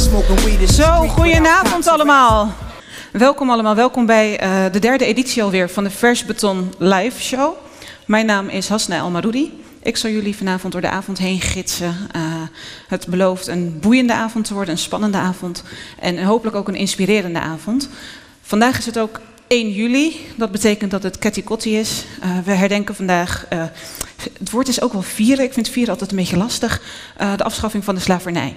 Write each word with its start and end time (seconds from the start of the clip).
Zo, 0.00 1.06
goedenavond 1.08 1.86
allemaal. 1.86 2.54
Welkom 3.12 3.50
allemaal, 3.50 3.74
welkom 3.74 4.06
bij 4.06 4.38
eh, 4.38 4.64
de 4.72 4.78
derde 4.78 5.04
editie 5.04 5.42
alweer 5.42 5.70
van 5.70 5.84
de 5.84 5.90
Vers 5.90 6.24
Beton 6.24 6.72
Live 6.78 7.22
Show. 7.22 7.54
Mijn 8.06 8.26
naam 8.26 8.48
is 8.48 8.68
Hasna 8.68 8.96
El 8.96 9.10
Maroudi. 9.10 9.62
Ik 9.82 9.96
zal 9.96 10.10
jullie 10.10 10.36
vanavond 10.36 10.72
door 10.72 10.82
de 10.82 10.88
avond 10.88 11.18
heen 11.18 11.40
gidsen. 11.40 11.96
Eh, 12.12 12.22
het 12.88 13.06
belooft 13.06 13.46
een 13.46 13.78
boeiende 13.80 14.12
avond 14.12 14.44
te 14.44 14.54
worden, 14.54 14.74
een 14.74 14.80
spannende 14.80 15.18
avond 15.18 15.62
en 15.98 16.24
hopelijk 16.24 16.56
ook 16.56 16.68
een 16.68 16.74
inspirerende 16.74 17.40
avond. 17.40 17.88
Vandaag 18.42 18.78
is 18.78 18.86
het 18.86 18.98
ook 18.98 19.20
1 19.46 19.72
juli, 19.72 20.26
dat 20.36 20.52
betekent 20.52 20.90
dat 20.90 21.02
het 21.02 21.18
Ketty 21.18 21.42
Kotti 21.42 21.78
is. 21.78 22.04
Eh, 22.20 22.30
we 22.44 22.52
herdenken 22.52 22.94
vandaag, 22.94 23.46
het 24.38 24.50
woord 24.50 24.68
is 24.68 24.80
ook 24.80 24.92
wel 24.92 25.02
vieren, 25.02 25.44
ik 25.44 25.52
vind 25.52 25.68
vieren 25.68 25.92
altijd 25.92 26.10
een 26.10 26.16
beetje 26.16 26.36
lastig, 26.36 26.82
de 27.36 27.44
afschaffing 27.44 27.84
van 27.84 27.94
de 27.94 28.00
slavernij. 28.00 28.56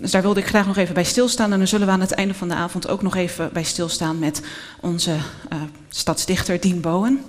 Dus 0.00 0.10
daar 0.10 0.22
wilde 0.22 0.40
ik 0.40 0.46
graag 0.46 0.66
nog 0.66 0.76
even 0.76 0.94
bij 0.94 1.04
stilstaan. 1.04 1.52
En 1.52 1.58
dan 1.58 1.66
zullen 1.68 1.86
we 1.86 1.92
aan 1.92 2.00
het 2.00 2.12
einde 2.12 2.34
van 2.34 2.48
de 2.48 2.54
avond 2.54 2.88
ook 2.88 3.02
nog 3.02 3.16
even 3.16 3.50
bij 3.52 3.62
stilstaan 3.62 4.18
met 4.18 4.40
onze 4.80 5.16
eh, 5.48 5.58
stadsdichter 5.88 6.60
Dien 6.60 6.80
Bowen. 6.80 7.24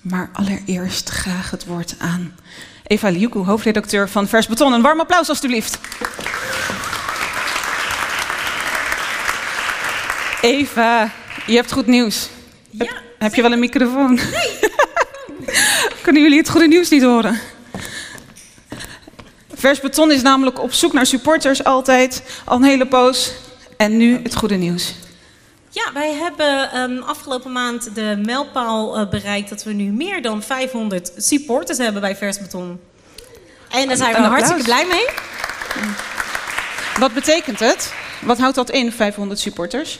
Maar 0.00 0.30
allereerst 0.32 1.08
graag 1.08 1.50
het 1.50 1.64
woord 1.66 1.94
aan 1.98 2.34
Eva 2.86 3.08
Liuku, 3.08 3.38
hoofdredacteur 3.38 4.08
van 4.08 4.28
Vers 4.28 4.46
Beton. 4.46 4.72
Een 4.72 4.82
warm 4.82 5.00
applaus 5.00 5.28
alstublieft. 5.28 5.78
Eva, 10.40 11.10
je 11.46 11.54
hebt 11.54 11.72
goed 11.72 11.86
nieuws. 11.86 12.28
Ja, 12.70 12.84
Heb- 12.84 13.02
Heb 13.18 13.34
je 13.34 13.42
wel 13.42 13.52
een 13.52 13.58
microfoon? 13.58 14.14
Nee. 14.14 14.58
Kunnen 16.02 16.22
jullie 16.22 16.38
het 16.38 16.48
goede 16.48 16.66
nieuws 16.68 16.88
niet 16.90 17.02
horen? 17.02 17.40
Vers 19.58 19.80
Beton 19.80 20.10
is 20.10 20.22
namelijk 20.22 20.62
op 20.62 20.72
zoek 20.72 20.92
naar 20.92 21.06
supporters 21.06 21.64
altijd, 21.64 22.22
al 22.44 22.56
een 22.56 22.62
hele 22.62 22.86
poos. 22.86 23.32
En 23.76 23.96
nu 23.96 24.20
het 24.22 24.36
goede 24.36 24.54
nieuws. 24.54 24.94
Ja, 25.70 25.92
wij 25.92 26.12
hebben 26.12 26.70
ehm, 26.70 26.98
afgelopen 27.02 27.52
maand 27.52 27.94
de 27.94 28.20
mijlpaal 28.24 28.96
eh, 28.96 29.08
bereikt 29.08 29.48
dat 29.48 29.62
we 29.64 29.72
nu 29.72 29.84
meer 29.90 30.22
dan 30.22 30.42
500 30.42 31.12
supporters 31.16 31.78
hebben 31.78 32.00
bij 32.00 32.16
Vers 32.16 32.38
Beton. 32.38 32.80
En 33.70 33.88
daar 33.88 33.96
zijn 33.96 34.14
we 34.14 34.20
hartstikke 34.20 34.62
blij 34.62 34.86
mee. 34.86 35.06
Wat 36.98 37.12
betekent 37.12 37.60
het? 37.60 37.92
Wat 38.20 38.38
houdt 38.38 38.54
dat 38.54 38.70
in, 38.70 38.92
500 38.92 39.40
supporters? 39.40 39.98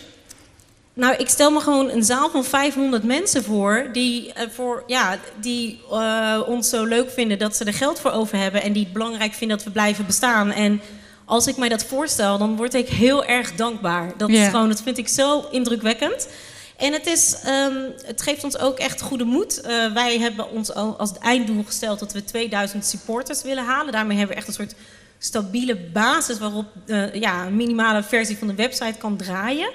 Nou, 0.98 1.14
ik 1.16 1.28
stel 1.28 1.50
me 1.50 1.60
gewoon 1.60 1.90
een 1.90 2.02
zaal 2.02 2.30
van 2.30 2.44
500 2.44 3.02
mensen 3.02 3.44
voor 3.44 3.88
die, 3.92 4.32
eh, 4.32 4.48
voor, 4.52 4.82
ja, 4.86 5.18
die 5.40 5.80
eh, 5.90 6.40
ons 6.46 6.68
zo 6.68 6.84
leuk 6.84 7.10
vinden 7.10 7.38
dat 7.38 7.56
ze 7.56 7.64
er 7.64 7.74
geld 7.74 8.00
voor 8.00 8.10
over 8.10 8.38
hebben 8.38 8.62
en 8.62 8.72
die 8.72 8.84
het 8.84 8.92
belangrijk 8.92 9.32
vinden 9.32 9.56
dat 9.56 9.66
we 9.66 9.72
blijven 9.72 10.06
bestaan. 10.06 10.50
En 10.50 10.80
als 11.24 11.46
ik 11.46 11.56
mij 11.56 11.68
dat 11.68 11.84
voorstel, 11.84 12.38
dan 12.38 12.56
word 12.56 12.74
ik 12.74 12.88
heel 12.88 13.24
erg 13.24 13.54
dankbaar. 13.54 14.12
Dat, 14.16 14.28
is 14.28 14.46
gewoon, 14.46 14.68
dat 14.68 14.82
vind 14.82 14.98
ik 14.98 15.08
zo 15.08 15.48
indrukwekkend. 15.50 16.28
En 16.76 16.92
het, 16.92 17.06
is, 17.06 17.36
ehm, 17.44 17.76
het 18.04 18.22
geeft 18.22 18.44
ons 18.44 18.58
ook 18.58 18.78
echt 18.78 19.00
goede 19.00 19.24
moed. 19.24 19.60
Eh, 19.60 19.92
wij 19.92 20.18
hebben 20.18 20.50
ons 20.50 20.74
al 20.74 20.98
als 20.98 21.12
einddoel 21.18 21.64
gesteld 21.64 21.98
dat 21.98 22.12
we 22.12 22.24
2000 22.24 22.86
supporters 22.86 23.42
willen 23.42 23.64
halen. 23.64 23.92
Daarmee 23.92 24.16
hebben 24.16 24.36
we 24.36 24.40
echt 24.40 24.48
een 24.48 24.66
soort 24.66 24.74
stabiele 25.18 25.76
basis 25.76 26.38
waarop 26.38 26.66
eh, 26.86 27.14
ja, 27.14 27.46
een 27.46 27.56
minimale 27.56 28.02
versie 28.02 28.38
van 28.38 28.48
de 28.48 28.54
website 28.54 28.98
kan 28.98 29.16
draaien. 29.16 29.70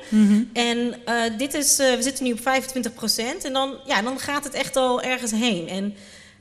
En 0.53 0.95
eh, 1.05 1.37
dit 1.37 1.53
is, 1.53 1.79
eh, 1.79 1.95
we 1.95 2.01
zitten 2.01 2.25
nu 2.25 2.31
op 2.31 2.39
25% 2.39 3.45
en 3.45 3.53
dan, 3.53 3.77
ja, 3.85 4.01
dan 4.01 4.19
gaat 4.19 4.43
het 4.43 4.53
echt 4.53 4.75
al 4.75 5.01
ergens 5.01 5.31
heen. 5.31 5.67
En 5.67 5.95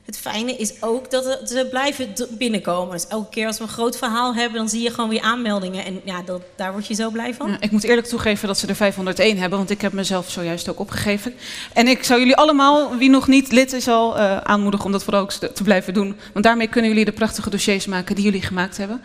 het 0.05 0.17
fijne 0.17 0.55
is 0.55 0.81
ook 0.81 1.11
dat 1.11 1.39
ze 1.45 1.67
blijven 1.69 2.13
binnenkomen. 2.29 2.91
Dus 2.91 3.07
elke 3.07 3.29
keer 3.29 3.47
als 3.47 3.57
we 3.57 3.63
een 3.63 3.69
groot 3.69 3.97
verhaal 3.97 4.35
hebben, 4.35 4.57
dan 4.57 4.69
zie 4.69 4.81
je 4.81 4.89
gewoon 4.89 5.09
weer 5.09 5.21
aanmeldingen. 5.21 5.85
En 5.85 6.01
ja, 6.03 6.21
dat, 6.21 6.41
daar 6.55 6.71
word 6.71 6.87
je 6.87 6.93
zo 6.93 7.09
blij 7.09 7.33
van. 7.33 7.49
Ja, 7.49 7.57
ik 7.59 7.71
moet 7.71 7.83
eerlijk 7.83 8.07
toegeven 8.07 8.47
dat 8.47 8.57
ze 8.57 8.67
er 8.67 8.75
501 8.75 9.37
hebben, 9.37 9.57
want 9.57 9.69
ik 9.69 9.81
heb 9.81 9.93
mezelf 9.93 10.29
zojuist 10.29 10.69
ook 10.69 10.79
opgegeven. 10.79 11.33
En 11.73 11.87
ik 11.87 12.03
zou 12.03 12.19
jullie 12.19 12.35
allemaal, 12.35 12.97
wie 12.97 13.09
nog 13.09 13.27
niet 13.27 13.51
lid 13.51 13.73
is 13.73 13.87
al, 13.87 14.17
eh, 14.17 14.37
aanmoedigen 14.37 14.85
om 14.85 14.91
dat 14.91 15.03
vooral 15.03 15.21
ook 15.21 15.31
te 15.31 15.51
te 15.53 15.63
blijven 15.63 15.93
doen. 15.93 16.15
Want 16.33 16.45
daarmee 16.45 16.67
kunnen 16.67 16.89
jullie 16.89 17.05
de 17.05 17.11
prachtige 17.11 17.49
dossiers 17.49 17.85
maken 17.85 18.15
die 18.15 18.23
jullie 18.23 18.41
gemaakt 18.41 18.77
hebben. 18.77 19.01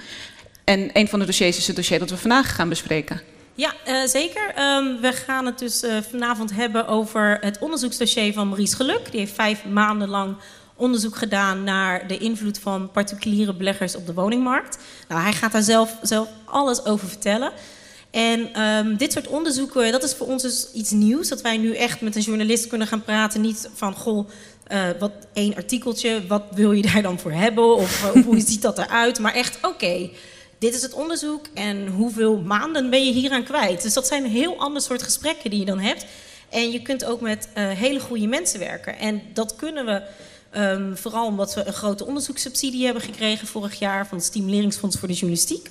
En 0.64 0.90
een 0.92 1.08
van 1.08 1.18
de 1.18 1.26
dossiers 1.26 1.56
is 1.56 1.66
het 1.66 1.76
dossier 1.76 1.98
dat 1.98 2.10
we 2.10 2.16
vandaag 2.16 2.54
gaan 2.54 2.68
bespreken. 2.68 3.20
Ja, 3.54 3.72
eh, 3.84 4.04
zeker. 4.04 4.52
Ehm, 4.54 5.00
we 5.00 5.12
gaan 5.12 5.46
het 5.46 5.58
dus 5.58 5.82
eh, 5.82 5.96
vanavond 6.10 6.54
hebben 6.54 6.86
over 6.86 7.38
het 7.40 7.58
onderzoeksdossier 7.58 8.32
van 8.32 8.48
Maurice 8.48 8.76
Geluk. 8.76 9.10
Die 9.10 9.20
heeft 9.20 9.34
vijf 9.34 9.64
maanden 9.64 10.08
lang 10.08 10.36
onderzoek 10.78 11.16
gedaan 11.16 11.64
naar 11.64 12.06
de 12.06 12.18
invloed 12.18 12.58
van 12.58 12.90
particuliere 12.90 13.54
beleggers 13.54 13.96
op 13.96 14.06
de 14.06 14.14
woningmarkt. 14.14 14.78
Nou, 15.08 15.22
hij 15.22 15.32
gaat 15.32 15.52
daar 15.52 15.62
zelf, 15.62 15.96
zelf 16.02 16.28
alles 16.44 16.84
over 16.84 17.08
vertellen. 17.08 17.52
En 18.10 18.52
ehm, 18.52 18.96
dit 18.96 19.12
soort 19.12 19.26
onderzoeken, 19.26 19.92
dat 19.92 20.02
is 20.02 20.14
voor 20.14 20.26
ons 20.26 20.42
dus 20.42 20.68
iets 20.72 20.90
nieuws. 20.90 21.28
Dat 21.28 21.42
wij 21.42 21.56
nu 21.56 21.74
echt 21.74 22.00
met 22.00 22.16
een 22.16 22.22
journalist 22.22 22.66
kunnen 22.66 22.86
gaan 22.86 23.02
praten. 23.02 23.40
Niet 23.40 23.68
van, 23.74 23.94
goh, 23.94 24.28
eh, 24.66 24.88
wat 24.98 25.12
één 25.32 25.54
artikeltje, 25.54 26.26
wat 26.26 26.42
wil 26.50 26.72
je 26.72 26.82
daar 26.82 27.02
dan 27.02 27.18
voor 27.18 27.32
hebben? 27.32 27.76
Of 27.76 28.04
eh, 28.04 28.24
hoe 28.24 28.40
ziet 28.46 28.62
dat 28.62 28.78
eruit? 28.78 29.18
Maar 29.18 29.34
echt, 29.34 29.58
oké, 29.62 30.10
dit 30.58 30.74
is 30.74 30.82
het 30.82 30.92
onderzoek 30.92 31.46
en 31.54 31.86
hoeveel 31.86 32.36
maanden 32.36 32.90
ben 32.90 33.04
je 33.04 33.12
hieraan 33.12 33.44
kwijt? 33.44 33.82
Dus 33.82 33.94
dat 33.94 34.06
zijn 34.06 34.24
een 34.24 34.30
heel 34.30 34.58
ander 34.58 34.82
soort 34.82 35.02
gesprekken 35.02 35.50
die 35.50 35.58
je 35.58 35.66
dan 35.66 35.80
hebt. 35.80 36.06
En 36.48 36.70
je 36.70 36.82
kunt 36.82 37.04
ook 37.04 37.20
met 37.20 37.48
eh, 37.54 37.68
hele 37.68 38.00
goede 38.00 38.26
mensen 38.26 38.58
werken. 38.58 38.98
En 38.98 39.22
dat 39.32 39.56
kunnen 39.56 39.84
we 39.84 40.02
ehm, 40.50 40.94
vooral 40.94 41.26
omdat 41.26 41.54
we 41.54 41.66
een 41.66 41.72
grote 41.72 42.04
onderzoekssubsidie 42.06 42.84
hebben 42.84 43.02
gekregen 43.02 43.46
vorig 43.46 43.78
jaar 43.78 44.06
van 44.06 44.18
het 44.18 44.26
Stimuleringsfonds 44.26 44.98
voor 44.98 45.08
de 45.08 45.14
Journalistiek. 45.14 45.70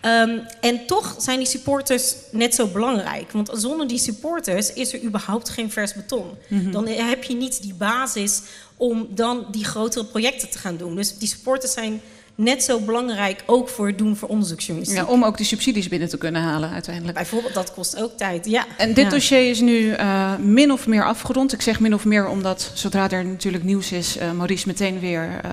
Ehm, 0.00 0.38
en 0.60 0.86
toch 0.86 1.14
zijn 1.18 1.38
die 1.38 1.46
supporters 1.46 2.14
net 2.30 2.54
zo 2.54 2.66
belangrijk. 2.66 3.32
Want 3.32 3.50
zonder 3.52 3.88
die 3.88 3.98
supporters 3.98 4.72
is 4.72 4.92
er 4.92 5.02
überhaupt 5.02 5.48
geen 5.48 5.70
vers 5.70 5.94
beton. 5.94 6.30
Dan 6.48 6.86
heb 6.86 7.24
je 7.24 7.34
niet 7.34 7.62
die 7.62 7.74
basis 7.74 8.42
om 8.76 9.08
dan 9.10 9.46
die 9.50 9.64
grotere 9.64 10.04
projecten 10.04 10.50
te 10.50 10.58
gaan 10.58 10.76
doen. 10.76 10.94
Dus 10.94 11.18
die 11.18 11.28
supporters 11.28 11.72
zijn 11.72 12.00
net 12.40 12.62
zo 12.62 12.80
belangrijk 12.80 13.42
ook 13.46 13.68
voor 13.68 13.86
het 13.86 13.98
doen 13.98 14.16
voor 14.16 14.28
onderzoeksjournalistiek. 14.28 15.00
Ja, 15.02 15.06
om 15.12 15.24
ook 15.24 15.36
die 15.36 15.46
subsidies 15.46 15.88
binnen 15.88 16.08
te 16.08 16.18
kunnen 16.18 16.42
halen 16.42 16.70
uiteindelijk. 16.70 17.14
Bijvoorbeeld, 17.14 17.54
dat 17.54 17.72
kost 17.74 18.02
ook 18.02 18.16
tijd. 18.16 18.46
Ja. 18.46 18.64
En 18.76 18.94
dit 18.94 19.04
Ja. 19.04 19.10
dossier 19.10 19.50
is 19.50 19.60
nu 19.60 19.90
eh, 19.90 20.36
min 20.36 20.72
of 20.72 20.86
meer 20.86 21.04
afgerond. 21.04 21.52
Ik 21.52 21.62
zeg 21.62 21.80
min 21.80 21.94
of 21.94 22.04
meer 22.04 22.28
omdat 22.28 22.70
zodra 22.74 23.10
er 23.10 23.24
natuurlijk 23.24 23.64
nieuws 23.64 23.92
is, 23.92 24.16
eh, 24.16 24.30
Maurice 24.30 24.66
meteen 24.66 25.00
weer 25.00 25.40
eh, 25.42 25.50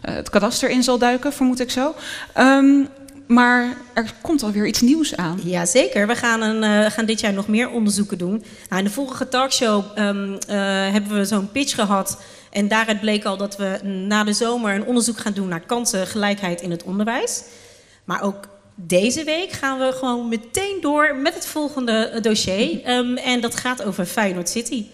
het 0.00 0.30
kadaster 0.30 0.70
in 0.70 0.82
zal 0.82 0.98
duiken, 0.98 1.32
vermoed 1.32 1.60
ik 1.60 1.70
zo. 1.70 1.94
Ehm, 2.34 2.80
maar 3.26 3.76
er 3.94 4.12
komt 4.20 4.42
alweer 4.42 4.66
iets 4.66 4.80
nieuws 4.80 5.16
aan. 5.16 5.40
Ja, 5.44 5.66
zeker. 5.66 6.06
We 6.06 6.14
gaan, 6.14 6.42
een, 6.42 6.62
eh, 6.84 6.90
gaan 6.90 7.06
dit 7.06 7.20
jaar 7.20 7.32
nog 7.32 7.48
meer 7.48 7.70
onderzoeken 7.70 8.18
doen. 8.18 8.44
Nou, 8.68 8.78
in 8.82 8.84
de 8.88 8.94
vorige 8.94 9.28
talkshow 9.28 9.84
ehm, 9.94 10.32
eh, 10.48 10.56
hebben 10.92 11.18
we 11.18 11.24
zo'n 11.24 11.50
pitch 11.52 11.74
gehad. 11.74 12.18
En 12.58 12.68
daaruit 12.68 13.00
bleek 13.00 13.24
al 13.24 13.36
dat 13.36 13.56
we 13.56 13.78
na 13.84 14.24
de 14.24 14.32
zomer 14.32 14.74
een 14.74 14.84
onderzoek 14.84 15.18
gaan 15.18 15.32
doen 15.32 15.48
naar 15.48 15.60
kansengelijkheid 15.60 16.60
in 16.60 16.70
het 16.70 16.82
onderwijs. 16.82 17.42
Maar 18.04 18.22
ook 18.22 18.48
deze 18.74 19.24
week 19.24 19.52
gaan 19.52 19.78
we 19.78 19.92
gewoon 19.92 20.28
meteen 20.28 20.78
door 20.80 21.16
met 21.16 21.34
het 21.34 21.46
volgende 21.46 22.18
dossier. 22.22 22.82
Ehm, 22.84 23.16
en 23.16 23.40
dat 23.40 23.56
gaat 23.56 23.84
over 23.84 24.04
Feyenoord 24.06 24.48
City. 24.48 24.84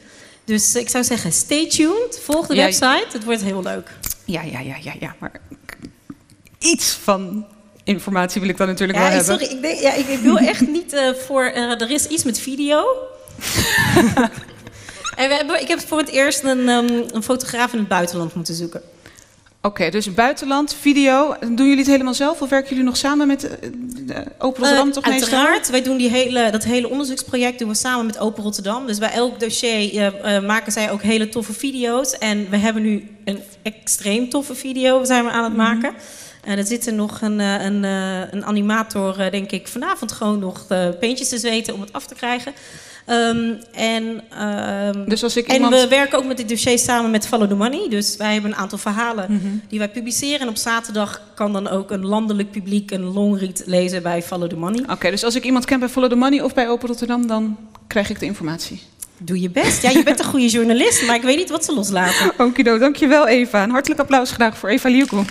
Dus 0.44 0.74
ik 0.74 0.88
zou 0.88 1.04
zeggen, 1.04 1.32
stay 1.32 1.68
tuned. 1.68 2.20
Volg 2.22 2.46
de 2.46 2.54
Ja, 2.54 2.64
website. 2.64 3.06
Het 3.12 3.24
wordt 3.24 3.42
heel 3.42 3.62
leuk. 3.62 3.90
Ja, 4.24 4.42
ja, 4.42 4.60
ja, 4.60 4.76
ja, 4.82 4.92
ja. 5.00 5.14
Maar 5.18 5.40
iets 6.58 6.90
van 6.92 7.46
informatie 7.84 8.40
wil 8.40 8.50
ik 8.50 8.56
dan 8.56 8.66
natuurlijk 8.66 8.98
Ja, 8.98 9.04
wel 9.04 9.16
hebben. 9.16 9.38
sorry, 9.38 9.54
ik, 9.56 9.62
denk, 9.62 9.80
ja, 9.80 9.92
ik, 9.94 10.06
ik 10.06 10.20
wil 10.20 10.38
echt 10.38 10.66
niet 10.68 10.92
eh, 10.92 11.14
voor. 11.14 11.44
eh, 11.44 11.80
er 11.80 11.90
is 11.90 12.06
iets 12.06 12.24
met 12.24 12.38
video. 12.38 12.84
en 15.16 15.28
we 15.28 15.34
hebben, 15.34 15.60
ik 15.60 15.68
heb 15.68 15.80
voor 15.80 15.98
het 15.98 16.08
eerst 16.08 16.42
een, 16.42 16.68
ehm, 16.68 17.02
een 17.12 17.22
fotograaf 17.22 17.72
in 17.72 17.78
het 17.78 17.88
buitenland 17.88 18.34
moeten 18.34 18.54
zoeken. 18.54 18.82
Oké, 19.62 19.90
dus 19.90 20.14
buitenland, 20.14 20.74
video. 20.80 21.36
Doen 21.40 21.66
jullie 21.66 21.76
het 21.76 21.86
helemaal 21.86 22.14
zelf 22.14 22.42
of 22.42 22.48
werken 22.48 22.68
jullie 22.68 22.84
nog 22.84 22.96
samen 22.96 23.26
met 23.26 23.44
eh, 23.44 23.68
de 24.06 24.24
Open 24.38 24.60
Rotterdam 24.60 24.88
Eh, 24.88 24.94
toch 24.94 25.06
meestal? 25.06 25.38
uiteraard, 25.38 25.70
wij 25.70 25.82
doen 25.82 25.96
die 25.96 26.10
hele, 26.10 26.50
dat 26.50 26.64
hele 26.64 26.88
onderzoeksproject 26.88 27.58
doen 27.58 27.68
we 27.68 27.74
samen 27.74 28.06
met 28.06 28.18
Open 28.18 28.42
Rotterdam. 28.42 28.86
Dus 28.86 28.98
bij 28.98 29.10
elk 29.10 29.40
dossier 29.40 29.96
eh, 29.96 30.36
eh, 30.36 30.44
maken 30.44 30.72
zij 30.72 30.90
ook 30.90 31.02
hele 31.02 31.28
toffe 31.28 31.52
video's. 31.52 32.18
En 32.18 32.50
we 32.50 32.56
hebben 32.56 32.82
nu 32.82 33.08
een 33.24 33.42
extreem 33.62 34.28
toffe 34.28 34.54
video 34.54 35.04
zijn 35.04 35.24
we 35.24 35.30
aan 35.30 35.44
het 35.44 35.56
maken. 35.56 35.94
En 36.44 36.58
er 36.58 36.64
zit 36.64 36.86
er 36.86 36.92
nog 36.92 37.20
een, 37.20 37.40
eh, 37.40 37.64
een, 37.64 37.84
eh, 37.84 38.32
een 38.32 38.44
animator, 38.44 39.20
eh, 39.20 39.30
denk 39.30 39.50
ik, 39.50 39.68
vanavond 39.68 40.12
gewoon 40.12 40.38
nog 40.38 40.66
uh, 40.68 40.88
peentjes 41.00 41.28
te 41.28 41.38
zweten 41.38 41.74
om 41.74 41.80
het 41.80 41.92
af 41.92 42.06
te 42.06 42.14
krijgen. 42.14 42.52
Ehm, 43.04 43.52
en, 43.74 44.22
ehm, 44.30 45.04
Dus 45.08 45.22
als 45.22 45.36
ik 45.36 45.46
en 45.46 45.54
iemand... 45.54 45.74
we 45.74 45.88
werken 45.88 46.18
ook 46.18 46.24
met 46.24 46.36
dit 46.36 46.48
dossier 46.48 46.78
samen 46.78 47.10
met 47.10 47.26
Follow 47.26 47.48
the 47.48 47.54
Money. 47.54 47.88
Dus 47.88 48.16
wij 48.16 48.32
hebben 48.32 48.50
een 48.50 48.56
aantal 48.56 48.78
verhalen 48.78 49.26
Mhm. 49.32 49.46
die 49.68 49.78
wij 49.78 49.88
publiceren. 49.88 50.40
En 50.40 50.48
op 50.48 50.56
zaterdag 50.56 51.22
kan 51.34 51.52
dan 51.52 51.68
ook 51.68 51.90
een 51.90 52.04
landelijk 52.06 52.50
publiek 52.50 52.90
een 52.90 53.04
longread 53.12 53.62
lezen 53.66 54.02
bij 54.02 54.22
Follow 54.22 54.48
the 54.48 54.56
Money. 54.56 54.84
Oké, 54.90 55.10
dus 55.10 55.24
als 55.24 55.34
ik 55.34 55.44
iemand 55.44 55.64
ken 55.64 55.78
bij 55.78 55.88
Follow 55.88 56.10
the 56.10 56.16
Money 56.16 56.40
of 56.40 56.54
bij 56.54 56.68
Open 56.68 56.88
Rotterdam, 56.88 57.26
dan 57.26 57.56
krijg 57.86 58.10
ik 58.10 58.18
de 58.20 58.26
informatie. 58.26 58.82
Doe 59.18 59.40
je 59.40 59.50
best. 59.50 59.82
Ja, 59.82 59.90
je 59.90 60.02
bent 60.02 60.18
een 60.18 60.24
goede 60.24 60.48
journalist, 60.48 61.06
maar 61.06 61.14
ik 61.16 61.22
weet 61.22 61.36
niet 61.36 61.50
wat 61.50 61.64
ze 61.64 61.74
loslaten. 61.74 62.32
Okido, 62.46 62.78
dankjewel 62.78 63.26
Eva. 63.26 63.62
Een 63.62 63.70
hartelijk 63.70 64.00
applaus 64.00 64.30
graag 64.30 64.58
voor 64.58 64.68
Eva 64.68 64.88
Liuko. 64.88 65.24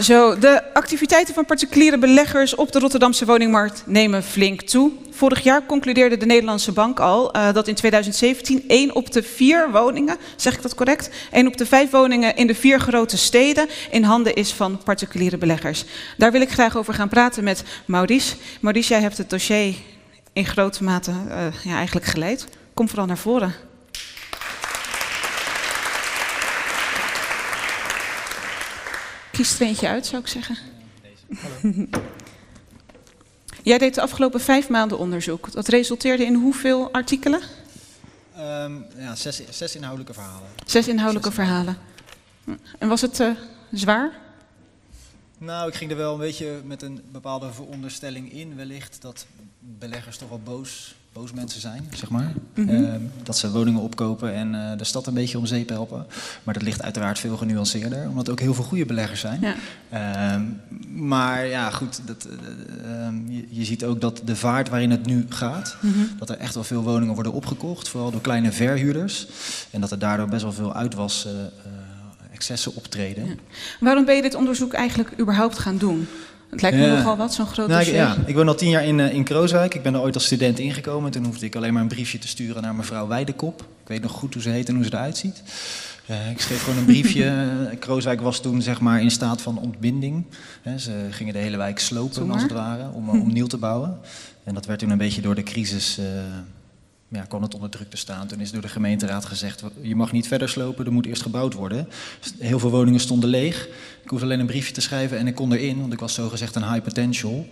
Zo, 0.00 0.38
de 0.38 0.74
activiteiten 0.74 1.34
van 1.34 1.44
particuliere 1.44 1.98
beleggers 1.98 2.54
op 2.54 2.72
de 2.72 2.78
Rotterdamse 2.78 3.24
woningmarkt 3.24 3.82
nemen 3.86 4.22
flink 4.22 4.62
toe. 4.62 4.92
Vorig 5.10 5.42
jaar 5.42 5.66
concludeerde 5.66 6.16
de 6.16 6.26
Nederlandse 6.26 6.72
Bank 6.72 7.00
al 7.00 7.36
uh, 7.36 7.52
dat 7.52 7.68
in 7.68 7.74
2017 7.74 8.64
één 8.68 8.94
op 8.94 9.12
de 9.12 9.22
vier 9.22 9.70
woningen, 9.70 10.16
zeg 10.36 10.54
ik 10.54 10.62
dat 10.62 10.74
correct, 10.74 11.10
één 11.30 11.46
op 11.46 11.56
de 11.56 11.66
vijf 11.66 11.90
woningen 11.90 12.36
in 12.36 12.46
de 12.46 12.54
vier 12.54 12.80
grote 12.80 13.16
steden 13.16 13.68
in 13.90 14.02
handen 14.02 14.34
is 14.34 14.52
van 14.52 14.78
particuliere 14.84 15.38
beleggers. 15.38 15.84
Daar 16.16 16.32
wil 16.32 16.40
ik 16.40 16.50
graag 16.50 16.76
over 16.76 16.94
gaan 16.94 17.08
praten 17.08 17.44
met 17.44 17.64
Maurice. 17.84 18.36
Maurice, 18.60 18.88
jij 18.88 19.00
hebt 19.00 19.18
het 19.18 19.30
dossier 19.30 19.74
in 20.32 20.46
grote 20.46 20.84
mate 20.84 21.10
uh, 21.10 21.36
ja, 21.64 21.76
eigenlijk 21.76 22.06
geleid. 22.06 22.46
Kom 22.74 22.88
vooral 22.88 23.06
naar 23.06 23.18
voren. 23.18 23.54
Kies 29.36 29.60
er 29.60 29.66
eentje 29.66 29.88
uit, 29.88 30.06
zou 30.06 30.22
ik 30.22 30.28
zeggen. 30.28 30.56
Jij 33.62 33.78
deed 33.78 33.94
de 33.94 34.00
afgelopen 34.00 34.40
vijf 34.40 34.68
maanden 34.68 34.98
onderzoek. 34.98 35.52
Dat 35.52 35.68
resulteerde 35.68 36.24
in 36.24 36.34
hoeveel 36.34 36.92
artikelen? 36.92 37.40
Um, 38.38 38.86
ja, 38.96 39.14
zes, 39.14 39.42
zes, 39.50 39.74
inhoudelijke 39.74 40.14
verhalen. 40.14 40.48
Zes 40.66 40.88
inhoudelijke 40.88 41.28
zes 41.28 41.36
verhalen. 41.36 41.78
En 42.78 42.88
was 42.88 43.00
het 43.00 43.20
uh, 43.20 43.30
zwaar? 43.72 44.12
Nou, 45.38 45.68
ik 45.68 45.74
ging 45.74 45.90
er 45.90 45.96
wel 45.96 46.12
een 46.12 46.18
beetje 46.18 46.60
met 46.64 46.82
een 46.82 47.02
bepaalde 47.12 47.52
veronderstelling 47.52 48.32
in, 48.32 48.56
wellicht 48.56 49.02
dat 49.02 49.26
beleggers 49.58 50.16
toch 50.18 50.28
wel 50.28 50.40
boos 50.40 50.95
boos 51.16 51.32
mensen 51.32 51.60
zijn, 51.60 51.88
zeg 51.94 52.10
maar. 52.10 52.32
Mm 52.54 52.68
-hmm. 52.68 53.10
dat 53.22 53.36
ze 53.36 53.50
woningen 53.50 53.80
opkopen 53.80 54.34
en 54.34 54.54
uh, 54.54 54.70
de 54.76 54.84
stad 54.84 55.06
een 55.06 55.14
beetje 55.14 55.38
om 55.38 55.46
zeep 55.46 55.68
helpen. 55.68 56.06
Maar 56.42 56.54
dat 56.54 56.62
ligt 56.62 56.82
uiteraard 56.82 57.18
veel 57.18 57.36
genuanceerder, 57.36 58.08
omdat 58.08 58.26
er 58.26 58.32
ook 58.32 58.40
heel 58.40 58.54
veel 58.54 58.64
goede 58.64 58.86
beleggers 58.86 59.20
zijn. 59.20 59.40
Ja. 59.40 59.54
Uh, 60.36 60.42
maar 60.94 61.46
ja, 61.46 61.70
goed, 61.70 62.00
dat, 62.04 62.28
uh, 62.28 63.08
je, 63.28 63.46
je, 63.48 63.64
ziet 63.64 63.84
ook 63.84 64.00
dat 64.00 64.20
de 64.24 64.36
vaart 64.36 64.68
waarin 64.68 64.90
het 64.90 65.06
nu 65.06 65.26
gaat, 65.28 65.76
mm 65.80 65.92
-hmm. 65.92 66.08
dat 66.18 66.30
er 66.30 66.36
echt 66.36 66.54
wel 66.54 66.64
veel 66.64 66.82
woningen 66.82 67.14
worden 67.14 67.32
opgekocht, 67.32 67.88
vooral 67.88 68.10
door 68.10 68.20
kleine 68.20 68.52
verhuurders. 68.52 69.26
En 69.70 69.80
dat 69.80 69.90
er 69.90 69.98
daardoor 69.98 70.28
best 70.28 70.42
wel 70.42 70.52
veel 70.52 70.74
uitwas 70.74 71.28
excessen 72.32 72.74
optreden. 72.74 73.26
Ja. 73.26 73.34
Waarom 73.80 74.04
ben 74.04 74.16
je 74.16 74.22
dit 74.22 74.34
onderzoek 74.34 74.72
eigenlijk 74.72 75.20
überhaupt 75.20 75.58
gaan 75.58 75.78
doen? 75.78 76.08
Het 76.50 76.62
lijkt 76.62 76.76
me 76.76 76.86
nogal 76.86 77.16
wat, 77.16 77.34
zo'n 77.34 77.46
groot 77.46 77.68
nou, 77.68 77.80
dossier. 77.80 77.96
Ja, 77.96 78.16
ik 78.26 78.34
woon 78.34 78.48
al 78.48 78.54
tien 78.54 78.70
jaar 78.70 78.84
in, 78.84 78.98
uh, 78.98 79.12
in 79.12 79.24
Krooswijk. 79.24 79.74
Ik 79.74 79.82
ben 79.82 79.94
er 79.94 80.00
ooit 80.00 80.14
als 80.14 80.24
student 80.24 80.58
ingekomen. 80.58 81.10
Toen 81.10 81.24
hoefde 81.24 81.46
ik 81.46 81.56
alleen 81.56 81.72
maar 81.72 81.82
een 81.82 81.88
briefje 81.88 82.18
te 82.18 82.28
sturen 82.28 82.62
naar 82.62 82.74
mevrouw 82.74 83.06
Weidekop. 83.06 83.60
Ik 83.60 83.88
weet 83.88 84.02
nog 84.02 84.12
goed 84.12 84.34
hoe 84.34 84.42
ze 84.42 84.50
heet 84.50 84.68
en 84.68 84.74
hoe 84.74 84.84
ze 84.84 84.92
eruit 84.92 85.16
ziet. 85.16 85.42
Uh, 86.10 86.30
ik 86.30 86.40
schreef 86.40 86.62
gewoon 86.62 86.78
een 86.78 86.84
briefje. 86.84 87.46
Krooswijk 87.78 88.20
was 88.20 88.40
toen 88.40 88.62
zeg 88.62 88.80
maar 88.80 89.00
in 89.00 89.10
staat 89.10 89.42
van 89.42 89.58
ontbinding. 89.58 90.24
He, 90.62 90.78
ze 90.78 90.92
gingen 91.10 91.32
de 91.32 91.38
hele 91.38 91.56
wijk 91.56 91.78
slopen, 91.78 92.30
als 92.30 92.42
het 92.42 92.52
ware, 92.52 92.90
om, 92.92 93.08
om 93.08 93.32
nieuw 93.32 93.46
te 93.46 93.56
bouwen. 93.56 93.98
En 94.44 94.54
dat 94.54 94.66
werd 94.66 94.78
toen 94.78 94.90
een 94.90 94.98
beetje 94.98 95.20
door 95.20 95.34
de 95.34 95.42
crisis... 95.42 95.98
Uh, 95.98 96.06
ja, 97.08 97.24
kon 97.28 97.42
het 97.42 97.54
onder 97.54 97.70
druk 97.70 97.90
te 97.90 97.96
staan. 97.96 98.26
Toen 98.26 98.40
is 98.40 98.50
door 98.50 98.62
de 98.62 98.68
gemeenteraad 98.68 99.24
gezegd, 99.24 99.62
je 99.80 99.96
mag 99.96 100.12
niet 100.12 100.28
verder 100.28 100.48
slopen, 100.48 100.86
er 100.86 100.92
moet 100.92 101.06
eerst 101.06 101.22
gebouwd 101.22 101.54
worden. 101.54 101.88
Heel 102.38 102.58
veel 102.58 102.70
woningen 102.70 103.00
stonden 103.00 103.28
leeg. 103.28 103.68
Ik 104.02 104.10
hoefde 104.10 104.24
alleen 104.24 104.40
een 104.40 104.46
briefje 104.46 104.72
te 104.72 104.80
schrijven 104.80 105.18
en 105.18 105.26
ik 105.26 105.34
kon 105.34 105.52
erin, 105.52 105.80
want 105.80 105.92
ik 105.92 105.98
was 105.98 106.14
zogezegd 106.14 106.54
een 106.54 106.72
high 106.72 106.82
potential. 106.82 107.48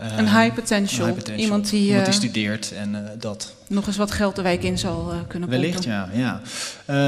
Uh, 0.00 0.16
een, 0.16 0.28
high 0.28 0.54
potential. 0.54 1.06
high 1.06 1.18
potential. 1.18 1.44
Iemand 1.44 1.70
die, 1.70 1.86
Iemand 1.86 2.04
die 2.04 2.14
studeert 2.14 2.72
en 2.72 2.94
uh, 2.94 3.00
dat. 3.18 3.54
Nog 3.68 3.86
eens 3.86 3.96
wat 3.96 4.10
geld 4.10 4.36
de 4.36 4.42
wijk 4.42 4.62
in 4.62 4.78
zal 4.78 5.12
uh, 5.12 5.18
kunnen 5.28 5.48
pompen. 5.48 5.48
Wellicht, 5.48 5.84
ja. 5.84 6.08
ja. 6.12 6.40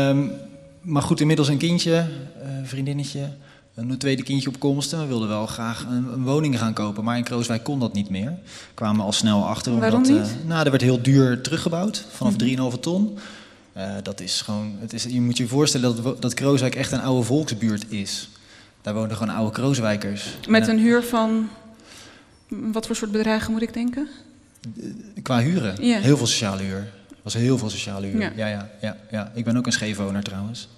Um, 0.09 0.33
maar 0.81 1.03
goed, 1.03 1.21
inmiddels 1.21 1.49
een 1.49 1.59
kindje, 1.59 2.07
vriendinnetje, 2.65 3.29
een 3.77 3.99
tweede 3.99 4.23
kindje 4.23 4.49
op 4.49 4.59
komst. 4.59 4.93
En 4.93 4.99
we 4.99 5.07
wilden 5.07 5.29
wel 5.29 5.47
graag 5.47 5.87
een, 5.91 6.13
een, 6.13 6.25
woning 6.25 6.59
gaan 6.59 6.73
kopen, 6.73 7.05
maar 7.05 7.17
in 7.17 7.25
Krooswijk 7.25 7.63
kon 7.63 7.81
dat 7.81 7.93
niet 7.93 8.11
meer. 8.11 8.39
Kwamen 8.75 9.05
al 9.05 9.13
snel 9.13 9.47
achter. 9.47 9.73
Omdat, 9.73 9.91
Waarom 9.91 10.11
niet? 10.11 10.27
Uh, 10.27 10.47
nou, 10.47 10.65
er 10.65 10.71
werd 10.71 10.83
heel 10.83 11.03
duur 11.03 11.41
teruggebouwd, 11.41 12.07
vanaf 12.11 12.39
mm 12.39 12.57
-hmm. 12.57 12.73
3,5 12.73 12.81
ton. 12.81 13.19
Uh, 13.77 13.95
dat 14.03 14.21
is 14.21 14.41
gewoon, 14.41 14.77
het 14.79 14.93
is, 14.93 15.05
je 15.05 15.21
moet 15.21 15.37
je 15.37 15.49
voorstellen 15.49 16.03
dat, 16.03 16.23
dat 16.23 16.35
Krooswijk 16.35 16.75
echt 16.75 16.93
een 16.93 17.01
oude 17.01 17.23
volksbuurt 17.23 17.93
is. 17.93 18.29
Daar 18.83 18.95
woonden 18.95 19.17
gewoon 19.17 19.35
oude 19.35 19.53
Krooswijkers. 19.53 20.37
Met 20.49 20.69
een 20.69 20.79
huur 20.79 21.03
van, 21.03 21.49
wat 22.49 22.87
voor 22.87 22.97
soort 22.97 23.13
bedragen 23.13 23.53
moet 23.53 23.63
ik 23.63 23.75
denken? 23.75 24.09
Qua 25.23 25.41
huren? 25.41 25.87
Yeah. 25.87 26.03
Heel 26.03 26.17
veel 26.17 26.27
sociale 26.27 26.63
huur. 26.63 26.93
was 27.23 27.35
heel 27.35 27.59
veel 27.59 27.71
sociale 27.71 28.07
huur. 28.07 28.21
Ja. 28.21 28.33
Ja, 28.37 28.47
ja, 28.47 28.71
ja, 28.81 28.97
ja. 29.11 29.33
Ik 29.35 29.45
ben 29.45 29.57
ook 29.57 29.67
een 29.67 29.73
scheefwoner 29.73 30.23
trouwens. 30.23 30.69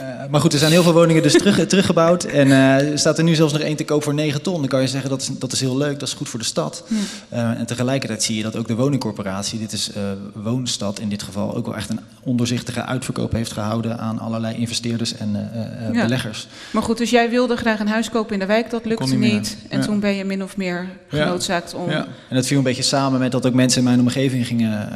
Uh, 0.00 0.06
maar 0.30 0.40
goed, 0.40 0.52
er 0.52 0.58
zijn 0.58 0.70
heel 0.70 0.82
veel 0.82 0.92
woningen 0.92 1.22
dus 1.22 1.32
terug, 1.32 1.66
teruggebouwd. 1.66 2.24
En 2.24 2.48
uh, 2.48 2.90
er 2.90 2.98
staat 2.98 3.18
er 3.18 3.24
nu 3.24 3.34
zelfs 3.34 3.52
nog 3.52 3.62
één 3.62 3.76
te 3.76 3.84
koop 3.84 4.02
voor 4.02 4.14
9 4.14 4.42
ton. 4.42 4.58
Dan 4.58 4.68
kan 4.68 4.80
je 4.80 4.88
zeggen 4.88 5.10
dat 5.10 5.20
is, 5.20 5.30
dat 5.38 5.52
is 5.52 5.60
heel 5.60 5.76
leuk, 5.76 5.98
dat 5.98 6.08
is 6.08 6.14
goed 6.14 6.28
voor 6.28 6.38
de 6.38 6.44
stad. 6.44 6.84
Ja. 6.88 7.52
Uh, 7.52 7.58
en 7.58 7.66
tegelijkertijd 7.66 8.22
zie 8.22 8.36
je 8.36 8.42
dat 8.42 8.56
ook 8.56 8.66
de 8.66 8.74
woningcorporatie, 8.74 9.58
dit 9.58 9.72
is 9.72 9.90
Woonstad 10.32 10.98
in 10.98 11.08
dit 11.08 11.22
geval, 11.22 11.56
ook 11.56 11.66
wel 11.66 11.76
echt 11.76 11.90
een 11.90 12.00
ondoorzichtige 12.22 12.84
uitverkoop 12.84 13.32
heeft 13.32 13.52
gehouden 13.52 13.98
aan 13.98 14.18
allerlei 14.18 14.56
investeerders 14.56 15.16
en 15.16 15.50
ja. 15.92 16.02
beleggers. 16.02 16.46
Maar 16.70 16.82
goed, 16.82 16.98
dus 16.98 17.10
jij 17.10 17.30
wilde 17.30 17.56
graag 17.56 17.80
een 17.80 17.88
huis 17.88 18.10
kopen 18.10 18.32
in 18.32 18.38
de 18.38 18.46
wijk, 18.46 18.70
dat 18.70 18.84
lukte 18.84 19.16
niet. 19.16 19.32
niet. 19.32 19.56
En 19.68 19.78
ja. 19.78 19.84
toen 19.84 20.00
ben 20.00 20.14
je 20.14 20.24
min 20.24 20.42
of 20.42 20.56
meer 20.56 20.88
genoodzaakt 21.08 21.74
om. 21.74 21.90
Ja. 21.90 22.06
En 22.28 22.36
dat 22.36 22.46
viel 22.46 22.58
een 22.58 22.64
beetje 22.64 22.82
samen 22.82 23.20
met 23.20 23.32
dat 23.32 23.46
ook 23.46 23.54
mensen 23.54 23.78
in 23.78 23.84
mijn 23.84 24.00
omgeving 24.00 24.46
gingen 24.46 24.88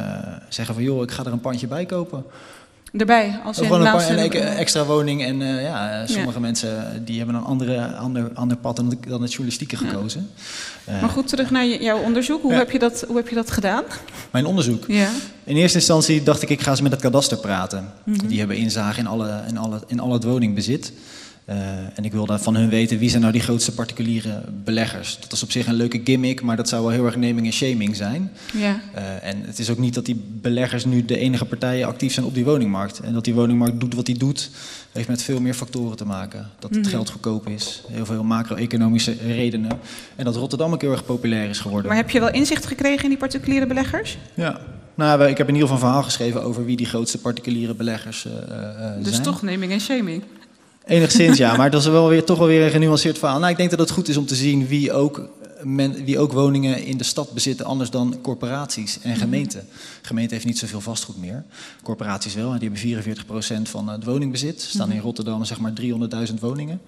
zeggen 0.49 0.73
van 0.73 0.83
joh, 0.83 1.03
ik 1.03 1.11
ga 1.11 1.25
er 1.25 1.31
een 1.31 1.41
pandje 1.41 1.67
bij 1.67 1.85
kopen. 1.85 2.23
Erbij, 2.97 3.39
als 3.45 3.57
je 3.57 3.63
gewoon 3.63 3.85
een, 3.85 3.91
paar, 3.91 4.09
een 4.09 4.31
extra 4.31 4.85
woning. 4.85 5.23
En 5.23 5.41
uh, 5.41 5.63
ja, 5.63 6.05
sommige 6.05 6.33
ja. 6.33 6.39
mensen 6.39 7.01
die 7.05 7.17
hebben 7.17 7.35
een 7.35 7.43
andere, 7.43 7.95
ander, 7.95 8.31
ander 8.33 8.57
pad 8.57 8.75
dan, 8.75 8.97
dan 9.07 9.21
het 9.21 9.29
journalistieke 9.29 9.77
gekozen. 9.77 10.29
Ja. 10.87 10.93
Uh, 10.93 11.01
maar 11.01 11.09
goed, 11.09 11.27
terug 11.27 11.51
naar 11.51 11.65
jouw 11.65 11.99
onderzoek. 11.99 12.41
Hoe, 12.41 12.51
ja. 12.51 12.57
heb 12.57 12.71
je 12.71 12.79
dat, 12.79 13.03
hoe 13.07 13.17
heb 13.17 13.27
je 13.27 13.35
dat 13.35 13.51
gedaan? 13.51 13.83
Mijn 14.31 14.45
onderzoek? 14.45 14.83
Ja. 14.87 15.09
In 15.43 15.55
eerste 15.55 15.77
instantie 15.77 16.23
dacht 16.23 16.41
ik, 16.41 16.49
ik 16.49 16.61
ga 16.61 16.71
eens 16.71 16.81
met 16.81 16.91
het 16.91 17.01
kadaster 17.01 17.37
praten. 17.37 17.91
Mm 18.03 18.13
-hmm. 18.13 18.27
Die 18.27 18.39
hebben 18.39 18.57
inzage 18.57 18.99
in, 18.99 19.07
alle, 19.07 19.43
in, 19.47 19.57
alle, 19.57 19.81
in 19.87 19.99
al 19.99 20.13
het 20.13 20.23
woningbezit. 20.23 20.91
Uh, 21.49 21.55
en 21.93 22.03
ik 22.03 22.11
wilde 22.11 22.39
van 22.39 22.55
hun 22.55 22.69
weten 22.69 22.97
wie 22.97 23.09
zijn 23.09 23.21
nou 23.21 23.33
die 23.33 23.41
grootste 23.41 23.73
particuliere 23.73 24.41
beleggers. 24.63 25.17
Dat 25.19 25.31
is 25.31 25.43
op 25.43 25.51
zich 25.51 25.67
een 25.67 25.73
leuke 25.73 26.01
gimmick, 26.03 26.41
maar 26.41 26.55
dat 26.55 26.69
zou 26.69 26.81
wel 26.81 26.91
heel 26.91 27.05
erg 27.05 27.15
naming 27.15 27.45
en 27.45 27.53
shaming 27.53 27.95
zijn. 27.95 28.31
Ja. 28.53 28.81
Uh, 28.95 29.23
en 29.23 29.41
het 29.45 29.59
is 29.59 29.69
ook 29.69 29.77
niet 29.77 29.93
dat 29.93 30.05
die 30.05 30.23
beleggers 30.41 30.85
nu 30.85 31.05
de 31.05 31.17
enige 31.17 31.45
partijen 31.45 31.87
actief 31.87 32.13
zijn 32.13 32.25
op 32.25 32.33
die 32.33 32.45
woningmarkt. 32.45 32.99
En 32.99 33.13
dat 33.13 33.23
die 33.23 33.33
woningmarkt 33.33 33.79
doet 33.79 33.95
wat 33.95 34.05
die 34.05 34.17
doet, 34.17 34.49
heeft 34.91 35.07
met 35.07 35.21
veel 35.21 35.41
meer 35.41 35.53
factoren 35.53 35.97
te 35.97 36.05
maken. 36.05 36.49
Dat 36.59 36.69
het 36.75 36.85
mm. 36.85 36.89
geld 36.89 37.09
goedkoop 37.09 37.47
is, 37.47 37.83
heel 37.91 38.05
veel 38.05 38.23
macro-economische 38.23 39.15
redenen. 39.25 39.79
En 40.15 40.25
dat 40.25 40.35
Rotterdam 40.35 40.73
ook 40.73 40.81
heel 40.81 40.91
erg 40.91 41.05
populair 41.05 41.49
is 41.49 41.59
geworden. 41.59 41.87
Maar 41.87 41.97
heb 41.97 42.09
je 42.09 42.19
wel 42.19 42.31
inzicht 42.31 42.65
gekregen 42.65 43.03
in 43.03 43.09
die 43.09 43.17
particuliere 43.17 43.67
beleggers? 43.67 44.17
Ja. 44.33 44.59
Nou, 44.95 45.25
ik 45.25 45.37
heb 45.37 45.47
in 45.47 45.53
ieder 45.53 45.69
geval 45.69 45.83
een 45.83 45.87
verhaal 45.87 46.03
geschreven 46.03 46.43
over 46.43 46.65
wie 46.65 46.77
die 46.77 46.85
grootste 46.85 47.17
particuliere 47.17 47.73
beleggers 47.73 48.25
uh, 48.25 48.33
zijn. 48.77 49.03
Dus 49.03 49.19
toch 49.19 49.41
naming 49.41 49.71
en 49.71 49.79
shaming? 49.79 50.23
Enigszins 50.89 51.37
ja, 51.37 51.55
maar 51.55 51.71
dat 51.71 51.81
is 51.81 51.87
wel 51.87 52.07
weer, 52.07 52.23
toch 52.23 52.37
wel 52.37 52.47
weer 52.47 52.63
een 52.65 52.71
genuanceerd 52.71 53.17
verhaal. 53.17 53.39
Nou, 53.39 53.51
ik 53.51 53.57
denk 53.57 53.69
dat 53.69 53.79
het 53.79 53.91
goed 53.91 54.07
is 54.07 54.17
om 54.17 54.25
te 54.25 54.35
zien 54.35 54.67
wie 54.67 54.93
ook, 54.93 55.29
men, 55.63 56.05
wie 56.05 56.19
ook 56.19 56.31
woningen 56.31 56.85
in 56.85 56.97
de 56.97 57.03
stad 57.03 57.31
bezitten, 57.31 57.65
anders 57.65 57.89
dan 57.89 58.17
corporaties 58.21 58.99
en 59.01 59.15
gemeenten. 59.15 59.67
De 60.01 60.07
gemeente 60.07 60.33
heeft 60.33 60.45
niet 60.45 60.57
zoveel 60.57 60.81
vastgoed 60.81 61.17
meer. 61.17 61.43
Corporaties 61.83 62.33
wel, 62.33 62.59
die 62.59 62.69
hebben 62.69 63.17
44% 63.67 63.69
van 63.69 63.89
het 63.89 64.03
woningbezit. 64.03 64.61
Er 64.61 64.69
staan 64.69 64.91
in 64.91 64.99
Rotterdam 64.99 65.45
zeg 65.45 65.59
maar 65.59 65.73
300.000 65.81 66.33
woningen. 66.39 66.81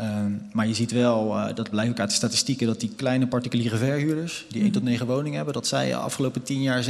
Um, 0.00 0.42
maar 0.52 0.66
je 0.66 0.74
ziet 0.74 0.92
wel, 0.92 1.36
uh, 1.36 1.46
dat 1.54 1.70
blijkt 1.70 1.90
ook 1.90 2.00
uit 2.00 2.08
de 2.08 2.14
statistieken, 2.14 2.66
dat 2.66 2.80
die 2.80 2.92
kleine 2.96 3.26
particuliere 3.26 3.76
verhuurders, 3.76 4.46
die 4.48 4.62
1 4.62 4.70
tot 4.70 4.82
9 4.82 5.06
woningen 5.06 5.36
hebben, 5.36 5.54
dat 5.54 5.66
zij 5.66 5.88
de 5.88 5.96
afgelopen 5.96 6.42
10 6.42 6.62
jaar 6.62 6.84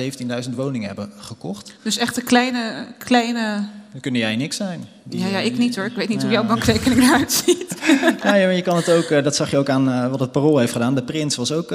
17.000 0.49 0.55
woningen 0.55 0.87
hebben 0.87 1.11
gekocht. 1.19 1.75
Dus 1.83 1.97
echt 1.97 2.15
de 2.15 2.23
kleine, 2.23 2.87
kleine 2.99 3.69
dan 3.97 4.05
kunnen 4.05 4.21
jij 4.21 4.37
niks 4.37 4.57
zijn. 4.57 4.85
Die, 5.03 5.21
ja, 5.21 5.27
ja, 5.27 5.39
ik 5.39 5.59
niet 5.59 5.77
hoor. 5.77 5.85
Ik 5.85 5.97
weet 5.97 6.09
niet 6.09 6.21
ja. 6.21 6.27
hoe 6.27 6.33
jouw 6.33 6.47
bankrekening 6.47 7.03
eruit 7.03 7.33
ziet. 7.45 7.77
ja, 8.23 8.35
ja, 8.35 8.47
maar 8.47 8.55
je 8.55 8.63
kan 8.63 8.77
het 8.77 8.91
ook, 8.91 9.09
dat 9.25 9.37
zag 9.37 9.51
je 9.51 9.59
ook 9.59 9.69
aan 9.69 9.89
uh, 9.89 10.11
wat 10.11 10.21
het 10.21 10.33
Parool 10.33 10.59
heeft 10.59 10.73
gedaan. 10.73 10.95
De 10.95 11.03
Prins 11.03 11.37
was 11.37 11.53
ook 11.53 11.75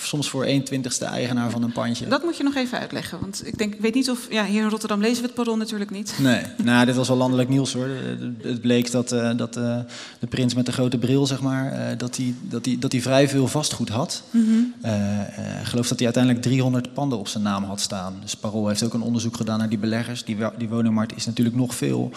soms 0.00 0.28
voor 0.28 0.44
1 0.44 0.62
twintigste 0.62 1.04
eigenaar 1.04 1.50
van 1.50 1.62
een 1.62 1.72
pandje. 1.72 2.08
Dat 2.08 2.22
moet 2.22 2.36
je 2.36 2.42
nog 2.42 2.54
even 2.54 2.78
uitleggen. 2.78 3.20
Want 3.20 3.46
ik 3.46 3.58
denk, 3.58 3.74
ik 3.74 3.80
weet 3.80 3.94
niet 3.94 4.10
of, 4.10 4.26
ja, 4.30 4.44
hier 4.44 4.62
in 4.62 4.68
Rotterdam 4.68 5.00
lezen 5.00 5.20
we 5.20 5.26
het 5.26 5.34
Parool 5.34 5.56
natuurlijk 5.56 5.90
niet. 5.90 6.14
Nee, 6.18 6.42
nou, 6.64 6.86
dit 6.86 6.96
was 6.96 7.08
wel 7.08 7.16
landelijk 7.16 7.48
nieuws 7.48 7.72
hoor. 7.72 7.88
Het 8.42 8.60
bleek 8.60 8.90
dat, 8.90 9.08
dat 9.36 9.52
de 9.52 10.26
Prins 10.28 10.54
met 10.54 10.61
de 10.66 10.72
grote 10.72 10.98
bril, 10.98 11.26
zeg 11.26 11.40
maar, 11.40 11.96
dat 11.98 12.16
hij 12.16 12.34
dat 12.40 12.64
die, 12.64 12.78
dat 12.78 12.94
vrij 12.94 13.28
veel 13.28 13.48
vastgoed 13.48 13.88
had. 13.88 14.22
Mm 14.30 14.44
-hmm. 14.44 14.74
ik 15.60 15.66
geloof 15.66 15.88
dat 15.88 15.96
hij 15.96 16.06
uiteindelijk 16.06 16.44
300 16.44 16.92
panden 16.92 17.18
op 17.18 17.28
zijn 17.28 17.42
naam 17.42 17.64
had 17.64 17.80
staan. 17.80 18.14
Dus 18.20 18.36
Parool 18.36 18.68
heeft 18.68 18.82
ook 18.82 18.94
een 18.94 19.02
onderzoek 19.02 19.36
gedaan 19.36 19.58
naar 19.58 19.68
die 19.68 19.78
beleggers. 19.78 20.24
Die, 20.24 20.36
die 20.58 20.68
woningmarkt 20.68 21.16
is 21.16 21.26
natuurlijk 21.26 21.56
nog 21.56 21.74
veel 21.74 22.10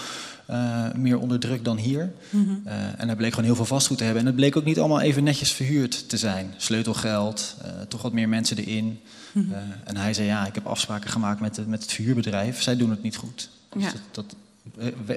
meer 0.96 1.20
onder 1.20 1.40
druk 1.40 1.66
dan 1.66 1.78
hier. 1.78 2.12
Mm 2.30 2.46
-hmm. 2.46 2.62
uh, 2.66 2.74
en 2.98 3.08
hij 3.08 3.16
bleek 3.16 3.30
gewoon 3.30 3.46
heel 3.46 3.56
veel 3.56 3.66
vastgoed 3.66 3.98
te 3.98 4.04
hebben. 4.04 4.22
En 4.22 4.28
het 4.28 4.36
bleek 4.36 4.58
ook 4.58 4.66
niet 4.66 4.80
allemaal 4.80 5.02
even 5.02 5.24
netjes 5.24 5.52
verhuurd 5.52 6.10
te 6.10 6.18
zijn. 6.18 6.54
Sleutelgeld, 6.58 7.56
toch 7.88 8.02
wat 8.02 8.14
meer 8.14 8.30
mensen 8.30 8.58
erin. 8.58 9.00
Mm 9.32 9.48
-hmm. 9.50 9.54
en 9.84 9.98
hij 9.98 10.14
zei, 10.14 10.28
ja, 10.28 10.48
ik 10.48 10.56
heb 10.56 10.66
afspraken 10.66 11.10
gemaakt 11.10 11.40
met, 11.40 11.68
met 11.68 11.82
het 11.82 11.92
verhuurbedrijf. 11.92 12.62
Zij 12.62 12.76
doen 12.78 12.90
het 12.90 13.04
niet 13.04 13.16
goed. 13.16 13.50
Dus 13.74 13.84
ja. 13.84 13.92
dat, 13.92 14.02
dat, 14.12 14.36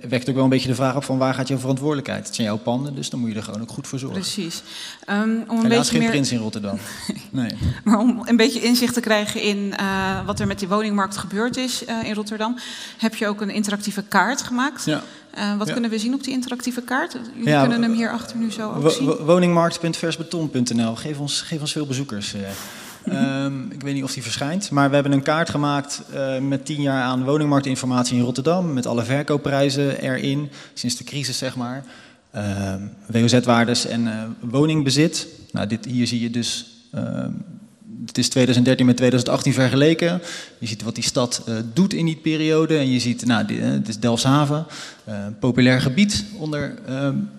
wekt 0.09 0.29
ook 0.29 0.35
wel 0.35 0.45
een 0.45 0.51
beetje 0.51 0.69
de 0.69 0.75
vraag 0.75 0.97
op 0.97 1.05
van 1.05 1.19
waar 1.19 1.35
gaat 1.35 1.49
jouw 1.49 1.59
verantwoordelijkheid? 1.59 2.27
Het 2.27 2.35
zijn 2.35 2.47
jouw 2.47 2.57
panden, 2.57 2.95
dus 2.95 3.11
dan 3.11 3.21
moet 3.21 3.31
je 3.31 3.37
er 3.37 3.43
gewoon 3.43 3.61
ook 3.61 3.71
goed 3.71 3.87
voor 3.87 3.99
zorgen. 3.99 4.21
Precies. 4.21 4.63
Ehm, 5.05 5.31
om, 5.49 5.59
een 5.59 5.71
Helaas 5.71 5.91
geen 5.91 5.99
meer, 6.01 6.09
prins 6.11 6.33
in 6.33 6.39
Rotterdam. 6.39 6.79
Nee. 7.31 7.51
maar 7.85 7.99
om 7.99 8.23
een 8.25 8.37
beetje 8.37 8.61
inzicht 8.61 8.95
te 8.95 9.01
krijgen 9.01 9.43
in 9.43 9.75
eh, 9.77 10.27
wat 10.27 10.41
er 10.41 10.47
met 10.47 10.59
die 10.59 10.69
woningmarkt 10.69 11.17
gebeurd 11.17 11.57
is 11.57 11.85
eh, 11.85 11.97
in 12.05 12.15
Rotterdam, 12.15 12.59
heb 12.99 13.15
je 13.15 13.27
ook 13.27 13.41
een 13.41 13.51
interactieve 13.51 14.03
kaart 14.03 14.43
gemaakt. 14.43 14.85
Ja. 14.85 15.03
Eh, 15.31 15.57
wat 15.57 15.67
Ja. 15.67 15.73
kunnen 15.73 15.91
we 15.91 15.99
zien 15.99 16.15
op 16.15 16.25
die 16.25 16.33
interactieve 16.33 16.83
kaart? 16.83 17.17
Jullie 17.35 17.49
Ja, 17.49 17.61
kunnen 17.61 17.83
hem 17.83 17.93
hier 17.93 18.11
achter 18.11 18.37
nu 18.37 18.51
zo 18.53 18.73
ook 18.73 18.91
zien. 18.91 19.07
wo- 19.07 19.25
Woningmarkt.versbeton.nl. 19.25 20.95
Geef 20.97 21.19
ons, 21.19 21.41
geef 21.41 21.61
ons 21.61 21.73
veel 21.73 21.87
bezoekers. 21.87 22.35
Eh. 23.11 23.45
Ehm, 23.45 23.71
ik 23.71 23.83
weet 23.83 23.95
niet 23.95 24.03
of 24.03 24.13
die 24.13 24.23
verschijnt, 24.23 24.71
maar 24.71 24.89
we 24.89 24.95
hebben 24.95 25.13
een 25.13 25.23
kaart 25.23 25.51
gemaakt 25.51 26.03
eh, 26.13 26.39
met 26.39 26.65
10 26.65 26.83
jaar 26.83 27.03
aan 27.03 27.25
woningmarktinformatie 27.25 28.17
in 28.17 28.25
Rotterdam. 28.25 28.73
Met 28.73 28.87
alle 28.87 29.05
verkoopprijzen 29.05 30.01
erin, 30.01 30.51
sinds 30.75 30.97
de 30.97 31.05
crisis 31.05 31.39
zeg 31.39 31.57
maar. 31.57 31.85
Ehm, 32.31 32.81
WOZ-waardes 33.07 33.87
en 33.87 34.07
eh, 34.07 34.25
woningbezit. 34.41 35.29
Nou, 35.53 35.67
dit, 35.67 35.85
hier 35.85 36.07
zie 36.07 36.21
je 36.21 36.31
dus. 36.31 36.67
Het 38.09 38.19
is 38.19 38.29
2013 38.29 38.87
met 38.87 38.97
2018 38.97 39.53
vergeleken. 39.53 40.21
Je 40.59 40.67
ziet 40.67 40.83
wat 40.83 40.95
die 40.95 41.05
stad 41.05 41.43
eh, 41.47 41.55
doet 41.73 41.95
in 41.95 42.05
die 42.05 42.17
periode. 42.17 42.79
En 42.79 42.91
je 42.91 42.99
ziet, 42.99 43.27
nou, 43.27 43.47
dit, 43.47 43.59
eh, 43.61 43.71
het 43.71 43.89
is 43.89 43.99
Delfshaven. 43.99 44.67
eh, 45.05 45.15
een 45.27 45.39
populair 45.39 45.81
gebied 45.81 46.25
onder 46.39 46.75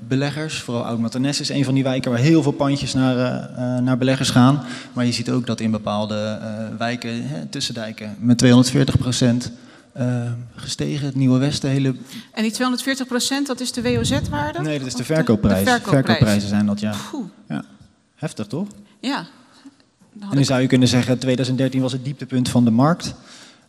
beleggers. 0.07 0.59
Vooral 0.59 0.85
Oud-Maternes 0.85 1.39
is 1.39 1.49
een 1.49 1.63
van 1.65 1.73
die 1.73 1.83
wijken 1.83 2.11
waar 2.11 2.19
heel 2.19 2.43
veel 2.43 2.51
pandjes 2.51 2.93
naar, 2.93 3.49
naar 3.81 3.97
beleggers 3.97 4.29
gaan. 4.29 4.63
Maar 4.93 5.05
je 5.05 5.11
ziet 5.11 5.29
ook 5.29 5.45
dat 5.45 5.59
in 5.59 5.71
bepaalde 5.71 6.39
wijken, 6.77 7.27
hè, 7.27 7.45
tussendijken, 7.45 8.15
met 8.19 8.37
240 8.37 8.97
procent 8.97 9.51
gestegen. 10.55 11.05
Het 11.05 11.15
Nieuwe 11.15 11.39
Westen, 11.39 11.69
hele... 11.69 11.95
En 12.33 12.43
die 12.43 12.51
240 12.51 13.07
procent, 13.07 13.47
dat 13.47 13.59
is 13.59 13.71
de 13.71 13.81
WOZ-waarde? 13.81 14.61
Nee, 14.61 14.77
dat 14.77 14.87
is 14.87 14.95
de 14.95 15.03
verkoopprijs. 15.03 15.63
De 15.63 15.69
verkoopprijs. 15.69 16.05
Verkoopprijzen 16.05 16.49
zijn 16.49 16.65
dat, 16.65 16.79
ja. 16.79 16.93
Ja. 17.47 17.63
Heftig, 18.15 18.47
toch? 18.47 18.67
ja. 18.99 19.27
En 20.19 20.35
dan 20.35 20.45
zou 20.45 20.61
je 20.61 20.67
kunnen 20.67 20.87
zeggen, 20.87 21.19
2013 21.19 21.81
was 21.81 21.91
het 21.91 22.05
dieptepunt 22.05 22.49
van 22.49 22.65
de 22.65 22.71
markt. 22.71 23.15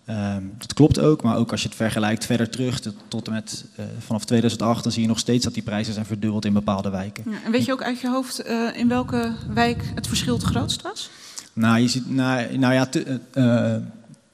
Ehm, 0.04 0.42
dat 0.59 0.75
klopt 0.75 0.99
ook, 0.99 1.23
maar 1.23 1.37
ook 1.37 1.50
als 1.50 1.62
je 1.62 1.68
het 1.68 1.76
vergelijkt 1.76 2.26
verder 2.26 2.50
terug, 2.50 2.80
tot, 3.09 3.26
en 3.26 3.32
met 3.32 3.64
eh, 3.76 3.85
vanaf 3.99 4.25
2008, 4.25 4.82
dan 4.82 4.92
zie 4.92 5.02
je 5.02 5.09
nog 5.09 5.18
steeds 5.18 5.44
dat 5.44 5.54
die 5.54 5.62
prijzen 5.62 5.94
zijn 5.94 6.06
verdubbeld 6.06 6.44
in 6.44 6.52
bepaalde 6.52 6.90
wijken. 6.90 7.25
Ja, 7.26 7.37
en 7.44 7.52
weet 7.52 7.64
je 7.64 7.73
ook 7.73 7.82
uit 7.82 8.00
je 8.00 8.09
hoofd 8.09 8.42
eh, 8.42 8.68
in 8.75 8.88
welke 8.88 9.32
wijk 9.54 9.82
het 9.94 10.06
verschil 10.06 10.35
het 10.35 10.42
grootst 10.42 10.82
was? 10.82 11.11
Nou, 11.52 11.78
je 11.78 11.88
ziet, 11.88 12.11
nou, 12.11 12.59
nou 12.59 12.75
ja, 12.75 12.88
eh, 13.32 13.75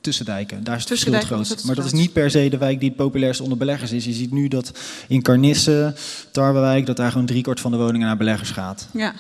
tussendijken, 0.00 0.64
daar 0.64 0.74
is 0.74 0.80
het 0.80 0.88
verschil 0.88 1.12
het 1.12 1.24
grootst. 1.24 1.64
Maar 1.64 1.74
dat 1.74 1.84
is 1.84 1.92
niet 1.92 2.12
per 2.12 2.30
se 2.30 2.48
de 2.48 2.58
wijk 2.58 2.80
die 2.80 2.88
het 2.88 2.98
populairst 2.98 3.40
onder 3.40 3.58
beleggers 3.58 3.92
is. 3.92 4.04
Je 4.04 4.12
ziet 4.12 4.32
nu 4.32 4.48
dat 4.48 4.78
in 5.08 5.22
Carnisse, 5.22 5.94
Tarwewijk, 6.30 6.86
dat 6.86 6.96
daar 6.96 7.10
gewoon 7.10 7.26
driekwart 7.26 7.60
van 7.60 7.70
de 7.70 7.76
woningen 7.76 8.06
naar 8.06 8.16
beleggers 8.16 8.50
gaat. 8.50 8.88
Ja, 8.92 9.14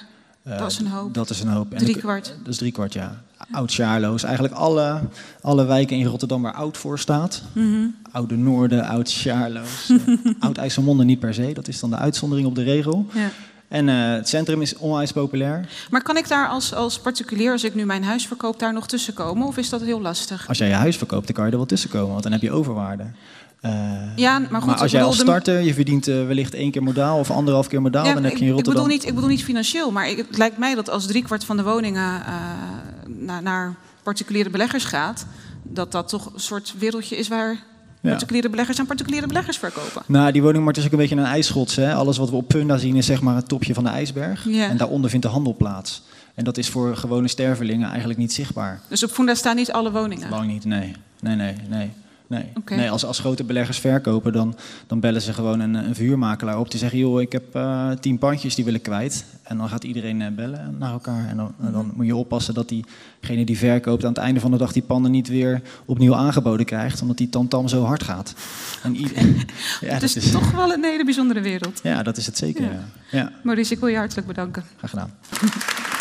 Dat 0.46 0.70
is 0.70 0.78
een 0.78 0.86
hoop. 0.86 1.14
Dat 1.14 1.30
is 1.30 1.40
een 1.40 1.48
hoop. 1.48 1.72
En 1.72 1.78
drie 1.78 1.98
kwart. 1.98 2.34
Dat 2.42 2.52
is 2.52 2.56
driekwart, 2.56 2.92
ja. 2.92 3.22
Oud 3.50 3.70
Sjaarloos. 3.70 4.22
Eigenlijk 4.22 4.54
alle, 4.54 5.00
alle 5.40 5.64
wijken 5.64 5.96
in 5.96 6.06
Rotterdam 6.06 6.42
waar 6.42 6.54
oud 6.54 6.76
voor 6.76 6.98
staat. 6.98 7.42
Mhm. 7.52 7.86
Oude 8.12 8.36
Noorden, 8.36 8.84
Oud 8.84 9.10
Sjaarloos. 9.10 9.88
eh, 9.90 10.32
oud 10.38 10.56
IJsselmonde 10.56 11.04
niet 11.04 11.18
per 11.18 11.34
se. 11.34 11.52
Dat 11.52 11.68
is 11.68 11.80
dan 11.80 11.90
de 11.90 11.96
uitzondering 11.96 12.46
op 12.46 12.54
de 12.54 12.62
regel. 12.62 13.06
Ja. 13.12 13.30
En 13.68 13.88
eh, 13.88 14.12
het 14.12 14.28
centrum 14.28 14.62
is 14.62 14.76
onwijs 14.76 15.12
populair. 15.12 15.68
Maar 15.90 16.02
kan 16.02 16.16
ik 16.16 16.28
daar 16.28 16.48
als, 16.48 16.74
als 16.74 16.98
particulier, 16.98 17.52
als 17.52 17.64
ik 17.64 17.74
nu 17.74 17.84
mijn 17.84 18.04
huis 18.04 18.26
verkoop, 18.26 18.58
daar 18.58 18.72
nog 18.72 18.86
tussen 18.86 19.14
komen? 19.14 19.46
Of 19.46 19.56
is 19.56 19.68
dat 19.68 19.80
heel 19.80 20.00
lastig? 20.00 20.48
Als 20.48 20.58
jij 20.58 20.68
je 20.68 20.74
huis 20.74 20.96
verkoopt, 20.96 21.26
dan 21.26 21.34
kan 21.34 21.44
je 21.44 21.50
er 21.50 21.56
wel 21.56 21.66
tussen 21.66 21.90
komen. 21.90 22.10
Want 22.10 22.22
dan 22.22 22.32
heb 22.32 22.42
je 22.42 22.50
overwaarde. 22.50 23.04
Eh, 23.60 23.72
Ja, 24.16 24.38
maar 24.38 24.60
goed, 24.60 24.70
maar 24.70 24.80
als 24.80 24.90
jij 24.90 25.02
als 25.02 25.18
starter, 25.18 25.60
je 25.60 25.74
verdient 25.74 26.08
eh, 26.08 26.26
wellicht 26.26 26.54
één 26.54 26.70
keer 26.70 26.82
modaal 26.82 27.18
of 27.18 27.30
anderhalf 27.30 27.66
keer 27.68 27.82
modaal, 27.82 28.04
Ja, 28.04 28.14
dan 28.14 28.24
heb 28.24 28.32
je 28.32 28.38
in 28.38 28.44
ik, 28.44 28.48
ik, 28.48 28.54
Rotterdam... 28.54 28.82
bedoel 28.82 28.98
niet, 28.98 29.06
ik 29.08 29.14
bedoel 29.14 29.30
niet 29.30 29.44
financieel, 29.44 29.90
maar 29.90 30.08
ik, 30.08 30.16
het 30.16 30.38
lijkt 30.38 30.58
mij 30.58 30.74
dat 30.74 30.90
als 30.90 31.06
driekwart 31.06 31.44
van 31.44 31.56
de 31.56 31.62
woningen 31.62 32.20
eh, 32.26 32.32
naar, 33.06 33.42
naar 33.42 33.74
particuliere 34.02 34.50
beleggers 34.50 34.84
gaat, 34.84 35.26
dat 35.62 35.92
dat 35.92 36.08
toch 36.08 36.34
een 36.34 36.40
soort 36.40 36.74
wereldje 36.78 37.16
is 37.16 37.28
waar 37.28 37.56
Ja. 38.00 38.10
particuliere 38.10 38.48
beleggers 38.50 38.78
aan 38.78 38.86
particuliere 38.86 39.26
beleggers 39.26 39.56
verkopen. 39.58 40.02
Nou, 40.06 40.32
die 40.32 40.42
woningmarkt 40.42 40.78
is 40.78 40.84
ook 40.84 40.92
een 40.92 40.98
beetje 40.98 41.16
een 41.16 41.24
ijsschots. 41.24 41.76
Hè? 41.76 41.94
Alles 41.94 42.16
wat 42.16 42.30
we 42.30 42.36
op 42.36 42.50
Funda 42.52 42.76
zien 42.76 42.96
is 42.96 43.06
zeg 43.06 43.20
maar 43.20 43.34
het 43.36 43.48
topje 43.48 43.74
van 43.74 43.84
de 43.84 43.90
ijsberg. 43.90 44.48
En 44.48 44.76
daaronder 44.76 45.10
vindt 45.10 45.24
de 45.26 45.32
handel 45.32 45.54
plaats. 45.54 46.02
En 46.34 46.44
dat 46.44 46.56
is 46.56 46.68
voor 46.68 46.96
gewone 46.96 47.28
stervelingen 47.28 47.88
eigenlijk 47.88 48.18
niet 48.18 48.32
zichtbaar. 48.32 48.80
Dus 48.88 49.02
op 49.04 49.10
Funda 49.10 49.34
staan 49.34 49.56
niet 49.56 49.72
alle 49.72 49.92
woningen. 49.92 50.30
Lang 50.30 50.46
niet, 50.46 50.64
nee. 50.64 50.92
Nee, 51.20 51.34
nee, 51.36 51.54
nee. 51.68 51.90
Nee, 52.28 52.52
nee 52.66 52.90
als, 52.90 53.04
als 53.04 53.18
grote 53.18 53.44
beleggers 53.44 53.78
verkopen, 53.78 54.32
dan, 54.32 54.56
dan 54.86 55.00
bellen 55.00 55.22
ze 55.22 55.32
gewoon 55.32 55.60
een, 55.60 55.74
een 55.74 55.94
verhuurmakelaar 55.94 56.58
op. 56.58 56.70
Die 56.70 56.78
zeggen, 56.78 56.98
joh, 56.98 57.20
ik 57.20 57.32
heb 57.32 57.54
eh, 57.54 57.90
tien 57.90 58.18
pandjes, 58.18 58.54
die 58.54 58.64
wil 58.64 58.74
ik 58.74 58.82
kwijt. 58.82 59.24
En 59.42 59.56
dan 59.56 59.68
gaat 59.68 59.84
iedereen 59.84 60.22
eh, 60.22 60.28
bellen 60.30 60.76
naar 60.78 60.92
elkaar. 60.92 61.28
En 61.28 61.36
dan, 61.36 61.54
en 61.60 61.72
dan 61.72 61.92
moet 61.94 62.06
je 62.06 62.16
oppassen 62.16 62.54
dat 62.54 62.68
diegene 62.68 63.44
die 63.44 63.58
verkoopt... 63.58 64.04
aan 64.04 64.12
het 64.12 64.18
einde 64.18 64.40
van 64.40 64.50
de 64.50 64.56
dag 64.56 64.72
die 64.72 64.82
panden 64.82 65.10
niet 65.10 65.28
weer 65.28 65.62
opnieuw 65.84 66.14
aangeboden 66.14 66.66
krijgt. 66.66 67.02
Omdat 67.02 67.16
die 67.16 67.28
tamtam 67.28 67.68
zo 67.68 67.84
hard 67.84 68.02
gaat. 68.02 68.34
En 68.82 68.94
ja, 69.00 69.08
het 69.80 70.00
dat 70.00 70.16
is, 70.16 70.30
toch 70.30 70.50
wel 70.50 70.72
een 70.72 70.84
hele 70.84 71.04
bijzondere 71.04 71.40
wereld. 71.40 71.80
ja, 71.82 72.02
dat 72.02 72.16
is 72.16 72.26
het 72.26 72.36
zeker. 72.36 72.70
Ja, 73.10 73.32
Maurice, 73.42 73.72
ik 73.72 73.80
wil 73.80 73.88
je 73.88 73.96
hartelijk 73.96 74.26
bedanken. 74.26 74.64
graag 74.76 74.90
gedaan. 74.90 75.10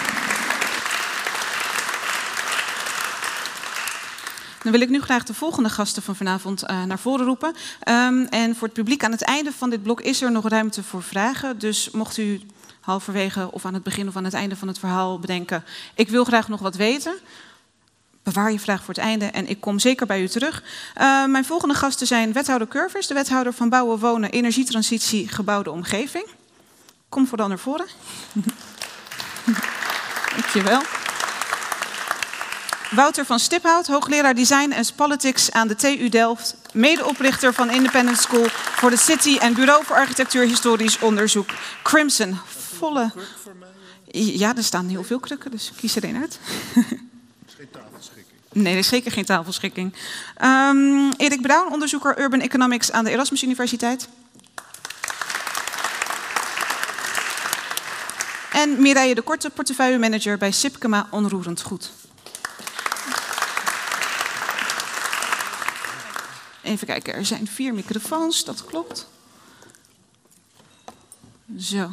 Dan 4.65 4.73
wil 4.73 4.83
ik 4.83 4.89
nu 4.89 5.01
graag 5.01 5.23
de 5.23 5.33
volgende 5.33 5.69
gasten 5.69 6.03
van 6.03 6.15
vanavond 6.15 6.63
eh, 6.63 6.83
naar 6.83 6.99
voren 6.99 7.25
roepen. 7.25 7.53
Ehm, 7.79 8.25
en 8.29 8.55
voor 8.55 8.67
het 8.67 8.77
publiek 8.77 9.03
aan 9.03 9.11
het 9.11 9.21
einde 9.21 9.51
van 9.51 9.69
dit 9.69 9.83
blok 9.83 10.01
is 10.01 10.21
er 10.21 10.31
nog 10.31 10.47
ruimte 10.47 10.83
voor 10.83 11.03
vragen. 11.03 11.59
Dus 11.59 11.91
mocht 11.91 12.17
u 12.17 12.41
halverwege 12.79 13.51
of 13.51 13.65
aan 13.65 13.73
het 13.73 13.83
begin 13.83 14.07
of 14.07 14.15
aan 14.15 14.23
het 14.23 14.33
einde 14.33 14.55
van 14.55 14.67
het 14.67 14.79
verhaal 14.79 15.19
bedenken... 15.19 15.63
ik 15.95 16.09
wil 16.09 16.23
graag 16.23 16.47
nog 16.47 16.59
wat 16.59 16.75
weten, 16.75 17.13
bewaar 18.23 18.51
je 18.51 18.59
vraag 18.59 18.83
voor 18.83 18.93
het 18.93 19.03
einde 19.03 19.25
en 19.25 19.47
ik 19.47 19.61
kom 19.61 19.79
zeker 19.79 20.05
bij 20.05 20.21
u 20.21 20.27
terug. 20.27 20.63
Eh, 20.93 21.25
mijn 21.25 21.45
volgende 21.45 21.75
gasten 21.75 22.07
zijn 22.07 22.33
wethouder 22.33 22.67
Curvers, 22.67 23.07
de 23.07 23.13
wethouder 23.13 23.53
van 23.53 23.69
Bouwen, 23.69 23.99
Wonen, 23.99 24.31
Energietransitie, 24.31 25.27
Gebouwde 25.27 25.71
Omgeving. 25.71 26.25
Kom 27.09 27.27
vooral 27.27 27.47
naar 27.47 27.59
voren. 27.59 27.85
Dankjewel. 30.35 30.81
Wouter 32.91 33.25
van 33.25 33.39
Stiphout, 33.39 33.87
hoogleraar 33.87 34.35
Design 34.35 34.73
and 34.73 34.95
Politics 34.95 35.51
aan 35.51 35.67
de 35.67 35.75
TU 35.75 36.09
Delft. 36.09 36.55
Medeoprichter 36.73 37.53
van 37.53 37.69
Independent 37.69 38.17
School 38.17 38.45
for 38.49 38.89
the 38.89 38.97
City 38.97 39.37
en 39.37 39.53
Bureau 39.53 39.85
voor 39.85 39.95
Architectuur 39.95 40.43
Historisch 40.43 40.99
Onderzoek. 40.99 41.49
Crimson, 41.83 42.39
volle... 42.77 43.11
Ja, 44.11 44.55
er 44.55 44.63
staan 44.63 44.87
heel 44.87 45.03
veel 45.03 45.19
krukken, 45.19 45.51
dus 45.51 45.71
kies 45.75 45.95
er 45.95 46.03
één 46.03 46.21
uit. 46.21 46.39
Nee, 48.53 48.73
er 48.73 48.79
is 48.79 48.87
zeker 48.87 49.11
geen 49.11 49.25
tafelschikking. 49.25 49.93
Ehm, 50.35 51.11
Erik 51.17 51.41
Brown, 51.41 51.73
onderzoeker 51.73 52.19
Urban 52.19 52.39
Economics 52.39 52.91
aan 52.91 53.03
de 53.03 53.09
Erasmus 53.11 53.43
Universiteit. 53.43 54.07
En 58.51 58.81
Mireille 58.81 59.15
de 59.15 59.21
Korte, 59.21 59.49
portefeuillemanager 59.49 60.37
bij 60.37 60.51
Sipkema 60.51 61.07
Onroerend 61.11 61.61
Goed. 61.61 61.91
Even 66.65 66.87
kijken, 66.87 67.13
er 67.13 67.25
zijn 67.25 67.47
vier 67.47 67.73
microfoons, 67.73 68.43
dat 68.43 68.65
klopt. 68.65 69.07
Zo. 71.57 71.89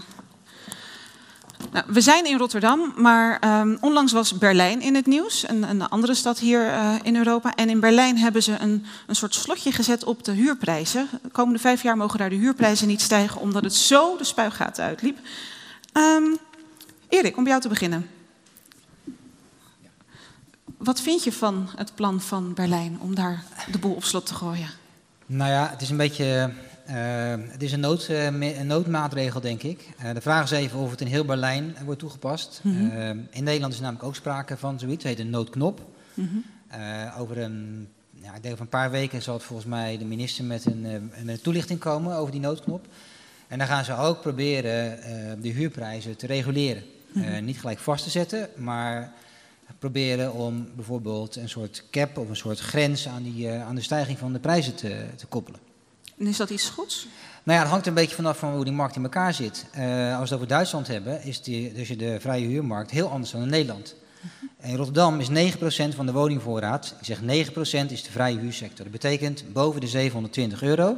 Nou, 1.73 1.85
we 1.89 2.01
zijn 2.01 2.27
in 2.27 2.39
Rotterdam, 2.39 2.93
maar 2.97 3.39
ehm, 3.39 3.77
onlangs 3.81 4.13
was 4.13 4.39
Berlijn 4.39 4.81
in 4.81 4.95
het 4.95 5.07
nieuws, 5.07 5.49
een, 5.49 5.63
een 5.63 5.89
andere 5.89 6.15
stad 6.15 6.39
hier 6.39 6.67
eh, 6.67 6.95
in 7.03 7.17
Europa. 7.17 7.55
En 7.55 7.71
in 7.71 7.81
Berlijn 7.81 8.19
hebben 8.19 8.43
ze 8.43 8.57
een, 8.59 8.85
een 9.07 9.17
soort 9.17 9.35
slotje 9.35 9.73
gezet 9.73 10.05
op 10.05 10.25
de 10.25 10.33
huurprijzen. 10.33 11.09
De 11.23 11.29
komende 11.29 11.59
vijf 11.59 11.83
jaar 11.83 11.97
mogen 11.97 12.19
daar 12.19 12.31
de 12.31 12.37
huurprijzen 12.37 12.89
niet 12.89 13.01
stijgen, 13.01 13.41
omdat 13.41 13.63
het 13.63 13.75
zo 13.75 14.17
de 14.17 14.25
spuigaten 14.25 14.85
uitliep. 14.85 15.19
Ehm, 15.93 16.25
Erik, 17.09 17.37
om 17.37 17.47
jou 17.47 17.61
te 17.61 17.69
beginnen. 17.69 18.11
Wat 20.83 21.01
vind 21.01 21.25
je 21.25 21.33
van 21.33 21.69
het 21.77 21.95
plan 21.95 22.21
van 22.21 22.55
Berlijn 22.55 22.99
om 23.01 23.15
daar 23.15 23.45
de 23.71 23.79
boel 23.79 23.95
op 23.95 24.05
slot 24.05 24.27
te 24.27 24.35
gooien? 24.35 24.69
Nou 25.27 25.51
ja, 25.51 25.71
het 25.71 25.81
is 25.83 25.91
een 25.91 25.97
beetje. 25.97 26.53
eh, 26.87 27.35
het 27.39 27.63
is 27.63 27.73
een, 27.73 27.81
nood, 27.81 28.07
eh, 28.07 28.25
een 28.59 28.67
noodmaatregel, 28.67 29.41
denk 29.41 29.63
ik. 29.63 29.89
Eh, 29.99 30.15
de 30.15 30.21
vraag 30.21 30.45
is 30.45 30.51
even 30.51 30.79
of 30.79 30.91
het 30.91 31.01
in 31.01 31.07
heel 31.07 31.25
Berlijn 31.25 31.77
wordt 31.85 32.01
toegepast. 32.01 32.61
Mhm. 32.63 33.17
In 33.31 33.45
Nederland 33.45 33.73
is 33.73 33.81
namelijk 33.81 34.05
ook 34.05 34.15
sprake 34.15 34.57
van 34.57 34.79
zoiets. 34.79 35.05
Het 35.05 35.17
heet 35.17 35.25
een 35.25 35.31
noodknop. 35.31 35.81
Mhm. 36.15 36.37
Over 37.19 37.39
een, 37.39 37.89
ja, 38.11 38.35
ik 38.35 38.43
denk 38.43 38.53
over 38.55 38.61
een 38.61 38.69
paar 38.69 38.91
weken 38.91 39.23
zal 39.23 39.35
het 39.35 39.43
volgens 39.43 39.69
mij 39.69 39.99
de 39.99 40.05
minister 40.05 40.45
met 40.45 40.65
een, 40.65 40.87
eh, 40.87 41.27
een 41.27 41.41
toelichting 41.41 41.79
komen 41.79 42.17
over 42.17 42.33
die 42.33 42.41
noodknop. 42.41 42.87
En 43.49 43.59
dan 43.59 43.67
gaan 43.67 43.85
ze 43.85 43.97
ook 43.97 44.21
proberen 44.21 44.99
de 45.43 45.49
huurprijzen 45.49 46.17
te 46.17 46.27
reguleren. 46.27 46.83
Mhm. 47.13 47.45
niet 47.45 47.59
gelijk 47.61 47.79
vast 47.79 48.05
te 48.05 48.11
zetten, 48.11 48.49
maar 48.57 49.13
proberen 49.83 50.33
om 50.33 50.69
bijvoorbeeld 50.75 51.37
een 51.37 51.49
soort 51.49 51.85
cap 51.91 52.19
of 52.19 52.29
een 52.29 52.37
soort 52.37 52.59
grens 52.59 53.09
aan, 53.09 53.23
die, 53.23 53.49
eh, 53.49 53.67
aan 53.67 53.75
de 53.75 53.83
stijging 53.83 54.19
van 54.19 54.33
de 54.33 54.39
prijzen 54.39 54.75
te, 54.75 55.05
te 55.17 55.27
koppelen. 55.27 55.61
En 56.19 56.27
is 56.27 56.37
dat 56.37 56.51
iets 56.51 56.69
goeds? 56.69 57.07
Nou 57.43 57.57
ja, 57.59 57.63
het 57.63 57.73
hangt 57.73 57.87
een 57.87 57.95
beetje 57.95 58.15
vanaf 58.15 58.39
van 58.39 58.53
hoe 58.53 58.65
die 58.65 58.73
markt 58.73 58.97
in 58.97 59.03
elkaar 59.03 59.35
zit. 59.35 59.67
Uh, 59.79 60.19
als 60.19 60.19
we 60.19 60.23
het 60.23 60.33
over 60.33 60.47
Duitsland 60.47 60.87
hebben, 60.87 61.23
is 61.23 61.43
die, 61.43 61.73
dus 61.73 61.89
de 61.89 62.21
vrije 62.21 62.47
huurmarkt 62.47 62.91
heel 62.91 63.09
anders 63.09 63.31
dan 63.31 63.43
in 63.43 63.49
Nederland. 63.49 63.95
In 64.61 64.77
Rotterdam 64.77 65.21
is 65.21 65.29
9% 65.29 65.95
van 65.95 66.07
de 66.07 66.13
woningvoorraad, 66.13 66.95
ik 66.99 67.07
zeg 67.07 67.21
9% 67.21 67.93
is 67.93 68.03
de 68.03 68.11
vrije 68.11 68.39
huursector. 68.39 68.85
Dat 68.85 68.93
betekent 68.93 69.45
boven 69.53 69.81
de 69.81 69.87
720 69.87 70.63
euro. 70.63 70.97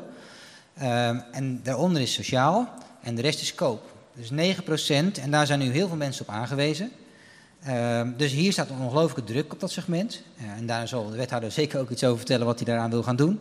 Uh, 0.78 1.08
en 1.08 1.60
daaronder 1.62 2.02
is 2.02 2.12
sociaal 2.12 2.68
en 3.02 3.14
de 3.14 3.22
rest 3.22 3.40
is 3.40 3.54
koop. 3.54 3.92
Dus 4.14 4.30
9% 4.30 5.20
en 5.22 5.30
daar 5.30 5.46
zijn 5.46 5.58
nu 5.58 5.70
heel 5.70 5.88
veel 5.88 5.96
mensen 5.96 6.28
op 6.28 6.34
aangewezen. 6.34 6.90
Uh, 7.66 8.08
dus 8.16 8.32
hier 8.32 8.52
staat 8.52 8.70
een 8.70 8.78
ongelooflijke 8.78 9.32
druk 9.32 9.52
op 9.52 9.60
dat 9.60 9.70
segment. 9.70 10.22
Uh, 10.36 10.50
en 10.50 10.66
daar 10.66 10.88
zal 10.88 11.10
de 11.10 11.16
wethouder 11.16 11.50
zeker 11.50 11.80
ook 11.80 11.90
iets 11.90 12.04
over 12.04 12.16
vertellen 12.16 12.46
wat 12.46 12.58
hij 12.58 12.66
daaraan 12.66 12.90
wil 12.90 13.02
gaan 13.02 13.16
doen. 13.16 13.40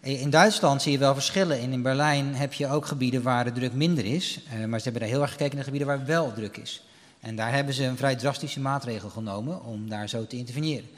In 0.00 0.30
Duitsland 0.30 0.82
zie 0.82 0.92
je 0.92 0.98
wel 0.98 1.14
verschillen. 1.14 1.60
In, 1.60 1.72
in 1.72 1.82
Berlijn 1.82 2.34
heb 2.34 2.52
je 2.52 2.68
ook 2.68 2.86
gebieden 2.86 3.22
waar 3.22 3.44
de 3.44 3.52
druk 3.52 3.72
minder 3.72 4.04
is. 4.04 4.40
Uh, 4.44 4.64
maar 4.64 4.78
ze 4.78 4.84
hebben 4.84 5.02
daar 5.02 5.10
heel 5.10 5.20
erg 5.22 5.30
gekeken 5.30 5.54
naar 5.54 5.64
gebieden 5.64 5.88
waar 5.88 6.04
wel 6.04 6.32
druk 6.32 6.56
is. 6.56 6.84
En 7.20 7.36
daar 7.36 7.52
hebben 7.52 7.74
ze 7.74 7.84
een 7.84 7.96
vrij 7.96 8.16
drastische 8.16 8.60
maatregel 8.60 9.08
genomen 9.08 9.64
om 9.64 9.88
daar 9.88 10.08
zo 10.08 10.26
te 10.26 10.36
interveneren. 10.36 10.88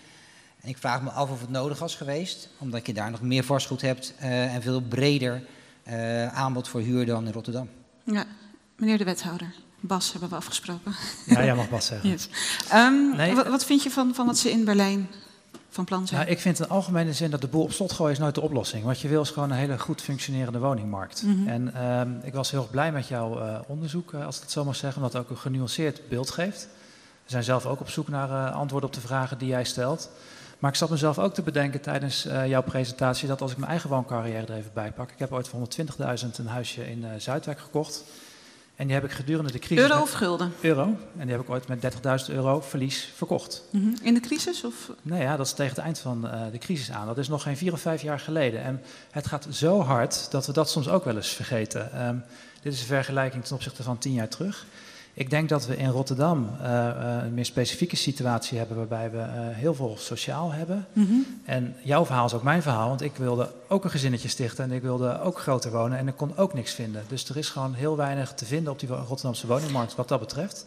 En 0.61 0.69
ik 0.69 0.79
vraag 0.79 1.03
me 1.03 1.11
af 1.11 1.31
of 1.31 1.41
het 1.41 1.51
nodig 1.51 1.79
was 1.79 1.95
geweest, 1.95 2.49
omdat 2.59 2.87
je 2.87 2.95
daar 2.95 3.11
nog 3.11 3.23
meer 3.23 3.45
vastgoed 3.45 3.81
hebt 3.81 4.15
en 4.19 4.63
veel 4.63 4.81
breder 4.81 5.43
aanbod 6.33 6.69
voor 6.69 6.81
huur 6.81 7.07
dan 7.07 7.27
in 7.27 7.33
Rotterdam. 7.33 7.69
Ja, 8.05 8.25
meneer 8.77 8.99
de 8.99 9.05
wethouder. 9.05 9.55
Bas 9.87 10.13
hebben 10.13 10.29
we 10.29 10.35
afgesproken. 10.35 10.95
Ja, 11.27 11.45
jij 11.45 11.55
mag 11.55 11.69
Bas 11.69 11.87
zeggen. 11.87 12.11
Yes. 12.11 12.29
Um, 12.75 13.17
nee. 13.17 13.35
wat, 13.35 13.65
vind 13.65 13.83
je 13.83 13.91
van, 13.91 14.15
van 14.15 14.27
wat 14.27 14.39
ze 14.39 14.51
in 14.51 14.65
Berlijn 14.65 15.09
van 15.69 15.85
plan 15.85 16.07
zijn? 16.07 16.21
Nou, 16.21 16.33
ik 16.33 16.41
vind 16.41 16.59
in 16.59 16.69
algemene 16.69 17.13
zin 17.13 17.31
dat 17.31 17.41
de 17.41 17.47
boel 17.47 17.63
op 17.63 17.73
slot 17.73 17.93
gooien 17.93 18.13
is 18.13 18.19
nooit 18.19 18.35
de 18.35 18.41
oplossing. 18.41 18.85
Wat 18.85 19.01
je 19.01 19.09
wil 19.09 19.23
is 19.23 19.31
gewoon 19.31 19.51
een 19.51 19.57
hele 19.57 19.79
goed 19.79 20.03
functionerende 20.03 20.59
woningmarkt. 20.59 21.23
Mm 21.23 21.33
-hmm. 21.33 21.49
En 21.49 21.91
um, 22.01 22.21
ik 22.23 22.33
was 22.33 22.51
heel 22.51 22.61
erg 22.61 22.71
blij 22.71 22.93
met 22.93 23.09
jouw 23.09 23.39
uh, 23.39 23.59
onderzoek, 23.67 24.13
uh, 24.13 24.27
als 24.27 24.37
ik 24.37 24.43
het 24.43 24.51
zo 24.51 24.65
mag 24.65 24.77
zeggen, 24.77 25.03
omdat 25.03 25.13
het 25.13 25.23
ook 25.23 25.31
een 25.31 25.43
genuanceerd 25.43 26.09
beeld 26.09 26.31
geeft. 26.31 26.69
We 27.25 27.31
zijn 27.31 27.45
zelf 27.45 27.67
ook 27.67 27.81
op 27.81 27.91
zoek 27.91 28.09
naar 28.09 28.29
uh, 28.29 28.55
antwoorden 28.57 28.89
op 28.89 28.95
de 28.95 29.01
vragen 29.01 29.39
die 29.39 29.49
jij 29.49 29.65
stelt. 29.65 30.11
Maar 30.59 30.71
ik 30.71 30.77
zat 30.77 30.91
mezelf 30.91 31.19
ook 31.19 31.35
te 31.35 31.43
bedenken 31.43 31.81
tijdens 31.81 32.23
jouw 32.47 32.63
presentatie 32.63 33.29
dat 33.29 33.41
als 33.41 33.51
ik 33.51 33.57
mijn 33.57 33.71
eigen 33.71 33.91
wooncarrière 33.91 34.47
er 34.47 34.59
even 34.59 34.71
bij 34.75 34.93
pak. 34.93 35.11
Ik 35.11 35.19
heb 35.19 35.33
ooit 35.33 35.49
voor 35.49 35.61
120.000 35.61 36.31
een 36.37 36.47
huisje 36.47 36.91
in 36.91 37.05
Zuidwijk 37.19 37.59
gekocht. 37.59 38.05
En 38.77 38.87
die 38.87 38.95
heb 38.95 39.05
ik 39.05 39.11
gedurende 39.11 39.53
de 39.53 39.59
crisis... 39.59 39.89
Euro 39.89 40.01
of 40.01 40.13
gulden? 40.13 40.53
Euro. 40.61 40.83
En 41.17 41.27
die 41.27 41.31
heb 41.31 41.41
ik 41.41 41.51
ooit 41.51 41.69
met 41.69 41.83
30.000 42.29 42.35
euro 42.35 42.61
verlies 42.61 43.13
verkocht. 43.15 43.63
Mm 43.71 43.81
-hmm. 43.81 43.97
In 44.03 44.15
de 44.15 44.21
crisis? 44.21 44.65
Of? 44.65 44.91
Nou 45.03 45.23
ja, 45.23 45.37
dat 45.37 45.47
is 45.47 45.53
tegen 45.53 45.75
het 45.75 45.85
eind 45.85 45.99
van 45.99 46.25
uh, 46.25 46.43
de 46.53 46.59
crisis 46.59 46.91
aan. 46.91 47.07
Dat 47.07 47.19
is 47.19 47.29
nog 47.29 47.43
geen 47.43 47.57
vier 47.57 47.73
of 47.73 47.81
vijf 47.81 48.03
jaar 48.03 48.21
geleden. 48.21 48.63
En 48.63 48.83
het 49.11 49.27
gaat 49.27 49.47
zo 49.51 49.81
hard 49.81 50.31
dat 50.31 50.47
we 50.47 50.53
dat 50.53 50.71
soms 50.71 50.89
ook 50.89 51.05
wel 51.05 51.17
eens 51.17 51.29
vergeten. 51.29 52.07
Um, 52.07 52.25
dit 52.63 52.73
is 52.73 52.81
een 52.81 52.87
vergelijking 52.87 53.45
ten 53.45 53.55
opzichte 53.55 53.83
van 53.83 53.99
tien 53.99 54.13
jaar 54.13 54.29
terug. 54.29 54.67
Ik 55.17 55.31
denk 55.31 55.49
dat 55.49 55.67
we 55.67 55.77
in 55.77 55.89
Rotterdam 55.89 56.51
uh, 56.61 56.69
uh, 56.69 57.17
een 57.25 57.35
meer 57.35 57.45
specifieke 57.45 57.97
situatie 57.97 58.59
hebben 58.59 58.77
waarbij 58.77 59.11
we 59.11 59.17
uh, 59.17 59.25
heel 59.37 59.75
veel 59.75 59.97
sociaal 59.99 60.53
hebben. 60.53 60.87
Mm 60.93 61.07
-hmm. 61.07 61.41
En 61.45 61.77
jouw 61.83 62.05
verhaal 62.05 62.27
is 62.27 62.35
ook 62.35 62.43
mijn 62.43 62.63
verhaal, 62.63 62.89
want 62.89 63.03
ik 63.03 63.17
wilde 63.17 63.51
ook 63.69 63.85
een 63.85 63.91
gezinnetje 63.91 64.29
stichten 64.29 64.65
en 64.65 64.73
ik 64.73 64.83
wilde 64.83 65.21
ook 65.21 65.39
groter 65.39 65.71
wonen 65.71 65.99
en 65.99 66.09
ik 66.09 66.17
kon 66.17 66.37
ook 66.37 66.55
niks 66.55 66.73
vinden. 66.73 67.03
Dus 67.09 67.29
er 67.29 67.37
is 67.37 67.49
gewoon 67.49 67.75
heel 67.75 67.97
weinig 67.97 68.33
te 68.33 68.45
vinden 68.45 68.73
op 68.73 68.79
die 68.79 68.89
Rotterdamse 68.89 69.47
woningmarkt 69.47 69.95
wat 69.95 70.09
dat 70.09 70.21
betreft. 70.21 70.65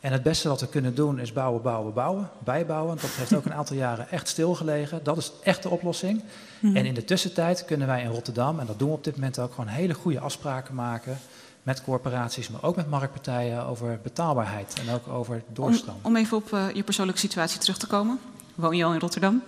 En 0.00 0.12
het 0.12 0.22
beste 0.22 0.48
wat 0.48 0.60
we 0.60 0.68
kunnen 0.68 0.94
doen 0.94 1.18
is 1.18 1.32
bouwen, 1.32 1.62
bouwen, 1.62 1.92
bouwen, 1.92 2.28
bijbouwen. 2.38 2.98
Dat 3.00 3.10
heeft 3.10 3.34
ook 3.34 3.44
een 3.44 3.54
aantal 3.54 3.76
jaren 3.76 4.10
echt 4.10 4.28
stilgelegen. 4.28 5.00
Dat 5.02 5.16
is 5.16 5.32
echt 5.42 5.62
de 5.62 5.68
oplossing. 5.68 6.14
Mm 6.14 6.22
-hmm. 6.60 6.76
En 6.76 6.86
in 6.86 6.94
de 6.94 7.04
tussentijd 7.04 7.64
kunnen 7.64 7.86
wij 7.86 8.02
in 8.02 8.10
Rotterdam, 8.10 8.60
en 8.60 8.66
dat 8.66 8.78
doen 8.78 8.88
we 8.88 8.94
op 8.94 9.04
dit 9.04 9.14
moment 9.14 9.38
ook, 9.38 9.50
gewoon 9.50 9.66
hele 9.66 9.94
goede 9.94 10.20
afspraken 10.20 10.74
maken 10.74 11.18
met 11.62 11.82
corporaties, 11.82 12.48
maar 12.48 12.62
ook 12.62 12.76
met 12.76 12.90
marktpartijen 12.90 13.66
over 13.66 13.98
betaalbaarheid 14.02 14.80
en 14.86 14.94
ook 14.94 15.08
over 15.08 15.42
doorstroom. 15.52 15.96
Om, 16.02 16.10
om 16.10 16.16
even 16.16 16.36
op 16.36 16.52
uh, 16.52 16.64
je 16.74 16.82
persoonlijke 16.82 17.20
situatie 17.20 17.60
terug 17.60 17.78
te 17.78 17.86
komen. 17.86 18.18
Woon 18.54 18.76
je 18.76 18.84
al 18.84 18.92
in 18.92 19.00
Rotterdam? 19.00 19.42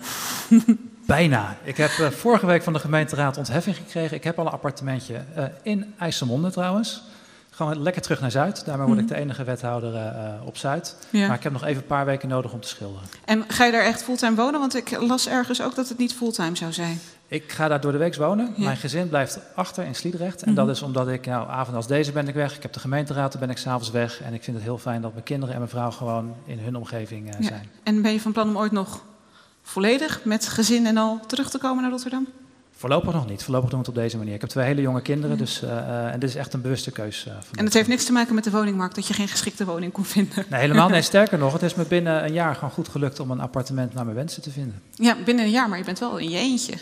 Bijna. 1.07 1.57
Ik 1.63 1.77
heb 1.77 1.91
uh, 1.91 2.11
vorige 2.11 2.47
week 2.47 2.63
van 2.63 2.73
de 2.73 2.79
gemeenteraad 2.79 3.37
ontheffing 3.37 3.77
gekregen. 3.77 4.17
Ik 4.17 4.25
heb 4.25 4.39
al 4.39 4.47
een 4.47 4.53
appartementje 4.53 5.25
uh, 5.37 5.45
in 5.63 5.95
IJsselmonde 5.99 6.51
trouwens. 6.51 7.03
Gewoon 7.51 7.83
lekker 7.83 8.03
terug 8.03 8.21
naar 8.21 8.31
Zuid. 8.31 8.65
Daarmee 8.65 8.87
word 8.87 8.99
ik 8.99 9.09
de 9.09 9.15
enige 9.15 9.45
wethouder 9.45 9.95
uh, 9.95 10.47
op 10.47 10.57
Zuid. 10.57 10.97
Ja. 11.11 11.27
Maar 11.27 11.37
ik 11.37 11.43
heb 11.43 11.53
nog 11.53 11.65
even 11.65 11.83
een 11.83 11.89
paar 11.89 12.05
weken 12.05 12.29
nodig 12.29 12.53
om 12.53 12.61
te 12.61 12.69
schilderen. 12.69 13.09
En 13.25 13.45
ga 13.49 13.65
je 13.65 13.73
daar 13.73 13.85
echt 13.85 14.03
fulltime 14.03 14.37
wonen? 14.37 14.61
Want 14.61 14.77
ik 14.77 15.01
las 15.01 15.29
ergens 15.29 15.63
ook 15.63 15.75
dat 15.75 15.89
het 15.89 15.99
niet 15.99 16.15
fulltime 16.15 16.57
zou 16.57 16.73
zijn. 16.73 17.01
Ik 17.33 17.53
ga 17.53 17.69
daar 17.69 17.81
door 17.81 17.93
de 17.93 17.99
week 17.99 18.15
wonen. 18.15 18.53
Ja. 18.57 18.65
Mijn 18.65 18.77
gezin 18.77 19.09
blijft 19.09 19.39
achter 19.55 19.85
in 19.85 19.95
Sliedrecht. 19.95 20.43
En 20.43 20.51
mm 20.51 20.57
-hmm. 20.57 20.67
dat 20.67 20.77
is 20.77 20.83
omdat 20.83 21.09
ik, 21.09 21.27
nou, 21.27 21.49
avond 21.49 21.77
als 21.77 21.87
deze 21.87 22.13
ben 22.13 22.29
ik 22.29 22.35
weg. 22.35 22.57
Ik 22.57 22.63
heb 22.63 22.73
de 22.73 22.81
gemeenteraad, 22.81 23.33
dan 23.33 23.41
ben 23.41 23.51
ik 23.51 23.57
s'avonds 23.57 23.91
weg. 23.91 24.23
En 24.23 24.35
ik 24.35 24.43
vind 24.43 24.57
het 24.57 24.67
heel 24.67 24.79
fijn 24.79 25.03
dat 25.03 25.13
mijn 25.13 25.25
kinderen 25.25 25.55
en 25.55 25.61
mijn 25.61 25.71
vrouw 25.71 25.91
gewoon 25.91 26.35
in 26.45 26.59
hun 26.59 26.77
omgeving 26.77 27.27
uh, 27.27 27.41
ja. 27.41 27.47
zijn. 27.47 27.69
En 27.83 28.03
ben 28.03 28.13
je 28.13 28.21
van 28.21 28.33
plan 28.33 28.49
om 28.49 28.59
ooit 28.59 28.73
nog 28.73 29.05
volledig 29.63 30.25
met 30.25 30.49
gezin 30.49 30.87
en 30.87 30.97
al 30.97 31.21
terug 31.27 31.51
te 31.51 31.59
komen 31.59 31.83
naar 31.83 31.91
Rotterdam? 31.91 32.27
Voorlopig 32.73 33.13
nog 33.13 33.29
niet. 33.29 33.43
Voorlopig 33.43 33.71
doen 33.71 33.79
we 33.79 33.87
het 33.87 33.97
op 33.97 34.03
deze 34.03 34.17
manier. 34.17 34.35
Ik 34.35 34.41
heb 34.41 34.51
twee 34.51 34.67
hele 34.67 34.81
jonge 34.81 35.03
kinderen, 35.03 35.39
dus, 35.39 35.63
uh, 35.63 36.13
en 36.13 36.21
dit 36.21 36.29
is 36.29 36.37
echt 36.37 36.53
een 36.53 36.61
bewuste 36.61 36.91
keus. 36.91 37.27
Uh, 37.29 37.33
en 37.55 37.65
het 37.65 37.75
heeft 37.75 37.89
niks 37.89 38.05
te 38.05 38.13
maken 38.13 38.35
met 38.35 38.45
de 38.45 38.51
woningmarkt, 38.51 38.95
dat 38.95 39.07
je 39.07 39.15
geen 39.15 39.29
geschikte 39.29 39.65
woning 39.65 39.93
kon 39.93 40.05
vinden? 40.05 40.45
Nee, 40.49 40.61
helemaal 40.61 40.89
nee. 40.99 41.03
Sterker 41.03 41.39
nog, 41.39 41.53
het 41.53 41.63
is 41.63 41.75
me 41.75 41.85
binnen 41.85 42.25
een 42.25 42.33
jaar 42.33 42.55
gewoon 42.55 42.71
goed 42.71 42.89
gelukt 42.89 43.21
om 43.21 43.31
een 43.31 43.41
appartement 43.41 43.95
naar 43.95 44.05
mijn 44.05 44.17
wensen 44.17 44.43
te 44.43 44.51
vinden. 44.51 44.83
Ja, 44.95 45.17
binnen 45.25 45.45
een 45.45 45.51
jaar, 45.51 45.69
maar 45.69 45.79
je 45.79 45.85
bent 45.85 45.99
wel 45.99 46.19
in 46.19 46.31
je 46.31 46.39
eentje. 46.39 46.75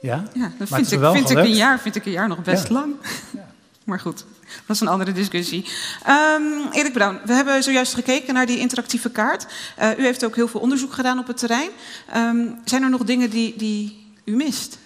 Ja? 0.00 0.24
Ja, 0.34 0.52
dat 0.58 0.68
vind, 0.68 0.92
ik, 0.92 1.00
vind 1.00 1.30
ik, 1.30 1.36
een 1.36 1.54
jaar, 1.54 1.80
vind 1.80 1.96
ik 1.96 2.06
een 2.06 2.12
jaar 2.12 2.28
nog 2.28 2.42
best 2.42 2.68
ja. 2.68 2.74
lang. 2.74 2.94
Ja. 3.34 3.46
Maar 3.88 4.00
goed, 4.00 4.24
dat 4.66 4.76
is 4.76 4.80
een 4.80 4.88
andere 4.88 5.12
discussie. 5.12 5.64
Um, 6.08 6.72
Erik 6.72 6.92
Brown, 6.92 7.18
we 7.24 7.32
hebben 7.32 7.62
zojuist 7.62 7.94
gekeken 7.94 8.34
naar 8.34 8.46
die 8.46 8.58
interactieve 8.58 9.10
kaart. 9.10 9.46
Uh, 9.78 9.98
u 9.98 10.02
heeft 10.02 10.24
ook 10.24 10.34
heel 10.34 10.48
veel 10.48 10.60
onderzoek 10.60 10.92
gedaan 10.92 11.18
op 11.18 11.26
het 11.26 11.36
terrein. 11.36 11.70
Um, 12.16 12.58
zijn 12.64 12.82
er 12.82 12.90
nog 12.90 13.04
dingen 13.04 13.30
die, 13.30 13.54
die 13.56 14.12
u 14.24 14.36
mist? 14.36 14.78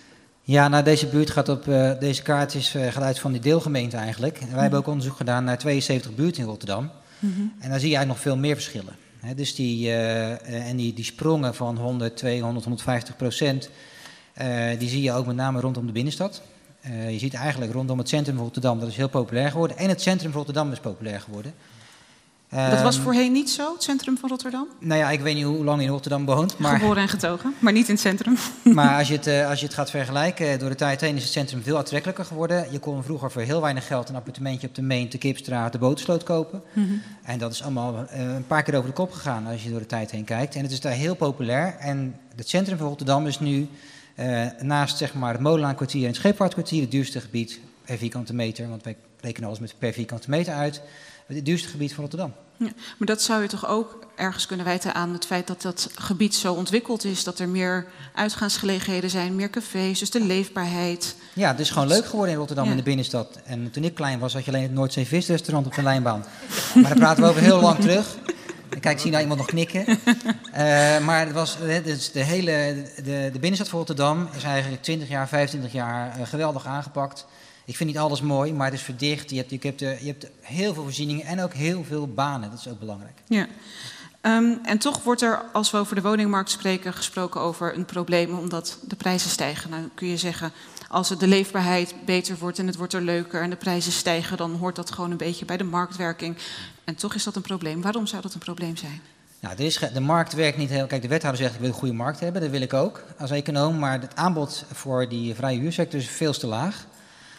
Ja, 0.42 0.68
nou, 0.68 0.84
deze 0.84 1.06
buurt 1.06 1.30
gaat 1.30 1.48
op, 1.48 1.66
uh, 1.66 1.90
deze 2.00 2.22
kaart 2.22 2.54
is 2.54 2.74
uh, 2.74 2.82
gaat 2.92 3.02
uit 3.02 3.18
van 3.18 3.32
die 3.32 3.40
deelgemeente 3.40 3.96
eigenlijk. 3.96 4.34
En 4.34 4.38
wij 4.38 4.46
mm 4.48 4.52
-hmm. 4.52 4.62
hebben 4.62 4.78
ook 4.78 4.86
onderzoek 4.86 5.16
gedaan 5.16 5.44
naar 5.44 5.58
72 5.58 6.14
buurten 6.14 6.42
in 6.42 6.48
Rotterdam. 6.48 6.90
Mm 7.18 7.32
-hmm. 7.36 7.52
En 7.58 7.70
daar 7.70 7.80
zie 7.80 7.88
je 7.88 7.96
eigenlijk 7.96 8.06
nog 8.06 8.20
veel 8.20 8.36
meer 8.36 8.54
verschillen. 8.54 8.96
He, 9.20 9.34
dus 9.34 9.54
die, 9.54 9.86
uh, 9.86 10.68
en 10.68 10.76
die, 10.76 10.92
die 10.94 11.04
sprongen 11.04 11.54
van 11.54 11.76
100, 11.76 12.16
200, 12.16 12.64
150 12.64 13.16
procent, 13.16 13.70
die 14.78 14.88
zie 14.88 15.02
je 15.02 15.12
ook 15.12 15.26
met 15.26 15.36
name 15.36 15.60
rondom 15.60 15.86
de 15.86 15.92
binnenstad. 15.92 16.42
je 17.08 17.18
ziet 17.18 17.34
eigenlijk 17.34 17.72
rondom 17.72 17.98
het 17.98 18.08
centrum 18.08 18.34
van 18.34 18.44
Rotterdam, 18.44 18.78
dat 18.78 18.88
is 18.88 18.96
heel 18.96 19.08
populair 19.08 19.50
geworden. 19.50 19.76
En 19.76 19.88
het 19.88 20.02
centrum 20.02 20.30
van 20.30 20.38
Rotterdam 20.38 20.72
is 20.72 20.80
populair 20.80 21.20
geworden. 21.20 21.54
Dat 22.70 22.82
was 22.82 22.98
voorheen 22.98 23.32
niet 23.32 23.50
zo, 23.50 23.72
het 23.72 23.82
centrum 23.82 24.18
van 24.18 24.28
Rotterdam? 24.28 24.68
Nou 24.80 25.00
ja, 25.00 25.10
ik 25.10 25.20
weet 25.20 25.34
niet 25.34 25.44
hoe 25.44 25.64
lang 25.64 25.78
je 25.78 25.84
in 25.84 25.92
Rotterdam 25.92 26.24
woont. 26.24 26.58
Maar, 26.58 26.78
Geboren 26.78 27.02
en 27.02 27.08
getogen, 27.08 27.54
maar 27.58 27.72
niet 27.72 27.88
in 27.88 27.94
het 27.94 28.02
centrum. 28.02 28.36
Maar 28.62 28.98
als 28.98 29.08
je, 29.08 29.14
het, 29.14 29.26
uh, 29.26 29.48
als 29.50 29.60
je 29.60 29.66
het 29.66 29.74
gaat 29.74 29.90
vergelijken, 29.90 30.58
door 30.58 30.68
de 30.68 30.74
tijd 30.74 31.00
heen 31.00 31.16
is 31.16 31.22
het 31.22 31.32
centrum 31.32 31.62
veel 31.62 31.76
aantrekkelijker 31.76 32.24
geworden. 32.24 32.66
Je 32.70 32.78
kon 32.78 33.02
vroeger 33.02 33.30
voor 33.30 33.42
heel 33.42 33.60
weinig 33.60 33.86
geld 33.86 34.08
een 34.08 34.16
appartementje 34.16 34.66
op 34.66 34.74
de 34.74 34.82
Meen, 34.82 35.08
de 35.08 35.18
Kipstraat, 35.18 35.72
de 35.72 35.78
Botersloot 35.78 36.22
kopen. 36.22 36.62
Mm 36.72 36.86
-hmm. 36.86 37.02
En 37.22 37.38
dat 37.38 37.52
is 37.52 37.62
allemaal 37.62 38.06
een 38.10 38.46
paar 38.46 38.62
keer 38.62 38.74
over 38.74 38.88
de 38.88 38.94
kop 38.94 39.12
gegaan 39.12 39.46
als 39.46 39.62
je 39.62 39.70
door 39.70 39.80
de 39.80 39.86
tijd 39.86 40.10
heen 40.10 40.24
kijkt. 40.24 40.54
En 40.54 40.62
het 40.62 40.72
is 40.72 40.80
daar 40.80 40.92
heel 40.92 41.14
populair. 41.14 41.76
En 41.78 42.14
het 42.36 42.48
centrum 42.48 42.78
van 42.78 42.86
Rotterdam 42.86 43.26
is 43.26 43.40
nu 43.40 43.68
uh, 44.16 44.46
naast 44.60 44.96
zeg 44.96 45.14
maar, 45.14 45.32
het 45.32 45.42
Molenaarkwartier 45.42 46.00
en 46.00 46.06
het 46.06 46.16
Scheepvaartkwartier 46.16 46.80
het 46.80 46.90
duurste 46.90 47.20
gebied 47.20 47.60
per 47.84 47.98
vierkante 47.98 48.34
meter. 48.34 48.68
Want 48.68 48.82
wij 48.82 48.96
rekenen 49.20 49.48
alles 49.48 49.60
met 49.60 49.74
per 49.78 49.92
vierkante 49.92 50.30
meter 50.30 50.54
uit. 50.54 50.82
Het 51.26 51.44
duurste 51.44 51.68
gebied 51.68 51.92
van 51.92 52.00
Rotterdam. 52.00 52.32
Ja, 52.56 52.72
maar 52.98 53.06
dat 53.06 53.22
zou 53.22 53.42
je 53.42 53.48
toch 53.48 53.66
ook 53.66 53.98
ergens 54.16 54.46
kunnen 54.46 54.66
wijten 54.66 54.94
aan 54.94 55.12
het 55.12 55.26
feit 55.26 55.46
dat 55.46 55.62
dat 55.62 55.90
gebied 55.94 56.34
zo 56.34 56.52
ontwikkeld 56.52 57.04
is. 57.04 57.24
Dat 57.24 57.38
er 57.38 57.48
meer 57.48 57.86
uitgaansgelegenheden 58.14 59.10
zijn, 59.10 59.36
meer 59.36 59.50
cafés, 59.50 59.98
dus 59.98 60.10
de 60.10 60.24
leefbaarheid. 60.24 61.16
Ja, 61.32 61.50
het 61.50 61.60
is 61.60 61.70
gewoon 61.70 61.88
leuk 61.88 62.04
geworden 62.04 62.32
in 62.32 62.38
Rotterdam 62.38 62.64
ja. 62.64 62.70
in 62.70 62.76
de 62.76 62.82
binnenstad. 62.82 63.38
En 63.44 63.70
toen 63.70 63.84
ik 63.84 63.94
klein 63.94 64.18
was, 64.18 64.32
had 64.32 64.44
je 64.44 64.50
alleen 64.50 64.62
het 64.62 64.72
Noordzee 64.72 65.06
visrestaurant 65.06 65.66
op 65.66 65.74
de 65.74 65.82
lijnbaan. 65.82 66.24
Maar 66.74 66.82
daar 66.82 66.98
praten 66.98 67.22
we 67.22 67.28
over 67.28 67.42
heel 67.42 67.60
lang 67.60 67.78
terug. 67.78 68.16
Kijk, 68.80 68.94
ik 68.94 68.98
zie 68.98 69.10
nou 69.10 69.22
iemand 69.22 69.40
nog 69.40 69.48
knikken. 69.48 69.84
Uh, 69.88 69.96
maar 71.06 71.20
het 71.26 71.32
was, 71.32 71.56
dus 71.84 72.12
de 72.12 72.22
hele 72.22 72.84
de, 72.96 73.30
de 73.32 73.38
binnenstad 73.38 73.68
van 73.68 73.78
Rotterdam 73.78 74.28
is 74.36 74.44
eigenlijk 74.44 74.82
20 74.82 75.08
jaar, 75.08 75.28
25 75.28 75.72
jaar 75.72 76.18
uh, 76.18 76.26
geweldig 76.26 76.66
aangepakt. 76.66 77.26
Ik 77.64 77.76
vind 77.76 77.88
niet 77.88 77.98
alles 77.98 78.20
mooi, 78.20 78.52
maar 78.52 78.66
het 78.66 78.74
is 78.74 78.82
verdicht. 78.82 79.30
Je 79.30 79.36
hebt, 79.36 79.50
je, 79.50 79.58
hebt, 79.62 79.80
je 79.80 80.06
hebt 80.06 80.26
heel 80.40 80.74
veel 80.74 80.82
voorzieningen 80.82 81.26
en 81.26 81.42
ook 81.42 81.52
heel 81.52 81.84
veel 81.84 82.08
banen. 82.08 82.50
Dat 82.50 82.58
is 82.58 82.68
ook 82.68 82.78
belangrijk. 82.78 83.18
Ja. 83.26 83.46
Um, 84.22 84.58
en 84.62 84.78
toch 84.78 85.02
wordt 85.02 85.22
er, 85.22 85.42
als 85.52 85.70
we 85.70 85.78
over 85.78 85.94
de 85.94 86.02
woningmarkt 86.02 86.50
spreken, 86.50 86.92
gesproken 86.92 87.40
over 87.40 87.76
een 87.76 87.84
probleem 87.84 88.38
omdat 88.38 88.78
de 88.82 88.96
prijzen 88.96 89.30
stijgen. 89.30 89.70
Nou 89.70 89.88
kun 89.94 90.08
je 90.08 90.16
zeggen, 90.16 90.52
als 90.92 91.08
de 91.08 91.26
leefbaarheid 91.26 91.94
beter 92.04 92.36
wordt 92.38 92.58
en 92.58 92.66
het 92.66 92.76
wordt 92.76 92.92
er 92.92 93.00
leuker 93.00 93.42
en 93.42 93.50
de 93.50 93.56
prijzen 93.56 93.92
stijgen, 93.92 94.36
dan 94.36 94.54
hoort 94.54 94.76
dat 94.76 94.90
gewoon 94.90 95.10
een 95.10 95.16
beetje 95.16 95.44
bij 95.44 95.56
de 95.56 95.64
marktwerking. 95.64 96.36
En 96.84 96.94
toch 96.94 97.14
is 97.14 97.24
dat 97.24 97.36
een 97.36 97.42
probleem. 97.42 97.82
Waarom 97.82 98.06
zou 98.06 98.22
dat 98.22 98.34
een 98.34 98.40
probleem 98.40 98.76
zijn? 98.76 99.00
Nou, 99.40 99.54
er 99.54 99.64
is 99.64 99.78
de 99.94 100.00
markt 100.00 100.32
werkt 100.32 100.56
niet 100.56 100.70
heel. 100.70 100.86
Kijk, 100.86 101.02
de 101.02 101.08
wethouder 101.08 101.42
zegt 101.42 101.54
ik 101.54 101.60
wil 101.60 101.68
een 101.68 101.74
goede 101.74 101.94
markt 101.94 102.20
hebben, 102.20 102.42
dat 102.42 102.50
wil 102.50 102.60
ik 102.60 102.72
ook 102.72 103.04
als 103.18 103.30
econoom. 103.30 103.78
Maar 103.78 104.00
het 104.00 104.16
aanbod 104.16 104.64
voor 104.72 105.08
die 105.08 105.34
vrije 105.34 105.58
huursector 105.58 106.00
is 106.00 106.08
veel 106.08 106.32
te 106.32 106.46
laag. 106.46 106.86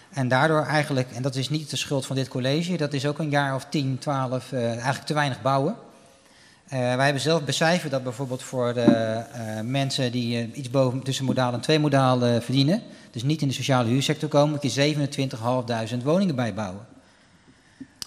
En 0.09 0.27
daardoor 0.27 0.65
eigenlijk, 0.65 1.11
en 1.11 1.21
dat 1.21 1.35
is 1.35 1.49
niet 1.49 1.69
de 1.69 1.75
schuld 1.75 2.05
van 2.05 2.15
dit 2.15 2.27
college, 2.27 2.77
dat 2.77 2.93
is 2.93 3.05
ook 3.05 3.19
een 3.19 3.29
jaar 3.29 3.55
of 3.55 3.65
10, 3.69 3.97
12 3.99 4.51
eh, 4.51 4.69
eigenlijk 4.69 5.05
te 5.05 5.13
weinig 5.13 5.41
bouwen. 5.41 5.75
Eh, 6.73 6.79
wij 6.79 7.03
hebben 7.03 7.21
zelf 7.21 7.43
becijferd 7.43 7.91
dat 7.91 8.03
bijvoorbeeld 8.03 8.43
voor 8.43 8.73
de 8.73 8.81
eh, 8.81 9.59
mensen 9.63 10.12
die 10.12 10.38
eh, 10.38 10.57
iets 10.57 10.69
boven 10.69 11.03
tussen 11.03 11.25
modaal 11.25 11.53
en 11.53 11.59
twee 11.59 11.79
modaal 11.79 12.25
eh, 12.25 12.41
verdienen, 12.41 12.81
dus 13.12 13.23
niet 13.23 13.41
in 13.41 13.47
de 13.47 13.53
sociale 13.53 13.89
huursector 13.89 14.29
komen, 14.29 14.49
moet 14.49 14.73
je 14.73 14.95
27.500 15.97 16.03
woningen 16.03 16.36
bijbouwen. 16.36 16.86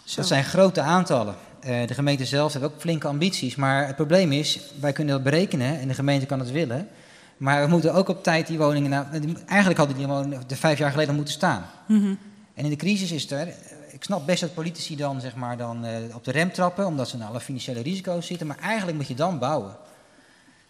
Zo. 0.04 0.16
Dat 0.16 0.26
zijn 0.26 0.44
grote 0.44 0.80
aantallen. 0.80 1.34
Eh, 1.60 1.86
de 1.86 1.94
gemeente 1.94 2.24
zelf 2.24 2.52
heeft 2.52 2.64
ook 2.64 2.80
flinke 2.80 3.06
ambities. 3.08 3.54
Maar 3.54 3.86
het 3.86 3.96
probleem 3.96 4.32
is, 4.32 4.60
wij 4.80 4.92
kunnen 4.92 5.14
dat 5.14 5.24
berekenen 5.24 5.80
en 5.80 5.88
de 5.88 5.94
gemeente 5.94 6.26
kan 6.26 6.38
het 6.38 6.50
willen. 6.50 6.88
Maar 7.36 7.62
we 7.62 7.70
moeten 7.70 7.94
ook 7.94 8.08
op 8.08 8.22
tijd 8.22 8.46
die 8.46 8.58
woningen... 8.58 8.90
Nou, 8.90 9.06
eigenlijk 9.46 9.78
hadden 9.78 9.96
die 9.96 10.06
woningen 10.06 10.42
vijf 10.46 10.78
jaar 10.78 10.90
geleden 10.90 11.14
moeten 11.14 11.34
staan. 11.34 11.64
Mhm. 11.86 12.14
En 12.54 12.64
in 12.64 12.70
de 12.70 12.76
crisis 12.76 13.12
is 13.12 13.30
er... 13.30 13.48
Ik 13.96 14.04
snap 14.04 14.26
best 14.26 14.40
dat 14.40 14.54
politici 14.54 14.96
dan, 14.96 15.20
zeg 15.20 15.34
maar, 15.34 15.56
dan 15.56 15.84
eh, 15.84 16.14
op 16.14 16.24
de 16.24 16.30
rem 16.30 16.52
trappen... 16.52 16.86
omdat 16.86 17.08
ze 17.08 17.16
naar 17.16 17.28
alle 17.28 17.40
financiële 17.40 17.80
risico's 17.80 18.26
zitten. 18.26 18.46
Maar 18.46 18.58
eigenlijk 18.58 18.96
moet 18.96 19.06
je 19.06 19.14
dan 19.14 19.38
bouwen. 19.38 19.76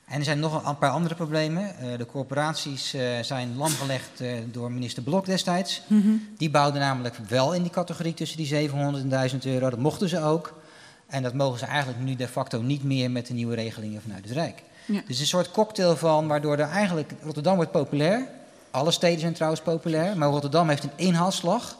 En 0.05 0.19
er 0.19 0.25
zijn 0.25 0.39
nog 0.39 0.67
een 0.67 0.79
paar 0.79 0.91
andere 0.91 1.15
problemen. 1.15 1.79
Eh, 1.79 1.99
de 1.99 2.07
corporaties 2.07 2.95
eh, 2.95 3.03
zijn 3.23 3.57
lamgelegd 3.57 4.23
door 4.53 4.73
minister 4.73 5.03
Blok 5.03 5.27
destijds. 5.27 5.83
Mhm. 5.87 6.09
Die 6.37 6.51
bouwden 6.51 6.81
namelijk 6.81 7.17
wel 7.29 7.55
in 7.55 7.63
die 7.63 7.71
categorie 7.71 8.15
tussen 8.15 8.37
die 8.37 8.47
700 8.47 9.03
en 9.03 9.09
1000 9.09 9.47
euro. 9.47 9.71
Dat 9.71 9.79
mochten 9.79 10.09
ze 10.09 10.23
ook. 10.23 10.55
En 11.07 11.23
dat 11.23 11.35
mogen 11.35 11.59
ze 11.59 11.65
eigenlijk 11.65 12.01
nu 12.01 12.17
de 12.17 12.29
facto 12.29 12.61
niet 12.61 12.85
meer 12.85 13.11
met 13.11 13.27
de 13.27 13.35
nieuwe 13.35 13.55
regelingen 13.55 14.03
vanuit 14.03 14.25
het 14.25 14.33
Rijk. 14.33 14.63
Ja. 14.85 15.03
Dus 15.07 15.21
een 15.21 15.27
soort 15.27 15.51
cocktail 15.51 15.97
van 15.97 16.27
waardoor 16.27 16.59
er 16.59 16.69
eigenlijk... 16.69 17.13
Rotterdam 17.23 17.57
wordt 17.57 17.71
populair. 17.71 18.29
Alle 18.71 18.91
steden 18.91 19.21
zijn 19.21 19.35
trouwens 19.35 19.63
populair. 19.63 20.17
Maar 20.17 20.29
Rotterdam 20.29 20.69
heeft 20.69 20.85
een 20.85 20.91
inhaalslag. 20.97 21.77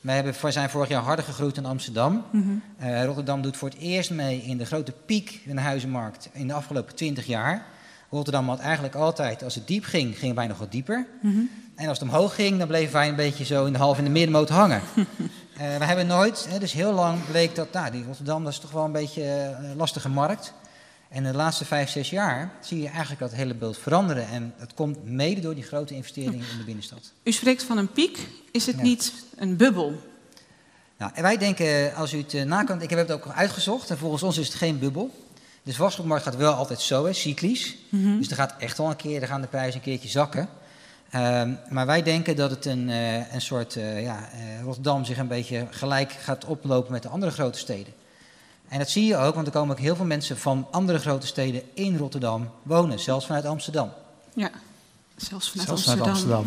We 0.00 0.12
hebben, 0.12 0.52
zijn 0.52 0.70
vorig 0.70 0.88
jaar 0.88 1.02
harder 1.02 1.24
gegroeid 1.24 1.54
dan 1.54 1.64
Amsterdam. 1.64 2.24
Mhm. 2.30 2.48
Eh, 2.76 3.04
Rotterdam 3.04 3.42
doet 3.42 3.56
voor 3.56 3.68
het 3.68 3.78
eerst 3.78 4.10
mee 4.10 4.42
in 4.42 4.58
de 4.58 4.64
grote 4.66 4.92
piek 5.06 5.40
in 5.44 5.54
de 5.56 5.62
huizenmarkt 5.62 6.28
in 6.32 6.46
de 6.46 6.52
afgelopen 6.52 6.94
20 6.94 7.26
jaar. 7.26 7.66
Rotterdam 8.10 8.48
had 8.48 8.58
eigenlijk 8.58 8.94
altijd, 8.94 9.42
als 9.42 9.54
het 9.54 9.66
diep 9.66 9.84
ging, 9.84 10.18
gingen 10.18 10.34
wij 10.34 10.46
nog 10.46 10.58
wat 10.58 10.72
dieper. 10.72 11.06
Mhm. 11.22 11.38
En 11.74 11.88
als 11.88 11.98
het 11.98 12.08
omhoog 12.08 12.34
ging, 12.34 12.58
dan 12.58 12.68
bleven 12.68 12.92
wij 12.92 13.08
een 13.08 13.16
beetje 13.16 13.44
zo 13.44 13.64
in 13.64 13.72
de 13.72 13.78
half 13.78 13.98
in 13.98 14.04
de 14.04 14.10
middenmoot 14.10 14.48
hangen. 14.48 14.80
Eh, 15.60 15.76
we 15.76 15.84
hebben 15.84 16.06
nooit, 16.06 16.46
hè, 16.48 16.58
dus 16.58 16.72
heel 16.72 16.92
lang 16.92 17.18
bleek 17.30 17.54
dat, 17.54 17.72
nou, 17.72 17.90
die 17.90 18.04
Rotterdam 18.04 18.44
dat 18.44 18.52
is 18.52 18.58
toch 18.58 18.70
wel 18.70 18.84
een 18.84 18.92
beetje 18.92 19.22
eh, 19.22 19.70
een 19.70 19.76
lastige 19.76 20.08
markt. 20.08 20.52
En 21.08 21.22
de 21.24 21.34
laatste 21.34 21.64
vijf, 21.64 21.90
zes 21.90 22.10
jaar 22.10 22.52
zie 22.60 22.82
je 22.82 22.88
eigenlijk 22.88 23.20
dat 23.20 23.32
hele 23.32 23.54
beeld 23.54 23.78
veranderen. 23.78 24.28
En 24.28 24.54
dat 24.58 24.74
komt 24.74 25.04
mede 25.04 25.40
door 25.40 25.54
die 25.54 25.64
grote 25.64 25.94
investeringen 25.94 26.46
in 26.50 26.58
de 26.58 26.64
binnenstad. 26.64 27.12
U 27.22 27.32
spreekt 27.32 27.62
van 27.62 27.78
een 27.78 27.92
piek. 27.92 28.28
Is 28.52 28.66
het 28.66 28.76
Ja. 28.76 28.82
niet 28.82 29.12
een 29.40 29.56
bubbel? 29.56 30.00
Nou, 30.96 31.12
en 31.14 31.22
wij 31.22 31.36
denken, 31.36 31.94
als 31.94 32.12
u 32.12 32.18
het 32.18 32.34
uh, 32.34 32.42
nakant, 32.42 32.82
ik 32.82 32.90
heb 32.90 32.98
het 32.98 33.12
ook 33.12 33.28
uitgezocht, 33.34 33.90
en 33.90 33.98
volgens 33.98 34.22
ons 34.22 34.38
is 34.38 34.46
het 34.46 34.56
geen 34.56 34.78
bubbel. 34.78 35.10
De 35.62 35.74
vastgoedmarkt 35.74 36.24
gaat 36.24 36.36
wel 36.36 36.52
altijd 36.52 36.80
zo, 36.80 37.04
hè, 37.04 37.12
cyclisch. 37.12 37.76
Mhm. 37.88 38.18
Dus 38.18 38.30
er 38.30 38.36
gaat 38.36 38.54
echt 38.58 38.78
wel 38.78 38.90
een 38.90 38.96
keer, 38.96 39.22
er 39.22 39.28
gaan 39.28 39.40
de 39.40 39.46
prijzen 39.46 39.74
een 39.74 39.80
keertje 39.80 40.08
zakken. 40.08 40.48
Ehm, 41.10 41.52
maar 41.68 41.86
wij 41.86 42.02
denken 42.02 42.36
dat 42.36 42.50
het 42.50 42.64
een, 42.64 42.90
eh, 42.90 43.34
een 43.34 43.40
soort, 43.40 43.76
eh, 43.76 44.02
ja, 44.02 44.28
eh, 44.32 44.62
Rotterdam 44.62 45.04
zich 45.04 45.18
een 45.18 45.28
beetje 45.28 45.66
gelijk 45.70 46.12
gaat 46.12 46.44
oplopen 46.44 46.92
met 46.92 47.02
de 47.02 47.08
andere 47.08 47.32
grote 47.32 47.58
steden. 47.58 47.92
En 48.68 48.78
dat 48.78 48.90
zie 48.90 49.06
je 49.06 49.16
ook, 49.16 49.34
want 49.34 49.46
er 49.46 49.52
komen 49.52 49.76
ook 49.76 49.82
heel 49.82 49.96
veel 49.96 50.04
mensen 50.04 50.38
van 50.38 50.66
andere 50.70 50.98
grote 50.98 51.26
steden 51.26 51.62
in 51.74 51.96
Rotterdam 51.96 52.50
wonen, 52.62 52.98
zelfs 52.98 53.26
vanuit 53.26 53.44
Amsterdam. 53.44 53.90
Ja, 54.34 54.50
zelfs 55.28 55.50
vanuit 55.50 55.68
Zelfs 55.68 55.88
Amsterdam. 55.88 56.44
Amsterdam. 56.44 56.46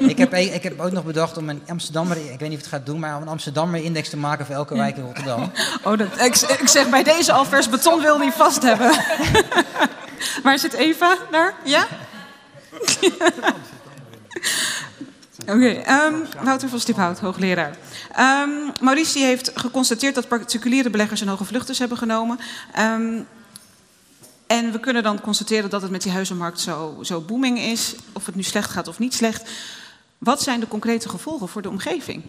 ik, 0.10 0.18
heb, 0.18 0.34
ik 0.34 0.62
heb 0.62 0.80
ook 0.80 0.92
nog 0.92 1.04
bedacht 1.04 1.36
om 1.36 1.48
een 1.48 1.62
Amsterdammer, 1.68 2.16
ik 2.16 2.38
weet 2.38 2.48
niet 2.48 2.58
of 2.58 2.64
het 2.64 2.66
gaat 2.66 2.86
doen, 2.86 2.98
maar 2.98 3.16
om 3.16 3.22
een 3.22 3.28
Amsterdammer-index 3.28 4.08
te 4.08 4.16
maken 4.16 4.46
voor 4.46 4.54
elke 4.54 4.74
wijk 4.74 4.96
in 4.96 5.02
Rotterdam. 5.02 5.50
Oh, 5.84 5.98
dat, 5.98 6.20
ik, 6.20 6.36
ik 6.60 6.68
zeg 6.68 6.88
bij 6.88 7.02
deze 7.02 7.32
al 7.32 7.44
vers 7.44 7.68
beton 7.68 8.00
wil 8.00 8.18
niet 8.18 8.32
vast 8.32 8.62
hebben. 8.62 8.90
Waar 10.42 10.58
zit 10.58 10.72
Eva? 10.72 11.16
Daar? 11.30 11.54
Ja? 11.64 11.86
Oké, 15.40 15.68
ehm, 15.68 16.14
Wouter 16.42 16.68
van 16.68 16.80
Stiphout, 16.80 17.18
hoogleraar. 17.18 17.76
Ehm, 18.12 18.50
Maurice 18.80 19.12
die 19.12 19.24
heeft 19.24 19.50
geconstateerd 19.54 20.14
dat 20.14 20.28
particuliere 20.28 20.90
beleggers 20.90 21.20
een 21.20 21.28
hoge 21.28 21.44
vluchters 21.44 21.78
hebben 21.78 21.98
genomen. 21.98 22.38
Ehm, 22.72 23.20
en 24.48 24.72
we 24.72 24.80
kunnen 24.80 25.02
dan 25.02 25.20
constateren 25.20 25.70
dat 25.70 25.82
het 25.82 25.90
met 25.90 26.02
die 26.02 26.12
huizenmarkt 26.12 26.60
zo, 26.60 26.98
zo 27.02 27.20
booming 27.20 27.58
is. 27.58 27.94
Of 28.12 28.26
het 28.26 28.34
nu 28.34 28.42
slecht 28.42 28.70
gaat 28.70 28.88
of 28.88 28.98
niet 28.98 29.14
slecht. 29.14 29.50
Wat 30.18 30.42
zijn 30.42 30.60
de 30.60 30.68
concrete 30.68 31.08
gevolgen 31.08 31.48
voor 31.48 31.62
de 31.62 31.68
omgeving? 31.68 32.22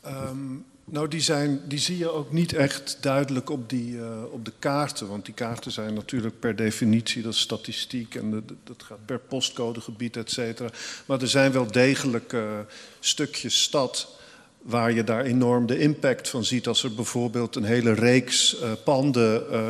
Ehm, 0.00 0.36
nou, 0.84 1.08
die, 1.08 1.20
zijn, 1.20 1.60
die 1.68 1.78
zie 1.78 1.98
je 1.98 2.10
ook 2.10 2.32
niet 2.32 2.52
echt 2.52 2.98
duidelijk 3.00 3.50
op, 3.50 3.68
die, 3.68 4.00
eh, 4.00 4.22
op 4.30 4.44
de 4.44 4.52
kaarten. 4.58 5.08
Want 5.08 5.24
die 5.24 5.34
kaarten 5.34 5.72
zijn 5.72 5.94
natuurlijk 5.94 6.40
per 6.40 6.56
definitie, 6.56 7.22
dat 7.22 7.32
is 7.32 7.40
statistiek 7.40 8.14
en 8.14 8.44
dat, 8.64 8.82
gaat 8.82 9.04
per 9.04 9.18
postcodegebied, 9.18 10.16
et 10.16 10.30
cetera. 10.30 10.70
Maar 11.06 11.20
er 11.20 11.28
zijn 11.28 11.52
wel 11.52 11.72
degelijk 11.72 12.32
eh, 12.32 12.58
stukjes 13.00 13.62
stad 13.62 14.18
waar 14.62 14.92
je 14.92 15.04
daar 15.04 15.24
enorm 15.24 15.66
de 15.66 15.78
impact 15.78 16.28
van 16.28 16.44
ziet. 16.44 16.66
Als 16.66 16.84
er 16.84 16.94
bijvoorbeeld 16.94 17.56
een 17.56 17.64
hele 17.64 17.92
reeks 17.92 18.60
eh, 18.60 18.70
panden 18.84 19.50
eh, 19.52 19.60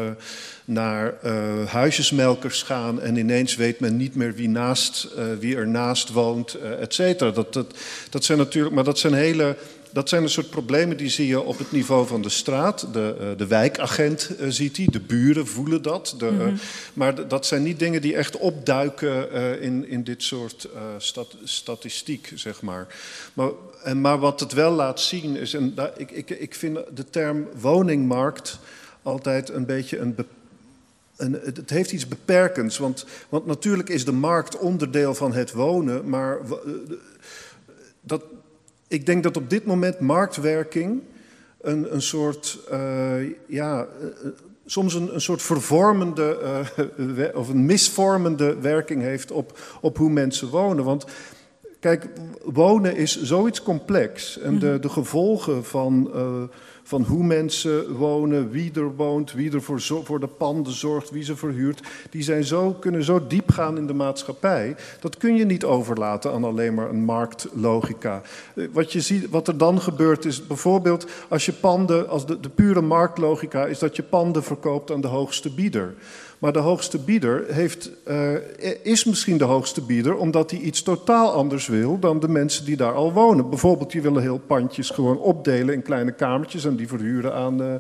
naar 0.65 1.15
eh, 1.23 1.67
huisjesmelkers 1.67 2.63
gaan 2.63 3.01
en 3.01 3.17
ineens 3.17 3.57
weet 3.57 3.81
men 3.81 3.97
niet 3.97 4.15
meer 4.15 4.35
wie, 4.35 4.49
naast, 4.49 5.09
wie 5.39 5.57
er 5.57 5.69
naast 5.69 6.13
woont, 6.13 6.55
et 6.55 6.95
cetera. 6.95 7.31
Dat, 7.31 7.53
dat, 7.53 7.75
dat 8.11 8.25
zijn 8.25 8.39
natuurlijk, 8.39 8.75
maar 8.75 8.85
dat 8.85 8.99
zijn 8.99 9.15
hele 9.15 9.57
dat 9.93 10.09
zijn 10.09 10.23
een 10.23 10.31
soort 10.31 10.51
problemen 10.51 10.97
die 10.97 11.09
zie 11.09 11.27
je 11.27 11.41
op 11.41 11.59
het 11.59 11.73
niveau 11.73 12.07
van 12.07 12.23
de 12.23 12.29
straat. 12.29 12.87
De, 12.93 13.17
uh, 13.21 13.27
de 13.37 13.47
wijkagent 13.47 14.31
uh, 14.41 14.47
ziet 14.49 14.75
die, 14.75 14.91
de 14.91 15.01
buren 15.01 15.47
voelen 15.47 15.83
dat. 15.83 16.15
De, 16.19 16.31
uh, 16.31 16.53
maar 16.93 17.15
d- 17.15 17.31
dat 17.31 17.47
zijn 17.47 17.63
niet 17.63 17.79
dingen 17.79 18.03
die 18.03 18.17
echt 18.17 18.37
opduiken 18.37 19.31
in, 19.61 19.89
in 19.89 20.05
dit 20.05 20.23
soort 20.23 20.69
stat, 20.99 21.37
statistiek, 21.45 22.33
zeg 22.35 22.63
maar. 22.63 22.87
Maar, 23.35 23.51
en, 23.83 24.01
maar 24.01 24.19
wat 24.19 24.41
het 24.41 24.53
wel 24.53 24.73
laat 24.73 25.01
zien 25.01 25.37
is, 25.37 25.55
en 25.55 25.75
daar, 25.75 25.93
ik, 25.97 26.11
ik, 26.11 26.31
ik 26.31 26.55
vind 26.55 26.79
de 26.95 27.11
term 27.11 27.49
woningmarkt 27.61 28.59
altijd 29.03 29.49
een 29.49 29.67
beetje 29.67 29.99
een 29.99 30.15
beperking. 30.15 30.39
En 31.17 31.33
het 31.33 31.71
heeft 31.71 31.93
iets 31.93 32.09
beperkends, 32.09 32.79
want, 32.79 33.05
want 33.29 33.47
natuurlijk 33.47 33.89
is 33.89 34.05
de 34.05 34.13
markt 34.13 34.59
onderdeel 34.59 35.15
van 35.15 35.33
het 35.33 35.53
wonen, 35.53 36.09
maar 36.09 36.39
dat, 38.01 38.23
ik 38.91 39.07
denk 39.07 39.23
dat 39.23 39.37
op 39.37 39.51
dit 39.51 39.65
moment 39.65 40.01
marktwerking 40.01 41.03
een, 41.61 41.95
een 41.95 42.03
soort, 42.03 42.59
uh, 42.73 43.31
ja, 43.47 43.87
uh, 44.03 44.31
soms 44.67 44.95
een, 44.95 45.15
een 45.15 45.21
soort 45.21 45.43
vervormende 45.43 46.39
uh, 46.97 47.25
of 47.35 47.49
een 47.49 47.67
misvormende 47.67 48.57
werking 48.61 49.03
heeft 49.03 49.31
op, 49.31 49.59
op 49.81 49.97
hoe 49.97 50.11
mensen 50.11 50.49
wonen. 50.49 50.85
Want 50.85 51.05
kijk, 51.81 52.09
wonen 52.45 52.97
is 52.97 53.23
zoiets 53.23 53.63
complex 53.63 54.39
en 54.39 54.59
de, 54.59 54.79
de 54.81 54.89
gevolgen 54.89 55.65
van 55.65 56.11
van 56.91 57.03
hoe 57.03 57.25
mensen 57.25 57.93
wonen, 57.93 58.51
wie 58.51 58.71
er 58.75 58.95
woont, 58.97 59.33
wie 59.33 59.53
er 59.53 59.63
voor, 59.63 59.81
voor 59.81 60.21
de 60.21 60.27
panden 60.27 60.73
zorgt, 60.73 61.11
wie 61.11 61.23
ze 61.23 61.37
verhuurt, 61.37 61.81
die 62.11 62.23
zijn 62.23 62.45
zo, 62.45 62.73
kunnen 62.73 63.05
zo 63.05 63.27
diep 63.27 63.51
gaan 63.51 63.77
in 63.77 63.87
de 63.87 63.95
maatschappij. 63.95 64.77
Dat 65.01 65.17
kun 65.17 65.37
je 65.37 65.45
niet 65.45 65.65
overlaten 65.65 66.33
aan 66.33 66.45
alleen 66.45 66.75
maar 66.75 66.91
een 66.91 67.05
marktlogica. 67.05 68.23
Wat, 68.73 68.93
je 68.93 69.01
ziet, 69.01 69.31
wat 69.31 69.49
er 69.49 69.59
dan 69.59 69.81
gebeurt 69.81 70.25
is 70.25 70.47
bijvoorbeeld 70.47 71.07
als 71.29 71.47
je 71.47 71.53
panden, 71.53 72.09
als 72.09 72.27
de, 72.27 72.41
de 72.41 72.49
pure 72.49 72.81
marktlogica 72.81 73.67
is 73.67 73.79
dat 73.79 73.97
je 73.97 74.03
panden 74.03 74.43
verkoopt 74.43 74.91
aan 74.91 75.01
de 75.01 75.09
hoogste 75.09 75.51
bieder. 75.51 75.95
Maar 76.41 76.53
de 76.53 76.59
hoogste 76.59 76.99
bieder 76.99 77.45
heeft, 77.49 77.91
uh, 78.09 78.35
is 78.83 79.05
misschien 79.05 79.37
de 79.37 79.45
hoogste 79.45 79.83
bieder 79.83 80.17
omdat 80.17 80.51
hij 80.51 80.61
iets 80.61 80.83
totaal 80.83 81.33
anders 81.33 81.67
wil 81.67 81.99
dan 81.99 82.21
de 82.21 82.29
mensen 82.29 82.65
die 82.65 82.77
daar 82.77 82.95
al 82.95 83.13
wonen. 83.13 83.49
Bijvoorbeeld, 83.49 83.91
die 83.91 84.03
willen 84.03 84.23
heel 84.23 84.39
pandjes 84.39 84.91
gewoon 84.91 85.19
opdelen 85.19 85.75
in 85.75 85.83
kleine 85.83 86.13
kamertjes 86.13 86.65
en 86.65 86.77
die 86.77 86.89
verhuren 86.89 87.35
aan, 87.35 87.63
uh, 87.63 87.75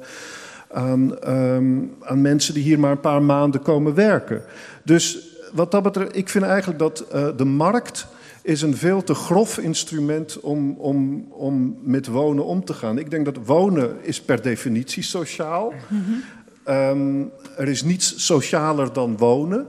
aan, 0.70 1.29
um, 1.29 1.94
aan 2.01 2.20
mensen 2.20 2.55
die 2.55 2.62
hier 2.62 2.79
maar 2.79 2.90
een 2.90 3.01
paar 3.01 3.23
maanden 3.23 3.62
komen 3.62 3.94
werken. 3.94 4.42
Dus 4.85 5.29
wat 5.53 5.70
dat 5.70 5.83
betreft, 5.83 6.16
ik 6.16 6.29
vind 6.29 6.44
eigenlijk 6.44 6.79
dat 6.79 7.05
uh, 7.14 7.29
de 7.37 7.44
markt 7.44 8.07
is 8.42 8.62
een 8.62 8.77
veel 8.77 9.03
te 9.03 9.14
grof 9.14 9.59
instrument 9.59 10.40
om, 10.40 10.75
om, 10.79 11.27
om 11.31 11.77
met 11.83 12.07
wonen 12.07 12.44
om 12.44 12.64
te 12.64 12.75
gaan. 12.75 12.99
Ik 12.99 13.11
denk 13.11 13.25
dat 13.25 13.38
wonen 13.44 13.96
is 14.03 14.20
per 14.20 14.42
definitie 14.42 15.03
sociaal. 15.03 15.73
Mm-hmm. 15.88 16.23
Um, 16.68 17.31
er 17.57 17.68
is 17.68 17.83
niets 17.83 18.27
socialer 18.27 18.92
dan 18.92 19.16
wonen. 19.16 19.66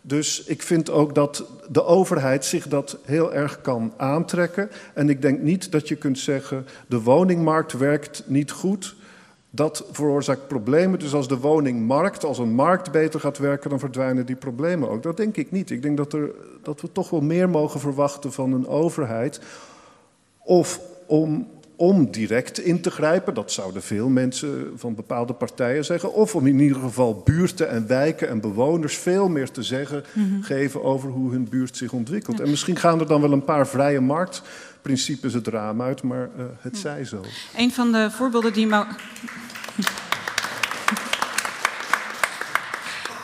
Dus 0.00 0.44
ik 0.44 0.62
vind 0.62 0.90
ook 0.90 1.14
dat 1.14 1.44
de 1.68 1.84
overheid 1.84 2.44
zich 2.44 2.68
dat 2.68 2.98
heel 3.04 3.34
erg 3.34 3.60
kan 3.60 3.92
aantrekken. 3.96 4.70
En 4.94 5.08
ik 5.08 5.22
denk 5.22 5.40
niet 5.40 5.72
dat 5.72 5.88
je 5.88 5.96
kunt 5.96 6.18
zeggen: 6.18 6.66
de 6.86 7.02
woningmarkt 7.02 7.72
werkt 7.72 8.22
niet 8.26 8.50
goed. 8.50 8.94
dat 9.50 9.84
veroorzaakt 9.92 10.48
problemen. 10.48 10.98
Dus 10.98 11.14
als 11.14 11.28
de 11.28 11.38
woningmarkt, 11.38 12.24
als 12.24 12.38
een 12.38 12.54
markt 12.54 12.90
beter 12.90 13.20
gaat 13.20 13.38
werken, 13.38 13.70
dan 13.70 13.78
verdwijnen 13.78 14.26
die 14.26 14.36
problemen 14.36 14.88
ook. 14.88 15.02
Dat 15.02 15.16
denk 15.16 15.36
ik 15.36 15.50
niet. 15.50 15.70
Ik 15.70 15.82
denk 15.82 15.96
dat, 15.96 16.12
er, 16.12 16.30
dat 16.62 16.80
we 16.80 16.92
toch 16.92 17.10
wel 17.10 17.20
meer 17.20 17.48
mogen 17.48 17.80
verwachten 17.80 18.32
van 18.32 18.52
een 18.52 18.66
overheid. 18.66 19.40
Of 20.38 20.80
om, 21.06 21.48
om 21.76 22.10
direct 22.10 22.58
in 22.58 22.80
te 22.80 22.90
grijpen, 22.90 23.34
dat 23.34 23.52
zouden 23.52 23.82
veel 23.82 24.08
mensen 24.08 24.72
van 24.76 24.94
bepaalde 24.94 25.32
partijen 25.32 25.84
zeggen. 25.84 26.12
Of 26.12 26.34
om 26.34 26.46
in 26.46 26.60
ieder 26.60 26.80
geval 26.80 27.22
buurten 27.24 27.68
en 27.68 27.86
wijken 27.86 28.28
en 28.28 28.40
bewoners 28.40 28.96
veel 28.96 29.28
meer 29.28 29.50
te 29.50 29.62
zeggen 29.62 30.04
geven 30.40 30.82
over 30.82 31.10
hoe 31.10 31.30
hun 31.30 31.48
buurt 31.48 31.76
zich 31.76 31.92
ontwikkelt. 31.92 32.40
En 32.40 32.50
misschien 32.50 32.76
gaan 32.76 33.00
er 33.00 33.06
dan 33.06 33.20
wel 33.20 33.32
een 33.32 33.44
paar 33.44 33.68
vrije 33.68 34.00
marktprincipes 34.00 35.32
het 35.32 35.46
raam 35.46 35.82
uit, 35.82 36.02
maar 36.02 36.28
uh, 36.38 36.44
het 36.60 36.78
zij 36.78 37.04
zo. 37.04 37.20
Een 37.56 37.72
van 37.72 37.92
de 37.92 38.10
voorbeelden 38.10 38.52
die. 38.52 38.68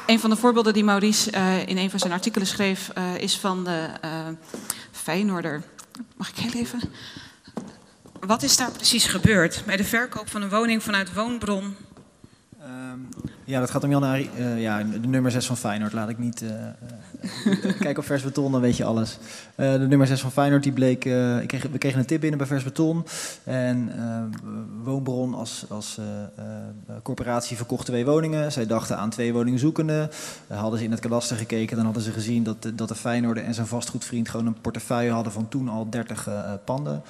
Een 0.07 0.21
van 0.21 0.31
de 0.31 0.37
voorbeelden 0.37 0.73
die 0.73 0.85
Maurice 0.85 1.33
uh, 1.35 1.67
in 1.67 1.77
een 1.77 1.91
van 1.91 1.99
zijn 1.99 2.13
artikelen 2.13 2.47
schreef, 2.47 2.91
uh, 2.99 3.19
is 3.19 3.39
van 3.39 3.65
de 3.65 3.89
uh, 4.05 4.11
Feyenoorder. 4.91 5.63
Mag 6.17 6.29
ik 6.29 6.37
heel 6.37 6.61
even? 6.61 6.81
Wat 8.27 8.43
is 8.43 8.57
daar 8.57 8.71
precies 8.71 9.05
gebeurd 9.05 9.63
bij 9.67 9.77
de 9.77 9.85
verkoop 9.85 10.29
van 10.29 10.43
een 10.43 10.49
woning 10.49 10.83
vanuit 10.83 11.15
Woonbron? 11.15 11.77
Um, 12.63 13.09
ja, 13.45 13.61
dat 13.61 13.71
gaat 13.71 13.85
om 13.85 13.91
Jan 13.91 14.05
Arie, 14.05 14.31
ja, 14.57 14.83
de 14.83 15.09
nummer 15.09 15.31
6 15.31 15.47
van 15.47 15.57
Feyenoord. 15.57 15.93
Laat 15.93 16.09
ik 16.09 16.19
niet 16.19 16.45
kijk 17.79 17.99
op 17.99 18.05
Vers 18.05 18.23
Beton, 18.23 18.53
dan 18.53 18.61
weet 18.61 18.77
je 18.77 18.85
alles. 18.85 19.19
De 19.57 19.87
nummer 19.89 20.07
6 20.07 20.21
van 20.21 20.33
Feyenoord, 20.33 20.63
die 20.63 20.73
bleek... 20.73 21.05
Ik 21.05 21.49
kreeg, 21.49 21.63
we 21.73 21.79
kregen 21.79 21.99
een 21.99 22.07
tip 22.07 22.21
binnen 22.21 22.39
bij 22.39 22.47
Vers 22.47 22.65
Beton. 22.65 23.05
En 23.45 23.93
Woonbron 24.83 25.35
als, 25.35 25.65
als 25.69 25.99
corporatie 27.03 27.57
verkocht 27.57 27.87
twee 27.87 28.05
woningen. 28.05 28.53
Zij 28.53 28.67
dachten 28.67 28.97
aan 28.97 29.11
twee 29.11 29.33
woningen 29.33 29.59
zoekende. 29.59 30.11
hadden 30.49 30.79
ze 30.79 30.85
in 30.85 30.91
het 30.91 31.01
kadaster 31.01 31.37
gekeken, 31.37 31.77
dan 31.77 31.85
hadden 31.85 32.03
ze 32.03 32.13
gezien... 32.13 32.43
dat, 32.43 32.71
dat 32.75 32.89
de 32.89 32.95
Feyenoorder 32.95 33.45
en 33.45 33.55
zijn 33.55 33.67
vastgoedvriend 33.67 34.29
gewoon 34.29 34.47
een 34.47 34.61
portefeuille 34.61 35.11
hadden... 35.11 35.33
van 35.33 35.49
toen 35.49 35.69
al 35.69 35.91
30 35.91 36.29
panden. 36.65 37.03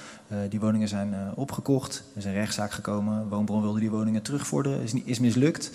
die 0.49 0.59
woningen 0.59 0.87
zijn 0.87 1.15
opgekocht. 1.35 2.03
Er 2.11 2.17
is 2.17 2.25
een 2.25 2.33
rechtszaak 2.33 2.71
gekomen. 2.71 3.27
Woonbron 3.29 3.61
wilde 3.61 3.79
die 3.79 3.91
woningen 3.91 4.21
terugvorderen. 4.21 4.81
Is, 4.81 4.93
is 5.05 5.19
mislukt. 5.19 5.71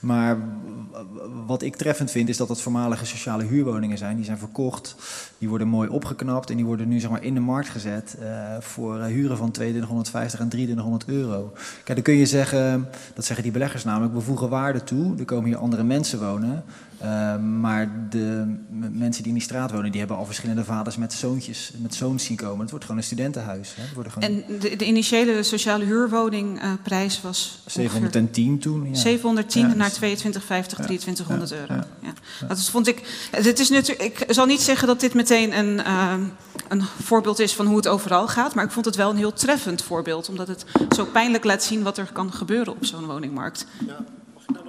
Maar 0.00 0.38
wat 1.46 1.62
ik 1.62 1.76
treffend 1.76 2.10
vind, 2.10 2.28
is 2.28 2.36
dat 2.36 2.48
het 2.48 2.60
voormalige 2.60 3.06
sociale 3.06 3.44
huurwoningen 3.44 3.98
zijn. 3.98 4.16
Die 4.16 4.24
zijn 4.24 4.38
verkocht, 4.38 4.96
die 5.38 5.48
worden 5.48 5.68
mooi 5.68 5.88
opgeknapt 5.88 6.50
en 6.50 6.56
die 6.56 6.64
worden 6.64 6.88
nu 6.88 7.00
zeg 7.00 7.10
maar, 7.10 7.22
in 7.22 7.34
de 7.34 7.40
markt 7.40 7.68
gezet 7.68 8.16
uh, 8.20 8.56
voor 8.60 8.98
uh, 8.98 9.04
huren 9.04 9.36
van 9.36 9.50
2250 9.50 10.40
en 10.40 10.48
2300 10.48 11.08
euro. 11.08 11.52
Kijk, 11.84 11.94
dan 11.94 12.02
kun 12.02 12.14
je 12.14 12.26
zeggen, 12.26 12.88
dat 13.14 13.24
zeggen 13.24 13.44
die 13.44 13.52
beleggers 13.52 13.84
namelijk, 13.84 14.14
we 14.14 14.20
voegen 14.20 14.48
waarde 14.48 14.84
toe. 14.84 15.18
Er 15.18 15.24
komen 15.24 15.44
hier 15.44 15.56
andere 15.56 15.82
mensen 15.82 16.20
wonen. 16.20 16.64
Uh, 17.02 17.36
maar 17.36 18.08
de 18.10 18.56
mensen 18.92 19.22
die 19.22 19.32
in 19.32 19.38
die 19.38 19.42
straat 19.42 19.70
wonen, 19.70 19.90
die 19.90 20.00
hebben 20.00 20.18
al 20.18 20.26
verschillende 20.26 20.64
vaders 20.64 20.96
met 20.96 21.12
zoontjes, 21.12 21.72
met 21.76 21.94
zoons 21.94 22.24
zien 22.24 22.36
komen. 22.36 22.60
Het 22.60 22.70
wordt 22.70 22.84
gewoon 22.84 23.00
een 23.00 23.06
studentenhuis. 23.06 23.74
Hè. 23.76 23.82
Gewoon... 24.10 24.28
En 24.28 24.44
de, 24.60 24.76
de, 24.76 24.84
initiële 24.84 25.42
sociale 25.42 25.84
huurwoningprijs 25.84 27.16
uh, 27.16 27.22
was 27.22 27.62
710 27.66 28.58
toen. 28.58 28.88
Ja. 28.88 28.94
710 28.94 29.68
ja, 29.68 29.74
naar 29.74 29.92
2250, 29.92 30.78
ja, 30.78 30.84
2300 30.84 31.52
euro. 31.52 31.74
Ja. 32.02 32.14
Dat 32.48 32.64
vond 32.64 32.86
ik. 32.86 33.28
Het 33.30 33.58
is 33.58 33.70
natuurlijk. 33.70 34.20
Ik 34.20 34.34
zal 34.34 34.46
niet 34.46 34.60
zeggen 34.60 34.86
dat 34.86 35.00
dit 35.00 35.14
meteen 35.14 35.58
een, 35.58 35.78
uh, 35.78 36.14
een 36.68 36.82
voorbeeld 36.82 37.38
is 37.38 37.54
van 37.54 37.66
hoe 37.66 37.76
het 37.76 37.88
overal 37.88 38.28
gaat, 38.28 38.54
maar 38.54 38.64
ik 38.64 38.70
vond 38.70 38.84
het 38.84 38.96
wel 38.96 39.10
een 39.10 39.16
heel 39.16 39.32
treffend 39.32 39.82
voorbeeld, 39.82 40.28
omdat 40.28 40.48
het 40.48 40.64
zo 40.96 41.04
pijnlijk 41.04 41.44
laat 41.44 41.62
zien 41.62 41.82
wat 41.82 41.98
er 41.98 42.10
kan 42.12 42.32
gebeuren 42.32 42.72
op 42.72 42.84
zo'n 42.84 43.06
woningmarkt. 43.06 43.66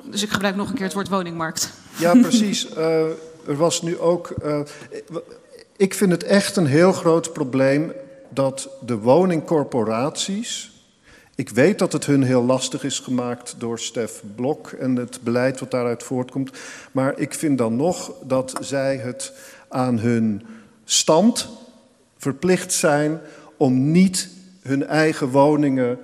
Dus 0.06 0.24
ik 0.24 0.30
gebruik 0.30 0.56
nog 0.56 0.70
een 0.70 0.76
keer 0.76 0.86
het 0.86 0.94
woord 0.94 1.10
woningmarkt. 1.10 1.72
Ja, 1.98 2.13
precies. 2.28 2.70
Uh, 2.70 2.78
er 3.48 3.56
was 3.56 3.82
nu 3.82 4.00
ook. 4.00 4.34
Uh, 4.46 4.60
ik 5.78 5.94
vind 5.94 6.12
het 6.12 6.24
echt 6.24 6.56
een 6.56 6.65
heel 6.65 6.91
groot 6.91 7.34
probleem 7.34 7.94
dat 8.30 8.70
de 8.86 8.98
woningcorporaties. 8.98 10.72
Ik 11.36 11.50
weet 11.50 11.80
dat 11.80 11.94
het 11.94 12.06
hun 12.06 12.24
heel 12.24 12.44
lastig 12.44 12.84
is 12.84 13.00
gemaakt 13.00 13.56
door 13.58 13.80
Stef 13.80 14.24
Blok 14.36 14.72
en 14.72 14.96
het 14.96 15.20
beleid 15.22 15.60
wat 15.60 15.72
daaruit 15.72 16.04
voortkomt. 16.04 16.52
Maar 16.91 17.20
ik 17.20 17.34
vind 17.34 17.58
dan 17.58 17.76
nog 17.76 18.13
dat 18.24 18.54
zij 18.60 18.98
het 18.98 19.34
aan 19.67 20.00
hun 20.00 20.46
stand 20.84 21.50
verplicht 22.17 22.74
zijn 22.74 23.20
om 23.58 23.91
niet 23.91 24.30
hun 24.62 24.86
eigen 24.86 25.30
woningen 25.30 25.98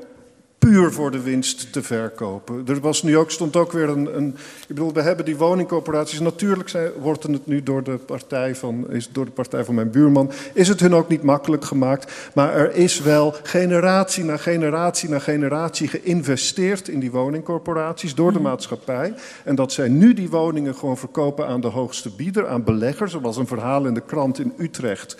puur 0.69 0.91
voor 0.91 1.12
de 1.12 1.21
winst 1.21 1.71
te 1.71 1.84
verkopen. 1.84 2.63
Er 2.67 2.80
was 2.80 3.03
nu 3.03 3.17
ook, 3.17 3.32
stond 3.32 3.56
ook 3.56 3.71
weer 3.71 3.89
een, 3.89 4.17
een 4.17 4.27
ik 4.62 4.67
bedoel, 4.67 4.93
we 4.93 5.01
hebben 5.01 5.25
die 5.25 5.38
woningcorporaties. 5.38 6.19
Natuurlijk 6.19 6.69
zijn, 6.69 6.91
wordt 6.99 7.23
het 7.23 7.47
nu 7.47 7.63
door 7.63 7.84
de, 7.84 7.97
partij 7.97 8.56
van, 8.56 8.91
is 8.91 9.10
door 9.12 9.25
de 9.25 9.32
partij 9.32 9.63
van 9.63 9.75
mijn 9.75 9.91
buurman, 9.91 10.32
is 10.53 10.67
het 10.67 10.80
hun 10.80 10.95
ook 10.95 11.10
niet 11.10 11.23
makkelijk 11.23 11.65
gemaakt. 11.65 12.32
Maar 12.34 12.53
er 12.53 12.75
is 12.75 12.99
wel 12.99 13.36
generatie 13.43 14.23
na 14.23 14.38
generatie 14.38 15.10
na 15.10 15.19
generatie 15.19 15.88
geïnvesteerd 15.88 16.88
in 16.88 16.99
die 16.99 17.12
woningcorporaties 17.12 18.15
door 18.15 18.34
de 18.34 18.39
maatschappij. 18.39 19.13
En 19.43 19.56
dat 19.56 19.71
zij 19.71 19.88
nu 19.88 20.13
die 20.13 20.30
woningen 20.30 20.75
gewoon 20.75 20.97
verkopen 20.97 21.47
aan 21.47 21.62
de 21.62 21.67
hoogste 21.67 22.10
bieder, 22.10 22.47
aan 22.47 22.63
beleggers. 22.63 23.13
Er 23.13 23.21
was 23.21 23.38
een 23.38 23.47
verhaal 23.47 23.86
in 23.86 23.93
de 23.93 24.03
krant 24.06 24.39
in 24.39 24.53
Utrecht 24.58 25.17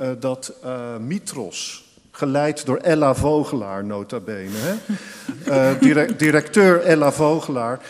uh, 0.00 0.08
dat 0.18 0.52
uh, 0.64 0.96
Mitros 0.96 1.90
geleid 2.12 2.66
door 2.66 2.76
Ella 2.76 3.14
Vogelaar, 3.14 3.84
nota 3.84 4.20
bene. 4.20 4.50
Hè? 4.52 5.78
Direct, 5.78 6.18
directeur 6.18 6.80
Ella 6.80 7.12
Vogelaar 7.12 7.80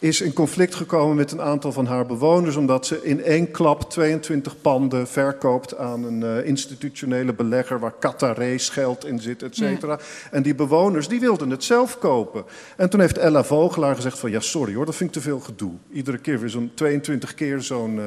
is 0.00 0.20
in 0.20 0.32
conflict 0.32 0.74
gekomen 0.74 1.16
met 1.16 1.32
een 1.32 1.40
aantal 1.40 1.72
van 1.72 1.86
haar 1.86 2.06
bewoners... 2.06 2.56
omdat 2.56 2.86
ze 2.86 3.02
in 3.02 3.22
één 3.22 3.50
klap 3.50 3.90
22 3.90 4.60
panden 4.60 5.08
verkoopt 5.08 5.76
aan 5.76 6.04
een 6.04 6.20
uh, 6.20 6.46
institutionele 6.46 7.32
belegger... 7.32 7.78
waar 7.78 7.94
Qatarees 7.98 8.68
geld 8.68 9.06
in 9.06 9.18
zit, 9.18 9.42
et 9.42 9.56
cetera. 9.56 9.92
Ja. 9.92 9.98
En 10.30 10.42
die 10.42 10.54
bewoners 10.54 11.08
die 11.08 11.20
wilden 11.20 11.50
het 11.50 11.64
zelf 11.64 11.98
kopen. 11.98 12.44
En 12.76 12.90
toen 12.90 13.00
heeft 13.00 13.18
Ella 13.18 13.44
Vogelaar 13.44 13.94
gezegd 13.94 14.18
van... 14.18 14.30
ja, 14.30 14.40
sorry 14.40 14.74
hoor, 14.74 14.86
dat 14.86 14.96
vind 14.96 15.16
ik 15.16 15.22
te 15.22 15.28
veel 15.28 15.40
gedoe. 15.40 15.72
Iedere 15.92 16.18
keer 16.18 16.40
weer 16.40 16.50
zo'n 16.50 16.70
22 16.74 17.34
keer 17.34 17.60
zo'n... 17.60 17.96
Uh, 17.96 18.04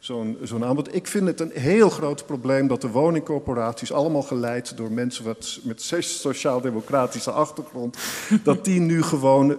zo'n 0.00 0.38
zo'n 0.42 0.64
aanbod. 0.64 0.94
Ik 0.94 1.06
vind 1.06 1.26
het 1.26 1.40
een 1.40 1.50
heel 1.54 1.90
groot 1.90 2.26
probleem 2.26 2.66
dat 2.66 2.80
de 2.80 2.88
woningcorporaties, 2.88 3.92
allemaal 3.92 4.22
geleid 4.22 4.76
door 4.76 4.92
mensen 4.92 5.24
wat, 5.24 5.58
met 5.62 5.82
sociaal-democratische 6.00 7.30
achtergrond, 7.30 7.98
dat 8.42 8.64
die 8.64 8.80
nu 8.80 9.02
gewoon 9.02 9.58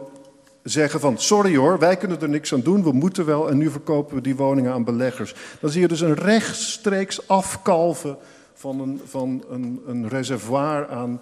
zeggen 0.64 1.00
van 1.00 1.18
sorry 1.18 1.56
hoor, 1.56 1.80
wij 1.80 1.98
kunnen 1.98 2.22
er 2.22 2.30
niks 2.30 2.54
aan 2.54 2.62
doen, 2.62 2.84
we 2.84 2.92
moeten 2.92 3.26
wel 3.26 3.50
en 3.50 3.58
nu 3.58 3.70
verkopen 3.70 4.16
we 4.16 4.22
die 4.22 4.36
woningen 4.36 4.74
aan 4.74 4.84
beleggers. 4.84 5.36
Dan 5.60 5.70
zie 5.70 5.82
je 5.82 5.88
dus 5.88 6.02
een 6.02 6.14
rechtstreeks 6.14 7.28
afkalven 7.28 8.18
van 8.54 8.80
een, 8.80 9.02
van 9.06 9.44
een, 9.50 9.82
een 9.88 10.10
reservoir 10.10 10.88
aan, 10.90 11.22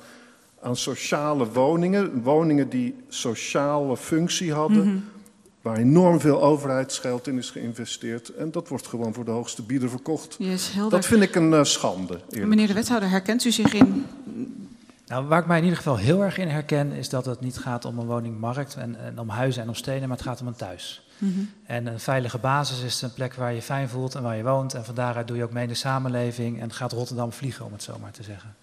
aan 0.61 0.75
sociale 0.75 1.51
woningen, 1.51 2.21
woningen 2.21 2.69
die 2.69 2.95
sociale 3.07 3.97
functie 3.97 4.53
hadden. 4.53 4.83
Mm 4.83 4.91
-hmm 4.91 5.17
waar 5.69 5.77
enorm 5.77 6.19
veel 6.19 6.41
overheidsgeld 6.41 7.27
in 7.27 7.37
is 7.37 7.49
geïnvesteerd. 7.49 8.29
En 8.29 8.51
dat 8.51 8.67
wordt 8.67 8.87
gewoon 8.87 9.13
voor 9.13 9.25
de 9.25 9.31
hoogste 9.31 9.61
bieder 9.61 9.89
verkocht. 9.89 10.35
Yes, 10.39 10.73
dat 10.89 11.05
vind 11.05 11.21
ik 11.21 11.35
een 11.35 11.51
uh, 11.51 11.63
schande. 11.63 12.19
Meneer 12.29 12.67
de 12.67 12.73
wethouder, 12.73 13.09
herkent 13.09 13.45
u 13.45 13.51
zich 13.51 13.73
in... 13.73 14.05
Nou, 15.07 15.25
waar 15.25 15.39
ik 15.39 15.45
mij 15.45 15.57
in 15.57 15.63
ieder 15.63 15.77
geval 15.77 15.97
heel 15.97 16.23
erg 16.23 16.37
in 16.37 16.47
herken, 16.47 16.91
is 16.91 17.09
dat 17.09 17.25
het 17.25 17.39
niet 17.41 17.57
gaat 17.57 17.85
om 17.85 17.99
een 17.99 18.05
woningmarkt 18.05 18.75
en, 18.75 18.95
en 18.99 19.19
om 19.19 19.29
huizen 19.29 19.61
en 19.61 19.67
om 19.67 19.75
stenen, 19.75 20.07
maar 20.07 20.17
het 20.17 20.25
gaat 20.25 20.41
om 20.41 20.47
een 20.47 20.55
thuis. 20.55 21.07
Mm 21.17 21.33
-hmm. 21.33 21.49
En 21.65 21.85
een 21.85 21.99
veilige 21.99 22.37
basis 22.37 22.83
is 22.83 23.01
een 23.01 23.13
plek 23.13 23.33
waar 23.33 23.53
je 23.53 23.61
fijn 23.61 23.89
voelt 23.89 24.15
en 24.15 24.23
waar 24.23 24.35
je 24.35 24.43
woont. 24.43 24.73
En 24.73 24.85
van 24.85 24.95
daaruit 24.95 25.27
doe 25.27 25.37
je 25.37 25.43
ook 25.43 25.51
mee 25.51 25.63
in 25.63 25.69
de 25.69 25.75
samenleving 25.75 26.61
en 26.61 26.73
gaat 26.73 26.91
Rotterdam 26.91 27.31
vliegen, 27.31 27.65
om 27.65 27.71
het 27.71 27.83
zo 27.83 27.97
maar 28.01 28.11
te 28.11 28.23
zeggen. 28.23 28.55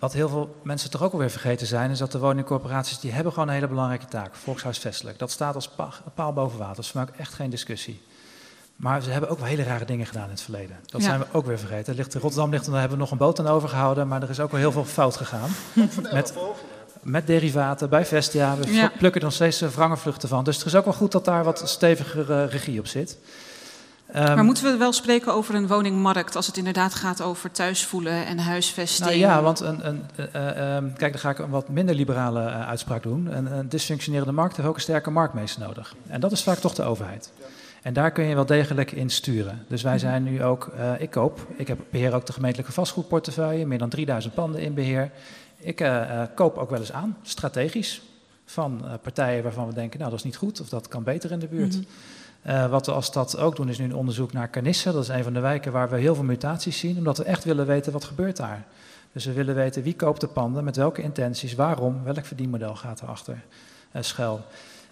Wat 0.00 0.12
heel 0.12 0.28
veel 0.28 0.56
mensen 0.62 0.90
toch 0.90 1.02
ook 1.02 1.12
alweer 1.12 1.30
vergeten 1.30 1.66
zijn, 1.66 1.90
is 1.90 1.98
dat 1.98 2.12
de 2.12 2.18
woningcorporaties 2.18 3.00
die 3.00 3.12
hebben 3.12 3.32
gewoon 3.32 3.48
een 3.48 3.54
hele 3.54 3.68
belangrijke 3.68 4.06
taak, 4.06 4.34
volkshuisvestelijk. 4.34 5.18
Dat 5.18 5.30
staat 5.30 5.54
als 5.54 5.70
paal 6.14 6.32
boven 6.32 6.58
water, 6.58 6.74
dat 6.74 6.84
is 6.84 6.90
voor 6.90 7.00
mij 7.00 7.10
ook 7.10 7.20
echt 7.20 7.34
geen 7.34 7.50
discussie. 7.50 8.00
Maar 8.76 9.02
ze 9.02 9.10
hebben 9.10 9.30
ook 9.30 9.38
wel 9.38 9.46
hele 9.46 9.62
rare 9.62 9.84
dingen 9.84 10.06
gedaan 10.06 10.24
in 10.24 10.30
het 10.30 10.40
verleden. 10.40 10.76
Dat 10.86 11.00
ja. 11.00 11.06
zijn 11.06 11.20
we 11.20 11.26
ook 11.32 11.46
weer 11.46 11.58
vergeten. 11.58 11.94
Ligt, 11.94 12.14
Rotterdam 12.14 12.50
ligt, 12.50 12.64
daar 12.64 12.80
hebben 12.80 12.96
we 12.96 13.02
nog 13.02 13.10
een 13.10 13.18
boot 13.18 13.38
aan 13.38 13.46
overgehouden, 13.46 14.08
maar 14.08 14.22
er 14.22 14.30
is 14.30 14.40
ook 14.40 14.50
wel 14.50 14.60
heel 14.60 14.72
veel 14.72 14.84
fout 14.84 15.16
gegaan. 15.16 15.50
Met, 16.12 16.34
met 17.02 17.26
derivaten 17.26 17.88
bij 17.88 18.06
Vestia. 18.06 18.56
We 18.56 18.72
ja. 18.72 18.92
plukken 18.98 19.20
er 19.20 19.26
nog 19.26 19.34
steeds 19.34 19.62
vrangenvluchten 19.66 20.28
van. 20.28 20.44
Dus 20.44 20.56
het 20.56 20.66
is 20.66 20.74
ook 20.74 20.84
wel 20.84 20.94
goed 20.94 21.12
dat 21.12 21.24
daar 21.24 21.44
wat 21.44 21.62
stevigere 21.64 22.44
regie 22.44 22.78
op 22.78 22.86
zit. 22.86 23.18
Um, 24.16 24.22
maar 24.22 24.44
moeten 24.44 24.64
we 24.64 24.76
wel 24.76 24.92
spreken 24.92 25.34
over 25.34 25.54
een 25.54 25.66
woningmarkt 25.66 26.36
als 26.36 26.46
het 26.46 26.56
inderdaad 26.56 26.94
gaat 26.94 27.22
over 27.22 27.50
thuisvoelen 27.50 28.26
en 28.26 28.38
huisvesting? 28.38 29.08
Nou 29.08 29.20
ja, 29.20 29.42
want 29.42 29.60
een, 29.60 29.86
een, 29.86 30.02
uh, 30.16 30.26
uh, 30.26 30.94
kijk, 30.96 31.12
dan 31.12 31.18
ga 31.20 31.30
ik 31.30 31.38
een 31.38 31.50
wat 31.50 31.68
minder 31.68 31.94
liberale 31.94 32.40
uh, 32.40 32.68
uitspraak 32.68 33.02
doen. 33.02 33.36
Een, 33.36 33.52
een, 33.52 33.68
dysfunctionerende 33.68 34.32
markt 34.32 34.56
heeft 34.56 34.68
ook 34.68 34.74
een 34.74 34.80
sterke 34.80 35.10
marktmeester 35.10 35.62
nodig. 35.62 35.94
En 36.06 36.20
dat 36.20 36.32
is 36.32 36.42
vaak 36.42 36.58
toch 36.58 36.74
de 36.74 36.82
overheid. 36.82 37.32
En 37.82 37.92
daar 37.92 38.10
kun 38.10 38.24
je 38.24 38.34
wel 38.34 38.46
degelijk 38.46 38.92
in 38.92 39.10
sturen. 39.10 39.64
Dus 39.68 39.82
wij 39.82 39.98
zijn 39.98 40.22
nu 40.22 40.44
ook, 40.44 40.72
ik 40.98 41.10
koop, 41.10 41.46
ik 41.56 41.68
heb, 41.68 41.78
beheer 41.90 42.14
ook 42.14 42.26
de 42.26 42.32
gemeentelijke 42.32 42.72
vastgoedportefeuille, 42.72 43.66
meer 43.66 43.78
dan 43.78 43.88
3000 43.88 44.34
panden 44.34 44.60
in 44.60 44.74
beheer. 44.74 45.10
Ik 45.56 45.90
koop 46.34 46.56
ook 46.56 46.70
wel 46.70 46.78
eens 46.78 46.92
aan, 46.92 47.16
strategisch 47.22 48.02
van 48.44 48.82
partijen 49.02 49.42
waarvan 49.42 49.66
we 49.66 49.74
denken, 49.74 49.98
nou 49.98 50.10
dat 50.10 50.18
is 50.18 50.24
niet 50.24 50.36
goed 50.36 50.60
of 50.60 50.68
dat 50.68 50.88
kan 50.88 51.02
beter 51.02 51.30
in 51.30 51.38
de 51.38 51.48
buurt. 51.48 51.76
Mhm. 51.76 51.84
Uh, 52.46 52.70
wat 52.70 52.86
we 52.86 52.92
als 52.92 53.06
stad 53.06 53.38
ook 53.38 53.56
doen 53.56 53.68
is 53.68 53.78
nu 53.78 53.84
een 53.84 53.94
onderzoek 53.94 54.32
naar 54.32 54.50
Canisse. 54.50 54.92
Dat 54.92 55.02
is 55.02 55.08
een 55.08 55.22
van 55.22 55.32
de 55.32 55.40
wijken 55.40 55.72
waar 55.72 55.90
we 55.90 55.98
heel 55.98 56.14
veel 56.14 56.24
mutaties 56.24 56.78
zien, 56.78 56.98
omdat 56.98 57.18
we 57.18 57.24
echt 57.24 57.44
willen 57.44 57.66
weten 57.66 57.92
wat 57.92 58.04
gebeurt 58.04 58.36
daar. 58.36 58.66
Dus 59.12 59.24
we 59.24 59.32
willen 59.32 59.54
weten 59.54 59.82
wie 59.82 59.94
koopt 59.94 60.20
de 60.20 60.26
panden, 60.26 60.64
met 60.64 60.76
welke 60.76 61.02
intenties, 61.02 61.54
waarom, 61.54 62.02
welk 62.04 62.24
verdienmodel 62.24 62.76
gaat 62.76 63.02
erachter 63.02 63.42
uh, 63.92 64.02
schuil. 64.02 64.40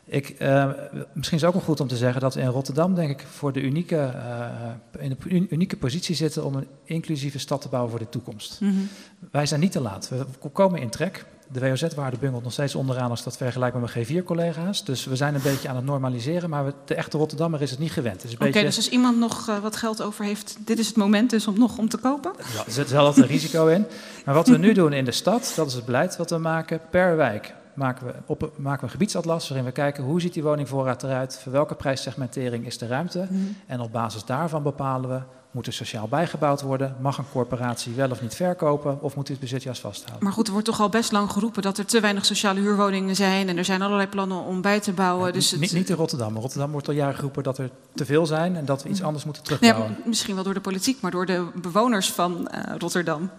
Ik, 0.05 0.41
uh, 0.41 0.71
misschien 1.13 1.37
is 1.37 1.43
het 1.43 1.45
ook 1.45 1.53
wel 1.53 1.63
goed 1.63 1.81
om 1.81 1.89
te 1.89 1.97
zeggen 1.97 2.21
dat 2.21 2.35
we 2.35 2.41
in 2.41 2.49
Rotterdam, 2.49 2.95
denk 2.95 3.11
ik, 3.11 3.27
voor 3.27 3.53
de 3.53 3.61
unieke, 3.61 4.13
uh, 4.15 5.03
in 5.03 5.17
een 5.29 5.47
unieke 5.51 5.77
positie 5.77 6.15
zitten 6.15 6.45
om 6.45 6.55
een 6.55 6.67
inclusieve 6.85 7.39
stad 7.39 7.61
te 7.61 7.69
bouwen 7.69 7.91
voor 7.91 8.01
de 8.01 8.09
toekomst. 8.09 8.61
Mm 8.61 8.71
-hmm. 8.71 8.89
Wij 9.31 9.47
zijn 9.47 9.61
niet 9.61 9.73
te 9.73 9.81
laat. 9.81 10.09
We 10.41 10.49
komen 10.49 10.81
in 10.81 10.91
trek. 10.91 11.25
De 11.53 11.61
WOZ-waarde 11.61 12.17
bungelt 12.17 12.43
nog 12.43 12.53
steeds 12.53 12.75
onderaan 12.75 13.11
als 13.11 13.23
dat 13.23 13.37
vergelijkt 13.37 13.77
met 13.77 13.95
mijn 13.95 14.07
G4-collega's. 14.07 14.85
Dus 14.85 15.05
we 15.05 15.17
zijn 15.17 15.35
een 15.35 15.43
beetje 15.43 15.69
aan 15.69 15.77
het 15.77 15.85
normaliseren, 15.85 16.51
maar 16.51 16.65
we, 16.65 16.73
de 16.85 16.95
echte 16.95 17.19
Rotterdammer 17.19 17.63
is 17.63 17.71
het 17.71 17.79
niet 17.79 17.93
gewend. 17.93 18.25
Oké, 18.35 18.47
okay, 18.47 18.63
dus 18.63 18.77
als 18.77 18.89
iemand 18.89 19.19
nog 19.19 19.49
uh, 19.49 19.59
wat 19.59 19.77
geld 19.77 20.03
over 20.03 20.25
heeft, 20.25 20.57
dit 20.65 20.79
is 20.79 20.87
het 20.87 20.97
moment 20.97 21.31
dus 21.31 21.47
om 21.47 21.59
nog 21.59 21.79
om 21.79 21.89
te 21.89 21.97
kopen? 21.97 22.33
Ja, 22.55 22.65
er 22.67 22.73
zit 22.73 22.91
wel 22.91 23.07
altijd 23.07 23.27
een 23.27 23.33
risico 23.33 23.67
in. 23.67 23.87
Maar 24.25 24.35
wat 24.35 24.49
we 24.49 24.59
nu 24.59 24.73
doen 24.73 24.93
in 24.93 25.05
de 25.05 25.13
stad, 25.13 25.53
dat 25.57 25.67
is 25.67 25.75
het 25.75 25.85
beleid 25.85 26.17
wat 26.17 26.31
we 26.31 26.39
maken 26.39 26.81
per 26.91 27.17
wijk 27.17 27.55
maken 27.79 28.07
we, 28.07 28.13
op, 28.27 28.53
maken 28.57 28.79
we 28.79 28.85
een 28.85 28.91
gebiedsatlas 28.91 29.49
waarin 29.49 29.67
we 29.67 29.73
kijken 29.73 30.05
hoe 30.05 30.21
ziet 30.21 30.35
die 30.35 30.43
woningvoorraad 30.43 31.03
eruit, 31.03 31.39
voor 31.43 31.53
welke 31.53 31.75
prijssegmentering 31.75 32.67
is 32.67 32.79
de 32.79 32.87
ruimte. 32.87 33.27
Mm. 33.31 33.57
En 33.67 33.81
op 33.81 33.93
basis 33.93 34.25
daarvan 34.25 34.63
bepalen 34.63 35.11
we, 35.11 35.21
moet 35.51 35.67
er 35.67 35.73
sociaal 35.73 36.09
bijgebouwd 36.09 36.61
worden, 36.61 36.97
mag 37.01 37.19
een 37.19 37.31
corporatie 37.33 37.95
wel 37.95 38.11
of 38.11 38.23
niet 38.23 38.35
verkopen 38.35 39.03
of 39.03 39.17
moet 39.17 39.27
dit 39.27 39.41
bezit 39.41 39.63
juist 39.63 39.81
vasthouden. 39.81 40.25
Maar 40.25 40.33
goed, 40.33 40.47
er 40.47 40.53
wordt 40.53 40.67
toch 40.67 40.81
al 40.81 40.89
best 40.89 41.13
lang 41.13 41.31
geroepen 41.31 41.63
dat 41.63 41.79
er 41.79 41.87
te 41.87 42.01
weinig 42.01 42.25
sociale 42.25 42.61
huurwoningen 42.61 43.17
zijn 43.17 43.49
en 43.49 43.57
er 43.57 43.65
zijn 43.65 43.83
allerlei 43.83 44.09
plannen 44.09 44.45
om 44.45 44.61
bij 44.61 44.81
te 44.81 44.93
bouwen. 44.93 45.27
Ja, 45.27 45.33
dus 45.33 45.53
niet, 45.53 45.61
het... 45.61 45.73
niet 45.73 45.91
in 45.91 45.97
Rotterdam. 45.97 46.35
In 46.35 46.41
Rotterdam 46.41 46.71
wordt 46.71 46.89
al 46.89 46.95
jaren 46.95 47.15
geroepen 47.15 47.43
dat 47.43 47.59
er 47.59 47.71
te 47.95 48.05
veel 48.05 48.27
zijn 48.27 48.57
en 48.57 48.65
dat 48.65 48.83
we 48.83 48.89
iets 48.89 49.03
anders 49.03 49.25
moeten 49.25 49.43
terugbouwen. 49.43 49.97
Ja, 49.99 50.09
misschien 50.09 50.35
wel 50.35 50.45
door 50.45 50.55
de 50.55 50.61
politiek, 50.61 51.01
maar 51.01 51.11
door 51.11 51.27
de 51.27 51.47
bewoners 51.55 52.13
van 52.13 52.49
uh, 52.55 52.77
Rotterdam. 52.79 53.31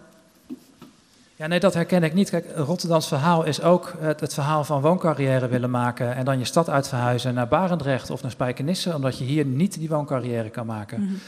Ja, 1.35 1.47
nee, 1.47 1.59
dat 1.59 1.73
herken 1.73 2.03
ik 2.03 2.13
niet. 2.13 2.29
Kijk, 2.29 2.45
Rotterdams 2.55 3.07
verhaal 3.07 3.43
is 3.43 3.61
ook 3.61 3.93
het, 3.99 4.19
het, 4.19 4.33
verhaal 4.33 4.63
van 4.63 4.81
wooncarrière 4.81 5.47
willen 5.47 5.69
maken 5.69 6.15
en 6.15 6.25
dan 6.25 6.39
je 6.39 6.45
stad 6.45 6.69
uitverhuizen 6.69 7.33
naar 7.33 7.47
Barendrecht 7.47 8.09
of 8.09 8.21
naar 8.21 8.31
Spijkenisse, 8.31 8.95
omdat 8.95 9.17
je 9.17 9.23
hier 9.23 9.45
niet 9.45 9.79
die 9.79 9.89
wooncarrière 9.89 10.49
kan 10.49 10.65
maken. 10.65 10.99
Mm 10.99 11.07
-hmm. 11.07 11.19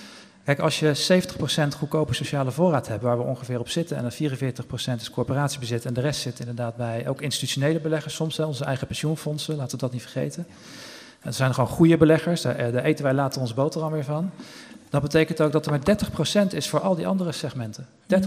Kijk, 0.43 0.59
als 0.59 0.79
je 0.79 1.23
70% 1.73 1.77
goedkope 1.77 2.13
sociale 2.13 2.51
voorraad 2.51 2.87
hebt, 2.87 3.03
waar 3.03 3.17
we 3.17 3.23
ongeveer 3.23 3.59
op 3.59 3.69
zitten, 3.69 3.97
en 3.97 4.01
dan 4.01 4.29
44% 4.97 5.01
is 5.01 5.09
corporatiebezit 5.09 5.85
en 5.85 5.93
de 5.93 6.01
rest 6.01 6.21
zit 6.21 6.39
inderdaad 6.39 6.75
bij 6.75 7.07
ook 7.07 7.21
institutionele 7.21 7.79
beleggers, 7.79 8.15
soms 8.15 8.37
hè, 8.37 8.43
onze 8.43 8.65
eigen 8.65 8.87
pensioenfondsen, 8.87 9.55
laten 9.55 9.71
we 9.71 9.77
dat 9.77 9.91
niet 9.91 10.01
vergeten. 10.01 10.47
Er 11.21 11.33
zijn 11.33 11.53
gewoon 11.53 11.69
goede 11.69 11.97
beleggers, 11.97 12.41
daar, 12.41 12.71
daar 12.71 12.83
eten 12.83 13.03
wij 13.03 13.13
later 13.13 13.41
ons 13.41 13.53
boterham 13.53 13.91
weer 13.91 14.03
van. 14.03 14.31
Dat 14.89 15.01
betekent 15.01 15.41
ook 15.41 15.51
dat 15.51 15.65
er 15.65 15.71
maar 15.71 15.97
30% 16.47 16.53
is 16.53 16.69
voor 16.69 16.79
al 16.79 16.95
die 16.95 17.07
andere 17.07 17.31
segmenten. 17.31 17.87
30% 18.07 18.17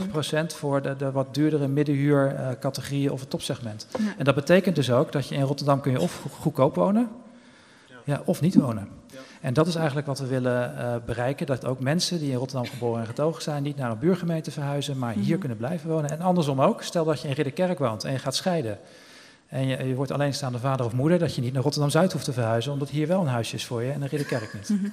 voor 0.47 0.83
de, 0.83 0.97
de 0.97 1.11
wat 1.11 1.35
duurdere 1.35 1.69
middenhuurcategorieën 1.69 3.07
uh, 3.07 3.13
of 3.13 3.21
het 3.21 3.31
topsegment. 3.31 3.87
Ja. 3.99 4.15
En 4.19 4.25
dat 4.25 4.35
betekent 4.35 4.77
dus 4.77 4.91
ook 4.91 5.13
dat 5.13 5.29
je 5.29 5.35
in 5.35 5.43
Rotterdam 5.43 5.81
kun 5.81 5.93
je 5.93 6.01
of 6.01 6.23
goedkoop 6.41 6.75
wonen, 6.75 7.09
ja, 8.05 8.23
of 8.25 8.41
niet 8.41 8.55
wonen. 8.55 8.89
Ja. 9.45 9.51
En 9.51 9.55
dat 9.55 9.67
is 9.67 9.75
eigenlijk 9.75 10.07
wat 10.07 10.19
we 10.19 10.27
willen 10.27 10.75
uh, 10.79 10.95
bereiken. 11.07 11.47
Dat 11.47 11.65
ook 11.65 11.81
mensen 11.81 12.19
die 12.19 12.31
in 12.31 12.37
Rotterdam 12.37 12.67
geboren 12.67 13.01
en 13.01 13.07
getogen 13.07 13.43
zijn, 13.43 13.63
niet 13.63 13.77
naar 13.77 13.91
een 13.91 13.99
buurgemeente 13.99 14.51
verhuizen, 14.51 14.99
maar 14.99 15.13
hier 15.15 15.31
Mhm. 15.31 15.39
kunnen 15.39 15.57
blijven 15.59 15.91
wonen. 15.91 16.11
En 16.11 16.21
andersom 16.21 16.61
ook. 16.61 16.83
Stel 16.83 17.05
dat 17.05 17.21
je 17.21 17.29
in 17.29 17.35
Ridderkerk 17.35 17.79
woont 17.79 18.05
en 18.05 18.13
je 18.13 18.19
gaat 18.19 18.35
scheiden. 18.37 18.79
En 19.49 19.67
je, 19.67 19.85
je 19.89 19.95
wordt 19.95 20.11
alleenstaande 20.11 20.59
vader 20.59 20.87
of 20.87 20.93
moeder, 20.93 21.19
dat 21.19 21.35
je 21.35 21.41
niet 21.41 21.53
naar 21.53 21.63
Rotterdam-Zuid 21.63 22.13
hoeft 22.13 22.25
te 22.25 22.33
verhuizen, 22.33 22.73
omdat 22.73 22.89
hier 22.89 23.07
wel 23.07 23.21
een 23.21 23.27
huisje 23.27 23.55
is 23.57 23.65
voor 23.65 23.83
je 23.83 23.93
en 23.93 24.03
in 24.03 24.09
Ridderkerk 24.09 24.55
niet. 24.55 24.69
Mhm. 24.69 24.85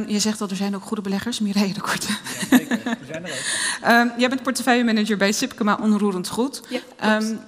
Um, 0.00 0.08
je 0.08 0.18
zegt 0.18 0.40
al, 0.40 0.48
er 0.48 0.56
zijn 0.56 0.74
ook 0.74 0.82
goede 0.82 1.02
beleggers. 1.02 1.40
Mireille 1.40 1.74
de 1.74 1.80
Korte. 1.80 2.06
Zeker, 2.50 2.78
we 2.84 2.96
zijn 3.10 3.24
er 3.26 3.30
ook. 3.30 3.90
Um, 3.90 4.12
jij 4.20 4.28
bent 4.28 4.42
portefeuillemanager 4.42 5.16
bij 5.16 5.32
Sipkema 5.32 5.78
Onroerend 5.82 6.28
Goed. 6.28 6.60
Ja, 7.00 7.16
Um, 7.16 7.38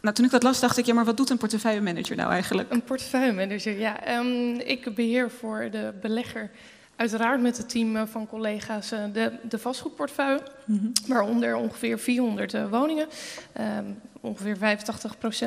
nou, 0.00 0.14
toen 0.14 0.24
ik 0.24 0.30
dat 0.30 0.42
las, 0.42 0.60
dacht 0.60 0.76
ik, 0.76 0.86
ja, 0.86 0.94
maar 0.94 1.04
wat 1.04 1.16
doet 1.16 1.30
een 1.30 1.38
portefeuillemanager 1.38 2.16
nou 2.16 2.30
eigenlijk? 2.30 2.72
Een 2.72 2.82
portefeuillemanager, 2.82 3.78
ja. 3.78 4.18
Um, 4.18 4.58
ik 4.58 4.94
beheer 4.94 5.30
voor 5.30 5.68
de 5.70 5.92
belegger, 6.00 6.50
uiteraard 6.96 7.40
met 7.40 7.56
het 7.56 7.68
team 7.68 7.96
uh, 7.96 8.02
van 8.06 8.26
collega's, 8.26 8.92
uh, 8.92 9.04
de, 9.12 9.32
de 9.42 9.58
vastgoedportefeuille. 9.58 10.42
Mm 10.64 10.78
-hmm. 10.78 10.92
Waaronder 11.06 11.56
ongeveer 11.56 11.98
400 11.98 12.54
uh, 12.54 12.70
woningen. 12.70 13.06
Um, 13.78 14.00
ongeveer 14.20 14.56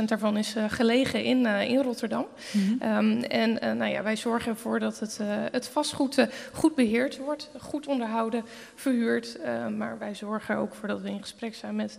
85% 0.01 0.03
daarvan 0.05 0.37
is 0.37 0.55
uh, 0.55 0.63
gelegen 0.67 1.23
in, 1.23 1.39
uh, 1.45 1.69
in 1.69 1.81
Rotterdam. 1.81 2.25
Mm 2.51 2.79
-hmm. 2.79 2.97
um, 2.97 3.21
en 3.21 3.49
uh, 3.49 3.71
nou 3.71 3.91
ja, 3.91 4.03
wij 4.03 4.15
zorgen 4.15 4.51
ervoor 4.51 4.79
dat 4.79 4.99
het, 4.99 5.19
het 5.51 5.67
vastgoed 5.67 6.27
goed 6.53 6.75
beheerd 6.75 7.17
wordt, 7.17 7.49
goed 7.59 7.87
onderhouden, 7.87 8.43
verhuurd. 8.75 9.37
maar 9.77 9.97
wij 9.99 10.15
zorgen 10.15 10.57
ook 10.57 10.75
voor 10.75 10.87
dat 10.87 11.01
we 11.01 11.09
in 11.09 11.21
gesprek 11.21 11.55
zijn 11.55 11.75
met 11.75 11.97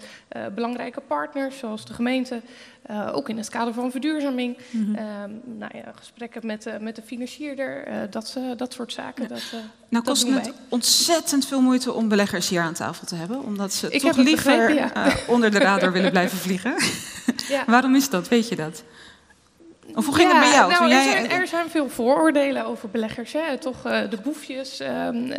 belangrijke 0.55 1.01
partners, 1.01 1.59
zoals 1.59 1.87
de 1.87 1.93
gemeente. 1.93 2.41
ook 3.13 3.29
in 3.29 3.37
het 3.37 3.49
kader 3.49 3.75
van 3.75 3.91
verduurzaming. 3.91 4.59
Mm 4.71 4.85
-hmm. 4.85 5.23
um, 5.23 5.41
nou 5.59 5.77
ja, 5.77 5.93
gesprekken 5.95 6.47
met, 6.47 6.81
met 6.81 6.97
de 6.97 7.03
financierder, 7.03 7.87
dat, 8.11 8.39
dat 8.57 8.73
soort 8.73 8.93
zaken. 8.93 9.23
Ja. 9.23 9.29
Dat, 9.29 9.55
nou 9.89 10.05
kost 10.05 10.29
het 10.29 10.53
ontzettend 10.69 11.47
veel 11.47 11.61
moeite 11.61 11.93
om 11.93 12.09
beleggers 12.09 12.49
hier 12.49 12.61
aan 12.61 12.75
tafel 12.75 13.07
te 13.07 13.15
hebben. 13.15 13.43
Omdat 13.43 13.73
ze 13.73 13.91
Ik 13.91 14.01
toch 14.01 14.17
liever 14.17 14.75
ja. 14.75 15.13
onder 15.27 15.51
de 15.51 15.59
radar 15.59 15.93
willen 15.93 16.11
blijven 16.11 16.39
vliegen. 16.39 16.64
Ja. 17.49 17.65
Waarom 17.75 17.95
is 17.95 18.11
dat? 18.11 18.29
Weet 18.29 18.49
je 18.49 18.57
dat? 18.57 18.85
Of 19.95 20.07
hoe 20.07 20.15
ging 20.15 20.31
ja, 20.31 20.39
het 20.39 20.45
bij 20.45 20.55
jou? 20.59 20.71
Nou, 20.71 20.91
er, 20.91 21.03
zijn, 21.03 21.31
er 21.31 21.47
zijn 21.47 21.71
veel 21.71 21.89
vooroordelen 21.89 22.65
over 22.67 22.91
beleggers. 22.91 23.33
Hè. 23.33 23.59
Toch 23.59 23.87
uh, 23.87 24.11
de 24.11 24.17
boefjes, 24.23 24.81
um, 24.81 25.31
uh, 25.31 25.39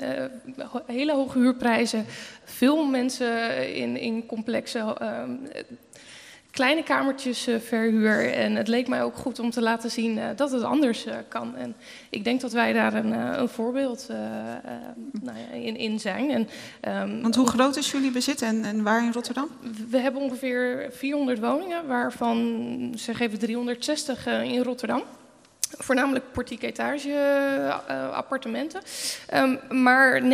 hele 0.86 1.14
hoge 1.14 1.40
huurprijzen. 1.40 2.06
Veel 2.44 2.86
mensen 2.86 3.74
in, 3.76 3.98
in 3.98 4.26
complexe 4.26 4.98
um, 5.02 5.48
kleine 6.56 6.84
kamertjes 6.84 7.48
uh, 7.48 7.56
verhuur. 7.60 8.34
En 8.34 8.56
het 8.56 8.68
leek 8.68 8.88
mij 8.88 9.04
ook 9.04 9.16
goed 9.16 9.40
om 9.40 9.50
te 9.50 9.62
laten 9.62 9.92
zien 9.92 10.20
dat 10.36 10.52
het 10.52 10.64
anders 10.64 11.06
kan. 11.28 11.56
En 11.56 11.76
ik 12.10 12.24
denk 12.24 12.42
dat 12.42 12.52
wij 12.52 12.74
daar 12.74 12.94
een, 12.94 13.12
een 13.12 13.50
voorbeeld 13.50 14.08
nou 15.22 15.38
ja, 15.38 15.56
in, 15.56 15.78
in 15.78 16.00
zijn. 16.00 16.30
En, 16.32 16.48
um, 17.02 17.22
Want 17.22 17.36
hoe 17.36 17.48
groot 17.48 17.76
is 17.76 17.92
jullie 17.92 18.12
bezit 18.12 18.42
en, 18.42 18.64
en 18.64 18.84
waar 18.84 19.04
in 19.04 19.12
Rotterdam? 19.12 19.48
We 19.90 19.98
hebben 19.98 20.22
ongeveer 20.22 20.90
400 20.92 21.40
woningen, 21.40 21.88
waarvan 21.88 22.92
zeg 22.96 23.20
even 23.20 23.40
360 23.40 24.28
in 24.28 24.64
Rotterdam. 24.64 25.04
Voornamelijk 25.78 26.32
portiek 26.32 26.62
etage 26.62 27.10
uh, 27.10 28.12
appartementen. 28.12 28.82
Um, 29.34 29.60
maar 29.84 30.22
90% 30.22 30.26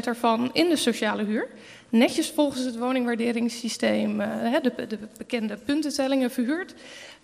daarvan 0.00 0.50
in 0.52 0.68
de 0.68 0.76
sociale 0.76 1.24
huur. 1.24 1.48
Netjes 1.92 2.30
volgens 2.30 2.64
het 2.64 2.78
woningwaarderingssysteem, 2.78 4.20
uh, 4.20 4.56
de, 4.62 4.86
de, 4.86 4.98
bekende 5.18 5.56
puntentellingen 5.56 6.30
verhuurd. 6.30 6.74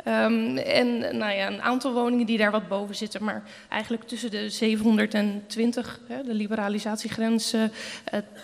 Um, 0.04 0.56
en 0.56 1.16
nou 1.16 1.32
ja, 1.32 1.46
een 1.46 1.62
aantal 1.62 1.92
woningen 1.92 2.26
die 2.26 2.38
daar 2.38 2.50
wat 2.50 2.68
boven 2.68 2.94
zitten, 2.94 3.24
maar 3.24 3.42
eigenlijk 3.68 4.02
tussen 4.02 4.30
de 4.30 4.50
720, 4.50 6.00
hè, 6.06 6.22
de 6.22 6.34
liberalisatiegrens, 6.34 7.54
uh, 7.54 7.62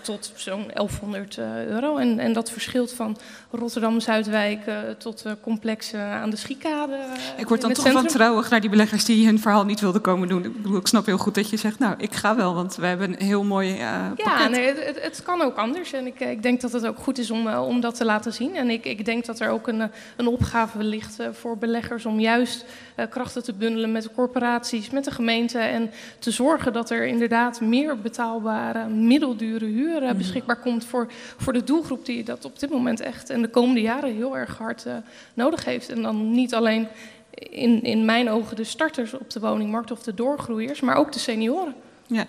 tot 0.02 0.32
zo'n 0.34 0.70
1100 0.74 1.36
uh, 1.36 1.66
euro. 1.66 1.96
En, 1.96 2.18
en, 2.18 2.32
dat 2.32 2.50
verschilt 2.50 2.92
van 2.92 3.16
Rotterdam-Zuidwijk 3.50 4.66
uh, 4.66 4.78
tot 4.98 5.24
complexen 5.40 6.00
aan 6.00 6.30
de 6.30 6.36
Schiekade. 6.36 6.98
ik 7.36 7.48
word 7.48 7.60
dan 7.60 7.72
toch 7.72 7.82
centrum. 7.82 8.02
wantrouwig 8.02 8.50
naar 8.50 8.60
die 8.60 8.70
beleggers 8.70 9.04
die 9.04 9.26
hun 9.26 9.40
verhaal 9.40 9.64
niet 9.64 9.80
wilden 9.80 10.00
komen 10.00 10.28
doen. 10.28 10.44
Ik 10.44 10.62
bedoel, 10.62 10.78
ik 10.78 10.86
snap 10.86 11.06
heel 11.06 11.18
goed 11.18 11.34
dat 11.34 11.50
je 11.50 11.56
zegt, 11.56 11.78
nou, 11.78 11.94
ik 11.98 12.14
ga 12.14 12.36
wel, 12.36 12.54
want 12.54 12.76
we 12.76 12.86
hebben 12.86 13.08
een 13.08 13.26
heel 13.26 13.44
mooi 13.44 13.72
uh, 13.72 13.78
Ja, 13.78 14.14
pakket. 14.16 14.50
nee, 14.50 14.66
het, 14.66 15.02
het, 15.02 15.22
kan 15.22 15.40
ook 15.40 15.56
anders. 15.56 15.92
En 15.92 16.06
ik, 16.06 16.20
ik, 16.20 16.42
denk 16.42 16.60
dat 16.60 16.72
het 16.72 16.86
ook 16.86 16.98
goed 16.98 17.18
is 17.18 17.30
om, 17.30 17.48
om 17.48 17.80
dat 17.80 17.96
te 17.96 18.04
laten 18.04 18.32
zien. 18.32 18.56
En 18.56 18.70
ik, 18.70 18.84
ik 18.84 19.04
denk 19.04 19.24
dat 19.24 19.40
er 19.40 19.48
ook 19.48 19.68
een, 19.68 19.90
een 20.16 20.26
opgave 20.26 20.84
ligt 20.84 21.16
voor 21.44 21.58
beleggers 21.58 22.06
om 22.06 22.20
juist 22.20 22.64
uh, 22.96 23.06
krachten 23.10 23.42
te 23.42 23.52
bundelen 23.52 23.92
met 23.92 24.02
de 24.02 24.10
corporaties, 24.14 24.90
met 24.90 25.04
de 25.04 25.10
gemeente. 25.10 25.58
En 25.58 25.90
te 26.18 26.30
zorgen 26.30 26.72
dat 26.72 26.90
er 26.90 27.06
inderdaad 27.06 27.60
meer 27.60 27.98
betaalbare, 27.98 28.88
middeldure 28.88 29.64
huur 29.64 30.02
Mhm. 30.02 30.16
beschikbaar 30.16 30.56
komt 30.56 30.84
voor, 30.84 31.06
voor 31.36 31.52
de 31.52 31.64
doelgroep 31.64 32.06
die 32.06 32.24
dat 32.24 32.44
op 32.44 32.58
dit 32.58 32.70
moment 32.70 33.00
echt 33.00 33.30
en 33.30 33.42
de 33.42 33.48
komende 33.48 33.80
jaren 33.80 34.14
heel 34.14 34.36
erg 34.36 34.58
hard 34.58 34.86
nodig 35.34 35.64
heeft. 35.64 35.88
En 35.88 36.02
dan 36.02 36.30
niet 36.32 36.54
alleen 36.54 36.88
in, 37.30 37.82
in 37.82 38.04
mijn 38.04 38.30
ogen 38.30 38.56
de 38.56 38.64
starters 38.64 39.14
op 39.14 39.30
de 39.30 39.40
woningmarkt 39.40 39.90
of 39.90 40.02
de 40.02 40.14
doorgroeiers, 40.14 40.80
maar 40.80 40.96
ook 40.96 41.12
de 41.12 41.18
senioren. 41.18 41.74
Ja, 42.06 42.26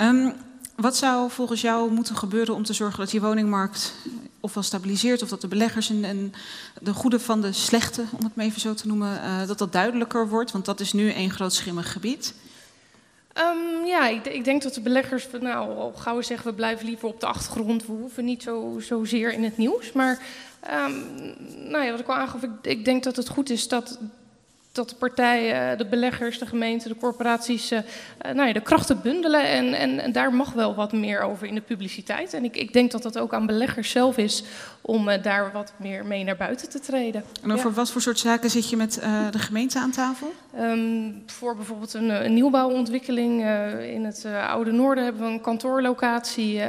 um, 0.00 0.32
wat 0.76 0.96
zou 0.96 1.30
volgens 1.30 1.60
jou 1.60 1.92
moeten 1.92 2.16
gebeuren 2.16 2.54
om 2.54 2.62
te 2.62 2.72
zorgen 2.72 2.98
dat 2.98 3.10
die 3.10 3.20
woningmarkt 3.20 3.94
ofwel 4.40 4.62
stabiliseert 4.62 5.22
of 5.22 5.28
dat 5.28 5.40
de 5.40 5.48
beleggers 5.48 5.90
en, 5.90 6.32
de 6.80 6.92
goede 6.92 7.20
van 7.20 7.40
de 7.40 7.52
slechte, 7.52 8.04
om 8.18 8.24
het 8.24 8.34
maar 8.34 8.44
even 8.44 8.60
zo 8.60 8.74
te 8.74 8.86
noemen, 8.86 9.14
uh, 9.14 9.46
dat 9.46 9.58
dat 9.58 9.72
duidelijker 9.72 10.28
wordt? 10.28 10.52
Want 10.52 10.64
dat 10.64 10.80
is 10.80 10.92
nu 10.92 11.10
één 11.10 11.30
groot 11.30 11.54
schimmig 11.54 11.92
gebied. 11.92 12.34
Um, 13.38 13.86
ja, 13.86 14.08
ik, 14.08 14.26
ik, 14.26 14.44
denk 14.44 14.62
dat 14.62 14.74
de 14.74 14.80
beleggers, 14.80 15.26
nou, 15.40 15.92
gauw 15.94 16.20
zeggen 16.20 16.50
we 16.50 16.54
blijven 16.54 16.86
liever 16.86 17.08
op 17.08 17.20
de 17.20 17.26
achtergrond, 17.26 17.86
we 17.86 17.92
hoeven 17.92 18.24
niet 18.24 18.42
zo, 18.42 18.76
zozeer 18.80 19.32
in 19.32 19.44
het 19.44 19.56
nieuws. 19.56 19.92
Maar 19.92 20.22
um, 20.70 21.04
nou 21.70 21.84
ja, 21.84 21.90
wat 21.90 22.00
ik 22.00 22.08
al 22.08 22.14
aangaf, 22.14 22.42
ik 22.62 22.84
denk 22.84 23.04
dat 23.04 23.16
het 23.16 23.28
goed 23.28 23.50
is 23.50 23.68
dat 23.68 23.98
dat 24.72 24.88
de 24.88 24.94
partijen, 24.94 25.78
de 25.78 25.86
beleggers, 25.86 26.38
de 26.38 26.46
gemeenten, 26.46 26.88
de 26.88 26.96
corporaties, 26.96 27.72
uh, 27.72 27.78
nou 28.32 28.46
ja, 28.46 28.52
de 28.52 28.60
krachten 28.60 29.00
bundelen. 29.02 29.48
En, 29.48 29.74
en, 29.74 29.98
en, 29.98 30.12
daar 30.12 30.34
mag 30.34 30.52
wel 30.52 30.74
wat 30.74 30.92
meer 30.92 31.20
over 31.20 31.46
in 31.46 31.54
de 31.54 31.60
publiciteit. 31.60 32.34
En 32.34 32.44
ik, 32.44 32.56
ik 32.56 32.72
denk 32.72 32.90
dat 32.90 33.02
dat 33.02 33.18
ook 33.18 33.34
aan 33.34 33.46
beleggers 33.46 33.90
zelf 33.90 34.16
is 34.16 34.42
om 34.80 35.08
uh, 35.08 35.22
daar 35.22 35.52
wat 35.52 35.72
meer 35.76 36.06
mee 36.06 36.24
naar 36.24 36.36
buiten 36.36 36.68
te 36.68 36.80
treden. 36.80 37.24
En 37.42 37.52
over 37.52 37.68
ja. 37.68 37.74
wat 37.74 37.90
voor 37.90 38.00
soort 38.00 38.18
zaken 38.18 38.50
zit 38.50 38.70
je 38.70 38.76
met 38.76 39.00
uh, 39.02 39.30
de 39.30 39.38
gemeente 39.38 39.78
aan 39.78 39.90
tafel? 39.90 40.32
Um, 40.60 41.22
voor 41.26 41.56
bijvoorbeeld 41.56 41.94
een, 41.94 42.24
een 42.24 42.34
nieuwbouwontwikkeling 42.34 43.40
in 43.82 44.04
het 44.04 44.26
Oude 44.48 44.72
Noorden 44.72 45.04
hebben 45.04 45.22
we 45.22 45.28
een 45.28 45.40
kantoorlocatie 45.40 46.60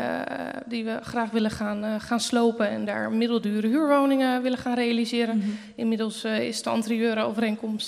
die 0.65 0.83
we 0.83 0.99
graag 1.01 1.31
willen 1.31 1.51
gaan, 1.51 2.01
gaan 2.01 2.19
slopen 2.19 2.69
en 2.69 2.85
daar 2.85 3.11
middeldure 3.11 3.67
huurwoningen 3.67 4.41
willen 4.41 4.57
gaan 4.57 4.75
realiseren. 4.75 5.35
Mm 5.35 5.41
-hmm. 5.41 5.57
Inmiddels 5.75 6.23
is 6.23 6.63
de 6.63 6.69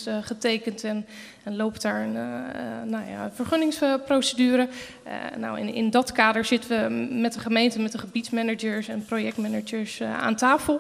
uh, 0.08 0.18
getekend 0.22 0.84
en, 0.84 1.06
loopt 1.44 1.82
daar 1.82 2.02
een 2.02 2.16
uh, 2.16 2.92
nou 2.92 3.10
ja, 3.10 3.32
vergunningsprocedure. 3.34 4.68
Uh, 5.08 5.12
nou, 5.38 5.60
in, 5.60 5.74
in, 5.74 5.90
dat 5.90 6.12
kader 6.12 6.46
zitten 6.46 6.84
we 6.84 7.14
met 7.14 7.34
de 7.34 7.40
gemeente, 7.40 7.80
met 7.80 7.92
de 7.92 7.98
gebiedsmanagers 7.98 8.88
en 8.88 9.06
projectmanagers 9.06 10.02
aan 10.02 10.36
tafel. 10.36 10.80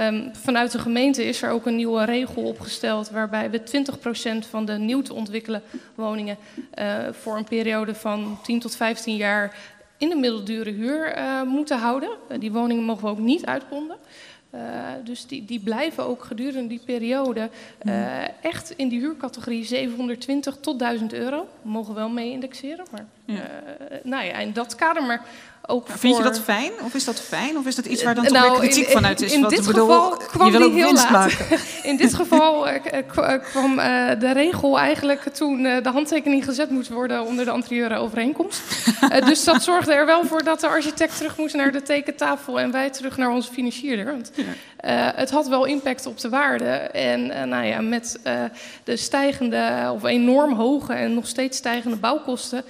Um, 0.00 0.30
vanuit 0.32 0.72
de 0.72 0.78
gemeente 0.78 1.24
is 1.24 1.42
er 1.42 1.50
ook 1.50 1.66
een 1.66 1.76
nieuwe 1.76 2.04
regel 2.04 2.42
opgesteld 2.42 3.10
waarbij 3.10 3.50
we 3.50 3.60
20% 4.44 4.48
van 4.50 4.64
de 4.64 4.72
nieuw 4.72 5.02
te 5.02 5.14
ontwikkelen 5.14 5.62
woningen 5.94 6.36
voor 7.10 7.36
een 7.36 7.44
periode 7.44 7.94
van 7.94 8.38
10 8.42 8.60
tot 8.60 8.76
15 8.76 9.16
jaar 9.16 9.56
in 9.98 10.08
de 10.08 10.14
middeldure 10.14 10.70
huur 10.70 11.16
moeten 11.46 11.78
houden. 11.78 12.10
die 12.38 12.52
woningen 12.52 12.84
mogen 12.84 13.04
we 13.04 13.10
ook 13.10 13.18
niet 13.18 13.46
uitbonden. 13.46 13.96
Uh, 14.54 14.60
dus 15.04 15.26
die, 15.26 15.44
die 15.44 15.60
blijven 15.60 16.04
ook 16.04 16.24
gedurende 16.24 16.68
die 16.68 16.80
periode 16.84 17.50
uh, 17.82 18.44
echt 18.44 18.70
in 18.76 18.88
die 18.88 19.00
huurcategorie 19.00 19.64
720 19.64 20.56
tot 20.60 20.78
1000 20.78 21.12
euro. 21.12 21.48
Mogen 21.62 21.94
wel 21.94 22.08
mee 22.08 22.30
indexeren, 22.30 22.84
maar 22.90 23.06
uh, 23.24 23.38
nou 24.02 24.24
ja, 24.24 24.34
in 24.34 24.52
dat 24.52 24.74
kader. 24.74 25.02
Maar 25.02 25.26
ook 25.66 25.86
Vind 25.86 26.14
voor... 26.14 26.24
je 26.24 26.30
dat 26.30 26.40
fijn? 26.40 26.72
Of 26.82 26.94
is 26.94 27.04
dat 27.04 27.20
fijn? 27.20 27.58
Of 27.58 27.66
is 27.66 27.74
dat 27.74 27.86
iets 27.86 28.02
waar 28.02 28.14
dan 28.14 28.24
toch 28.24 28.32
nou, 28.32 28.50
weer 28.50 28.58
kritiek 28.58 28.86
in, 28.86 28.92
vanuit 28.92 29.20
is? 29.20 29.32
In, 29.32 29.42
in 29.42 29.48
dit 29.48 29.66
bedoel, 29.66 29.86
geval 29.86 30.16
kwam 30.16 30.52
je 30.52 30.58
die 30.58 30.70
heel 30.70 30.92
laat. 30.92 31.10
maken. 31.10 31.58
in 31.90 31.96
dit 31.96 32.14
geval 32.14 32.66
kwam 33.50 33.76
de 34.18 34.30
regel 34.32 34.78
eigenlijk 34.78 35.22
toen 35.22 35.62
de 35.62 35.90
handtekening 35.92 36.44
gezet 36.44 36.70
moest 36.70 36.88
worden 36.88 37.24
onder 37.24 37.44
de 37.44 37.50
anterieure 37.50 37.96
overeenkomst. 37.96 38.62
dus 39.26 39.44
dat 39.44 39.62
zorgde 39.62 39.92
er 39.92 40.06
wel 40.06 40.26
voor 40.26 40.42
dat 40.42 40.60
de 40.60 40.66
architect 40.66 41.16
terug 41.16 41.36
moest 41.36 41.54
naar 41.54 41.72
de 41.72 41.82
tekentafel 41.82 42.60
en 42.60 42.70
wij 42.70 42.90
terug 42.90 43.16
naar 43.16 43.30
onze 43.30 43.52
financierder. 43.52 44.04
Want, 44.04 44.30
het 44.92 45.30
had 45.30 45.48
wel 45.48 45.64
impact 45.64 46.06
op 46.06 46.18
de 46.20 46.28
waarde. 46.28 46.68
En 46.92 47.26
uh, 47.26 47.42
nou 47.42 47.64
ja, 47.64 47.80
met 47.80 48.20
uh, 48.26 48.44
de 48.84 48.96
stijgende 48.96 49.90
of 49.92 50.04
enorm 50.04 50.52
hoge 50.52 50.92
en 50.92 51.14
nog 51.14 51.26
steeds 51.26 51.58
stijgende 51.58 51.96
bouwkosten 51.96 52.64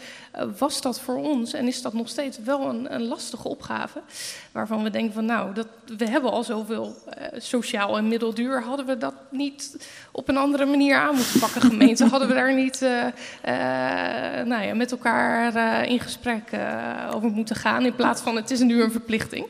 was 0.58 0.80
dat 0.80 1.00
voor 1.00 1.16
ons 1.16 1.52
en 1.52 1.66
is 1.66 1.82
dat 1.82 1.92
nog 1.92 2.08
steeds 2.08 2.38
wel 2.44 2.68
een, 2.68 2.94
een, 2.94 3.06
lastige 3.06 3.48
opgave. 3.48 4.00
Waarvan 4.52 4.82
we 4.82 4.90
denken 4.90 5.14
van 5.14 5.24
nou, 5.24 5.54
dat, 5.54 5.66
we 5.98 6.08
hebben 6.08 6.30
al 6.30 6.44
zoveel 6.44 6.96
sociaal 7.36 7.96
en 7.96 8.08
middelduur. 8.08 8.62
Hadden 8.62 8.86
we 8.86 8.98
dat 8.98 9.14
niet 9.30 9.88
op 10.12 10.28
een 10.28 10.36
andere 10.36 10.64
manier 10.64 10.96
aan 10.96 11.14
moeten 11.14 11.40
pakken, 11.40 11.60
gemeente? 11.60 12.04
Hadden 12.04 12.28
we 12.28 12.34
daar 12.34 12.54
niet 12.54 12.80
nou 14.44 14.62
ja, 14.62 14.74
met 14.74 14.90
elkaar 14.90 15.84
in 15.88 16.00
gesprek 16.00 16.50
over 17.14 17.30
moeten 17.30 17.56
gaan? 17.56 17.84
In 17.84 17.94
plaats 17.94 18.22
van 18.22 18.36
het 18.36 18.50
is 18.50 18.60
nu 18.60 18.82
een 18.82 18.92
verplichting. 18.92 19.46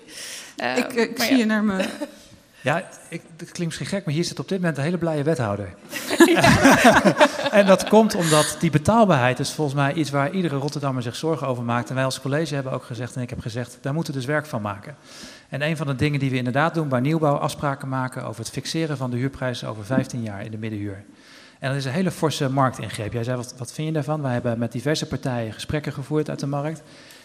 ik 0.77 0.93
ik 0.93 1.23
zie 1.23 1.33
ja. 1.33 1.39
je 1.39 1.45
naar 1.45 1.65
me. 1.65 1.85
Ja, 2.65 2.79
ik, 3.09 3.23
het 3.37 3.53
klinkt 3.53 3.59
misschien 3.59 3.87
gek, 3.87 4.05
maar 4.05 4.15
hier 4.15 4.25
zit 4.25 4.39
op 4.39 4.49
dit 4.49 4.59
moment 4.59 4.77
een 4.77 4.85
hele 4.85 4.99
blije 4.99 5.23
wethouder. 5.23 5.75
en 7.51 7.67
dat 7.67 7.89
komt 7.89 8.15
omdat 8.15 8.57
die 8.61 8.71
betaalbaarheid 8.71 9.39
is 9.39 9.53
volgens 9.53 9.77
mij 9.77 9.93
iets 9.93 10.11
waar 10.11 10.31
iedere 10.31 10.57
Rotterdammer 10.57 11.03
zich 11.03 11.17
zorgen 11.17 11.47
over 11.47 11.65
maakt. 11.65 11.89
En 11.89 11.95
wij 11.95 12.05
als 12.05 12.21
college 12.21 12.55
hebben 12.55 12.73
ook 12.73 12.85
gezegd, 12.85 13.17
en 13.17 13.23
ik 13.23 13.31
heb 13.31 13.41
gezegd, 13.41 13.79
daar 13.81 13.95
moeten 13.95 14.13
we 14.13 14.19
dus 14.19 14.29
werk 14.29 14.47
van 14.47 14.63
maken. 14.63 14.97
En 15.49 15.63
een 15.63 15.77
van 15.77 15.87
de 15.87 15.95
dingen 15.95 16.21
die 16.21 16.31
we 16.31 16.37
inderdaad 16.37 16.75
doen 16.75 16.89
bij 16.89 17.01
nieuwbouw, 17.01 17.35
afspraken 17.35 17.89
maken 17.89 18.25
over 18.25 18.41
het 18.41 18.51
fixeren 18.51 18.97
van 18.97 19.11
de 19.11 19.17
huurprijzen 19.17 19.69
over 19.69 19.85
15 19.85 20.23
jaar 20.23 20.45
in 20.45 20.51
de 20.51 20.59
middenhuur. 20.59 21.05
En 21.59 21.69
dat 21.69 21.79
is 21.79 21.85
een 21.85 21.93
hele 21.93 22.11
forse 22.11 22.51
marktingreep. 22.51 23.13
Jij 23.13 23.25
zei, 23.25 23.37
wat, 23.37 23.55
wat 23.59 23.73
vind 23.73 23.87
je 23.87 23.95
daarvan? 23.95 24.23
Wij 24.23 24.33
hebben 24.33 24.59
met 24.59 24.73
diverse 24.73 25.07
partijen 25.07 25.53
gesprekken 25.53 25.93
gevoerd 25.93 26.31
uit 26.31 26.41
de 26.41 26.47
markt. 26.47 26.83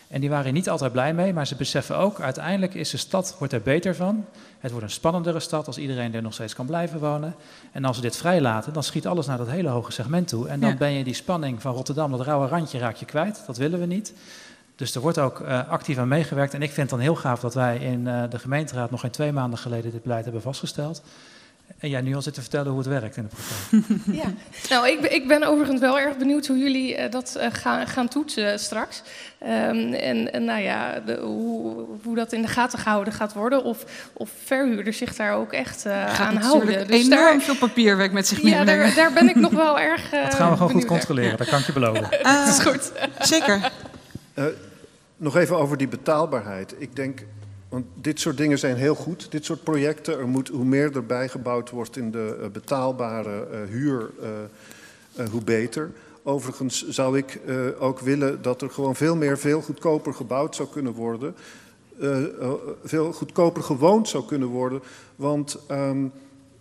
En 0.10 0.22
die 0.22 0.30
waren 0.30 0.46
er 0.46 0.52
niet 0.52 0.70
altijd 0.70 0.92
blij 0.92 1.14
mee, 1.14 1.34
maar 1.34 1.48
ze 1.48 1.56
beseffen 1.56 1.98
ook, 1.98 2.22
uiteindelijk 2.22 2.74
is 2.74 2.90
de 2.90 2.98
stad, 2.98 3.36
wordt 3.38 3.54
er 3.54 3.62
beter 3.62 3.96
van. 3.96 4.26
Het 4.60 4.72
wordt 4.72 4.86
een 4.86 4.92
spannendere 4.92 5.40
stad 5.40 5.68
als 5.68 5.78
iedereen 5.78 6.14
er 6.14 6.22
nog 6.22 6.34
steeds 6.34 6.56
kan 6.56 6.66
blijven 6.66 7.00
wonen. 7.00 7.36
En 7.72 7.86
als 7.86 7.96
we 7.96 8.02
dit 8.02 8.18
vrijlaten, 8.18 8.74
dan 8.74 8.84
schiet 8.84 9.08
alles 9.08 9.26
naar 9.26 9.38
dat 9.38 9.50
hele 9.50 9.70
hoge 9.70 9.92
segment 9.92 10.28
toe. 10.28 10.48
En 10.48 10.60
dan 10.60 10.70
ja. 10.70 10.76
ben 10.76 10.92
je 10.92 11.04
die 11.04 11.14
spanning 11.14 11.62
van 11.62 11.74
Rotterdam, 11.74 12.12
dat 12.12 12.22
rauwe 12.22 12.48
randje, 12.48 12.78
raak 12.78 12.96
je 12.96 13.06
kwijt. 13.06 13.44
Dat 13.48 13.58
willen 13.58 13.80
we 13.80 13.86
niet. 13.86 14.14
Dus 14.76 14.96
er 14.96 15.02
wordt 15.02 15.20
ook 15.20 15.40
uh, 15.40 15.70
actief 15.70 15.98
aan 15.98 16.08
meegewerkt. 16.08 16.54
En 16.54 16.62
ik 16.62 16.72
vind 16.72 16.90
het 16.90 16.90
dan 16.90 17.00
heel 17.00 17.16
gaaf 17.16 17.40
dat 17.40 17.54
wij 17.54 17.78
in 17.78 18.00
uh, 18.00 18.24
de 18.30 18.40
gemeenteraad 18.40 18.92
nog 18.92 19.02
geen 19.02 19.12
twee 19.12 19.32
maanden 19.32 19.60
geleden 19.60 19.92
dit 19.92 20.04
beleid 20.04 20.24
hebben 20.24 20.42
vastgesteld. 20.42 21.02
En 21.78 21.90
jij 21.90 22.02
nu 22.02 22.16
al 22.16 22.22
zit 22.22 22.34
te 22.34 22.42
vertellen 22.42 22.68
hoe 22.68 22.80
het 22.80 22.88
werkt 22.88 23.18
in 23.18 23.24
de 23.24 23.30
praktijk. 23.30 24.02
Ja, 24.22 24.34
nou, 24.70 24.88
ik, 24.88 25.00
ik 25.00 25.28
ben 25.28 25.44
overigens 25.44 25.80
wel 25.80 26.00
erg 26.00 26.18
benieuwd 26.18 26.48
hoe 26.48 26.58
jullie 26.58 26.98
uh, 26.98 27.12
dat 27.12 27.36
uh, 27.38 27.46
gaan, 27.52 27.88
gaan 27.88 28.08
toetsen 28.08 28.60
straks. 28.60 29.02
Um, 29.44 29.94
en, 29.94 30.34
en, 30.34 30.46
nou 30.46 30.62
ja, 30.62 31.00
de, 31.06 31.18
hoe, 31.18 31.86
hoe 32.04 32.16
dat 32.16 32.34
in 32.34 32.42
de 32.42 32.48
gaten 32.48 32.80
gehouden 32.80 33.14
gaat 33.14 33.34
worden. 33.34 33.64
Of, 33.64 33.86
of 34.14 34.30
verhuurders 34.44 34.98
zich 34.98 35.16
daar 35.16 35.34
ook 35.34 35.54
echt 35.54 35.86
uh, 35.86 36.20
aan 36.20 36.36
houden. 36.36 36.88
Dus 36.88 37.06
enorm 37.06 37.10
daar, 37.10 37.42
veel 37.42 37.56
papierwerk 37.56 38.12
met 38.12 38.28
zich 38.28 38.42
Ja, 38.42 38.64
daar, 38.64 38.96
daar, 38.96 39.14
ben 39.14 39.30
ik 39.30 39.36
nog 39.36 39.52
wel 39.52 39.80
erg. 39.90 40.10
dat 40.10 40.34
gaan 40.34 40.50
we 40.50 40.58
gewoon 40.58 40.72
goed 40.72 40.86
controleren, 40.86 41.38
dat 41.38 41.50
kan 41.50 41.60
ik 41.60 41.66
je 41.66 41.74
beloven. 41.74 42.02
dat 42.24 42.48
is 42.48 42.60
goed. 42.60 42.92
Zeker. 43.20 43.72
nog 45.18 45.36
even 45.36 45.58
over 45.58 45.78
die 45.78 45.88
betaalbaarheid. 45.88 46.76
Ik 46.78 46.96
denk 46.96 47.22
want 47.70 47.86
dit 47.94 48.20
soort 48.20 48.38
dingen 48.38 48.60
zijn 48.60 48.76
heel 48.76 48.96
goed, 48.96 49.32
dit 49.32 49.46
soort 49.46 49.64
projecten. 49.64 50.18
Er 50.20 50.28
moet, 50.28 50.48
hoe 50.48 50.66
meer 50.66 50.96
erbij 50.96 51.30
gebouwd 51.30 51.70
wordt 51.70 51.98
in 51.98 52.12
de 52.12 52.38
uh, 52.40 52.48
betaalbare 52.48 53.48
uh, 53.52 53.70
huur, 53.70 54.10
uh, 54.22 55.26
hoe 55.30 55.44
beter. 55.44 55.92
Overigens 56.24 56.88
zou 56.88 57.18
ik 57.18 57.40
ook 57.80 58.00
willen 58.00 58.42
dat 58.42 58.62
er 58.62 58.70
gewoon 58.70 58.96
veel 58.96 59.16
meer, 59.16 59.38
veel 59.38 59.62
goedkoper 59.62 60.14
gebouwd 60.14 60.56
zou 60.56 60.70
kunnen 60.70 60.94
worden. 60.94 61.36
veel 62.84 63.14
goedkoper 63.14 63.64
gewoond 63.64 64.08
zou 64.08 64.26
kunnen 64.26 64.48
worden. 64.48 64.82
Want 65.16 65.58
um, 65.72 66.12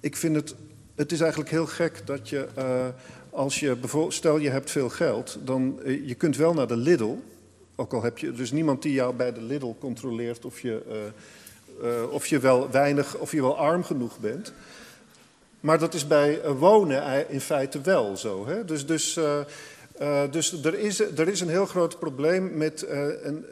ik 0.01 0.17
vind 0.17 0.37
het, 0.37 0.55
het 0.95 1.13
is 1.13 1.21
eigenlijk 1.21 1.51
heel 1.51 1.67
gek 1.67 2.03
dat 2.05 2.29
je, 2.29 2.49
als 3.31 3.61
je 3.61 3.77
stel 4.09 4.39
je 4.39 4.51
hebt 4.51 4.71
veel 4.71 4.89
geld, 4.89 5.39
dan 5.45 5.81
je 5.85 6.15
kunt 6.15 6.37
wel 6.37 6.55
naar 6.55 6.69
de 6.69 6.77
Lidl. 6.77 7.15
Ook 7.81 7.93
al 7.93 8.03
heb 8.03 8.19
je 8.19 8.33
dus 8.33 8.51
niemand 8.51 8.83
die 8.83 8.93
jou 8.93 9.15
bij 9.15 9.33
de 9.33 9.43
Lidl 9.43 9.75
controleert 9.79 10.45
of 10.45 10.61
je, 10.61 10.83
uh, 11.83 11.91
uh, 11.91 12.13
of 12.13 12.27
je 12.27 12.39
wel 12.39 12.71
weinig, 12.71 13.17
of 13.17 13.33
je 13.33 13.41
wel 13.41 13.59
arm 13.59 13.85
genoeg 13.85 14.19
bent. 14.19 14.53
Maar 15.61 15.79
dat 15.79 15.95
is 15.95 16.07
bij 16.07 16.45
uh, 16.45 16.51
wonen 16.51 17.31
in 17.31 17.41
feite 17.41 17.81
wel 17.81 18.17
zo. 18.17 18.47
Hè? 18.47 18.65
Dus, 18.65 18.87
dus, 18.87 19.19
dus 20.31 20.65
er, 20.65 20.79
is, 20.79 21.01
er 21.01 21.29
is 21.29 21.41
een 21.41 21.49
heel 21.49 21.67
groot 21.67 21.99
probleem 21.99 22.57
met 22.57 22.85
een, 22.89 23.47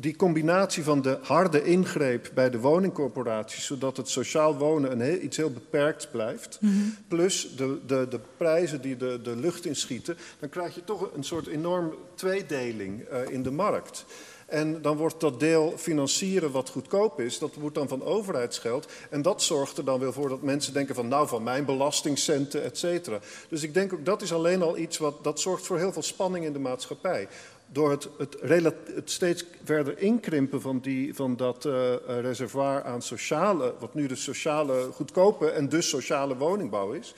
die 0.00 0.16
combinatie 0.16 0.82
van 0.82 1.02
de 1.02 1.18
harde 1.22 1.64
ingreep 1.64 2.30
bij 2.34 2.50
de 2.50 2.58
woningcorporaties, 2.58 3.66
zodat 3.66 3.96
het 3.96 4.08
sociaal 4.08 4.56
wonen 4.56 4.92
een 4.92 5.00
heel, 5.00 5.20
iets 5.20 5.36
heel 5.36 5.52
beperkt 5.52 6.10
blijft, 6.10 6.58
mm 6.60 6.70
-hmm. 6.70 6.96
plus 7.08 7.56
de, 7.56 7.78
de, 7.86 8.06
de 8.10 8.20
prijzen 8.36 8.80
die 8.80 8.96
de, 8.96 9.20
de 9.22 9.36
lucht 9.36 9.66
inschieten, 9.66 10.16
dan 10.38 10.48
krijg 10.48 10.74
je 10.74 10.84
toch 10.84 11.10
een 11.14 11.24
soort 11.24 11.46
enorm 11.46 11.94
tweedeling 12.14 13.08
uh, 13.12 13.18
in 13.28 13.42
de 13.42 13.50
markt. 13.50 14.04
En 14.46 14.82
dan 14.82 14.96
wordt 14.96 15.20
dat 15.20 15.40
deel 15.40 15.74
financieren 15.76 16.50
wat 16.50 16.68
goedkoop 16.68 17.20
is, 17.20 17.38
dat 17.38 17.54
wordt 17.54 17.74
dan 17.74 17.88
van 17.88 18.02
overheidsgeld. 18.02 18.86
En 19.10 19.22
dat 19.22 19.42
zorgt 19.42 19.78
er 19.78 19.84
dan 19.84 20.00
wel 20.00 20.12
voor 20.12 20.28
dat 20.28 20.42
mensen 20.42 20.72
denken 20.72 20.94
van 20.94 21.08
nou 21.08 21.28
van 21.28 21.42
mijn 21.42 21.64
belastingcenten, 21.64 22.62
et 22.62 22.78
cetera. 22.78 23.18
Dus 23.48 23.62
ik 23.62 23.74
denk 23.74 23.92
ook 23.92 24.04
dat 24.04 24.22
is 24.22 24.32
alleen 24.32 24.62
al 24.62 24.78
iets 24.78 24.98
wat, 24.98 25.24
dat 25.24 25.40
zorgt 25.40 25.66
voor 25.66 25.78
heel 25.78 25.92
veel 25.92 26.02
spanning 26.02 26.44
in 26.44 26.52
de 26.52 26.58
maatschappij 26.58 27.28
door 27.72 27.90
het, 27.90 28.08
het, 28.18 28.36
het, 28.94 29.10
steeds 29.10 29.44
verder 29.64 29.98
inkrimpen 29.98 30.60
van, 30.60 30.78
die, 30.78 31.14
van 31.14 31.36
dat 31.36 31.64
uh, 31.64 31.94
reservoir 32.06 32.82
aan 32.82 33.02
sociale, 33.02 33.74
wat 33.78 33.94
nu 33.94 34.06
de 34.06 34.16
sociale 34.16 34.88
goedkope 34.92 35.50
en 35.50 35.68
dus 35.68 35.88
sociale 35.88 36.36
woningbouw 36.36 36.92
is, 36.92 37.14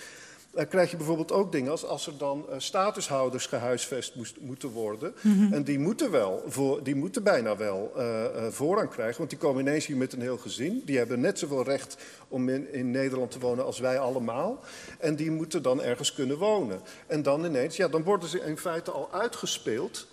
uh, 0.55 0.63
krijg 0.69 0.91
je 0.91 0.97
bijvoorbeeld 0.97 1.33
ook 1.33 1.53
dingen 1.53 1.71
als 1.71 1.85
als 1.85 2.07
er 2.07 2.19
dan 2.19 2.47
uh, 2.49 2.55
statushouders 2.59 3.47
gehuisvest 3.47 4.15
moest, 4.15 4.41
moeten 4.41 4.69
worden. 4.69 5.15
Mm 5.21 5.33
-hmm. 5.33 5.53
En 5.53 5.63
die 5.65 5.79
moeten 5.79 6.11
wel, 6.11 6.43
voor, 6.47 6.83
die 6.83 6.95
moeten 6.95 7.23
bijna 7.23 7.57
wel 7.57 7.93
voorrang 8.51 8.91
krijgen, 8.91 9.19
want 9.19 9.31
die 9.31 9.39
komen 9.39 9.61
ineens 9.61 9.87
hier 9.87 9.97
met 9.97 10.13
een 10.13 10.21
heel 10.21 10.39
gezin. 10.39 10.83
Die 10.85 10.99
hebben 10.99 11.21
net 11.21 11.39
zoveel 11.39 11.65
recht 11.65 11.97
om 12.29 12.49
in, 12.49 12.73
in 12.73 12.91
Nederland 12.91 13.31
te 13.31 13.39
wonen 13.39 13.65
als 13.65 13.79
wij 13.79 13.99
allemaal. 13.99 14.61
En 14.99 15.17
die 15.17 15.31
moeten 15.31 15.63
dan 15.63 15.83
ergens 15.83 16.15
kunnen 16.15 16.39
wonen. 16.39 16.81
En 17.07 17.23
dan 17.23 17.45
ineens, 17.45 17.77
ja, 17.77 17.89
dan 17.89 18.03
worden 18.03 18.29
ze 18.29 18.41
in 18.41 18.59
feite 18.59 18.91
al 18.91 19.09
uitgespeeld 19.13 20.07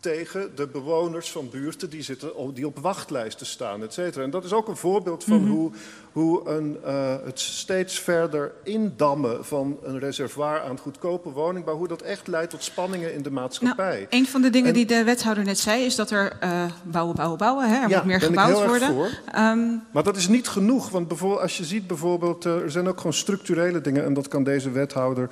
tegen 0.00 0.50
de 0.54 0.66
bewoners 0.66 1.30
van 1.30 1.48
buurten 1.50 1.90
die, 1.90 2.02
zitten, 2.02 2.30
die 2.54 2.66
op 2.66 2.78
wachtlijsten 2.78 3.46
staan, 3.46 3.82
et 3.82 3.92
cetera. 3.92 4.24
En 4.24 4.30
dat 4.30 4.44
is 4.44 4.52
ook 4.52 4.68
een 4.68 4.76
voorbeeld 4.76 5.24
van 5.24 5.40
Mhm. 5.42 5.50
hoe, 5.50 5.70
hoe 6.12 6.48
een, 6.48 6.76
eh, 6.84 7.14
het 7.24 7.40
steeds 7.40 7.98
verder 8.00 8.52
indammen 8.64 9.44
van 9.44 9.78
een 9.82 9.98
reservoir 9.98 10.60
aan 10.60 10.78
goedkope 10.78 11.30
woningbouw, 11.30 11.76
hoe 11.76 11.88
dat 11.88 12.02
echt 12.02 12.26
leidt 12.26 12.50
tot 12.50 12.62
spanningen 12.62 13.14
in 13.14 13.22
de 13.22 13.30
maatschappij. 13.30 13.94
Nou, 13.96 14.06
een 14.10 14.26
van 14.26 14.42
de 14.42 14.50
dingen 14.50 14.68
En- 14.68 14.74
die 14.74 14.86
de 14.86 15.04
wethouder 15.04 15.44
net 15.44 15.58
zei 15.58 15.84
is 15.84 15.94
dat 15.96 16.10
er 16.10 16.36
eh, 16.40 16.64
bouwen, 16.82 17.16
bouwen, 17.16 17.38
bouwen. 17.38 17.68
Hè? 17.68 17.74
Er 17.82 17.88
ja, 17.88 17.96
moet 17.96 18.06
meer 18.06 18.18
ben 18.18 18.28
gebouwd 18.28 18.50
ik 18.50 18.56
heel 18.56 18.66
worden. 18.66 18.88
erg 18.88 18.96
voor. 18.96 19.32
Ehm, 19.34 19.68
Maar 19.92 20.02
dat 20.02 20.16
is 20.16 20.28
niet 20.28 20.48
genoeg, 20.48 20.88
want 20.90 21.08
bijvoorbeeld, 21.08 21.40
als 21.42 21.56
je 21.58 21.64
ziet 21.64 21.86
bijvoorbeeld, 21.86 22.44
eh, 22.46 22.54
er 22.56 22.70
zijn 22.70 22.88
ook 22.88 22.96
gewoon 22.96 23.12
structurele 23.12 23.80
dingen 23.80 24.04
en 24.04 24.14
dat 24.14 24.28
kan 24.28 24.44
deze 24.44 24.70
wethouder 24.70 25.28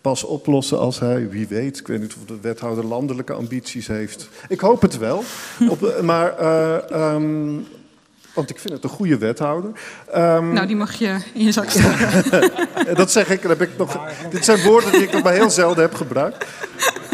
pas 0.00 0.24
oplossen 0.24 0.78
als 0.78 0.98
hij, 0.98 1.28
wie 1.28 1.46
weet, 1.46 1.78
ik 1.78 1.86
weet 1.86 2.00
niet 2.00 2.14
of 2.14 2.24
de 2.26 2.38
wethouder 2.40 2.84
landelijke 2.84 3.32
ambities 3.32 3.86
heeft. 3.86 4.28
Ik 4.48 4.60
hoop 4.60 4.82
het 4.82 4.98
wel, 4.98 5.24
op, 5.68 6.02
maar, 6.02 6.38
eh, 6.38 6.90
ehm, 6.90 7.54
want 8.34 8.50
ik 8.50 8.58
vind 8.58 8.74
het 8.74 8.84
een 8.84 8.90
goede 8.90 9.18
wethouder. 9.18 9.70
Ehm, 10.12 10.52
nou, 10.52 10.66
die 10.66 10.76
mag 10.76 10.94
je 10.94 11.16
in 11.34 11.44
je 11.44 11.52
zak 11.52 11.70
steken. 11.70 12.50
Dat 12.94 13.10
zeg 13.10 13.30
ik, 13.30 13.42
dat 13.42 13.50
heb 13.58 13.68
ik 13.68 13.78
nog. 13.78 14.00
Dit 14.30 14.44
zijn 14.44 14.62
woorden 14.62 14.92
die 14.92 15.02
ik 15.02 15.12
nog 15.12 15.22
maar 15.22 15.32
heel 15.32 15.50
zelden 15.50 15.82
heb 15.82 15.94
gebruikt. 15.94 16.46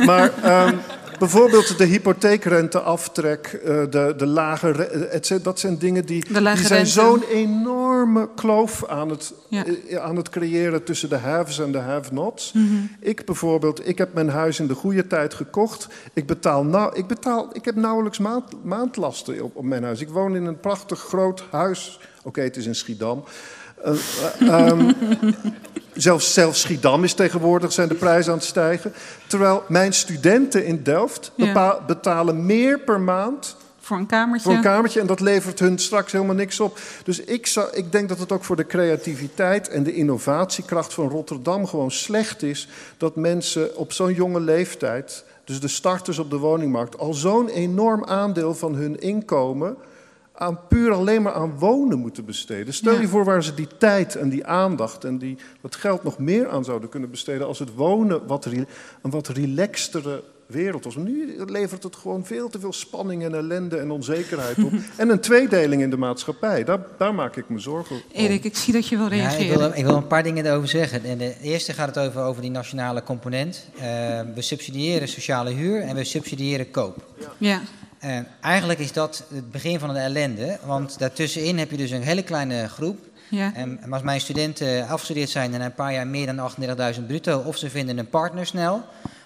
Maar 0.04 0.32
ehm, 0.42 0.74
bijvoorbeeld 1.18 1.78
de 1.78 1.84
hypotheekrenteaftrek, 1.84 3.46
eh, 3.46 3.82
de, 3.90 4.14
de 4.16 4.26
lage. 4.26 4.70
re- 4.70 4.82
et 4.84 5.26
cetera, 5.26 5.44
Dat 5.44 5.58
zijn 5.60 5.78
dingen 5.78 6.06
die, 6.06 6.24
die 6.24 6.34
zijn 6.34 6.56
rente. 6.66 6.84
zo'n 6.90 7.22
enorme 7.22 8.28
kloof 8.34 8.86
aan 8.86 9.08
het, 9.10 9.32
Ja. 9.48 9.64
eh, 9.88 9.96
aan 9.96 10.16
het 10.16 10.28
creëren 10.28 10.84
tussen 10.84 11.08
de 11.08 11.16
haves 11.16 11.58
en 11.58 11.72
de 11.72 11.78
have-nots. 11.78 12.52
Mhm. 12.52 12.64
Ik 13.00 13.24
bijvoorbeeld, 13.26 13.88
ik 13.88 13.98
heb 13.98 14.14
mijn 14.14 14.28
huis 14.28 14.60
in 14.60 14.66
de 14.66 14.74
goede 14.74 15.06
tijd 15.06 15.34
gekocht. 15.34 15.86
Ik 16.12 16.26
betaal, 16.26 16.64
nou, 16.64 16.96
ik 16.96 17.06
betaal, 17.06 17.48
ik 17.52 17.64
heb 17.64 17.74
nauwelijks 17.74 18.18
maand, 18.18 18.44
maandlasten 18.64 19.42
op, 19.42 19.56
op 19.56 19.64
mijn 19.64 19.82
huis. 19.84 20.00
Ik 20.00 20.08
woon 20.08 20.36
in 20.36 20.44
een 20.44 20.60
prachtig 20.60 20.98
groot 21.00 21.44
huis. 21.50 22.00
Oké, 22.22 22.40
het 22.40 22.56
is 22.56 22.66
in 22.66 22.74
Schiedam. 22.74 23.24
Eh, 23.84 23.92
eh, 24.40 24.68
ehm, 24.68 24.92
zelfs, 25.94 26.32
zelfs 26.32 26.60
Schiedam 26.60 27.04
is 27.04 27.14
tegenwoordig, 27.14 27.72
zijn 27.72 27.88
de 27.88 27.94
prijzen 27.94 28.32
aan 28.32 28.38
het 28.38 28.46
stijgen. 28.46 28.92
Terwijl 29.26 29.62
mijn 29.68 29.92
studenten 29.92 30.66
in 30.66 30.82
Delft 30.82 31.32
Ja. 31.34 31.80
betalen 31.86 32.46
meer 32.46 32.80
per 32.80 33.00
maand 33.00 33.56
Voor 33.80 33.96
een 33.96 34.06
kamertje. 34.06 34.48
voor 34.48 34.56
een 34.56 34.64
kamertje. 34.64 35.00
En 35.00 35.06
dat 35.06 35.20
levert 35.20 35.58
hun 35.58 35.78
straks 35.78 36.12
helemaal 36.12 36.34
niks 36.34 36.60
op. 36.60 36.78
Dus 37.04 37.20
ik, 37.20 37.46
zou, 37.46 37.68
ik 37.72 37.92
denk 37.92 38.08
dat 38.08 38.18
het 38.18 38.32
ook 38.32 38.44
voor 38.44 38.56
de 38.56 38.66
creativiteit 38.66 39.68
en 39.68 39.82
de 39.82 39.94
innovatiekracht 39.94 40.94
van 40.94 41.08
Rotterdam 41.08 41.66
gewoon 41.66 41.90
slecht 41.90 42.42
is. 42.42 42.68
Dat 42.96 43.16
mensen 43.16 43.76
op 43.76 43.92
zo'n 43.92 44.14
jonge 44.14 44.40
leeftijd, 44.40 45.24
dus 45.44 45.60
de 45.60 45.68
starters 45.68 46.18
op 46.18 46.30
de 46.30 46.38
woningmarkt, 46.38 46.98
al 46.98 47.14
zo'n 47.14 47.48
enorm 47.48 48.04
aandeel 48.04 48.54
van 48.54 48.74
hun 48.74 49.00
inkomen 49.00 49.76
aan 50.44 50.58
puur 50.68 50.92
alleen 50.92 51.22
maar 51.22 51.32
aan 51.32 51.58
wonen 51.58 51.98
moeten 51.98 52.24
besteden. 52.24 52.74
Stel 52.74 52.94
Ja. 52.94 53.00
je 53.00 53.08
voor 53.08 53.24
waar 53.24 53.44
ze 53.44 53.54
die 53.54 53.68
tijd 53.78 54.16
en 54.16 54.28
die 54.28 54.46
aandacht 54.46 55.04
en 55.04 55.18
die, 55.18 55.36
dat 55.60 55.74
geld 55.74 56.02
nog 56.04 56.18
meer 56.18 56.48
aan 56.48 56.64
zouden 56.64 56.88
kunnen 56.88 57.10
besteden 57.10 57.46
als 57.46 57.58
het 57.58 57.74
wonen 57.74 58.26
wat 58.26 58.44
re- 58.44 58.64
een 59.02 59.10
wat 59.10 59.28
relaxtere 59.28 60.22
wereld 60.46 60.84
was. 60.84 60.96
Maar 60.96 61.04
nu 61.04 61.34
levert 61.46 61.82
het 61.82 61.96
gewoon 61.96 62.24
veel 62.26 62.48
te 62.48 62.60
veel 62.60 62.72
spanning 62.72 63.24
en 63.24 63.34
ellende 63.34 63.76
en 63.76 63.90
onzekerheid 63.90 64.62
op. 64.64 64.72
en 64.96 65.08
een 65.08 65.20
tweedeling 65.20 65.82
in 65.82 65.90
de 65.90 65.96
maatschappij. 65.96 66.64
Daar, 66.64 66.78
daar 66.98 67.14
maak 67.14 67.36
ik 67.36 67.48
me 67.48 67.58
zorgen 67.58 67.96
om. 67.96 68.02
Erik, 68.12 68.44
ik 68.44 68.56
zie 68.56 68.72
dat 68.72 68.88
je 68.88 68.96
wil 68.96 69.06
Ja, 69.06 69.12
ik, 69.12 69.18
reageren. 69.20 69.58
wil, 69.58 69.70
ik 69.74 69.84
wil 69.84 69.96
een 69.96 70.06
paar 70.06 70.22
dingen 70.22 70.46
erover 70.46 70.68
zeggen. 70.68 71.04
En 71.04 71.18
de 71.18 71.34
eerste 71.42 71.72
gaat 71.72 71.94
het 71.94 71.98
over, 72.06 72.22
over 72.22 72.42
die 72.42 72.50
nationale 72.50 73.02
component. 73.02 73.66
Eh, 73.76 73.82
we 74.34 74.42
subsidiëren 74.42 75.08
sociale 75.08 75.50
huur 75.50 75.80
en 75.80 75.94
we 75.96 76.04
subsidiëren 76.04 76.70
koop. 76.70 76.96
Ja. 77.38 77.60
En 78.04 78.26
eigenlijk 78.40 78.78
is 78.78 78.92
dat 78.92 79.24
het 79.34 79.50
begin 79.50 79.78
van 79.78 79.92
de 79.92 79.98
ellende, 79.98 80.58
want 80.64 80.98
daartussenin 80.98 81.58
heb 81.58 81.70
je 81.70 81.76
dus 81.76 81.90
een 81.90 82.02
hele 82.02 82.22
kleine 82.22 82.68
groep. 82.68 82.98
Ja. 83.30 83.54
En 83.54 83.92
als 83.92 84.02
mijn 84.02 84.20
studenten 84.20 84.88
afgestudeerd 84.88 85.30
zijn 85.30 85.54
en 85.54 85.60
een 85.60 85.74
paar 85.74 85.92
jaar 85.92 86.06
meer 86.06 86.34
dan 86.34 86.50
38.000 86.94 87.06
bruto, 87.06 87.38
of 87.38 87.56
ze 87.56 87.70
vinden 87.70 87.98
een 87.98 88.08
partner 88.08 88.46
snel, 88.46 88.82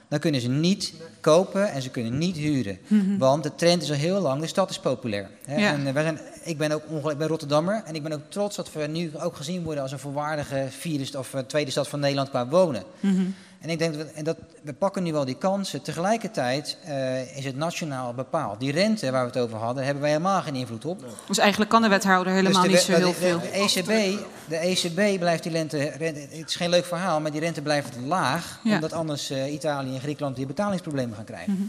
dan 0.09 0.19
kunnen 0.19 0.41
ze 0.41 0.49
niet 0.49 0.95
kopen 1.21 1.71
en 1.71 1.83
ze 1.83 1.91
kunnen 1.91 2.19
niet 2.19 2.37
huren. 2.37 2.79
Want 3.19 3.43
de 3.43 3.55
trend 3.55 3.83
is 3.83 3.91
al 3.91 3.97
heel 3.97 4.21
lang, 4.21 4.41
de 4.41 4.47
stad 4.47 4.71
is 4.71 4.79
populair. 4.79 5.31
Hè? 5.45 5.57
Ja. 5.57 5.73
En, 5.73 5.87
eh, 5.87 5.93
wij 5.93 6.03
zijn, 6.03 6.19
ik 6.45 6.59
ben 6.59 6.73
ook 6.73 6.83
ongelukkig, 6.83 7.13
ik 7.13 7.19
ben 7.19 7.29
Rotterdammer 7.29 7.83
en 7.85 7.95
ik 7.95 8.03
ben 8.03 8.13
ook 8.13 8.23
trots 8.29 8.57
dat 8.57 8.73
we 8.73 8.87
nu 8.87 9.11
ook 9.19 9.37
gezien 9.37 9.63
worden 9.63 9.83
als 9.83 9.93
een 9.93 9.99
volwaardige 9.99 10.67
vierde 10.69 11.19
of 11.19 11.35
eh, 11.35 11.41
tweede 11.41 11.71
stad 11.71 11.89
van 11.89 12.01
Nederland 12.01 12.29
qua 12.29 12.49
wonen. 12.49 12.83
Mhm. 13.01 13.23
En 13.61 13.71
ik 13.71 13.79
denk 13.79 13.95
dat 13.95 14.07
we, 14.07 14.13
en 14.13 14.25
dat, 14.25 14.37
we 14.63 14.73
pakken 14.73 15.03
nu 15.03 15.13
wel 15.13 15.25
die 15.25 15.35
kansen. 15.35 15.83
Tegelijkertijd 15.83 16.77
eh, 16.85 17.37
is 17.37 17.45
het 17.45 17.57
nationaal 17.57 18.15
bepaald. 18.15 18.61
Die 18.61 18.73
rente 18.73 19.11
waar 19.11 19.21
we 19.23 19.31
het 19.31 19.39
over 19.39 19.59
hadden, 19.59 19.85
hebben 19.85 20.03
wij 20.03 20.11
helemaal 20.13 20.43
geen 20.43 20.55
invloed 20.55 20.85
op. 20.85 21.05
Dus 21.27 21.39
eigenlijk 21.39 21.71
kan 21.71 21.83
de 21.83 21.89
wethouder 21.89 22.33
helemaal 22.33 22.63
Dus 22.63 22.71
niet 22.71 22.81
zo 22.81 22.93
heel 22.93 23.09
de- 23.09 23.15
veel. 23.15 23.41
De, 23.41 23.49
ECB, 23.49 24.19
de 24.49 24.57
ECB 24.57 25.19
blijft 25.19 25.43
die 25.43 25.53
lente, 25.53 25.79
rente, 25.99 26.21
het 26.21 26.49
is 26.49 26.57
geen 26.57 26.69
leuk 26.71 26.85
verhaal, 26.85 27.21
maar 27.21 27.31
die 27.31 27.41
rente 27.41 27.63
blijft 27.63 27.97
laag. 28.07 28.61
Ja. 28.65 28.75
Omdat 28.75 28.93
anders 28.93 29.31
eh, 29.31 29.53
Italië 29.53 29.95
en 29.95 30.01
Griekenland 30.01 30.37
die 30.37 30.47
betalingsproblemen 30.47 31.17
gaan 31.17 31.25
krijgen. 31.25 31.53
Mhm. 31.53 31.63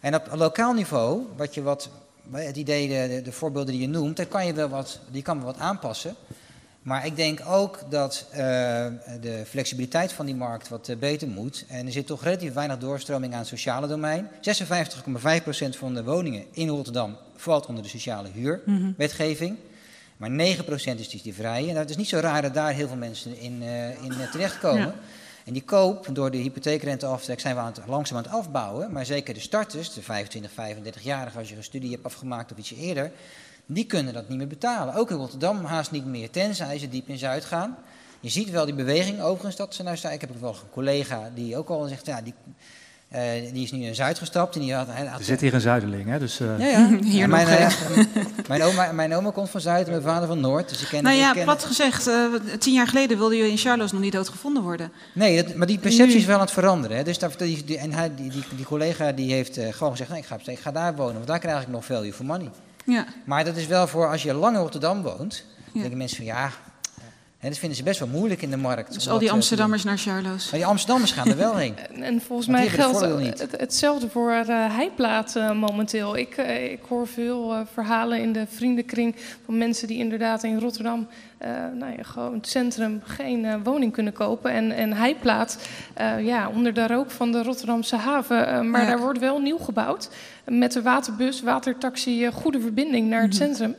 En 0.00 0.14
op 0.14 0.28
lokaal 0.34 0.72
niveau, 0.72 1.22
wat 1.36 1.54
je 1.54 1.62
wat, 1.62 1.88
het 2.30 2.56
idee, 2.56 2.88
de, 2.88 3.14
de, 3.14 3.22
de 3.22 3.32
voorbeelden 3.32 3.72
die 3.72 3.82
je 3.82 3.88
noemt, 3.88 4.16
daar 4.16 4.26
kan 4.26 4.46
je 4.46 4.52
wel 4.52 4.68
wat, 4.68 4.98
die 5.10 5.22
kan 5.22 5.36
wel 5.36 5.46
wat 5.46 5.58
aanpassen. 5.58 6.14
Maar 6.82 7.06
ik 7.06 7.16
denk 7.16 7.40
ook 7.46 7.78
dat 7.88 8.26
eh, 8.30 8.38
de 9.20 9.42
flexibiliteit 9.46 10.12
van 10.12 10.26
die 10.26 10.34
markt 10.34 10.68
wat 10.68 10.88
eh, 10.88 10.96
beter 10.96 11.28
moet. 11.28 11.64
En 11.68 11.86
er 11.86 11.92
zit 11.92 12.06
toch 12.06 12.22
relatief 12.22 12.52
weinig 12.52 12.78
doorstroming 12.78 13.32
aan 13.32 13.38
het 13.38 13.48
sociale 13.48 13.86
domein. 13.86 14.28
56,5% 14.28 15.78
van 15.78 15.94
de 15.94 16.04
woningen 16.04 16.44
in 16.50 16.68
Rotterdam 16.68 17.16
valt 17.36 17.66
onder 17.66 17.82
de 17.82 17.88
sociale 17.88 18.28
huurwetgeving. 18.34 19.56
Maar 20.16 20.30
9% 20.30 20.34
is 20.98 21.08
dus 21.08 21.22
die 21.22 21.34
vrije. 21.34 21.70
En 21.70 21.76
het 21.76 21.90
is 21.90 21.96
niet 21.96 22.08
zo 22.08 22.18
raar 22.18 22.42
dat 22.42 22.54
daar 22.54 22.72
heel 22.72 22.88
veel 22.88 22.96
mensen 22.96 23.38
in, 23.38 23.62
eh, 23.62 24.02
in 24.02 24.12
terechtkomen. 24.32 24.86
Ja. 24.86 24.94
En 25.44 25.52
die 25.52 25.62
koop, 25.62 26.08
door 26.12 26.30
de 26.30 26.36
hypotheekrenteaftrek, 26.36 27.40
zijn 27.40 27.54
we 27.54 27.60
aan 27.60 27.72
het, 27.72 27.80
langzaam 27.86 28.16
aan 28.16 28.22
het 28.22 28.32
afbouwen. 28.32 28.92
Maar 28.92 29.06
zeker 29.06 29.34
de 29.34 29.40
starters, 29.40 29.92
de 29.92 30.02
25, 30.02 30.50
35-jarigen, 30.50 31.38
als 31.38 31.48
je 31.48 31.56
een 31.56 31.64
studie 31.64 31.90
hebt 31.90 32.04
afgemaakt 32.04 32.52
of 32.52 32.58
ietsje 32.58 32.76
eerder, 32.76 33.12
die 33.74 33.84
kunnen 33.84 34.12
dat 34.14 34.28
niet 34.28 34.38
meer 34.38 34.46
betalen. 34.46 34.94
Ook 34.94 35.10
in 35.10 35.16
Rotterdam 35.16 35.64
haast 35.64 35.90
niet 35.90 36.04
meer, 36.06 36.30
tenzij 36.30 36.78
ze 36.78 36.88
diep 36.88 37.08
in 37.08 37.18
Zuid 37.18 37.44
gaan. 37.44 37.76
Je 38.20 38.28
ziet 38.28 38.50
wel 38.50 38.64
die 38.64 38.74
beweging 38.74 39.20
overigens 39.20 39.56
dat 39.56 39.74
ze 39.74 39.82
nou 39.82 39.96
staan. 39.96 40.12
Ik 40.12 40.20
heb 40.20 40.30
ook 40.30 40.40
wel 40.40 40.50
een 40.50 40.70
collega 40.72 41.30
die 41.34 41.56
ook 41.56 41.68
al 41.68 41.86
zegt, 41.88 42.06
ja, 42.06 42.20
die, 42.22 42.34
eh, 43.08 43.20
die 43.52 43.62
is 43.64 43.72
nu 43.72 43.82
in 43.84 43.94
Zuid 43.94 44.18
gestapt. 44.18 44.54
En 44.54 44.60
die 44.60 44.74
had, 44.74 44.86
Er 44.88 45.24
zit 45.24 45.40
hier 45.40 45.54
een 45.54 45.60
zuideling, 45.60 46.08
hè? 46.08 46.18
Dus, 46.18 46.40
eh, 46.40 46.58
ja, 46.58 46.66
ja. 46.66 46.88
Hier 47.02 47.12
Ja, 47.14 47.26
nog, 47.26 47.44
mijn, 47.44 47.46
eh, 47.48 47.74
mijn, 48.48 48.62
oma, 48.62 48.92
mijn 48.92 49.14
oma 49.14 49.30
komt 49.30 49.50
van 49.50 49.60
Zuid 49.60 49.84
en 49.84 49.90
mijn 49.90 50.02
vader 50.02 50.28
van 50.28 50.40
Noord. 50.40 50.68
Dus 50.68 50.82
ik 50.82 50.88
ken, 50.88 51.02
Nou 51.02 51.14
ik 51.16 51.20
ja, 51.22 51.32
ken- 51.32 51.44
plat 51.44 51.64
gezegd, 51.64 52.06
eh, 52.06 52.14
tien 52.58 52.72
jaar 52.74 52.86
geleden 52.88 53.18
wilde 53.18 53.36
je 53.36 53.50
in 53.50 53.56
Charloes 53.58 53.92
nog 53.92 54.00
niet 54.00 54.12
doodgevonden 54.12 54.62
worden. 54.62 54.92
Nee, 55.14 55.42
dat, 55.44 55.54
maar 55.54 55.66
die 55.66 55.78
perceptie 55.78 56.14
Nu- 56.14 56.20
is 56.20 56.26
wel 56.26 56.34
aan 56.34 56.40
het 56.40 56.50
veranderen. 56.50 56.96
Hè. 56.96 57.02
Dus 57.02 57.18
dat, 57.18 57.38
die, 57.38 57.64
die, 57.64 57.78
en 57.78 57.92
hij, 57.92 58.14
die, 58.14 58.30
die, 58.30 58.44
die 58.56 58.64
collega 58.64 59.12
die 59.12 59.32
heeft 59.32 59.56
eh, 59.56 59.72
gewoon 59.72 59.90
gezegd, 59.92 60.10
nee, 60.10 60.18
ik, 60.18 60.26
ga, 60.26 60.38
ik 60.44 60.58
ga 60.58 60.70
daar 60.72 60.96
wonen, 60.96 61.14
want 61.14 61.26
daar 61.26 61.38
krijg 61.38 61.62
ik 61.62 61.68
nog 61.68 61.84
value 61.84 62.12
for 62.12 62.24
money. 62.24 62.50
Ja. 62.84 63.04
Maar 63.24 63.44
dat 63.44 63.56
is 63.56 63.66
wel 63.66 63.86
voor 63.86 64.08
als 64.08 64.22
je 64.22 64.34
lang 64.34 64.56
in 64.56 64.62
Rotterdam 64.62 65.02
woont, 65.02 65.44
Ja. 65.72 65.80
denken 65.80 65.98
mensen 65.98 66.16
van 66.16 66.26
ja, 66.26 66.50
hè, 67.40 67.48
dat 67.48 67.58
vinden 67.58 67.76
ze 67.78 67.82
best 67.82 67.98
wel 67.98 68.08
moeilijk 68.08 68.42
in 68.42 68.50
de 68.50 68.56
markt. 68.56 68.92
Dus 68.92 69.08
al 69.08 69.12
die 69.12 69.22
eh, 69.22 69.26
doen. 69.26 69.34
Amsterdammers 69.34 69.84
naar 69.84 69.98
Charloes. 69.98 70.50
Maar 70.50 70.60
die 70.60 70.68
Amsterdammers 70.68 71.12
gaan 71.12 71.28
er 71.28 71.36
wel 71.36 71.56
heen. 71.56 71.74
En, 71.94 72.02
en 72.02 72.20
volgens 72.20 72.48
mij 72.48 72.60
die 72.60 72.70
geldt 72.70 73.00
het, 73.40 73.54
hetzelfde 73.56 74.08
voor 74.08 74.30
uh, 74.30 74.44
Heiplaat 74.76 75.34
momenteel. 75.54 76.16
Ik, 76.16 76.36
ik 76.70 76.80
hoor 76.88 77.06
veel 77.06 77.66
verhalen 77.72 78.20
in 78.20 78.32
de 78.32 78.46
vriendenkring 78.48 79.16
van 79.44 79.58
mensen 79.58 79.88
die 79.88 79.98
inderdaad 79.98 80.42
in 80.42 80.58
Rotterdam, 80.58 81.08
eh, 81.40 81.50
nou 81.74 81.92
ja, 81.96 82.02
gewoon 82.02 82.34
het 82.34 82.48
centrum, 82.48 83.00
geen 83.04 83.44
eh, 83.44 83.54
woning 83.64 83.92
kunnen 83.92 84.12
kopen. 84.12 84.50
En, 84.50 84.72
en 84.72 84.92
Heiplaat, 84.92 85.58
eh, 85.94 86.24
ja, 86.26 86.48
onder 86.48 86.74
de 86.74 86.86
rook 86.86 87.10
van 87.10 87.32
de 87.32 87.42
Rotterdamse 87.42 87.96
haven. 87.96 88.70
maar 88.70 88.80
Ja. 88.82 88.86
daar 88.86 88.98
wordt 88.98 89.18
wel 89.18 89.38
nieuw 89.38 89.58
gebouwd. 89.58 90.10
Met 90.44 90.72
de 90.72 90.82
waterbus, 90.82 91.42
watertaxi, 91.42 92.30
goede 92.32 92.60
verbinding 92.60 93.08
naar 93.08 93.22
het 93.22 93.30
Mhm. 93.32 93.42
centrum. 93.42 93.76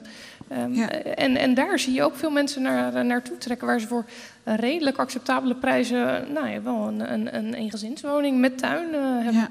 Ehm, 0.51 0.73
Ja. 0.73 0.89
en, 0.89 1.35
en 1.35 1.53
daar 1.53 1.79
zie 1.79 1.93
je 1.93 2.03
ook 2.03 2.15
veel 2.15 2.29
mensen 2.31 2.61
naar, 2.61 2.93
eh, 2.95 3.03
naartoe 3.03 3.37
trekken 3.37 3.67
waar 3.67 3.79
ze 3.79 3.87
voor 3.87 4.05
redelijk 4.43 4.97
acceptabele 4.97 5.55
prijzen 5.55 6.33
nou 6.33 6.47
ja, 6.49 6.61
wel 6.61 6.87
een, 6.87 7.13
een, 7.13 7.35
een 7.35 7.53
eengezinswoning 7.53 8.39
met 8.39 8.57
tuin 8.57 8.93
eh, 8.93 8.99
hebben. 9.01 9.33
Ja. 9.33 9.47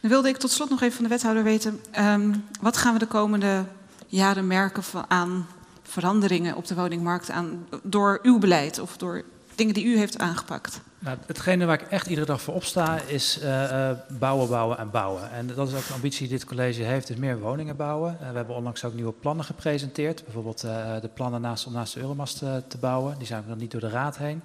Dan 0.00 0.10
wilde 0.10 0.28
ik 0.28 0.36
tot 0.36 0.50
slot 0.50 0.70
nog 0.70 0.80
even 0.82 0.94
van 0.94 1.04
de 1.04 1.10
wethouder 1.10 1.42
weten. 1.44 1.80
ehm, 1.90 2.32
wat 2.60 2.76
gaan 2.76 2.92
we 2.92 2.98
de 2.98 3.06
komende 3.06 3.64
jaren 4.06 4.46
merken 4.46 4.82
van, 4.82 5.04
aan 5.08 5.46
veranderingen 5.82 6.56
op 6.56 6.66
de 6.66 6.74
woningmarkt 6.74 7.30
aan, 7.30 7.66
door 7.82 8.18
uw 8.22 8.38
beleid 8.38 8.78
of 8.78 8.96
door 8.96 9.22
dingen 9.54 9.74
die 9.74 9.84
u 9.84 9.96
heeft 9.96 10.18
aangepakt? 10.18 10.80
Nou, 11.02 11.18
hetgene 11.26 11.64
waar 11.64 11.80
ik 11.80 11.88
echt 11.90 12.06
iedere 12.06 12.26
dag 12.26 12.42
voor 12.42 12.54
opsta 12.54 13.00
is 13.00 13.38
eh, 13.38 13.90
eh, 13.90 13.96
bouwen, 14.18 14.48
bouwen 14.48 14.78
en 14.78 14.90
bouwen. 14.90 15.30
En 15.30 15.46
dat 15.46 15.68
is 15.68 15.74
ook 15.74 15.86
de 15.86 15.92
ambitie 15.92 16.28
die 16.28 16.36
dit 16.36 16.46
college 16.46 16.82
heeft, 16.82 17.10
is 17.10 17.16
meer 17.16 17.38
woningen 17.38 17.76
bouwen. 17.76 18.16
Eh, 18.20 18.30
we 18.30 18.36
hebben 18.36 18.56
onlangs 18.56 18.84
ook 18.84 18.94
nieuwe 18.94 19.12
plannen 19.12 19.44
gepresenteerd. 19.44 20.24
Bijvoorbeeld 20.24 20.60
de 21.00 21.10
plannen 21.14 21.40
naast, 21.40 21.66
om 21.66 21.72
naast 21.72 21.94
de 21.94 22.00
Euromast 22.00 22.38
te 22.38 22.78
bouwen. 22.80 23.18
Die 23.18 23.26
zijn 23.26 23.44
nog 23.46 23.58
niet 23.58 23.70
door 23.70 23.80
de 23.80 23.88
raad 23.88 24.18
heen. 24.18 24.42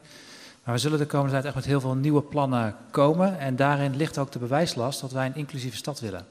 Maar 0.63 0.73
we 0.73 0.81
zullen 0.81 0.99
de 0.99 1.05
komende 1.05 1.31
tijd 1.31 1.45
echt 1.45 1.55
met 1.55 1.65
heel 1.65 1.81
veel 1.81 1.95
nieuwe 1.95 2.21
plannen 2.21 2.75
komen. 2.91 3.39
En 3.39 3.55
daarin 3.55 3.95
ligt 3.95 4.17
ook 4.17 4.31
de 4.31 4.39
bewijslast 4.39 5.01
dat 5.01 5.11
wij 5.11 5.25
een 5.25 5.35
inclusieve 5.35 5.77
stad 5.77 5.99
willen. 5.99 6.25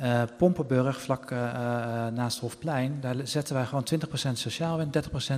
Uh, 0.00 0.22
Pompenburg, 0.38 1.00
vlak 1.00 1.30
uh, 1.30 1.38
naast 2.06 2.38
Hofplein, 2.38 2.98
daar 3.00 3.14
zetten 3.24 3.54
wij 3.54 3.64
gewoon 3.64 3.86
20% 4.28 4.32
sociaal 4.32 4.80
en 4.80 4.90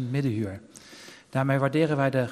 30% 0.03 0.11
middenhuur. 0.11 0.61
Daarmee 1.31 1.59
waarderen 1.59 1.97
wij 1.97 2.11
de 2.11 2.29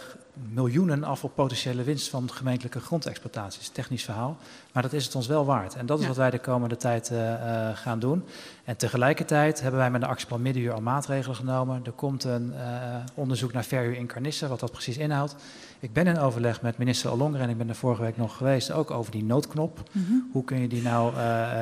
miljoenen 0.52 1.04
af 1.04 1.24
op 1.24 1.34
potentiële 1.34 1.82
winst 1.82 2.08
van 2.08 2.30
gemeentelijke 2.32 2.80
grondexploitaties. 2.80 3.68
Technisch 3.68 4.04
verhaal, 4.04 4.36
maar 4.72 4.82
dat 4.82 4.92
is 4.92 5.04
het 5.04 5.14
ons 5.14 5.26
wel 5.26 5.44
waard. 5.44 5.74
En 5.74 5.86
dat 5.86 6.00
is 6.00 6.06
wat 6.06 6.16
wij 6.16 6.30
de 6.30 6.38
komende 6.38 6.76
tijd 6.76 7.10
uh, 7.10 7.18
uh, 7.18 7.68
gaan 7.74 7.98
doen. 7.98 8.24
En 8.64 8.76
tegelijkertijd 8.76 9.60
hebben 9.60 9.80
wij 9.80 9.90
met 9.90 10.00
de 10.00 10.06
actieplan 10.06 10.42
Middenhuur 10.42 10.72
al 10.72 10.80
maatregelen 10.80 11.36
genomen. 11.36 11.80
Er 11.84 11.92
komt 11.92 12.24
een 12.24 12.52
uh, 12.54 12.96
onderzoek 13.14 13.52
naar 13.52 13.64
verhuur 13.64 13.96
in 13.96 14.06
Carnisse, 14.06 14.48
wat 14.48 14.60
dat 14.60 14.72
precies 14.72 14.96
inhoudt. 14.96 15.36
Ik 15.80 15.92
ben 15.92 16.06
in 16.06 16.18
overleg 16.18 16.62
met 16.62 16.78
minister 16.78 17.12
Ollongren 17.12 17.42
en 17.42 17.50
ik 17.50 17.58
ben 17.58 17.68
er 17.68 17.74
vorige 17.74 18.02
week 18.02 18.16
nog 18.16 18.36
geweest, 18.36 18.72
ook 18.72 18.90
over 18.90 19.12
die 19.12 19.24
noodknop. 19.24 19.90
Mm 19.92 20.04
-hmm. 20.06 20.28
Hoe 20.32 20.44
kun 20.44 20.60
je 20.60 20.68
die 20.68 20.82
nou 20.82 21.14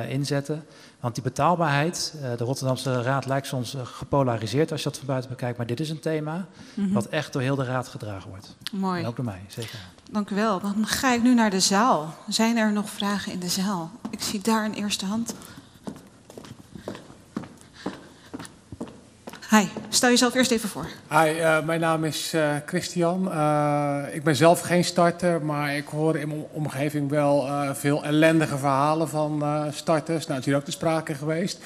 inzetten? 0.09 0.63
Want 0.99 1.15
die 1.15 1.23
betaalbaarheid, 1.23 2.13
de 2.37 2.43
Rotterdamse 2.43 3.01
Raad 3.01 3.25
lijkt 3.25 3.47
soms 3.47 3.75
gepolariseerd 3.83 4.71
als 4.71 4.83
je 4.83 4.89
dat 4.89 4.97
van 4.97 5.07
buiten 5.07 5.29
bekijkt, 5.29 5.57
maar 5.57 5.67
dit 5.67 5.79
is 5.79 5.89
een 5.89 5.99
thema 5.99 6.35
mm 6.35 6.83
-hmm. 6.83 6.93
wat 6.93 7.05
echt 7.05 7.33
door 7.33 7.41
heel 7.41 7.55
de 7.55 7.63
Raad 7.63 7.87
gedragen 7.87 8.29
wordt. 8.29 8.55
Mooi. 8.71 9.01
En 9.01 9.07
ook 9.07 9.15
door 9.15 9.25
mij, 9.25 9.41
zeker. 9.47 9.79
Dank 10.11 10.29
u 10.29 10.35
wel. 10.35 10.59
Dan 10.59 10.85
ga 10.85 11.13
ik 11.13 11.23
nu 11.23 11.33
naar 11.33 11.49
de 11.49 11.59
zaal. 11.59 12.15
Zijn 12.27 12.57
er 12.57 12.71
nog 12.71 12.89
vragen 12.89 13.31
in 13.31 13.39
de 13.39 13.49
zaal? 13.49 13.91
Ik 14.09 14.21
zie 14.21 14.41
daar 14.41 14.65
een 14.65 14.73
eerste 14.73 15.05
hand. 15.05 15.35
Hi, 19.49 19.67
stel 19.89 20.09
jezelf 20.09 20.33
eerst 20.33 20.51
even 20.51 20.69
voor. 20.69 20.87
Hi, 21.09 21.29
uh, 21.39 21.65
mijn 21.65 21.79
naam 21.79 22.03
is 22.03 22.33
uh, 22.33 22.49
Christian. 22.65 23.27
Uh, 23.27 23.97
ik 24.11 24.23
ben 24.23 24.35
zelf 24.35 24.59
geen 24.59 24.83
starter, 24.83 25.41
maar 25.41 25.75
ik 25.75 25.87
hoor 25.87 26.17
in 26.17 26.27
mijn 26.27 26.45
omgeving 26.51 27.09
wel 27.09 27.47
veel 27.73 28.03
ellendige 28.03 28.57
verhalen 28.57 29.09
van 29.09 29.43
starters. 29.71 30.25
Nou, 30.25 30.31
het 30.31 30.39
is 30.39 30.45
hier 30.45 30.55
ook 30.55 30.63
te 30.63 30.71
sprake 30.71 31.13
geweest. 31.13 31.59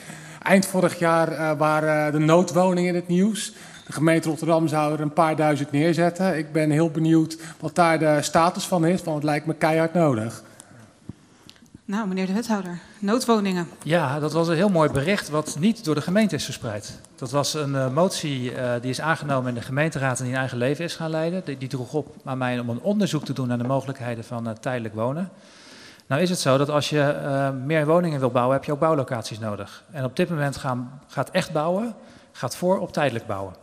Eind 0.43 0.65
vorig 0.65 0.99
jaar 0.99 1.57
waren 1.57 2.11
de 2.11 2.19
noodwoningen 2.19 2.89
in 2.89 2.95
het 2.95 3.07
nieuws. 3.07 3.53
De 3.85 3.93
gemeente 3.93 4.29
Rotterdam 4.29 4.67
zou 4.67 4.93
er 4.93 5.01
een 5.01 5.13
paar 5.13 5.35
duizend 5.35 5.71
neerzetten. 5.71 6.37
Ik 6.37 6.51
ben 6.51 6.69
heel 6.71 6.89
benieuwd 6.89 7.37
wat 7.59 7.75
daar 7.75 7.99
de 7.99 8.17
status 8.21 8.65
van 8.65 8.85
is, 8.85 9.03
want 9.03 9.15
het 9.15 9.25
lijkt 9.25 9.45
me 9.45 9.53
keihard 9.53 9.93
nodig. 9.93 10.43
Nou, 11.89 12.07
meneer 12.07 12.25
de 12.25 12.33
wethouder, 12.33 12.79
noodwoningen. 12.99 13.67
Ja, 13.83 14.19
dat 14.19 14.33
was 14.33 14.47
een 14.47 14.55
heel 14.55 14.69
mooi 14.69 14.91
bericht 14.91 15.29
wat 15.29 15.55
niet 15.59 15.83
door 15.83 15.95
de 15.95 16.01
gemeente 16.01 16.35
is 16.35 16.43
verspreid. 16.43 16.99
Dat 17.15 17.31
was 17.31 17.53
een 17.53 17.73
uh, 17.73 17.89
motie 17.89 18.51
uh, 18.51 18.71
die 18.81 18.89
is 18.89 19.01
aangenomen 19.01 19.49
in 19.49 19.55
de 19.55 19.61
gemeenteraad 19.61 20.17
en 20.17 20.23
die 20.23 20.33
een 20.33 20.39
eigen 20.39 20.57
leven 20.57 20.85
is 20.85 20.95
gaan 20.95 21.09
leiden. 21.09 21.43
Die, 21.57 21.67
droeg 21.67 21.93
op 21.93 22.15
aan 22.25 22.37
mij 22.37 22.59
om 22.59 22.69
een 22.69 22.81
onderzoek 22.81 23.25
te 23.25 23.33
doen 23.33 23.47
naar 23.47 23.57
de 23.57 23.63
mogelijkheden 23.63 24.23
van 24.23 24.47
uh, 24.47 24.53
tijdelijk 24.53 24.93
wonen. 24.93 25.29
Nou 26.07 26.21
is 26.21 26.29
het 26.29 26.39
zo 26.39 26.57
dat 26.57 26.69
als 26.69 26.89
je 26.89 27.51
meer 27.65 27.85
woningen 27.85 28.19
wil 28.19 28.31
bouwen, 28.31 28.55
heb 28.55 28.65
je 28.65 28.71
ook 28.71 28.79
bouwlocaties 28.79 29.39
nodig. 29.39 29.83
En 29.91 30.03
op 30.03 30.15
dit 30.15 30.29
moment 30.29 30.57
gaan, 30.57 31.01
gaat 31.07 31.29
echt 31.29 31.51
bouwen, 31.51 31.95
gaat 32.31 32.55
voor 32.55 32.79
op 32.79 32.93
tijdelijk 32.93 33.27
bouwen. 33.27 33.53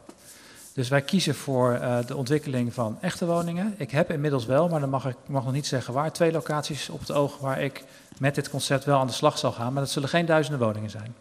Dus 0.77 0.89
wij 0.89 1.03
kiezen 1.03 1.35
voor 1.35 1.72
uh, 1.72 1.99
de 2.07 2.16
ontwikkeling 2.16 2.74
van 2.74 2.99
echte 3.01 3.27
woningen. 3.27 3.74
Ik 3.77 3.91
heb 3.91 4.11
inmiddels 4.11 4.47
wel, 4.47 4.68
maar 4.68 4.81
dan 4.81 4.91
mag 4.91 5.07
ik 5.07 5.16
mag 5.27 5.45
nog 5.45 5.53
niet 5.53 5.66
zeggen 5.66 5.95
waar, 5.95 6.12
twee 6.12 6.33
locaties 6.33 6.89
op 6.89 7.01
het 7.01 7.12
oog 7.12 7.39
waar 7.39 7.62
ik 7.62 7.85
met 8.18 8.35
dit 8.35 8.51
concept 8.51 8.85
wel 8.85 8.99
aan 8.99 9.07
de 9.07 9.12
slag 9.12 9.39
zal 9.39 9.53
gaan. 9.53 9.72
Maar 9.72 9.83
dat 9.83 9.93
zullen 9.93 10.09
geen 10.09 10.27
duizenden 10.27 10.66
woningen 10.66 10.91
zijn. 10.91 11.14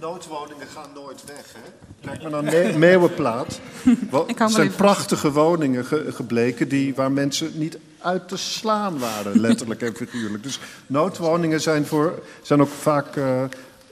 Noodwoningen 0.00 0.66
gaan 0.66 0.90
nooit 0.94 1.24
weg, 1.24 1.52
hè? 1.52 1.70
Kijk 2.08 2.22
maar 2.22 2.30
naar 2.30 2.42
Me 2.42 2.78
Meeuwenplaat. 2.78 3.60
Het 4.36 4.50
zijn 4.50 4.74
prachtige 4.74 5.32
woningen 5.32 5.84
ge 5.84 6.12
gebleken 6.12 6.68
die, 6.68 6.94
waar 6.94 7.12
mensen 7.12 7.50
niet 7.54 7.78
uit 7.98 8.28
te 8.28 8.36
slaan 8.36 8.98
waren, 8.98 9.40
letterlijk 9.40 9.82
en 9.82 9.94
figuurlijk. 9.94 10.42
Dus 10.42 10.60
noodwoningen 10.86 11.60
zijn, 11.60 11.86
voor, 11.86 12.22
zijn 12.42 12.60
ook 12.60 12.68
vaak... 12.68 13.16
Uh, 13.16 13.42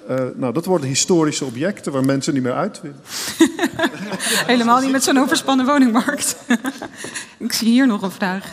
uh, 0.09 0.17
nou, 0.35 0.53
dat 0.53 0.65
worden 0.65 0.89
historische 0.89 1.45
objecten 1.45 1.93
waar 1.93 2.05
mensen 2.05 2.35
niet 2.35 2.43
meer 2.43 2.55
uit 2.55 2.81
willen. 2.81 3.01
Helemaal 4.53 4.81
niet 4.81 4.91
met 4.91 5.03
zo'n 5.03 5.19
overspannen 5.19 5.67
woningmarkt. 5.67 6.37
ik 7.39 7.53
zie 7.53 7.69
hier 7.69 7.87
nog 7.87 8.03
een 8.03 8.11
vraag. 8.11 8.53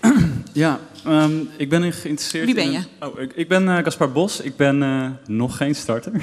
Ja, 0.52 0.80
um, 1.06 1.48
ik 1.56 1.68
ben 1.68 1.92
geïnteresseerd. 1.92 2.44
Wie 2.44 2.54
ben 2.54 2.70
je? 2.70 2.78
In 2.78 3.06
oh, 3.06 3.20
ik, 3.20 3.32
ik 3.32 3.48
ben 3.48 3.64
uh, 3.64 3.78
Gaspar 3.78 4.12
Bos. 4.12 4.40
Ik 4.40 4.56
ben 4.56 4.82
uh, 4.82 5.10
nog 5.26 5.56
geen 5.56 5.74
starter. 5.74 6.12
uh, 6.14 6.20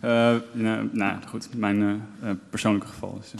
nou, 0.52 0.88
nou, 0.92 1.16
goed, 1.28 1.48
mijn 1.54 2.06
persoonlijke 2.50 2.88
geval 2.88 3.20
is. 3.22 3.32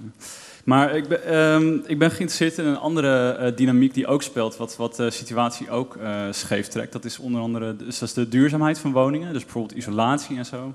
Maar 0.67 0.97
ik 0.97 1.09
ben, 1.09 1.35
um, 1.37 1.83
ik 1.87 1.99
ben 1.99 2.11
geïnteresseerd 2.11 2.59
in 2.59 2.67
een 2.67 2.79
andere 2.79 3.53
dynamiek 3.55 3.95
die 3.95 4.07
ook 4.07 4.23
speelt, 4.23 4.57
wat, 4.57 4.77
wat 4.77 4.97
de 4.97 5.11
situatie 5.11 5.71
ook 5.71 5.99
scheef 6.31 6.69
trekt. 6.69 6.93
Dat 6.93 7.05
is 7.05 7.19
onder 7.19 7.41
andere 7.41 7.77
dus 7.77 7.99
dat 7.99 8.09
is 8.09 8.14
de 8.14 8.29
duurzaamheid 8.29 8.79
van 8.79 8.93
woningen, 8.93 9.33
dus 9.33 9.43
bijvoorbeeld 9.43 9.79
isolatie 9.79 10.37
en 10.37 10.47
zo, 10.47 10.75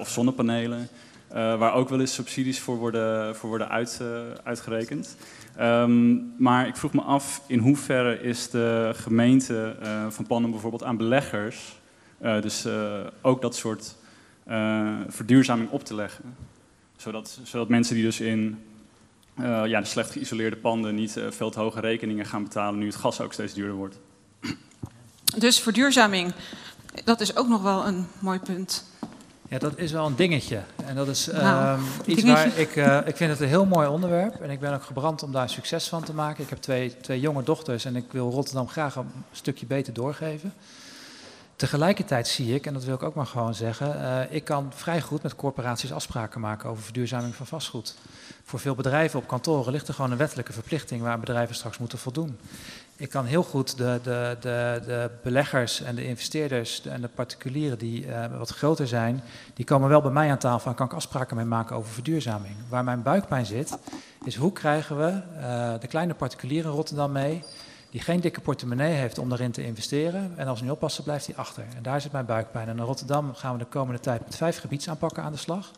of 0.00 0.08
zonnepanelen. 0.08 0.88
Uh, 1.34 1.58
waar 1.58 1.74
ook 1.74 1.88
wel 1.88 2.00
eens 2.00 2.14
subsidies 2.14 2.60
voor 2.60 2.76
worden, 2.76 3.36
voor 3.36 3.48
worden 3.48 3.68
uit, 3.68 3.98
uh, 4.02 4.08
uitgerekend. 4.42 5.16
Um, 5.60 6.34
maar 6.38 6.66
ik 6.66 6.76
vroeg 6.76 6.92
me 6.92 7.00
af 7.00 7.42
in 7.46 7.58
hoeverre 7.58 8.20
is 8.20 8.50
de 8.50 8.90
gemeente 8.94 9.76
uh, 9.82 10.06
van 10.08 10.26
plan 10.26 10.50
bijvoorbeeld 10.50 10.84
aan 10.84 10.96
beleggers 10.96 11.80
dus 12.40 12.66
ook 13.20 13.42
dat 13.42 13.56
soort 13.56 13.96
verduurzaming 15.08 15.70
op 15.70 15.84
te 15.84 15.94
leggen. 15.94 16.24
Zodat, 16.96 17.40
zodat 17.42 17.68
mensen 17.68 17.94
die 17.94 18.04
dus 18.04 18.20
in 18.20 18.58
ja, 19.36 19.80
de 19.80 19.84
slecht 19.84 20.10
geïsoleerde 20.10 20.56
panden 20.56 20.94
niet 20.94 21.20
veel 21.28 21.50
te 21.50 21.60
hoge 21.60 21.80
rekeningen 21.80 22.26
gaan 22.26 22.42
betalen 22.42 22.78
nu 22.78 22.86
het 22.86 22.96
gas 22.96 23.20
ook 23.20 23.32
steeds 23.32 23.54
duurder 23.54 23.74
wordt. 23.74 23.98
Dus 25.36 25.60
verduurzaming, 25.60 26.32
dat 27.04 27.20
is 27.20 27.36
ook 27.36 27.48
nog 27.48 27.62
wel 27.62 27.86
een 27.86 28.06
mooi 28.18 28.38
punt. 28.38 28.84
Ja, 29.48 29.58
dat 29.58 29.78
is 29.78 29.92
wel 29.92 30.06
een 30.06 30.16
dingetje. 30.16 30.60
En 30.86 30.94
dat 30.94 31.08
is 31.08 31.26
nou, 31.26 31.78
uh, 31.78 31.84
iets 32.04 32.22
dingetje. 32.22 32.48
waar 32.48 32.58
ik, 32.58 32.76
uh, 32.76 32.98
ik 33.04 33.16
vind 33.16 33.30
het 33.30 33.40
een 33.40 33.48
heel 33.48 33.64
mooi 33.64 33.88
onderwerp. 33.88 34.40
En 34.40 34.50
ik 34.50 34.60
ben 34.60 34.74
ook 34.74 34.82
gebrand 34.82 35.22
om 35.22 35.32
daar 35.32 35.50
succes 35.50 35.88
van 35.88 36.04
te 36.04 36.14
maken. 36.14 36.44
Ik 36.44 36.50
heb 36.50 36.58
twee, 36.58 36.96
twee 37.00 37.20
jonge 37.20 37.42
dochters 37.42 37.84
en 37.84 37.96
ik 37.96 38.12
wil 38.12 38.30
Rotterdam 38.30 38.68
graag 38.68 38.96
een 38.96 39.10
stukje 39.32 39.66
beter 39.66 39.92
doorgeven. 39.92 40.52
Tegelijkertijd 41.62 42.28
zie 42.28 42.54
ik, 42.54 42.66
en 42.66 42.72
dat 42.72 42.84
wil 42.84 42.94
ik 42.94 43.02
ook 43.02 43.14
maar 43.14 43.26
gewoon 43.26 43.54
zeggen, 43.54 43.96
uh, 43.96 44.34
ik 44.34 44.44
kan 44.44 44.72
vrij 44.74 45.00
goed 45.00 45.22
met 45.22 45.34
corporaties 45.34 45.92
afspraken 45.92 46.40
maken 46.40 46.70
over 46.70 46.82
verduurzaming 46.82 47.34
van 47.34 47.46
vastgoed. 47.46 47.94
Voor 48.44 48.58
veel 48.58 48.74
bedrijven 48.74 49.18
op 49.18 49.26
kantoren 49.28 49.72
ligt 49.72 49.88
er 49.88 49.94
gewoon 49.94 50.10
een 50.10 50.16
wettelijke 50.16 50.52
verplichting 50.52 51.02
waar 51.02 51.18
bedrijven 51.18 51.54
straks 51.54 51.78
moeten 51.78 51.98
voldoen. 51.98 52.38
Ik 52.96 53.08
kan 53.08 53.24
heel 53.24 53.42
goed 53.42 53.76
de, 53.76 54.00
de, 54.02 54.36
de, 54.40 54.82
de 54.86 55.10
beleggers 55.22 55.82
en 55.82 55.94
de 55.94 56.06
investeerders 56.06 56.86
en 56.86 57.00
de 57.00 57.08
particulieren 57.08 57.78
die 57.78 58.06
uh, 58.06 58.38
wat 58.38 58.50
groter 58.50 58.88
zijn, 58.88 59.22
die 59.54 59.64
komen 59.64 59.88
wel 59.88 60.02
bij 60.02 60.10
mij 60.10 60.30
aan 60.30 60.38
tafel 60.38 60.70
en 60.70 60.76
kan 60.76 60.86
ik 60.86 60.92
afspraken 60.92 61.36
mee 61.36 61.44
maken 61.44 61.76
over 61.76 61.92
verduurzaming. 61.92 62.54
Waar 62.68 62.84
mijn 62.84 63.02
buikpijn 63.02 63.46
zit, 63.46 63.78
is 64.24 64.36
hoe 64.36 64.52
krijgen 64.52 64.96
we 64.96 65.20
uh, 65.40 65.80
de 65.80 65.86
kleine 65.86 66.14
particulieren 66.14 66.70
in 66.70 66.76
Rotterdam 66.76 67.12
mee, 67.12 67.44
die 67.92 68.00
geen 68.00 68.20
dikke 68.20 68.40
portemonnee 68.40 68.92
heeft 68.92 69.18
om 69.18 69.28
daarin 69.28 69.50
te 69.50 69.64
investeren. 69.64 70.32
En 70.36 70.46
als 70.46 70.58
we 70.58 70.64
niet 70.64 70.74
oppassen, 70.74 71.04
blijft 71.04 71.26
hij 71.26 71.36
achter. 71.36 71.64
En 71.76 71.82
daar 71.82 72.00
zit 72.00 72.12
mijn 72.12 72.24
buikpijn. 72.24 72.68
En 72.68 72.78
in 72.78 72.84
Rotterdam 72.84 73.34
gaan 73.34 73.52
we 73.52 73.58
de 73.58 73.64
komende 73.64 74.00
tijd 74.00 74.24
met 74.24 74.36
vijf 74.36 74.58
gebiedsaanpakken 74.58 75.22
aan 75.22 75.32
de 75.32 75.38
slag. 75.38 75.70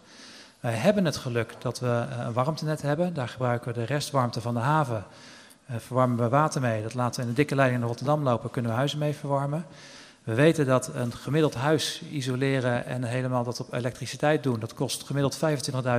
Wij 0.61 0.73
hebben 0.73 1.05
het 1.05 1.17
geluk 1.17 1.55
dat 1.59 1.81
we 1.81 2.07
een 2.19 2.33
warmtenet 2.33 2.83
hebben. 2.83 3.15
Daar 3.15 3.29
gebruiken 3.29 3.73
we 3.73 3.81
de 3.81 3.85
restwarmte 3.85 4.41
van 4.41 4.55
de 4.55 4.61
haven 4.61 5.05
uh, 5.71 5.77
verwarmen 5.79 6.17
we 6.17 6.29
water 6.29 6.61
mee. 6.61 6.83
Dat 6.83 6.95
laten 6.95 7.21
we 7.21 7.23
in 7.23 7.29
de 7.29 7.41
dikke 7.41 7.55
leiding 7.55 7.81
naar 7.81 7.89
Rotterdam 7.89 8.23
lopen, 8.23 8.51
kunnen 8.51 8.71
we 8.71 8.77
huizen 8.77 8.99
mee 8.99 9.15
verwarmen. 9.15 9.67
We 10.25 10.35
weten 10.35 10.67
dat 10.67 10.91
een 10.95 11.13
gemiddeld 11.13 11.55
huis 11.55 12.03
isoleren 12.11 12.87
en 12.87 13.05
helemaal 13.05 13.45
dat 13.45 13.61
op 13.61 13.73
elektriciteit 13.73 14.43
doen, 14.43 14.61
dat 14.61 14.75
kost 14.75 15.03
gemiddeld 15.03 15.39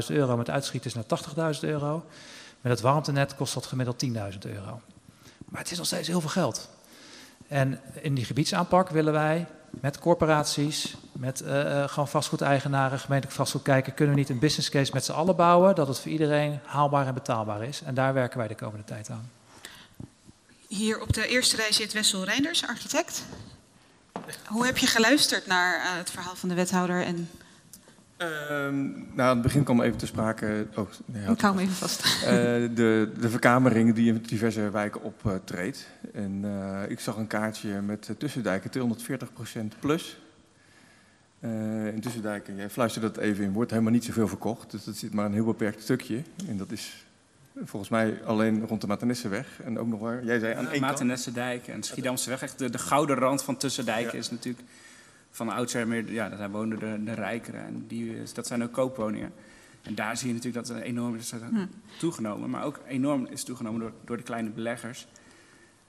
25.000 0.10 0.16
euro, 0.16 0.38
met 0.38 0.50
uitschieters 0.50 0.94
naar 0.94 1.54
80.000 1.56 1.60
euro. 1.60 2.06
Met 2.62 2.72
het 2.72 2.82
warmtenet 2.82 3.36
kost 3.36 3.54
dat 3.54 3.66
gemiddeld 3.66 4.06
10.000 4.06 4.12
euro. 4.40 4.82
Maar 5.56 5.64
het 5.64 5.74
is 5.74 5.80
nog 5.80 5.88
steeds 5.88 6.08
heel 6.08 6.22
veel 6.22 6.30
geld. 6.30 6.70
En 7.48 7.80
in 8.02 8.14
die 8.14 8.26
gebiedsaanpak 8.26 8.90
willen 8.90 9.14
wij 9.14 9.46
met 9.70 10.00
corporaties, 10.00 10.96
met 11.12 11.42
uh, 11.42 11.48
uh, 11.48 11.88
gewoon 11.88 12.08
vastgoedeigenaren, 12.08 13.00
gemeentelijk 13.00 13.38
vastgoed 13.38 13.62
kijken, 13.62 13.94
kunnen 13.94 14.14
we 14.14 14.20
niet 14.20 14.30
een 14.30 14.40
business 14.40 14.70
case 14.70 14.92
met 14.94 15.06
z'n 15.06 15.12
allen 15.12 15.36
bouwen, 15.36 15.76
dat 15.76 15.88
het 15.88 16.00
voor 16.00 16.12
iedereen 16.12 16.60
haalbaar 16.66 17.08
en 17.08 17.14
betaalbaar 17.14 17.64
is. 17.64 17.82
En 17.82 17.94
daar 17.94 18.14
werken 18.14 18.38
wij 18.38 18.48
de 18.48 18.56
komende 18.56 18.84
tijd 18.84 19.10
aan. 19.10 19.32
Hier 20.68 21.02
op 21.02 21.14
de 21.14 21.28
eerste 21.28 21.56
rij 21.56 21.72
zit 21.72 21.94
Wessel 21.94 22.24
Reinders, 22.24 22.68
architect. 22.68 23.24
Hoe 24.46 24.66
heb 24.66 24.78
je 24.78 24.88
geluisterd 24.88 25.48
naar 25.48 25.76
uh, 25.76 25.98
het 25.98 26.10
verhaal 26.10 26.36
van 26.36 26.50
de 26.50 26.56
wethouder? 26.56 27.04
En... 27.04 27.30
Uh, 28.18 28.28
nou, 28.28 29.20
aan 29.20 29.28
het 29.28 29.42
begin 29.42 29.64
kwam 29.64 29.82
even 29.82 29.98
te 29.98 30.06
sprake. 30.06 30.68
Oh, 30.76 30.90
nee, 31.06 31.30
Ik 31.30 31.42
hou 31.42 31.56
hem 31.56 31.64
even 31.64 31.76
vast. 31.76 32.06
Uh, 32.06 32.30
de, 32.76 33.12
de 33.20 33.30
verkamering 33.30 33.94
die 33.94 34.14
in 34.14 34.22
diverse 34.22 34.70
wijken 34.70 35.04
optreedt. 35.04 35.88
en 36.14 36.42
uh, 36.44 36.82
ik 36.88 37.00
zag 37.00 37.16
een 37.16 37.28
kaartje 37.28 37.82
met 37.82 38.16
tussendijken 38.18 38.98
240% 39.76 39.80
plus. 39.80 40.18
in 41.94 42.00
tussendijken, 42.02 42.56
jij 42.56 42.70
fluisterde 42.70 43.12
dat 43.12 43.24
even 43.24 43.44
in, 43.44 43.52
wordt 43.52 43.72
helemaal 43.72 43.92
niet 43.92 44.06
zoveel 44.06 44.28
verkocht. 44.28 44.72
Dus 44.72 44.84
dat 44.84 44.96
zit 44.96 45.14
maar 45.14 45.26
een 45.26 45.34
heel 45.34 45.46
beperkt 45.46 45.82
stukje. 45.82 46.22
En 46.48 46.58
dat 46.58 46.72
is 46.72 47.06
Volgens 47.64 47.92
mij 47.92 48.24
alleen 48.26 48.68
rond 48.68 48.82
de 48.82 48.88
Maternesseweg 48.88 49.48
en 49.64 49.80
ook 49.80 49.88
nog 49.88 50.00
waar. 50.00 50.24
Jij 50.24 50.40
zei 50.40 50.54
aan 50.56 50.70
één 50.70 50.84
en 51.74 51.84
Schiedamseweg. 51.84 52.42
Echt 52.42 52.60
de, 52.60 52.70
de 52.70 52.78
gouden 52.78 53.16
rand 53.16 53.44
van 53.44 53.58
Tussendijken 53.58 54.18
is 54.18 54.30
natuurlijk 54.32 54.64
van 55.36 55.50
oudsher 55.50 55.88
meer... 55.88 56.12
Ja, 56.12 56.30
daar 56.30 56.52
woonden 56.52 56.80
de, 56.80 57.04
de 57.04 57.14
rijkeren 57.14 57.66
en 57.66 57.86
die, 57.88 58.16
dat 58.34 58.48
zijn 58.48 58.64
ook 58.64 58.72
koopwoningen. 58.72 59.32
En 59.82 59.96
daar 59.96 60.18
zie 60.18 60.28
je 60.28 60.34
natuurlijk 60.34 60.68
dat 60.68 60.76
het 60.76 60.86
enorm 60.86 61.16
is 61.16 61.34
toegenomen. 62.00 62.50
Maar 62.50 62.64
ook 62.64 62.80
enorm 62.88 63.28
is 63.30 63.44
toegenomen 63.44 63.80
door, 63.80 63.92
door 64.06 64.18
de 64.18 64.24
kleine 64.24 64.50
beleggers. 64.50 65.08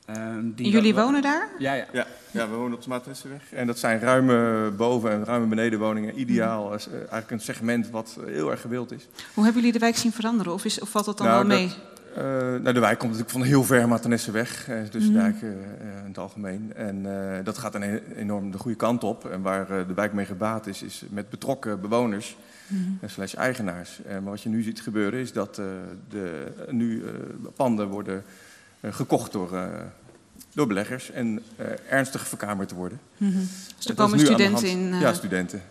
Ehm, 0.06 0.50
die 0.54 0.70
jullie 0.70 0.94
wonen 0.94 1.22
daar? 1.22 1.48
Ja, 1.58 1.72
ja. 1.72 1.86
ja, 1.92 2.06
ja 2.30 2.48
we 2.48 2.56
wonen 2.56 2.76
op 2.76 2.82
de 2.82 2.88
Matressenweg. 2.88 3.52
En 3.52 3.66
dat 3.66 3.78
zijn 3.78 4.00
ruime 4.00 4.70
boven- 4.70 5.10
en 5.10 5.24
ruime 5.24 5.46
benedenwoningen. 5.46 6.20
Ideaal, 6.20 6.64
mm. 6.64 6.78
eigenlijk 6.92 7.30
een 7.30 7.40
segment 7.40 7.90
wat 7.90 8.18
heel 8.24 8.50
erg 8.50 8.60
gewild 8.60 8.92
is. 8.92 9.08
Hoe 9.34 9.44
hebben 9.44 9.62
jullie 9.62 9.78
de 9.78 9.84
wijk 9.84 9.96
zien 9.96 10.12
veranderen? 10.12 10.52
Of, 10.52 10.64
is, 10.64 10.80
of 10.80 10.88
valt 10.88 11.04
dat 11.04 11.18
dan 11.18 11.26
nou, 11.26 11.46
wel 11.46 11.56
mee? 11.56 11.70
Uh, 12.16 12.22
nou, 12.22 12.72
de 12.72 12.80
wijk 12.80 12.98
komt 12.98 13.10
natuurlijk 13.12 13.38
van 13.38 13.42
heel 13.42 13.64
ver 13.64 13.88
Maternesseweg, 13.88 14.68
uh, 14.68 14.82
tussen 14.82 15.12
mm. 15.12 15.18
dijken 15.18 15.48
in 16.02 16.08
het 16.08 16.18
algemeen. 16.18 16.72
En 16.74 17.06
dat 17.44 17.58
gaat 17.58 17.74
een 17.74 17.82
e-, 17.82 18.00
enorm 18.16 18.50
de 18.50 18.58
goede 18.58 18.76
kant 18.76 19.04
op. 19.04 19.30
En 19.30 19.42
waar 19.42 19.66
de 19.66 19.94
wijk 19.94 20.12
mee 20.12 20.24
gebaat 20.24 20.66
is, 20.66 20.82
is 20.82 21.04
met 21.08 21.30
betrokken 21.30 21.80
bewoners 21.80 22.36
mm. 22.66 22.98
slash 23.06 23.34
eigenaars. 23.34 24.00
maar 24.08 24.22
wat 24.22 24.42
je 24.42 24.48
nu 24.48 24.62
ziet 24.62 24.80
gebeuren 24.80 25.20
is 25.20 25.32
dat 25.32 25.54
de, 26.08 26.52
nu 26.70 27.04
panden 27.54 27.88
worden 27.88 28.24
eh, 28.80 28.92
gekocht 28.92 29.32
door, 29.32 29.56
eh, 29.56 29.68
door 30.56 30.66
beleggers 30.66 31.10
en 31.10 31.42
uh, 31.60 31.66
ernstig 31.88 32.28
verkamerd 32.28 32.68
te 32.68 32.74
worden. 32.74 33.00
Mm 33.16 33.32
-hmm. 33.32 33.48
Dus 33.76 33.86
er 33.86 33.94
komen 33.94 34.18
studenten 34.18 34.68
in? 34.68 34.98
Ja, 35.00 35.12
studenten. 35.12 35.62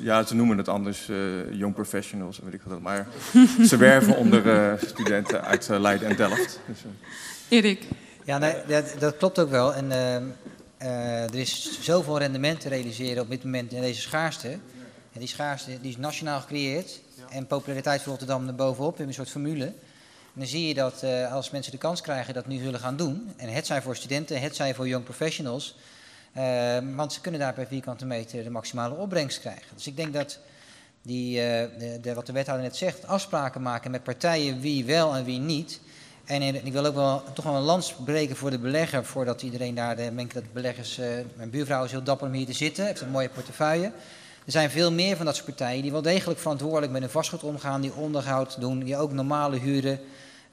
ja, 0.00 0.24
ze 0.24 0.34
noemen 0.34 0.58
het 0.58 0.68
anders 0.68 1.06
young 1.50 1.74
professionals, 1.74 2.40
weet 2.44 2.54
ik 2.54 2.60
wat. 2.64 2.80
Maar 2.80 3.06
ze 3.70 3.76
werven 3.76 4.16
onder 4.16 4.78
studenten 4.86 5.44
uit 5.44 5.68
Leiden 5.68 6.08
en 6.08 6.16
Delft. 6.16 6.60
Dus, 6.66 6.78
Erik? 7.48 7.82
Ja, 8.24 8.38
nee, 8.38 8.54
dat, 8.66 8.94
dat, 8.98 9.16
klopt 9.16 9.38
ook 9.38 9.50
wel. 9.50 9.74
En 9.74 9.90
er 10.78 11.34
is 11.38 11.78
zoveel 11.80 12.18
rendement 12.18 12.60
te 12.60 12.68
realiseren 12.68 13.22
op 13.22 13.30
dit 13.30 13.44
moment 13.44 13.72
in 13.72 13.80
deze 13.80 14.00
schaarste. 14.00 14.48
En 15.12 15.20
die 15.20 15.28
schaarste 15.28 15.70
die 15.80 15.90
is 15.90 15.96
nationaal 15.96 16.40
gecreëerd. 16.40 17.00
En 17.28 17.46
populariteit 17.46 18.02
van 18.02 18.10
Rotterdam 18.10 18.46
er 18.46 18.54
bovenop. 18.54 19.00
in 19.00 19.08
een 19.08 19.14
soort 19.14 19.30
formule 19.30 19.72
dan 20.32 20.46
zie 20.46 20.68
je 20.68 20.74
dat 20.74 21.02
uh, 21.04 21.32
als 21.32 21.50
mensen 21.50 21.72
de 21.72 21.78
kans 21.78 22.00
krijgen 22.00 22.34
dat 22.34 22.46
nu 22.46 22.62
zullen 22.62 22.80
gaan 22.80 22.96
doen, 22.96 23.32
en 23.36 23.48
het 23.48 23.66
zijn 23.66 23.82
voor 23.82 23.96
studenten, 23.96 24.40
het 24.40 24.56
zijn 24.56 24.74
voor 24.74 24.88
young 24.88 25.04
professionals, 25.04 25.76
uh, 26.36 26.76
want 26.94 27.12
ze 27.12 27.20
kunnen 27.20 27.40
daar 27.40 27.52
per 27.52 27.66
vierkante 27.66 28.06
meter 28.06 28.44
de 28.44 28.50
maximale 28.50 28.94
opbrengst 28.94 29.40
krijgen. 29.40 29.66
Dus 29.74 29.86
ik 29.86 29.96
denk 29.96 30.12
dat 30.12 30.38
die, 31.02 31.34
de, 31.34 31.98
de, 32.00 32.14
wat 32.14 32.26
de 32.26 32.32
wethouder 32.32 32.66
net 32.66 32.76
zegt, 32.76 33.06
afspraken 33.06 33.62
maken 33.62 33.90
met 33.90 34.02
partijen 34.02 34.60
wie 34.60 34.84
wel 34.84 35.14
en 35.14 35.24
wie 35.24 35.38
niet. 35.38 35.80
En 36.24 36.42
ik 36.66 36.72
wil 36.72 36.86
ook 36.86 36.94
wel 36.94 37.22
toch 37.34 37.44
wel 37.44 37.54
een 37.54 37.62
lans 37.62 37.94
breken 38.04 38.36
voor 38.36 38.50
de 38.50 38.58
belegger, 38.58 39.04
voordat 39.04 39.42
iedereen 39.42 39.74
daar 39.74 39.96
denkt 39.96 40.34
dat 40.34 40.42
de 40.42 40.48
beleggers, 40.52 41.00
mijn 41.36 41.50
buurvrouw 41.50 41.84
is 41.84 41.90
heel 41.90 42.02
dapper 42.02 42.26
om 42.26 42.32
hier 42.32 42.46
te 42.46 42.52
zitten, 42.52 42.86
heeft 42.86 43.00
een 43.00 43.10
mooie 43.10 43.28
portefeuille. 43.28 43.92
Er 44.44 44.52
zijn 44.52 44.70
veel 44.70 44.92
meer 44.92 45.16
van 45.16 45.26
dat 45.26 45.34
soort 45.34 45.46
partijen 45.46 45.82
die 45.82 45.92
wel 45.92 46.02
degelijk 46.02 46.40
verantwoordelijk 46.40 46.92
met 46.92 47.00
hun 47.00 47.10
vastgoed 47.10 47.42
omgaan, 47.42 47.80
die 47.80 47.94
onderhoud 47.94 48.60
doen, 48.60 48.78
die 48.78 48.96
ook 48.96 49.12
normale 49.12 49.58
huren 49.58 50.00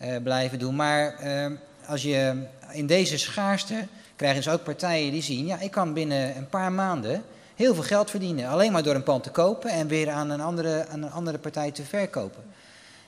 uh, 0.02 0.18
blijven 0.24 0.60
doen. 0.60 0.76
Maar 0.76 1.16
uh, 1.24 1.46
als 1.86 2.02
je 2.02 2.44
in 2.72 2.88
deze 2.88 3.18
schaarste 3.18 3.88
krijgen 4.16 4.44
dus 4.44 4.54
ook 4.54 4.64
partijen 4.64 5.12
die 5.12 5.22
zien, 5.22 5.46
ja, 5.46 5.60
ik 5.60 5.72
kan 5.72 5.94
binnen 5.94 6.38
een 6.38 6.50
paar 6.50 6.72
maanden 6.72 7.24
heel 7.56 7.74
veel 7.74 7.84
geld 7.84 8.10
verdienen. 8.10 8.50
Alleen 8.50 8.72
maar 8.72 8.84
door 8.84 8.96
een 8.96 9.04
pand 9.04 9.24
te 9.24 9.30
kopen 9.30 9.70
en 9.70 9.88
weer 9.88 10.10
aan 10.10 10.30
een 10.30 10.42
andere, 10.42 10.86
aan 10.88 11.04
een 11.04 11.12
andere 11.12 11.38
partij 11.38 11.72
te 11.72 11.84
verkopen. 11.84 12.44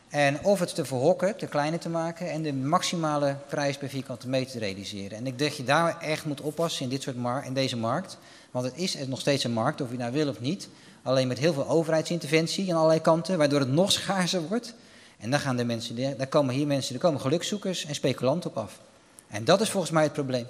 En 0.10 0.44
of 0.44 0.60
het 0.60 0.76
te 0.76 0.86
verhokken, 0.86 1.38
te 1.38 1.48
kleiner 1.48 1.80
te 1.80 1.90
maken 1.90 2.30
en 2.32 2.42
de 2.42 2.54
maximale 2.54 3.36
prijs 3.50 3.78
per 3.78 3.90
vierkante 3.90 4.30
meter 4.30 4.52
te 4.52 4.60
realiseren. 4.60 5.18
En 5.18 5.28
ik 5.28 5.38
denk 5.38 5.50
dat 5.50 5.58
je 5.58 5.64
daar 5.64 6.00
echt 6.00 6.26
moet 6.26 6.42
oppassen 6.42 6.84
in, 6.84 6.90
dit 6.90 7.02
soort 7.02 7.16
in 7.46 7.54
deze 7.54 7.78
markt. 7.78 8.18
Want 8.52 8.66
het 8.66 8.78
is 8.78 8.98
nog 9.08 9.20
steeds 9.20 9.44
een 9.44 9.52
markt, 9.52 9.82
of 9.82 9.92
je 9.92 9.98
nou 9.98 10.12
wil 10.12 10.28
of 10.28 10.40
niet. 10.40 10.70
Alleen 11.04 11.28
met 11.28 11.40
heel 11.40 11.54
veel 11.54 11.68
overheidsinterventie 11.68 12.70
aan 12.70 12.78
allerlei 12.78 13.02
kanten, 13.02 13.38
waardoor 13.38 13.60
het 13.60 13.72
nog 13.72 13.92
schaarser 13.92 14.48
wordt. 14.48 14.74
En 15.18 15.32
dan 15.32 15.40
gaan 15.40 15.56
de 15.56 15.64
mensen, 15.64 16.18
daar 16.18 16.28
komen 16.28 16.54
hier 16.56 16.68
mensen, 16.68 16.96
er 16.96 17.02
komen 17.02 17.22
gelukzoekers 17.22 17.86
en 17.86 17.96
speculanten 17.96 18.50
op 18.50 18.58
af. 18.58 18.80
En 19.28 19.44
dat 19.44 19.62
is 19.62 19.70
volgens 19.70 19.92
mij 19.92 20.04
het 20.04 20.14
probleem. 20.14 20.48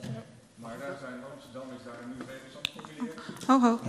Maar 0.55 0.75
daar 0.79 0.97
zijn 0.99 1.13
Amsterdam 1.33 1.69
is 1.77 1.83
daar 1.85 1.93
nu 2.07 2.25
regels 2.27 2.55
aan 2.55 2.61
het 2.63 2.91
formuleren. 2.91 3.19
Ho, 3.47 3.59
ho. 3.59 3.79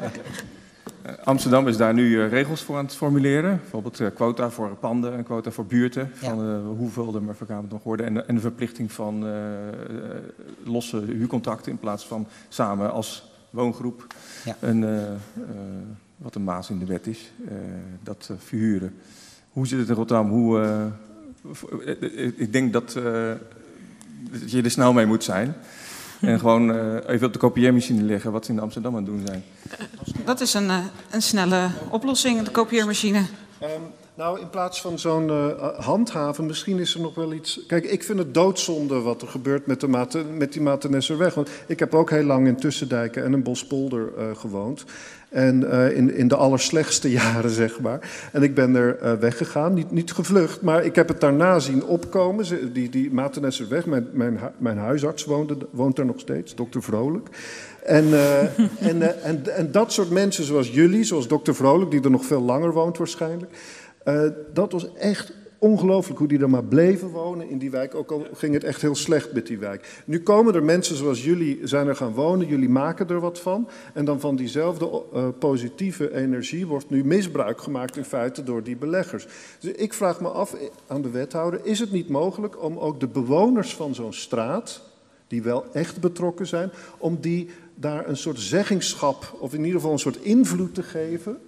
Ja. 0.00 0.10
Amsterdam 1.24 1.68
is 1.68 1.76
daar 1.76 1.94
nu 1.94 2.26
regels 2.26 2.62
voor 2.62 2.76
aan 2.76 2.84
het 2.84 2.94
formuleren. 2.94 3.58
Bijvoorbeeld 3.60 4.00
uh, 4.00 4.08
quota 4.14 4.50
voor 4.50 4.68
panden 4.68 5.16
en 5.16 5.24
quota 5.24 5.50
voor 5.50 5.66
buurten. 5.66 6.10
Van 6.14 6.46
ja. 6.46 6.60
hoeveel 6.60 7.14
er 7.14 7.22
maar 7.22 7.34
verkamerd 7.34 7.72
mag 7.72 7.82
worden. 7.82 8.06
En, 8.06 8.28
en 8.28 8.34
de 8.34 8.40
verplichting 8.40 8.92
van 8.92 9.24
losse 10.64 10.96
huurcontracten 10.96 11.72
in 11.72 11.78
plaats 11.78 12.06
van 12.06 12.26
samen 12.48 12.92
als 12.92 13.32
woongroep. 13.50 14.06
Ja. 14.44 14.56
Een, 14.60 15.08
wat 16.16 16.34
een 16.34 16.44
maas 16.44 16.70
in 16.70 16.78
de 16.78 16.86
wet 16.86 17.06
is. 17.06 17.32
dat 18.02 18.30
verhuren. 18.38 18.94
Hoe 19.50 19.66
zit 19.66 19.78
het 19.78 19.88
in 19.88 19.94
Rotterdam? 19.94 20.30
Hoe, 20.30 20.90
ik 22.36 22.52
denk 22.52 22.72
dat, 22.72 22.92
dat, 24.30 24.50
je 24.50 24.62
er 24.62 24.70
snel 24.70 24.92
mee 24.92 25.06
moet 25.06 25.24
zijn. 25.24 25.54
En 26.26 26.38
gewoon 26.38 26.70
uh, 26.70 26.96
even 27.06 27.26
op 27.26 27.32
de 27.32 27.38
kopieermachine 27.38 28.02
leggen 28.02 28.32
wat 28.32 28.44
ze 28.44 28.52
in 28.52 28.60
Amsterdam 28.60 28.96
aan 28.96 29.02
het 29.02 29.06
doen 29.06 29.22
zijn. 29.26 29.44
Dat 30.24 30.40
is 30.40 30.54
een, 30.54 30.70
een 31.10 31.22
snelle 31.22 31.68
oplossing, 31.90 32.42
de 32.42 32.50
kopieermachine. 32.50 33.18
Um, 33.62 33.68
nou, 34.14 34.40
in 34.40 34.50
plaats 34.50 34.80
van 34.80 34.98
zo'n 34.98 35.28
uh, 35.28 35.78
handhaven, 35.78 36.46
misschien 36.46 36.78
is 36.78 36.94
er 36.94 37.00
nog 37.00 37.14
wel 37.14 37.32
iets. 37.32 37.60
Kijk, 37.66 37.84
ik 37.84 38.02
vind 38.02 38.18
het 38.18 38.34
doodzonde 38.34 39.00
wat 39.00 39.22
er 39.22 39.28
gebeurt 39.28 39.66
met, 39.66 39.80
de 39.80 39.88
Mate, 39.88 40.24
met 40.24 40.52
die 40.52 40.62
Matenesserweg. 40.62 41.34
Want 41.34 41.50
ik 41.66 41.78
heb 41.78 41.94
ook 41.94 42.10
heel 42.10 42.24
lang 42.24 42.46
in 42.46 42.56
Tussendijken 42.56 43.24
en 43.24 43.32
in 43.32 43.42
Bospolder 43.42 44.12
uh, 44.18 44.24
gewoond. 44.36 44.84
En 45.34 45.62
uh, 45.62 45.96
in, 45.96 46.14
in 46.14 46.28
de 46.28 46.36
allerslechtste 46.36 47.10
jaren, 47.20 47.50
zeg 47.50 47.80
maar. 47.80 48.28
En 48.32 48.42
ik 48.42 48.54
ben 48.54 48.74
er 48.74 48.98
uh, 49.02 49.12
weggegaan, 49.12 49.74
niet, 49.74 49.90
niet 49.90 50.12
gevlucht, 50.12 50.62
maar 50.62 50.84
ik 50.84 50.94
heb 50.94 51.08
het 51.08 51.20
daarna 51.20 51.58
zien 51.58 51.84
opkomen. 51.84 52.72
Die, 52.72 52.88
die 52.88 53.12
Matenesserweg, 53.12 53.86
mijn, 53.86 54.08
mijn, 54.12 54.38
mijn 54.58 54.78
huisarts 54.78 55.24
woonde, 55.24 55.56
woont 55.70 55.98
er 55.98 56.06
nog 56.06 56.20
steeds, 56.20 56.54
dokter 56.54 56.82
Vrolijk. 56.82 57.28
En, 57.82 58.04
uh, 58.04 58.40
en, 58.90 59.22
en, 59.22 59.56
en 59.56 59.72
dat 59.72 59.92
soort 59.92 60.10
mensen 60.10 60.44
zoals 60.44 60.70
jullie, 60.70 61.04
zoals 61.04 61.28
dokter 61.28 61.54
Vrolijk, 61.54 61.90
die 61.90 62.02
er 62.02 62.10
nog 62.10 62.24
veel 62.24 62.42
langer 62.42 62.72
woont 62.72 62.98
waarschijnlijk. 62.98 63.52
dat 64.52 64.72
was 64.72 64.94
echt 64.94 65.32
ongelooflijk 65.64 66.18
hoe 66.18 66.28
die 66.28 66.40
er 66.40 66.50
maar 66.50 66.64
bleven 66.64 67.08
wonen 67.08 67.48
in 67.48 67.58
die 67.58 67.70
wijk. 67.70 67.94
Ook 67.94 68.10
al 68.10 68.26
ging 68.32 68.54
het 68.54 68.64
echt 68.64 68.80
heel 68.80 68.94
slecht 68.94 69.32
met 69.32 69.46
die 69.46 69.58
wijk. 69.58 70.02
Nu 70.04 70.22
komen 70.22 70.54
er 70.54 70.62
mensen 70.62 70.96
zoals 70.96 71.24
jullie 71.24 71.60
zijn 71.62 71.86
er 71.86 71.96
gaan 71.96 72.12
wonen. 72.12 72.46
Jullie 72.46 72.68
maken 72.68 73.08
er 73.08 73.20
wat 73.20 73.40
van. 73.40 73.68
En 73.94 74.04
dan 74.04 74.20
van 74.20 74.36
diezelfde 74.36 75.02
uh, 75.14 75.28
positieve 75.38 76.14
energie 76.14 76.66
wordt 76.66 76.90
nu 76.90 77.04
misbruik 77.04 77.60
gemaakt 77.60 77.96
in 77.96 78.04
feite 78.04 78.42
door 78.42 78.62
die 78.62 78.76
beleggers. 78.76 79.26
Dus 79.60 79.72
ik 79.72 79.92
vraag 79.92 80.20
me 80.20 80.28
af 80.28 80.56
aan 80.86 81.02
de 81.02 81.10
wethouder. 81.10 81.60
Is 81.62 81.78
het 81.78 81.92
niet 81.92 82.08
mogelijk 82.08 82.62
om 82.62 82.78
ook 82.78 83.00
de 83.00 83.08
bewoners 83.08 83.74
van 83.74 83.94
zo'n 83.94 84.12
straat, 84.12 84.82
die 85.26 85.42
wel 85.42 85.64
echt 85.72 86.00
betrokken 86.00 86.46
zijn, 86.46 86.70
om 86.98 87.18
die 87.20 87.48
daar 87.74 88.08
een 88.08 88.16
soort 88.16 88.40
zeggingschap 88.40 89.36
of 89.38 89.52
in 89.52 89.58
ieder 89.58 89.74
geval 89.74 89.92
een 89.92 89.98
soort 89.98 90.22
invloed 90.22 90.74
te 90.74 90.82
geven? 90.82 91.38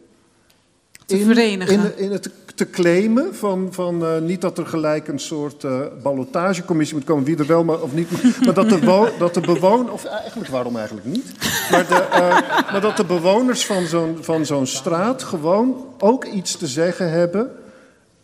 Te 1.06 1.18
in, 1.18 1.24
verenigen. 1.24 1.74
In, 1.74 1.92
in, 1.96 2.12
het 2.12 2.30
te 2.56 2.70
claimen 2.70 3.34
van, 3.34 3.68
van 3.70 4.02
uh, 4.02 4.18
niet 4.18 4.40
dat 4.40 4.58
er 4.58 4.66
gelijk 4.66 5.08
een 5.08 5.18
soort 5.18 5.62
uh, 5.62 5.80
ballotagecommissie 6.02 6.96
moet 6.96 7.06
komen, 7.06 7.24
wie 7.24 7.38
er 7.38 7.46
wel 7.46 7.64
maar, 7.64 7.82
of 7.82 7.92
niet 7.92 8.10
maar 8.44 8.54
dat 8.54 8.68
de, 8.68 9.12
dat 9.18 9.34
de 9.34 9.40
bewoners, 9.40 9.92
of 9.92 10.04
eigenlijk 10.04 10.50
waarom 10.50 10.76
eigenlijk 10.76 11.06
niet, 11.06 11.32
maar, 11.70 11.86
de, 11.86 12.06
uh, 12.12 12.72
maar 12.72 12.80
dat 12.80 12.96
de 12.96 13.04
bewoners 13.04 13.66
van 13.66 13.86
zo'n, 13.86 14.18
van 14.20 14.46
zo'n 14.46 14.66
straat 14.66 15.22
gewoon 15.22 15.86
ook 15.98 16.24
iets 16.24 16.56
te 16.56 16.66
zeggen 16.66 17.10
hebben 17.10 17.50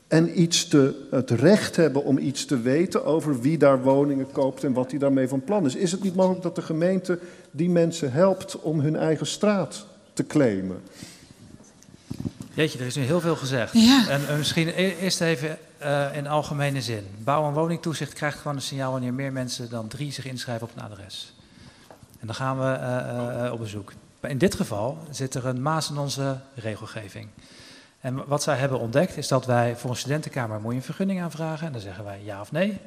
en 0.09 0.41
iets 0.41 0.69
te, 0.69 1.07
het 1.11 1.31
recht 1.31 1.77
hebben 1.77 2.05
om 2.05 2.19
iets 2.19 2.45
te 2.45 2.61
weten 2.61 3.05
over 3.05 3.41
wie 3.41 3.59
daar 3.59 3.83
woningen 3.83 4.33
koopt 4.33 4.65
en 4.65 4.73
wat 4.73 4.91
hij 4.91 4.99
daarmee 4.99 5.29
van 5.29 5.45
plan 5.45 5.67
is. 5.67 5.75
Is 5.75 5.93
het 5.93 6.03
niet 6.03 6.15
mogelijk 6.15 6.43
dat 6.43 6.55
de 6.55 6.63
gemeente 6.63 7.19
die 7.51 7.71
mensen 7.71 8.13
helpt 8.13 8.61
om 8.61 8.81
hun 8.81 8.97
eigen 8.97 9.27
straat 9.27 9.87
te 10.13 10.27
claimen? 10.27 10.83
Jeetje, 12.55 12.79
er 12.79 12.87
is 12.87 12.95
nu 12.95 13.03
heel 13.03 13.21
veel 13.21 13.37
gezegd. 13.37 13.73
Ja. 13.73 14.09
En 14.09 14.23
uh, 14.23 14.37
misschien 14.37 14.69
e-, 14.69 14.97
eerst 15.01 15.21
even 15.21 15.59
uh, 15.83 16.17
in 16.17 16.27
algemene 16.27 16.83
zin. 16.83 17.07
Bouw- 17.19 17.47
en 17.47 17.53
woningtoezicht 17.53 18.13
krijgt 18.13 18.39
gewoon 18.39 18.57
een 18.57 18.63
signaal 18.63 18.93
wanneer 18.93 19.15
meer 19.15 19.33
mensen 19.33 19.71
dan 19.71 19.89
drie 19.89 20.13
zich 20.13 20.25
inschrijven 20.25 20.69
op 20.69 20.77
een 20.77 20.83
adres. 20.83 21.35
En 22.21 22.27
dan 22.27 22.35
gaan 22.35 22.59
we 22.59 22.79
uh, 23.45 23.53
op 23.53 23.59
bezoek. 23.59 23.93
In 24.21 24.39
dit 24.39 24.55
geval 24.55 24.99
zit 25.11 25.35
er 25.35 25.47
een 25.47 25.63
maas 25.63 25.91
in 25.91 25.99
onze 25.99 26.37
regelgeving. 26.55 27.29
En 28.01 28.27
wat 28.27 28.43
zij 28.43 28.57
hebben 28.57 28.79
ontdekt 28.79 29.17
is 29.17 29.29
dat 29.29 29.47
wij 29.47 29.77
voor 29.77 29.91
een 29.91 29.97
studentenkamer 29.97 30.61
moet 30.61 30.73
je 30.73 30.79
een 30.79 30.85
vergunning 30.85 31.23
aanvragen. 31.23 31.67
En 31.67 31.73
dan 31.73 31.81
zeggen 31.81 32.05
wij 32.05 32.21
ja 32.25 32.41
of 32.41 32.53
nee. 32.53 32.81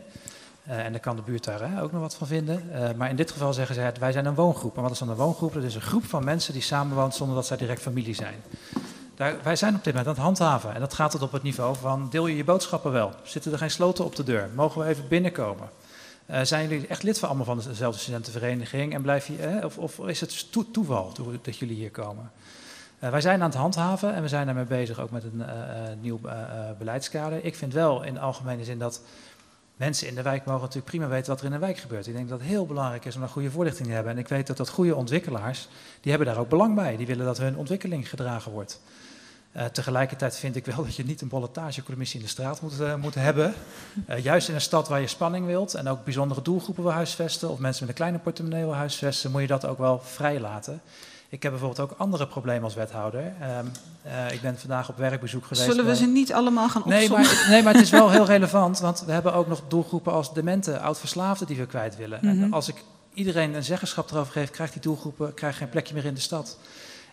en 0.63 0.91
dan 0.91 1.01
kan 1.01 1.15
de 1.15 1.21
buurt 1.21 1.43
daar 1.43 1.69
hè, 1.69 1.81
ook 1.81 1.91
nog 1.91 2.01
wat 2.01 2.15
van 2.15 2.27
vinden. 2.27 2.71
maar 2.95 3.09
in 3.09 3.15
dit 3.15 3.31
geval 3.31 3.53
zeggen 3.53 3.75
zij, 3.75 3.93
wij 3.99 4.11
zijn 4.11 4.25
een 4.25 4.35
woongroep. 4.35 4.75
En 4.75 4.81
wat 4.81 4.91
is 4.91 4.99
dan 4.99 5.09
een 5.09 5.15
woongroep? 5.15 5.53
Dat 5.53 5.63
is 5.63 5.75
een 5.75 5.81
groep 5.81 6.05
van 6.05 6.23
mensen 6.23 6.53
die 6.53 6.61
samenwoont 6.61 7.15
zonder 7.15 7.35
dat 7.35 7.45
zij 7.45 7.57
direct 7.57 7.81
familie 7.81 8.15
zijn. 8.15 8.41
Wij 9.15 9.55
zijn 9.55 9.75
op 9.75 9.83
dit 9.83 9.93
moment 9.93 10.07
aan 10.07 10.13
het 10.13 10.23
handhaven. 10.23 10.73
En 10.73 10.79
dat 10.79 10.93
gaat 10.93 11.11
tot 11.11 11.21
op 11.21 11.31
het 11.31 11.43
niveau 11.43 11.75
van 11.75 12.07
deel 12.09 12.27
je 12.27 12.35
je 12.35 12.43
boodschappen 12.43 12.91
wel? 12.91 13.13
Zitten 13.23 13.51
er 13.51 13.57
geen 13.57 13.71
sloten 13.71 14.05
op 14.05 14.15
de 14.15 14.23
deur? 14.23 14.49
Mogen 14.55 14.81
we 14.81 14.87
even 14.87 15.07
binnenkomen? 15.07 15.69
Uh, 16.29 16.39
zijn 16.41 16.67
jullie 16.67 16.87
echt 16.87 17.03
lid 17.03 17.19
van 17.19 17.27
allemaal 17.27 17.45
van 17.45 17.61
dezelfde 17.67 17.99
studentenvereniging? 17.99 18.93
En 18.93 19.01
blijf 19.01 19.27
je, 19.27 19.37
eh, 19.37 19.65
of, 19.65 19.77
of, 19.77 20.07
is 20.07 20.21
het 20.21 20.51
to 20.51 20.65
toeval 20.71 21.13
dat 21.41 21.57
jullie 21.57 21.75
hier 21.75 21.91
komen? 21.91 22.31
Uh, 22.99 23.09
wij 23.09 23.21
zijn 23.21 23.41
aan 23.41 23.49
het 23.49 23.57
handhaven 23.57 24.13
en 24.13 24.21
we 24.21 24.27
zijn 24.27 24.45
daarmee 24.45 24.65
bezig 24.65 24.99
ook 24.99 25.11
met 25.11 25.23
een 25.23 25.43
nieuw 26.01 26.19
beleidskader. 26.77 27.45
Ik 27.45 27.55
vind 27.55 27.73
wel 27.73 28.03
in 28.03 28.19
algemene 28.19 28.63
zin 28.63 28.79
dat 28.79 29.01
mensen 29.75 30.07
in 30.07 30.15
de 30.15 30.21
wijk 30.21 30.45
mogen 30.45 30.61
natuurlijk 30.61 30.89
prima 30.89 31.07
weten 31.07 31.29
wat 31.29 31.39
er 31.39 31.45
in 31.45 31.51
de 31.51 31.57
wijk 31.57 31.77
gebeurt. 31.77 32.07
Ik 32.07 32.13
denk 32.13 32.29
dat 32.29 32.39
het 32.39 32.47
heel 32.47 32.65
belangrijk 32.65 33.05
is 33.05 33.15
om 33.15 33.21
een 33.21 33.29
goede 33.29 33.51
voorlichting 33.51 33.87
te 33.87 33.93
hebben. 33.93 34.11
En 34.11 34.17
ik 34.17 34.27
weet 34.27 34.47
dat 34.47 34.57
dat 34.57 34.69
goede 34.69 34.95
ontwikkelaars, 34.95 35.67
die 36.01 36.11
hebben 36.11 36.27
daar 36.27 36.37
ook 36.37 36.49
belang 36.49 36.75
bij. 36.75 36.97
Die 36.97 37.07
willen 37.07 37.25
dat 37.25 37.37
hun 37.37 37.57
ontwikkeling 37.57 38.09
gedragen 38.09 38.51
wordt. 38.51 38.81
Uh, 39.57 39.65
tegelijkertijd 39.65 40.37
vind 40.37 40.55
ik 40.55 40.65
wel 40.65 40.83
dat 40.85 40.95
je 40.95 41.05
niet 41.05 41.21
een 41.21 41.27
ballotagecommissie 41.27 42.19
in 42.19 42.25
de 42.25 42.31
straat 42.31 42.61
moet, 42.61 42.97
moet 42.97 43.15
hebben. 43.15 43.53
Uh, 44.09 44.23
juist 44.23 44.49
in 44.49 44.55
een 44.55 44.61
stad 44.61 44.87
waar 44.87 45.01
je 45.01 45.07
spanning 45.07 45.45
wilt 45.45 45.73
en 45.73 45.87
ook 45.87 46.03
bijzondere 46.03 46.41
doelgroepen 46.41 46.83
wil 46.83 46.93
huisvesten, 46.93 47.49
of 47.49 47.59
mensen 47.59 47.81
met 47.81 47.89
een 47.89 48.01
kleine 48.01 48.19
portemonnee 48.19 48.63
wil 48.63 48.75
huisvesten, 48.75 49.31
moet 49.31 49.41
je 49.41 49.47
dat 49.47 49.65
ook 49.65 49.77
wel 49.77 49.99
vrij 49.99 50.39
laten. 50.39 50.81
Ik 51.35 51.43
heb 51.43 51.51
bijvoorbeeld 51.51 51.89
ook 51.89 51.97
andere 51.97 52.27
problemen 52.27 52.63
als 52.63 52.73
wethouder. 52.73 53.23
Um, 53.23 53.71
ik 54.31 54.41
ben 54.41 54.59
vandaag 54.59 54.89
op 54.89 54.97
werkbezoek 54.97 55.43
geweest. 55.43 55.65
Zullen 55.65 55.77
we 55.77 55.89
bij... 55.89 55.95
ze 55.95 56.05
niet 56.05 56.33
allemaal 56.33 56.69
gaan 56.69 56.81
nee 56.85 57.09
maar, 57.09 57.45
nee, 57.49 57.63
maar 57.63 57.73
het 57.73 57.81
is 57.81 57.89
wel 57.89 58.09
heel 58.09 58.25
relevant, 58.35 58.79
want 58.79 59.03
we 59.05 59.11
hebben 59.11 59.33
ook 59.33 59.47
nog 59.47 59.61
doelgroepen 59.67 60.13
als 60.13 60.33
dementen, 60.33 60.81
oud-verslaafden 60.81 61.47
die 61.47 61.57
we 61.57 61.65
kwijt 61.65 61.97
willen. 61.97 62.19
Mm 62.21 62.29
-hmm. 62.29 62.43
En 62.43 62.53
als 62.53 62.67
ik 62.67 62.83
iedereen 63.13 63.53
een 63.53 63.63
zeggenschap 63.63 64.11
erover 64.11 64.31
geef, 64.31 64.49
krijgt 64.49 64.73
die 64.73 64.81
doelgroepen 64.81 65.33
krijgt 65.33 65.57
geen 65.57 65.69
plekje 65.69 65.93
meer 65.93 66.05
in 66.05 66.13
de 66.13 66.19
stad. 66.19 66.57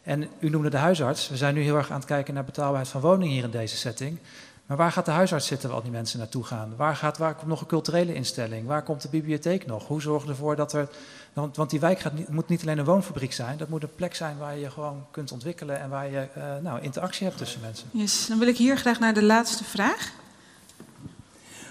En 0.02 0.28
u 0.40 0.48
noemde 0.48 0.70
de 0.70 0.76
huisarts. 0.76 1.28
We 1.28 1.36
zijn 1.36 1.54
nu 1.54 1.62
heel 1.62 1.76
erg 1.76 1.90
aan 1.90 1.96
het 1.96 2.04
kijken 2.04 2.34
naar 2.34 2.44
betaalbaarheid 2.44 2.88
van 2.88 3.00
woningen 3.00 3.34
hier 3.34 3.44
in 3.44 3.50
deze 3.50 3.76
setting. 3.76 4.18
Maar 4.66 4.76
waar 4.76 4.92
gaat 4.92 5.04
de 5.04 5.10
huisarts 5.10 5.46
zitten 5.46 5.68
waar 5.68 5.76
al 5.76 5.82
die 5.82 5.92
mensen 5.92 6.18
naartoe 6.18 6.44
gaan? 6.44 6.76
Waar, 6.76 6.96
gaat, 6.96 7.18
waar 7.18 7.34
komt 7.34 7.48
nog 7.48 7.60
een 7.60 7.66
culturele 7.66 8.14
instelling? 8.14 8.66
Waar 8.66 8.82
komt 8.82 9.02
de 9.02 9.08
bibliotheek 9.08 9.66
nog? 9.66 9.86
Hoe 9.86 10.00
zorgen 10.00 10.26
we 10.26 10.32
ervoor 10.32 10.56
dat 10.56 10.72
er. 10.72 10.88
Want, 11.32 11.56
want 11.56 11.70
die 11.70 11.80
wijk 11.80 11.98
gaat 11.98 12.14
niet, 12.14 12.28
moet 12.28 12.48
niet 12.48 12.62
alleen 12.62 12.78
een 12.78 12.84
woonfabriek 12.84 13.32
zijn. 13.32 13.56
Dat 13.56 13.68
moet 13.68 13.82
een 13.82 13.94
plek 13.94 14.14
zijn 14.14 14.38
waar 14.38 14.58
je 14.58 14.70
gewoon 14.70 15.04
kunt 15.10 15.32
ontwikkelen 15.32 15.80
en 15.80 15.90
waar 15.90 16.10
je 16.10 16.28
uh, 16.36 16.44
nou, 16.62 16.80
interactie 16.80 17.26
hebt 17.26 17.38
tussen 17.38 17.60
mensen. 17.60 17.88
Yes, 17.90 18.26
dan 18.26 18.38
wil 18.38 18.48
ik 18.48 18.56
hier 18.56 18.76
graag 18.76 18.98
naar 18.98 19.14
de 19.14 19.22
laatste 19.22 19.64
vraag. 19.64 20.12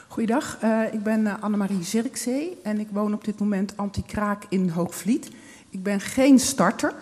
Goeiedag, 0.07 0.57
uh, 0.64 0.93
ik 0.93 1.03
ben 1.03 1.22
uh, 1.22 1.34
Annemarie 1.39 1.84
Zirkzee 1.84 2.57
en 2.64 2.80
ik 2.80 2.88
woon 2.91 3.14
op 3.14 3.24
dit 3.24 3.39
moment 3.39 3.74
anti-kraak 3.76 4.43
in 4.49 4.70
Hoogvliet. 4.70 5.32
Ik 5.70 5.84
ben 5.84 5.99
geen 5.99 6.39
starter. 6.39 6.93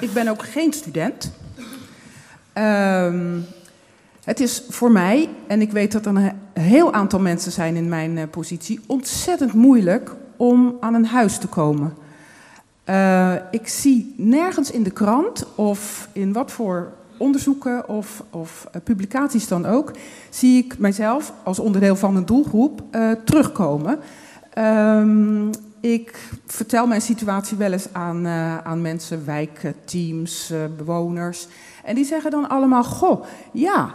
Ik 0.00 0.12
ben 0.12 0.28
ook 0.28 0.42
geen 0.42 0.72
student. 0.72 1.32
Um, 2.54 3.46
het 4.24 4.40
is 4.40 4.62
voor 4.68 4.90
mij, 4.90 5.28
en 5.46 5.60
ik 5.60 5.72
weet 5.72 5.92
dat 5.92 6.06
er 6.06 6.16
een 6.16 6.32
heel 6.52 6.92
aantal 6.92 7.20
mensen 7.20 7.52
zijn 7.52 7.76
in 7.76 7.88
mijn 7.88 8.16
uh, 8.16 8.22
positie, 8.30 8.80
ontzettend 8.86 9.52
moeilijk 9.52 10.10
om 10.36 10.76
aan 10.80 10.94
een 10.94 11.06
huis 11.06 11.38
te 11.38 11.46
komen. 11.46 11.94
Uh, 12.88 13.34
ik 13.50 13.68
zie 13.68 14.14
nergens 14.16 14.70
in 14.70 14.82
de 14.82 14.90
krant 14.90 15.46
of 15.54 16.08
in 16.12 16.32
wat 16.32 16.52
voor 16.52 16.92
onderzoeken 17.18 17.88
of, 17.88 18.22
of 18.30 18.68
uh, 18.68 18.82
publicaties 18.82 19.48
dan 19.48 19.66
ook, 19.66 19.92
zie 20.30 20.64
ik 20.64 20.78
mijzelf 20.78 21.32
als 21.42 21.58
onderdeel 21.58 21.96
van 21.96 22.16
een 22.16 22.26
doelgroep 22.26 22.82
terugkomen. 23.24 23.98
Um, 24.58 25.50
ik 25.80 26.28
vertel 26.46 26.86
mijn 26.86 27.00
situatie 27.00 27.56
wel 27.56 27.72
eens 27.72 27.92
aan, 27.92 28.26
aan 28.64 28.82
mensen, 28.82 29.24
wijkteams, 29.24 30.52
bewoners. 30.76 31.46
En 31.84 31.94
die 31.94 32.04
zeggen 32.04 32.30
dan 32.30 32.48
allemaal: 32.48 32.84
Goh, 32.84 33.24
ja, 33.52 33.94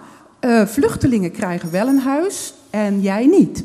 vluchtelingen 0.66 1.32
krijgen 1.32 1.72
wel 1.72 1.88
een 1.88 2.00
huis 2.00 2.54
en 2.70 3.02
jij 3.02 3.26
niet. 3.26 3.64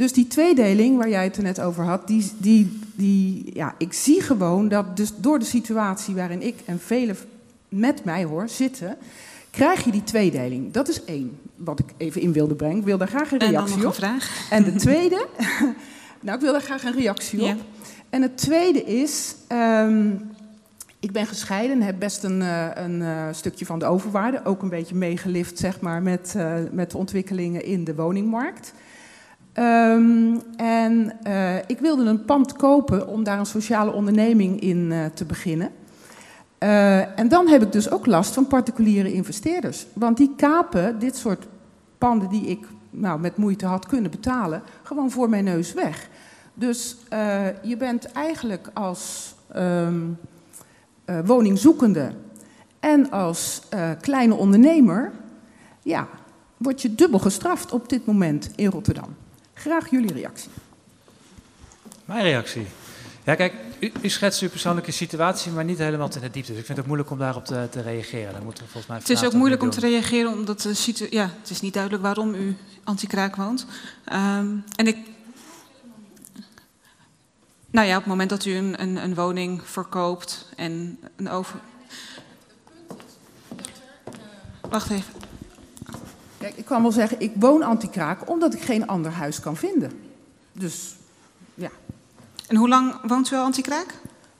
Dus 0.00 0.12
die 0.12 0.26
tweedeling 0.26 0.96
waar 0.96 1.08
jij 1.08 1.24
het 1.24 1.36
er 1.36 1.42
net 1.42 1.60
over 1.60 1.84
had, 1.84 2.06
die, 2.06 2.30
die, 2.38 2.78
die, 2.94 3.50
ja, 3.54 3.74
ik 3.78 3.92
zie 3.92 4.20
gewoon 4.20 4.68
dat 4.68 4.96
dus 4.96 5.12
door 5.16 5.38
de 5.38 5.44
situatie 5.44 6.14
waarin 6.14 6.42
ik 6.42 6.54
en 6.64 6.80
velen 6.80 7.16
met 7.68 8.04
mij 8.04 8.24
hoor 8.24 8.48
zitten, 8.48 8.96
krijg 9.50 9.84
je 9.84 9.90
die 9.90 10.04
tweedeling. 10.04 10.72
Dat 10.72 10.88
is 10.88 11.04
één, 11.04 11.38
wat 11.56 11.78
ik 11.78 11.86
even 11.96 12.20
in 12.20 12.32
wilde 12.32 12.54
brengen. 12.54 12.78
Ik 12.78 12.84
wil 12.84 12.98
daar 12.98 13.08
graag 13.08 13.32
een 13.32 13.38
reactie 13.38 13.74
en 13.74 13.80
op. 13.80 13.86
Een 13.86 13.94
vraag. 13.94 14.46
En 14.50 14.64
de 14.64 14.72
tweede, 14.72 15.26
nou, 16.20 16.36
ik 16.36 16.42
wil 16.42 16.52
daar 16.52 16.62
graag 16.62 16.84
een 16.84 16.94
reactie 16.94 17.42
op. 17.42 17.56
En 18.10 18.22
het 18.22 18.36
tweede 18.36 18.82
is, 18.84 19.34
um, 19.48 20.30
ik 21.00 21.12
ben 21.12 21.26
gescheiden 21.26 21.76
en 21.76 21.86
heb 21.86 21.98
best 21.98 22.24
een, 22.24 22.40
uh, 22.40 22.66
een 22.74 23.00
uh, 23.00 23.26
stukje 23.32 23.66
van 23.66 23.78
de 23.78 23.84
overwaarde, 23.84 24.44
ook 24.44 24.62
een 24.62 24.68
beetje 24.68 24.94
meegelift 24.94 25.58
zeg 25.58 25.80
maar, 25.80 26.02
met, 26.02 26.34
uh, 26.36 26.54
met 26.72 26.90
de 26.90 26.98
ontwikkelingen 26.98 27.64
in 27.64 27.84
de 27.84 27.94
woningmarkt. 27.94 28.72
Um, 29.54 30.40
en 30.56 31.18
ik 31.66 31.78
wilde 31.78 32.04
een 32.04 32.24
pand 32.24 32.52
kopen 32.52 33.08
om 33.08 33.24
daar 33.24 33.38
een 33.38 33.46
sociale 33.46 33.92
onderneming 33.92 34.60
in 34.60 35.10
te 35.14 35.24
beginnen. 35.24 35.70
en 37.16 37.28
dan 37.28 37.48
heb 37.48 37.62
ik 37.62 37.72
dus 37.72 37.90
ook 37.90 38.06
last 38.06 38.34
van 38.34 38.46
particuliere 38.46 39.12
investeerders. 39.12 39.86
Want 39.92 40.16
die 40.16 40.34
kapen 40.36 40.98
dit 40.98 41.16
soort 41.16 41.46
panden 41.98 42.28
die 42.28 42.46
ik 42.46 42.66
nou, 42.90 43.20
met 43.20 43.36
moeite 43.36 43.66
had 43.66 43.86
kunnen 43.86 44.10
betalen, 44.10 44.62
gewoon 44.82 45.10
voor 45.10 45.28
mijn 45.28 45.44
neus 45.44 45.72
weg. 45.72 46.08
Dus 46.54 46.96
je 47.62 47.76
bent 47.78 48.12
eigenlijk 48.12 48.70
als 48.72 49.34
uh, 49.56 49.88
woningzoekende 51.24 52.12
en 52.80 53.10
als 53.10 53.62
kleine 54.00 54.34
ondernemer, 54.34 55.12
ja, 55.82 56.08
word 56.56 56.82
je 56.82 56.94
dubbel 56.94 57.18
gestraft 57.18 57.72
op 57.72 57.88
dit 57.88 58.06
moment 58.06 58.50
in 58.56 58.70
Rotterdam. 58.70 59.16
Graag 59.60 59.90
jullie 59.90 60.12
reactie. 60.12 60.50
Mijn 62.04 62.22
reactie? 62.22 62.66
Ja, 63.24 63.34
kijk, 63.34 63.54
u, 63.78 63.92
u 64.02 64.08
schetst 64.08 64.42
uw 64.42 64.48
persoonlijke 64.48 64.90
situatie, 64.90 65.52
maar 65.52 65.64
niet 65.64 65.78
helemaal 65.78 66.08
ten 66.08 66.20
de 66.20 66.30
diepte. 66.30 66.50
Dus 66.50 66.60
ik 66.60 66.66
vind 66.66 66.78
het 66.78 66.86
moeilijk 66.86 67.10
om 67.10 67.18
daarop 67.18 67.44
te, 67.44 67.68
te 67.70 67.80
reageren. 67.80 68.32
Dan 68.32 68.42
moeten 68.42 68.64
we 68.64 68.70
volgens 68.70 68.92
mij 68.92 68.98
het 68.98 69.10
is 69.10 69.24
ook 69.24 69.32
moeilijk 69.32 69.62
om 69.62 69.70
te 69.70 69.80
reageren, 69.80 70.32
omdat 70.32 70.60
de 70.60 70.74
situ 70.74 71.06
ja, 71.10 71.30
het 71.40 71.50
is 71.50 71.60
niet 71.60 71.72
duidelijk 71.72 72.02
waarom 72.02 72.34
u 72.34 72.56
anti-kraak 72.84 73.36
woont. 73.36 73.66
Um, 74.12 74.64
en 74.76 74.86
ik 74.86 74.96
nou 77.70 77.86
ja, 77.86 77.94
op 77.94 78.02
het 78.02 78.10
moment 78.10 78.30
dat 78.30 78.44
u 78.44 78.54
een, 78.54 78.82
een, 78.82 78.96
een 78.96 79.14
woning 79.14 79.62
verkoopt 79.64 80.48
en 80.56 80.98
een 81.16 81.28
over. 81.28 81.60
Wacht 84.68 84.90
even. 84.90 85.12
Kijk, 86.40 86.56
ik 86.56 86.64
kan 86.64 86.82
wel 86.82 86.92
zeggen, 86.92 87.20
ik 87.20 87.32
woon 87.34 87.62
anti-kraak 87.62 88.28
omdat 88.30 88.54
ik 88.54 88.60
geen 88.60 88.86
ander 88.86 89.12
huis 89.12 89.40
kan 89.40 89.56
vinden. 89.56 89.92
Dus 90.52 90.94
ja. 91.54 91.70
En 92.48 92.56
hoe 92.56 92.68
lang 92.68 92.94
woont 93.02 93.30
u 93.30 93.36
al 93.36 93.44
anti-kraak? 93.44 93.94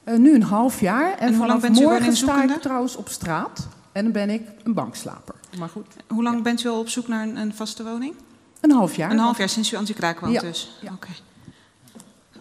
Uh, 0.05 0.17
nu 0.17 0.35
een 0.35 0.43
half 0.43 0.81
jaar. 0.81 1.19
En, 1.19 1.29
en 1.29 1.35
hoe 1.35 1.47
lang 1.47 1.61
bent 1.61 1.81
u 1.81 1.83
morgen 1.83 2.17
sta 2.17 2.43
ik 2.43 2.61
trouwens 2.61 2.97
op 2.97 3.09
straat. 3.09 3.69
En 3.93 4.03
dan 4.03 4.13
ben 4.13 4.31
ik 4.31 4.43
een 4.63 4.75
bankslaper. 4.75 5.35
Maar 5.59 5.69
goed. 5.69 5.87
Hoe 6.07 6.23
lang 6.23 6.37
ja. 6.37 6.43
bent 6.43 6.65
u 6.65 6.69
al 6.69 6.79
op 6.79 6.89
zoek 6.89 7.09
naar 7.09 7.23
een, 7.23 7.37
een, 7.37 7.55
vaste 7.55 7.85
woning? 7.85 8.15
Een 8.61 8.71
half 8.71 8.97
jaar. 8.97 9.11
Een 9.11 9.19
half 9.19 9.39
jaar 9.39 9.49
sinds 9.49 9.73
u 9.73 9.77
anti-kraak 9.77 10.21
woont 10.21 10.33
ja. 10.33 10.41
dus? 10.41 10.79
Ja. 10.81 10.93
Oké. 10.93 11.07
Okay. 11.07 11.17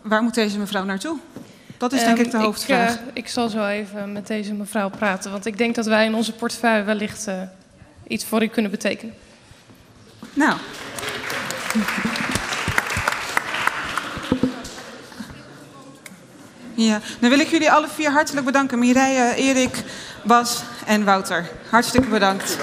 Waar 0.02 0.24
moet 0.24 0.34
deze 0.34 0.60
mevrouw 0.60 0.84
naartoe? 0.84 1.18
Dat 1.78 1.94
is 1.94 2.04
denk 2.04 2.18
um, 2.18 2.26
ik 2.26 2.32
de 2.32 2.38
hoofdvraag. 2.38 2.94
Ik, 2.94 3.00
uh, 3.00 3.08
ik, 3.14 3.28
zal 3.28 3.50
zo 3.50 3.66
even 3.66 4.12
met 4.12 4.28
deze 4.28 4.54
mevrouw 4.54 4.90
praten, 4.90 5.32
want 5.32 5.46
ik 5.46 5.58
denk 5.58 5.76
dat 5.76 5.86
wij 5.86 6.06
in 6.06 6.16
onze 6.16 6.34
portefeuille 6.34 6.84
wellicht 6.84 7.28
uh, 7.28 7.42
iets 8.08 8.26
voor 8.26 8.44
u 8.44 8.48
kunnen 8.48 8.72
betekenen. 8.72 9.14
Nou. 10.34 10.58
Ja, 16.74 17.02
dan 17.20 17.30
wil 17.30 17.40
ik 17.40 17.48
jullie 17.48 17.72
alle 17.72 17.88
vier 17.88 18.12
hartelijk 18.12 18.46
bedanken. 18.46 18.80
Mireille, 18.80 19.36
Erik, 19.36 19.84
Bas 20.24 20.62
en 20.86 21.04
Wouter. 21.04 21.50
Hartstikke 21.70 22.08
bedankt. 22.08 22.58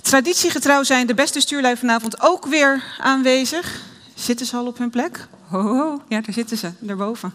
Traditiegetrouw 0.00 0.82
zijn 0.82 1.06
de 1.06 1.14
beste 1.14 1.40
stuurlui 1.40 1.76
vanavond 1.76 2.20
ook 2.20 2.46
weer 2.46 2.82
aanwezig. 2.98 3.80
Zitten 4.14 4.46
ze 4.46 4.56
al 4.56 4.66
op 4.66 4.78
hun 4.78 4.90
plek? 4.90 5.26
Ho, 5.48 5.60
ho. 5.60 6.02
Ja, 6.08 6.20
daar 6.20 6.34
zitten 6.34 6.56
ze, 6.56 6.70
daarboven. 6.78 7.34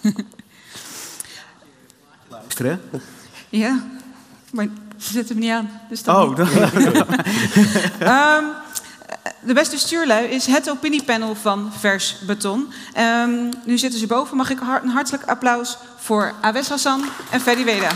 Luisteren? 2.28 2.80
Ja, 3.48 3.84
maar 4.50 4.66
ze 4.98 5.12
zitten 5.12 5.34
me 5.34 5.40
niet 5.40 5.50
aan. 5.50 5.70
Dus 5.88 6.02
dat 6.02 6.16
oh, 6.16 6.28
niet. 6.28 6.38
um, 8.00 8.44
de 9.48 9.54
beste 9.54 9.78
stuurlui 9.78 10.26
is 10.26 10.46
het 10.46 10.70
opiniepanel 10.70 11.34
van 11.34 11.72
Vers 11.78 12.16
Beton. 12.26 12.72
Um, 12.98 13.48
nu 13.64 13.78
zitten 13.78 14.00
ze 14.00 14.06
boven. 14.06 14.36
Mag 14.36 14.50
ik 14.50 14.60
een 14.60 14.88
hartelijk 14.88 15.24
applaus 15.24 15.78
voor 15.96 16.32
Awes 16.40 16.68
Hassan 16.68 17.04
en 17.30 17.40
Ferry 17.40 17.64
Weda. 17.64 17.90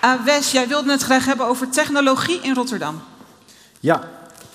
Awes, 0.00 0.52
jij 0.52 0.68
wilde 0.68 0.90
het 0.90 1.02
graag 1.02 1.24
hebben 1.24 1.46
over 1.46 1.68
technologie 1.68 2.40
in 2.40 2.54
Rotterdam. 2.54 3.00
Ja. 3.80 4.08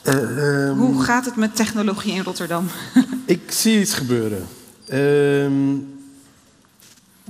Uh, 0.04 0.68
um, 0.68 0.78
Hoe 0.78 1.04
gaat 1.04 1.26
het 1.26 1.36
met 1.36 1.56
technologie 1.56 2.14
in 2.14 2.24
Rotterdam? 2.24 2.68
ik 3.26 3.52
zie 3.52 3.80
iets 3.80 3.94
gebeuren. 3.94 4.48
Ehm, 4.88 5.76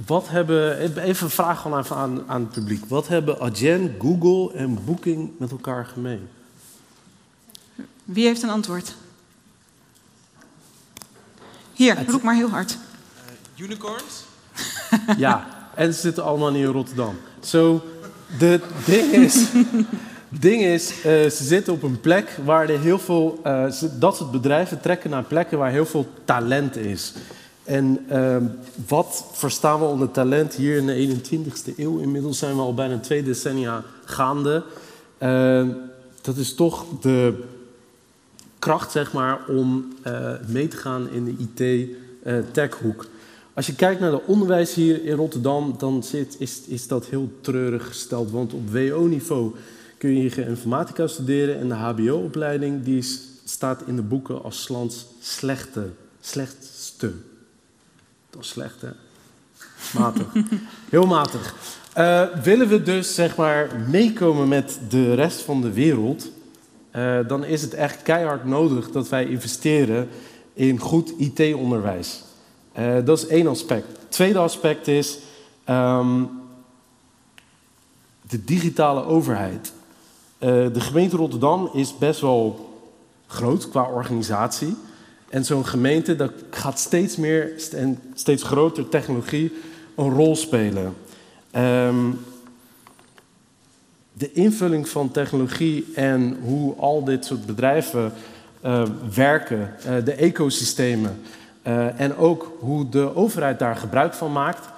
wat 0.05 0.29
hebben, 0.29 0.77
even 1.01 1.25
een 1.25 1.29
vraag 1.31 1.61
gewoon 1.61 1.79
even 1.79 1.95
aan, 1.95 2.23
aan 2.27 2.41
het 2.41 2.51
publiek. 2.51 2.85
Wat 2.85 3.07
hebben 3.07 3.39
Adyen, 3.39 3.95
Google 3.99 4.57
en 4.57 4.85
Booking 4.85 5.31
met 5.37 5.51
elkaar 5.51 5.85
gemeen? 5.85 6.27
Wie 8.03 8.25
heeft 8.25 8.43
een 8.43 8.49
antwoord? 8.49 8.95
Hier, 11.73 12.05
roep 12.09 12.21
maar 12.23 12.35
heel 12.35 12.49
hard. 12.49 12.77
Unicorns? 13.55 14.23
Ja, 15.17 15.47
en 15.75 15.93
ze 15.93 15.99
zitten 15.99 16.23
allemaal 16.23 16.53
in 16.53 16.65
Rotterdam. 16.65 17.15
Zo, 17.39 17.83
de 18.39 18.59
ding 18.85 19.11
is, 19.11 19.45
ding 20.29 20.61
is 20.61 20.89
eh, 20.89 21.01
ze 21.03 21.43
zitten 21.43 21.73
op 21.73 21.83
een 21.83 21.99
plek 21.99 22.37
waar 22.45 22.69
er 22.69 22.79
heel 22.79 22.99
veel, 22.99 23.39
eh, 23.43 23.69
ze- 23.69 23.97
dat 23.97 24.15
soort 24.17 24.31
bedrijven 24.31 24.81
trekken 24.81 25.09
naar 25.09 25.23
plekken 25.23 25.57
waar 25.57 25.71
heel 25.71 25.85
veel 25.85 26.07
talent 26.25 26.75
is. 26.75 27.13
En 27.63 28.05
ehm, 28.09 28.45
wat 28.87 29.25
verstaan 29.31 29.79
we 29.79 29.85
onder 29.85 30.11
talent 30.11 30.55
hier 30.55 30.77
in 30.77 30.85
de 30.85 31.19
21ste 31.23 31.77
eeuw? 31.77 31.99
Inmiddels 31.99 32.37
zijn 32.37 32.55
we 32.55 32.61
al 32.61 32.73
bijna 32.73 32.99
twee 32.99 33.23
decennia 33.23 33.83
gaande. 34.05 34.63
Ehm, 35.17 35.69
dat 36.21 36.37
is 36.37 36.55
toch 36.55 36.85
de 37.01 37.43
kracht, 38.59 38.91
zeg 38.91 39.13
maar, 39.13 39.47
om 39.47 39.93
eh, 40.01 40.31
mee 40.47 40.67
te 40.67 40.77
gaan 40.77 41.09
in 41.09 41.25
de 41.25 41.35
IT-techhoek. 42.23 43.05
Als 43.53 43.65
je 43.65 43.75
kijkt 43.75 43.99
naar 43.99 44.11
het 44.11 44.25
onderwijs 44.25 44.73
hier 44.73 45.05
in 45.05 45.15
Rotterdam, 45.15 45.75
dan 45.77 46.03
zit, 46.03 46.35
is, 46.39 46.61
is 46.67 46.87
dat 46.87 47.05
heel 47.05 47.31
treurig 47.41 47.87
gesteld. 47.87 48.31
Want 48.31 48.53
op 48.53 48.69
WO-niveau 48.71 49.55
kun 49.97 50.09
je 50.09 50.19
hier 50.19 50.47
informatica 50.47 51.07
studeren 51.07 51.59
en 51.59 51.67
de 51.67 51.73
HBO-opleiding 51.73 52.83
die 52.83 53.05
staat 53.43 53.81
in 53.85 53.95
de 53.95 54.01
boeken 54.01 54.43
als 54.43 54.63
's 54.63 54.67
lands 54.67 55.05
slechte, 55.19 55.89
slechtste. 56.21 57.11
Dat 58.33 58.43
is 58.43 58.49
slecht, 58.49 58.81
hè? 58.81 58.89
Matig. 59.99 60.25
Heel 60.89 61.05
matig. 61.05 61.55
Eh, 61.93 62.23
willen 62.43 62.67
we 62.67 62.83
dus 62.83 63.15
zeg 63.15 63.35
maar 63.35 63.69
meekomen 63.89 64.47
met 64.47 64.79
de 64.89 65.13
rest 65.13 65.41
van 65.41 65.61
de 65.61 65.71
wereld, 65.71 66.29
eh, 66.91 67.19
dan 67.27 67.43
is 67.43 67.61
het 67.61 67.73
echt 67.73 68.01
keihard 68.01 68.45
nodig 68.45 68.91
dat 68.91 69.09
wij 69.09 69.25
investeren 69.25 70.09
in 70.53 70.79
goed 70.79 71.13
IT-onderwijs. 71.17 72.23
Eh, 72.71 72.95
dat 73.05 73.17
is 73.17 73.27
één 73.27 73.47
aspect. 73.47 73.85
Tweede 74.09 74.39
aspect 74.39 74.87
is 74.87 75.19
ehm, 75.63 76.23
de 78.29 78.43
digitale 78.43 79.05
overheid. 79.05 79.73
De 80.39 80.81
gemeente 80.81 81.15
Rotterdam 81.15 81.69
is 81.73 81.97
best 81.97 82.21
wel 82.21 82.69
groot 83.27 83.69
qua 83.69 83.83
organisatie. 83.83 84.75
En 85.33 85.45
zo'n 85.45 85.65
gemeente, 85.65 86.15
dat 86.15 86.31
gaat 86.49 86.79
steeds 86.79 87.15
meer 87.15 87.53
en 87.75 87.99
steeds 88.13 88.43
groter 88.43 88.89
technologie 88.89 89.53
een 89.95 90.09
rol 90.09 90.35
spelen. 90.35 90.93
Ehm, 91.51 92.11
de 94.13 94.31
invulling 94.31 94.89
van 94.89 95.11
technologie 95.11 95.85
en 95.95 96.37
hoe 96.43 96.75
al 96.75 97.03
dit 97.03 97.25
soort 97.25 97.45
bedrijven 97.45 98.13
eh, 98.61 98.83
werken, 99.15 99.75
eh, 99.85 100.05
de 100.05 100.13
ecosystemen 100.13 101.21
eh, 101.61 101.99
en 101.99 102.17
ook 102.17 102.51
hoe 102.59 102.89
de 102.89 103.15
overheid 103.15 103.59
daar 103.59 103.75
gebruik 103.75 104.13
van 104.13 104.31
maakt, 104.31 104.69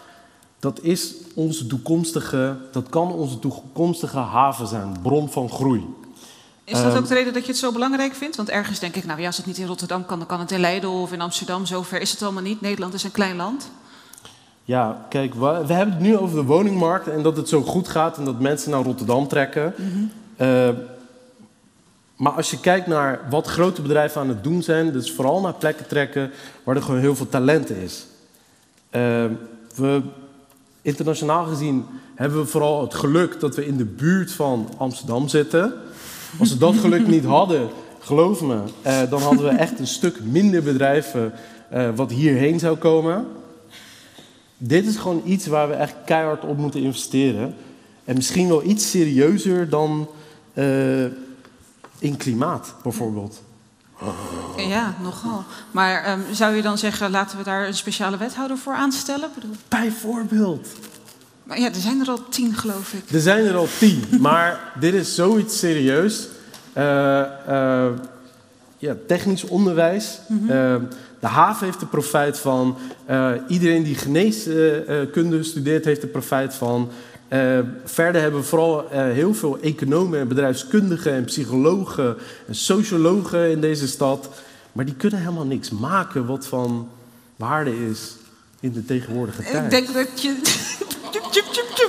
dat 0.59 0.81
is 0.81 1.15
onze 1.33 1.67
toekomstige, 1.67 2.57
dat 2.71 2.89
kan 2.89 3.11
onze 3.11 3.39
toekomstige 3.39 4.17
haven 4.17 4.67
zijn, 4.67 4.95
bron 5.01 5.29
van 5.29 5.49
groei. 5.49 5.85
Is 6.65 6.73
dat 6.73 6.83
Ehm, 6.83 6.97
ook 6.97 7.07
de 7.07 7.13
reden 7.13 7.33
dat 7.33 7.45
je 7.45 7.51
het 7.51 7.59
zo 7.59 7.71
belangrijk 7.71 8.15
vindt? 8.15 8.35
Want 8.35 8.49
ergens 8.49 8.79
denk 8.79 8.95
ik, 8.95 9.05
nou 9.05 9.19
ja, 9.19 9.25
als 9.25 9.37
het 9.37 9.45
niet 9.45 9.57
in 9.57 9.67
Rotterdam 9.67 10.05
kan, 10.05 10.17
dan 10.17 10.27
kan 10.27 10.39
het 10.39 10.51
in 10.51 10.59
Leiden 10.59 10.89
of 10.89 11.11
in 11.11 11.21
Amsterdam. 11.21 11.65
Zover 11.65 12.01
is 12.01 12.11
het 12.11 12.21
allemaal 12.21 12.43
niet. 12.43 12.61
Nederland 12.61 12.93
is 12.93 13.03
een 13.03 13.11
klein 13.11 13.35
land. 13.35 13.71
Ja, 14.63 15.05
kijk, 15.09 15.33
we, 15.33 15.63
we 15.67 15.73
hebben 15.73 15.95
het 15.95 16.03
nu 16.03 16.17
over 16.17 16.35
de 16.35 16.43
woningmarkt 16.43 17.07
en 17.07 17.23
dat 17.23 17.37
het 17.37 17.49
zo 17.49 17.61
goed 17.61 17.87
gaat 17.87 18.17
en 18.17 18.25
dat 18.25 18.39
mensen 18.39 18.71
naar 18.71 18.83
Rotterdam 18.83 19.27
trekken. 19.27 19.73
Eh, 20.35 20.69
maar 22.15 22.31
als 22.31 22.51
je 22.51 22.59
kijkt 22.59 22.87
naar 22.87 23.19
wat 23.29 23.47
grote 23.47 23.81
bedrijven 23.81 24.21
aan 24.21 24.29
het 24.29 24.43
doen 24.43 24.63
zijn, 24.63 24.91
dus 24.91 25.11
vooral 25.11 25.41
naar 25.41 25.53
plekken 25.53 25.87
trekken 25.87 26.31
waar 26.63 26.75
er 26.75 26.81
gewoon 26.81 26.99
heel 26.99 27.15
veel 27.15 27.29
talent 27.29 27.69
is. 27.69 28.05
Eh, 28.89 29.25
we, 29.75 30.01
internationaal 30.81 31.45
gezien 31.45 31.85
hebben 32.15 32.39
we 32.39 32.45
vooral 32.45 32.81
het 32.81 32.93
geluk 32.93 33.39
dat 33.39 33.55
we 33.55 33.65
in 33.65 33.77
de 33.77 33.85
buurt 33.85 34.31
van 34.31 34.69
Amsterdam 34.77 35.27
zitten. 35.27 35.73
Als 36.39 36.49
we 36.49 36.57
dat 36.57 36.75
geluk 36.75 37.07
niet 37.07 37.25
hadden, 37.25 37.69
geloof 37.99 38.41
me, 38.41 38.61
eh, 38.81 39.09
dan 39.09 39.21
hadden 39.21 39.43
we 39.43 39.49
echt 39.49 39.79
een 39.79 39.87
stuk 39.87 40.23
minder 40.23 40.63
bedrijven 40.63 41.33
eh, 41.69 41.89
wat 41.95 42.11
hierheen 42.11 42.59
zou 42.59 42.77
komen. 42.77 43.27
Dit 44.57 44.85
is 44.85 44.95
gewoon 44.95 45.21
iets 45.25 45.47
waar 45.47 45.67
we 45.67 45.73
echt 45.73 45.95
keihard 46.05 46.43
op 46.43 46.57
moeten 46.57 46.81
investeren. 46.81 47.55
En 48.03 48.15
misschien 48.15 48.47
wel 48.47 48.63
iets 48.63 48.89
serieuzer 48.89 49.69
dan 49.69 50.07
eh, 50.53 51.03
in 51.99 52.17
klimaat, 52.17 52.75
bijvoorbeeld. 52.83 53.41
Ja, 54.57 54.95
nogal. 55.01 55.43
Maar 55.71 56.03
ehm, 56.03 56.19
zou 56.31 56.55
je 56.55 56.61
dan 56.61 56.77
zeggen, 56.77 57.11
laten 57.11 57.37
we 57.37 57.43
daar 57.43 57.67
een 57.67 57.73
speciale 57.73 58.17
wethouder 58.17 58.57
voor 58.57 58.73
aanstellen? 58.73 59.29
Bijvoorbeeld. 59.67 60.67
Maar 61.45 61.59
ja, 61.59 61.67
er 61.67 61.75
zijn 61.75 62.01
er 62.01 62.09
al 62.09 62.29
tien, 62.29 62.55
geloof 62.55 62.93
ik. 62.93 63.09
Er 63.09 63.21
zijn 63.21 63.45
er 63.45 63.55
al 63.55 63.67
tien, 63.79 64.03
maar 64.19 64.73
dit 64.79 64.93
is 64.93 65.15
zoiets 65.15 65.59
serieus. 65.59 66.27
Eh, 66.73 67.21
eh, 67.47 67.91
ja, 68.77 68.95
technisch 69.07 69.43
onderwijs. 69.43 70.19
Mhm. 70.27 70.49
Eh, 70.49 70.75
de 71.19 71.27
haven 71.27 71.65
heeft 71.65 71.81
er 71.81 71.87
profijt 71.87 72.39
van. 72.39 72.77
Iedereen 73.47 73.83
die 73.83 73.95
geneeskunde 73.95 75.43
studeert 75.43 75.85
heeft 75.85 76.01
er 76.01 76.07
profijt 76.07 76.53
van. 76.53 76.89
Verder 77.85 78.21
hebben 78.21 78.39
we 78.39 78.45
vooral 78.45 78.87
heel 78.89 79.33
veel 79.33 79.57
economen 79.61 80.19
en 80.19 80.27
bedrijfskundigen 80.27 81.11
en 81.11 81.23
psychologen 81.23 82.15
en 82.47 82.55
sociologen 82.55 83.51
in 83.51 83.61
deze 83.61 83.87
stad. 83.87 84.29
Maar 84.71 84.85
die 84.85 84.95
kunnen 84.95 85.19
helemaal 85.19 85.45
niks 85.45 85.69
maken 85.69 86.25
wat 86.25 86.47
van 86.47 86.89
waarde 87.35 87.89
is 87.89 88.15
in 88.59 88.71
de 88.71 88.85
tegenwoordige 88.85 89.43
tijd. 89.43 89.63
Ik 89.63 89.69
denk 89.69 89.93
dat 89.93 90.21
je... 90.21 90.93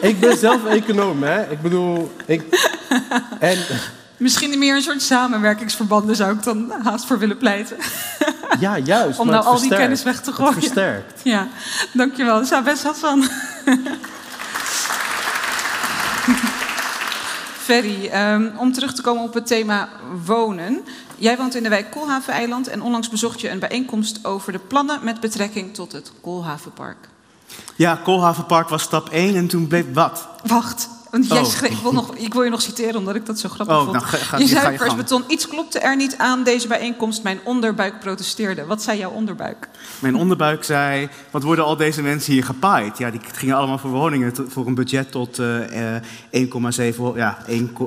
Ik 0.00 0.20
ben 0.20 0.38
zelf 0.38 0.64
econoom, 0.64 1.22
hè. 1.22 1.50
Ik 1.50 1.60
bedoel, 1.62 2.12
ik... 2.26 2.42
En 3.38 3.58
Misschien 4.16 4.58
meer 4.58 4.74
een 4.76 4.82
soort 4.82 5.02
samenwerkingsverbanden 5.02 6.16
zou 6.16 6.32
ik 6.34 6.42
dan 6.42 6.72
haast 6.82 7.06
voor 7.06 7.18
willen 7.18 7.36
pleiten. 7.36 7.76
ja, 8.60 8.78
juist. 8.78 9.18
Om 9.18 9.26
nou 9.26 9.44
al 9.44 9.60
die 9.60 9.70
kennis 9.70 10.02
weg 10.02 10.20
te 10.20 10.30
Het 10.30 10.38
gooien. 10.38 10.52
versterkt. 10.52 11.20
Ja, 11.24 11.48
dankjewel. 11.92 12.44
Sabes 12.44 12.82
Hassan. 12.82 13.28
Ferry, 17.58 18.06
ehm, 18.06 18.48
om 18.56 18.72
terug 18.72 18.94
te 18.94 19.02
komen 19.02 19.22
op 19.22 19.34
het 19.34 19.46
thema 19.46 19.88
wonen. 20.24 20.80
Jij 21.16 21.36
woont 21.36 21.54
in 21.54 21.62
de 21.62 21.68
wijk 21.68 21.90
Koolhaven-eiland 21.90 22.68
en 22.68 22.82
onlangs 22.82 23.08
bezocht 23.08 23.40
je 23.40 23.50
een 23.50 23.58
bijeenkomst 23.58 24.24
over 24.24 24.52
de 24.52 24.58
plannen 24.58 24.98
met 25.02 25.20
betrekking 25.20 25.74
tot 25.74 25.92
het 25.92 26.12
Koolhavenpark. 26.20 27.08
Ja, 27.76 28.00
Koolhavenpark 28.04 28.68
was 28.68 28.82
stap 28.82 29.08
1 29.08 29.34
en 29.36 29.46
toen 29.46 29.66
bleef 29.66 29.84
wat? 29.92 30.28
Wacht, 30.46 30.88
want 31.10 31.26
jij 31.26 31.38
Oh. 31.38 31.44
schreef, 31.44 31.70
ik, 31.70 31.78
wil 31.82 31.92
nog, 31.92 32.14
ik 32.14 32.32
wil 32.32 32.42
je 32.42 32.50
nog 32.50 32.62
citeren 32.62 32.96
omdat 32.96 33.14
ik 33.14 33.26
dat 33.26 33.38
zo 33.38 33.48
grappig 33.48 33.76
Oh, 33.76 33.82
vond. 33.82 33.92
nou, 33.92 34.06
ga- 34.06 34.16
ga- 34.16 34.36
je 34.38 34.46
zei 34.46 35.24
iets 35.28 35.48
klopte 35.48 35.78
er 35.78 35.96
niet 35.96 36.16
aan 36.18 36.42
deze 36.44 36.68
bijeenkomst. 36.68 37.22
Mijn 37.22 37.38
onderbuik 37.44 38.00
protesteerde. 38.00 38.64
Wat 38.66 38.82
zei 38.82 38.98
jouw 38.98 39.10
onderbuik? 39.10 39.68
Mijn 39.98 40.16
onderbuik 40.16 40.64
zei, 40.64 41.08
wat 41.30 41.42
worden 41.42 41.64
al 41.64 41.76
deze 41.76 42.02
mensen 42.02 42.32
hier 42.32 42.44
gepaaid? 42.44 42.98
Ja, 42.98 43.10
die 43.10 43.20
gingen 43.32 43.56
allemaal 43.56 43.78
voor 43.78 43.90
woningen 43.90 44.32
voor 44.48 44.66
een 44.66 44.74
budget 44.74 45.10
tot 45.10 45.38
eh, 45.38 45.96
eh, 45.96 46.02
1,7, 46.30 47.16
ja, 47.16 47.38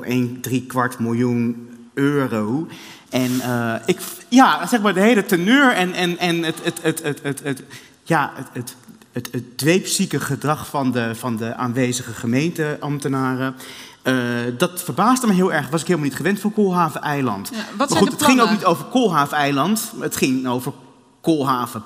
1, 0.03 0.37
3 0.41 0.65
kwart 0.65 0.99
miljoen 0.99 1.69
euro. 1.93 2.67
En 3.09 3.39
eh, 3.41 3.73
ik, 3.85 3.99
ja, 4.27 4.67
zeg 4.67 4.81
maar 4.81 4.93
de 4.93 4.99
hele 4.99 5.25
teneur 5.25 5.71
en, 5.73 5.93
en, 5.93 6.17
en 6.17 6.43
het, 6.43 6.55
het, 6.63 6.79
het, 6.81 7.01
het, 7.03 7.19
het, 7.23 7.39
het, 7.43 7.63
ja, 8.03 8.31
het, 8.35 8.47
het, 8.53 8.75
het, 9.11 9.29
het 9.31 9.57
dweepzieke 9.57 10.19
gedrag 10.19 10.67
van 10.67 10.91
de, 10.91 11.15
van 11.15 11.37
de 11.37 11.55
aanwezige 11.55 12.13
gemeenteambtenaren. 12.13 13.55
eh, 14.01 14.15
dat 14.57 14.81
verbaasde 14.83 15.27
me 15.27 15.33
heel 15.33 15.53
erg. 15.53 15.69
Was 15.69 15.81
ik 15.81 15.87
helemaal 15.87 16.07
niet 16.09 16.17
gewend 16.17 16.39
voor 16.39 16.51
Koolhaven-eiland. 16.51 17.49
Ja, 17.53 17.65
maar 17.77 17.87
goed, 17.89 18.11
het 18.11 18.23
ging 18.23 18.41
ook 18.41 18.51
niet 18.51 18.65
over 18.65 18.85
Koolhaven-eiland. 18.85 19.91
Het 19.99 20.15
ging 20.15 20.47
over 20.47 20.73
Koolhaven, 21.21 21.83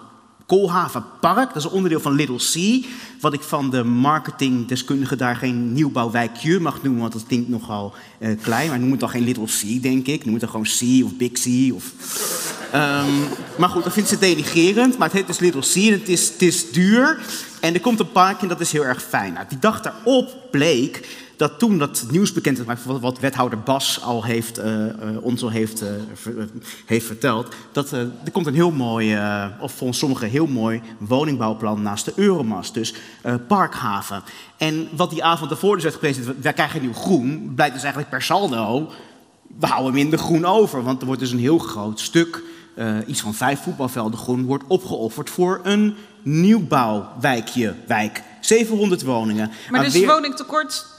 Koolhavenpark. 0.53 1.47
Dat 1.47 1.55
is 1.55 1.63
een 1.63 1.69
onderdeel 1.69 1.99
van 1.99 2.13
Little 2.13 2.37
C. 2.37 2.85
Wat 3.19 3.33
ik 3.33 3.41
van 3.41 3.69
de 3.69 3.83
marketingdeskundige 3.83 5.15
daar 5.15 5.35
geen 5.35 5.73
nieuwbouwwijkje 5.73 6.59
mag 6.59 6.83
noemen. 6.83 7.01
Want 7.01 7.13
dat 7.13 7.25
klinkt 7.27 7.49
nogal 7.49 7.93
eh, 8.19 8.29
klein. 8.41 8.69
Maar 8.69 8.79
noem 8.79 8.91
het 8.91 8.99
dan 8.99 9.09
geen 9.09 9.23
Little 9.23 9.45
C, 9.45 9.81
denk 9.81 10.07
ik. 10.07 10.25
Noem 10.25 10.33
het 10.33 10.41
dan 10.41 10.49
gewoon 10.49 10.65
C 10.65 11.05
of 11.05 11.17
Big 11.17 11.31
C. 11.31 11.73
Of... 11.73 11.93
Ehm, 12.71 13.11
maar 13.57 13.69
goed, 13.69 13.83
dat 13.83 13.93
vindt 13.93 14.09
ze 14.09 14.17
denigerend. 14.17 14.97
Maar 14.97 15.07
het 15.07 15.17
heet 15.17 15.27
dus 15.27 15.39
Little 15.39 15.61
C 15.61 15.75
en 15.75 15.99
het 15.99 16.09
is, 16.09 16.29
het 16.29 16.41
is 16.41 16.71
duur. 16.71 17.19
En 17.59 17.73
er 17.73 17.81
komt 17.81 17.99
een 17.99 18.11
park 18.11 18.41
en 18.41 18.47
dat 18.47 18.59
is 18.59 18.71
heel 18.71 18.85
erg 18.85 19.03
fijn. 19.03 19.33
Nou, 19.33 19.45
die 19.49 19.59
dag 19.59 19.81
daarop 19.81 20.35
bleek 20.51 21.07
dat 21.43 21.59
toen 21.59 21.77
dat 21.77 22.05
nieuws 22.11 22.33
bekend 22.33 22.59
is, 22.59 22.65
wat, 22.85 22.99
wat 22.99 23.19
wethouder 23.19 23.59
Bas 23.59 24.01
al 24.01 24.23
heeft, 24.23 24.59
uh, 24.59 24.65
uh, 24.65 24.91
ons 25.21 25.43
al 25.43 25.49
heeft, 25.49 25.83
uh, 25.83 25.89
ver, 26.13 26.49
heeft 26.85 27.05
verteld, 27.05 27.55
dat 27.71 27.91
er 27.91 28.11
komt 28.31 28.45
een 28.45 28.53
heel 28.53 28.71
mooi, 28.71 29.17
of 29.59 29.71
volgens 29.71 29.99
sommigen 29.99 30.29
heel 30.29 30.47
mooi 30.47 30.81
woningbouwplan 30.97 31.81
naast 31.81 32.05
de 32.05 32.13
Euromast, 32.15 32.73
dus 32.73 32.93
Parkhaven. 33.47 34.23
En 34.57 34.87
wat 34.95 35.09
die 35.09 35.23
avond 35.23 35.51
ervoor 35.51 35.73
dus 35.73 35.83
werd 35.83 35.95
gepresenteerd, 35.95 36.41
wij 36.41 36.53
krijgen 36.53 36.81
nieuw 36.81 36.93
groen, 36.93 37.51
blijkt 37.55 37.73
dus 37.73 37.83
eigenlijk 37.83 38.11
per 38.11 38.21
saldo, 38.21 38.91
we 39.59 39.65
houden 39.65 39.93
minder 39.93 40.19
groen 40.19 40.45
over, 40.45 40.83
want 40.83 40.99
er 40.99 41.05
wordt 41.05 41.21
dus 41.21 41.31
een 41.31 41.39
heel 41.39 41.57
groot 41.57 41.99
stuk, 41.99 42.43
iets 43.07 43.21
van 43.21 43.33
vijf 43.33 43.63
voetbalvelden 43.63 44.19
groen, 44.19 44.45
wordt 44.45 44.63
opgeofferd 44.67 45.29
voor 45.29 45.59
een 45.63 45.95
nieuwbouwwijkje, 46.21 47.75
wijk. 47.87 48.23
700 48.39 49.03
woningen. 49.03 49.51
Maar 49.69 49.85
is 49.85 49.93
weer... 49.93 50.07
woningtekort 50.07 50.92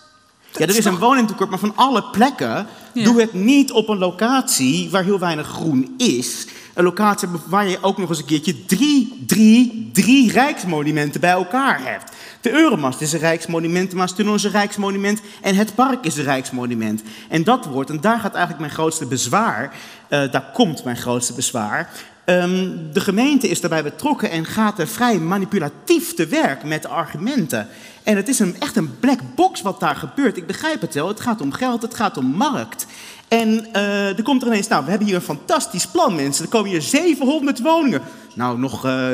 ja, 0.58 0.66
er 0.66 0.76
is 0.76 0.84
een 0.84 0.98
woningtekort, 0.98 1.50
maar 1.50 1.58
van 1.58 1.76
alle 1.76 2.02
plekken 2.02 2.66
ja. 2.92 3.04
doe 3.04 3.20
het 3.20 3.32
niet 3.32 3.72
op 3.72 3.88
een 3.88 3.98
locatie 3.98 4.90
waar 4.90 5.04
heel 5.04 5.18
weinig 5.18 5.46
groen 5.46 5.94
is. 5.96 6.46
Een 6.74 6.84
locatie 6.84 7.28
waar 7.46 7.68
je 7.68 7.78
ook 7.80 7.98
nog 7.98 8.08
eens 8.08 8.18
een 8.18 8.24
keertje 8.24 8.64
drie, 8.64 9.24
drie, 9.26 9.90
drie 9.92 10.32
rijksmonumenten 10.32 11.20
bij 11.20 11.30
elkaar 11.30 11.80
hebt. 11.82 12.12
De 12.40 12.50
Euromast 12.50 13.00
is 13.00 13.12
een 13.12 13.18
rijksmonument, 13.18 13.90
de 13.90 13.96
Maastunnel 13.96 14.34
is 14.34 14.44
een 14.44 14.50
rijksmonument 14.50 15.20
en 15.40 15.54
het 15.54 15.74
park 15.74 16.04
is 16.04 16.16
een 16.16 16.24
rijksmonument. 16.24 17.02
En 17.28 17.44
dat 17.44 17.64
wordt, 17.64 17.90
en 17.90 18.00
daar 18.00 18.18
gaat 18.18 18.32
eigenlijk 18.32 18.60
mijn 18.60 18.72
grootste 18.72 19.06
bezwaar, 19.06 19.72
uh, 20.08 20.32
daar 20.32 20.50
komt 20.52 20.84
mijn 20.84 20.96
grootste 20.96 21.32
bezwaar. 21.32 21.90
Um, 22.26 22.92
de 22.92 23.00
gemeente 23.00 23.48
is 23.48 23.60
daarbij 23.60 23.82
betrokken 23.82 24.30
en 24.30 24.44
gaat 24.44 24.78
er 24.78 24.88
vrij 24.88 25.18
manipulatief 25.18 26.14
te 26.14 26.26
werk 26.26 26.64
met 26.64 26.86
argumenten. 26.86 27.68
En 28.02 28.16
het 28.16 28.28
is 28.28 28.38
een, 28.38 28.56
echt 28.58 28.76
een 28.76 28.98
black 28.98 29.18
box 29.34 29.62
wat 29.62 29.80
daar 29.80 29.96
gebeurt. 29.96 30.36
Ik 30.36 30.46
begrijp 30.46 30.80
het 30.80 30.94
wel. 30.94 31.08
Het 31.08 31.20
gaat 31.20 31.40
om 31.40 31.52
geld, 31.52 31.82
het 31.82 31.94
gaat 31.94 32.16
om 32.16 32.26
markt. 32.26 32.86
En 33.28 33.66
uh, 33.76 34.18
er 34.18 34.22
komt 34.22 34.42
er 34.42 34.48
ineens, 34.48 34.68
nou, 34.68 34.84
we 34.84 34.90
hebben 34.90 35.06
hier 35.06 35.16
een 35.16 35.22
fantastisch 35.22 35.86
plan, 35.86 36.14
mensen. 36.14 36.44
Er 36.44 36.50
komen 36.50 36.70
hier 36.70 36.82
700 36.82 37.60
woningen. 37.60 38.02
Nou, 38.34 38.58
nog, 38.58 38.86
uh, 38.86 39.10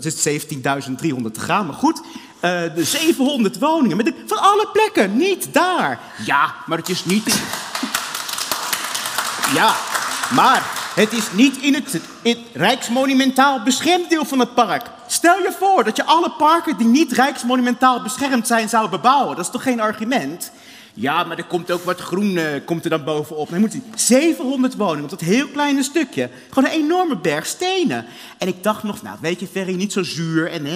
is 0.00 0.28
17.300 0.28 1.32
te 1.32 1.40
gaan, 1.40 1.66
maar 1.66 1.74
goed. 1.74 2.02
De 2.74 2.84
700 2.84 3.58
woningen, 3.58 3.96
met 3.96 4.12
van 4.26 4.38
alle 4.38 4.68
plekken, 4.72 5.16
niet 5.16 5.48
daar. 5.52 5.98
Ja, 6.24 6.54
maar 6.66 6.78
het 6.78 6.88
is 6.88 7.04
niet... 7.04 7.42
Ja, 9.54 9.74
maar 10.34 10.79
het 10.94 11.12
is 11.12 11.32
niet 11.32 11.56
in 11.56 11.74
het, 11.74 12.00
in 12.22 12.36
het 12.36 12.46
rijksmonumentaal 12.52 13.62
beschermd 13.62 14.10
deel 14.10 14.24
van 14.24 14.38
het 14.38 14.54
park. 14.54 14.86
Stel 15.06 15.38
je 15.38 15.52
voor 15.58 15.84
dat 15.84 15.96
je 15.96 16.04
alle 16.04 16.30
parken 16.30 16.76
die 16.76 16.86
niet 16.86 17.12
rijksmonumentaal 17.12 18.02
beschermd 18.02 18.46
zijn 18.46 18.68
zou 18.68 18.88
bebouwen. 18.88 19.36
Dat 19.36 19.44
is 19.44 19.50
toch 19.50 19.62
geen 19.62 19.80
argument? 19.80 20.52
Ja, 20.94 21.24
maar 21.24 21.38
er 21.38 21.44
komt 21.44 21.70
ook 21.70 21.84
wat 21.84 22.00
groen 22.00 22.36
uh, 22.36 22.44
komt 22.64 22.84
er 22.84 22.90
dan 22.90 23.04
bovenop. 23.04 23.50
Dan 23.50 23.60
moet 23.60 23.72
hij 23.72 23.82
700 23.94 24.76
woningen 24.76 25.04
op 25.04 25.10
dat 25.10 25.20
heel 25.20 25.46
kleine 25.46 25.82
stukje. 25.82 26.30
Gewoon 26.48 26.70
een 26.70 26.76
enorme 26.76 27.16
berg 27.16 27.46
stenen. 27.46 28.06
En 28.38 28.48
ik 28.48 28.62
dacht 28.62 28.82
nog, 28.82 29.02
nou 29.02 29.16
weet 29.20 29.40
je 29.40 29.46
Ferry, 29.46 29.74
niet 29.74 29.92
zo 29.92 30.02
zuur 30.02 30.50
en 30.50 30.66
eh, 30.66 30.72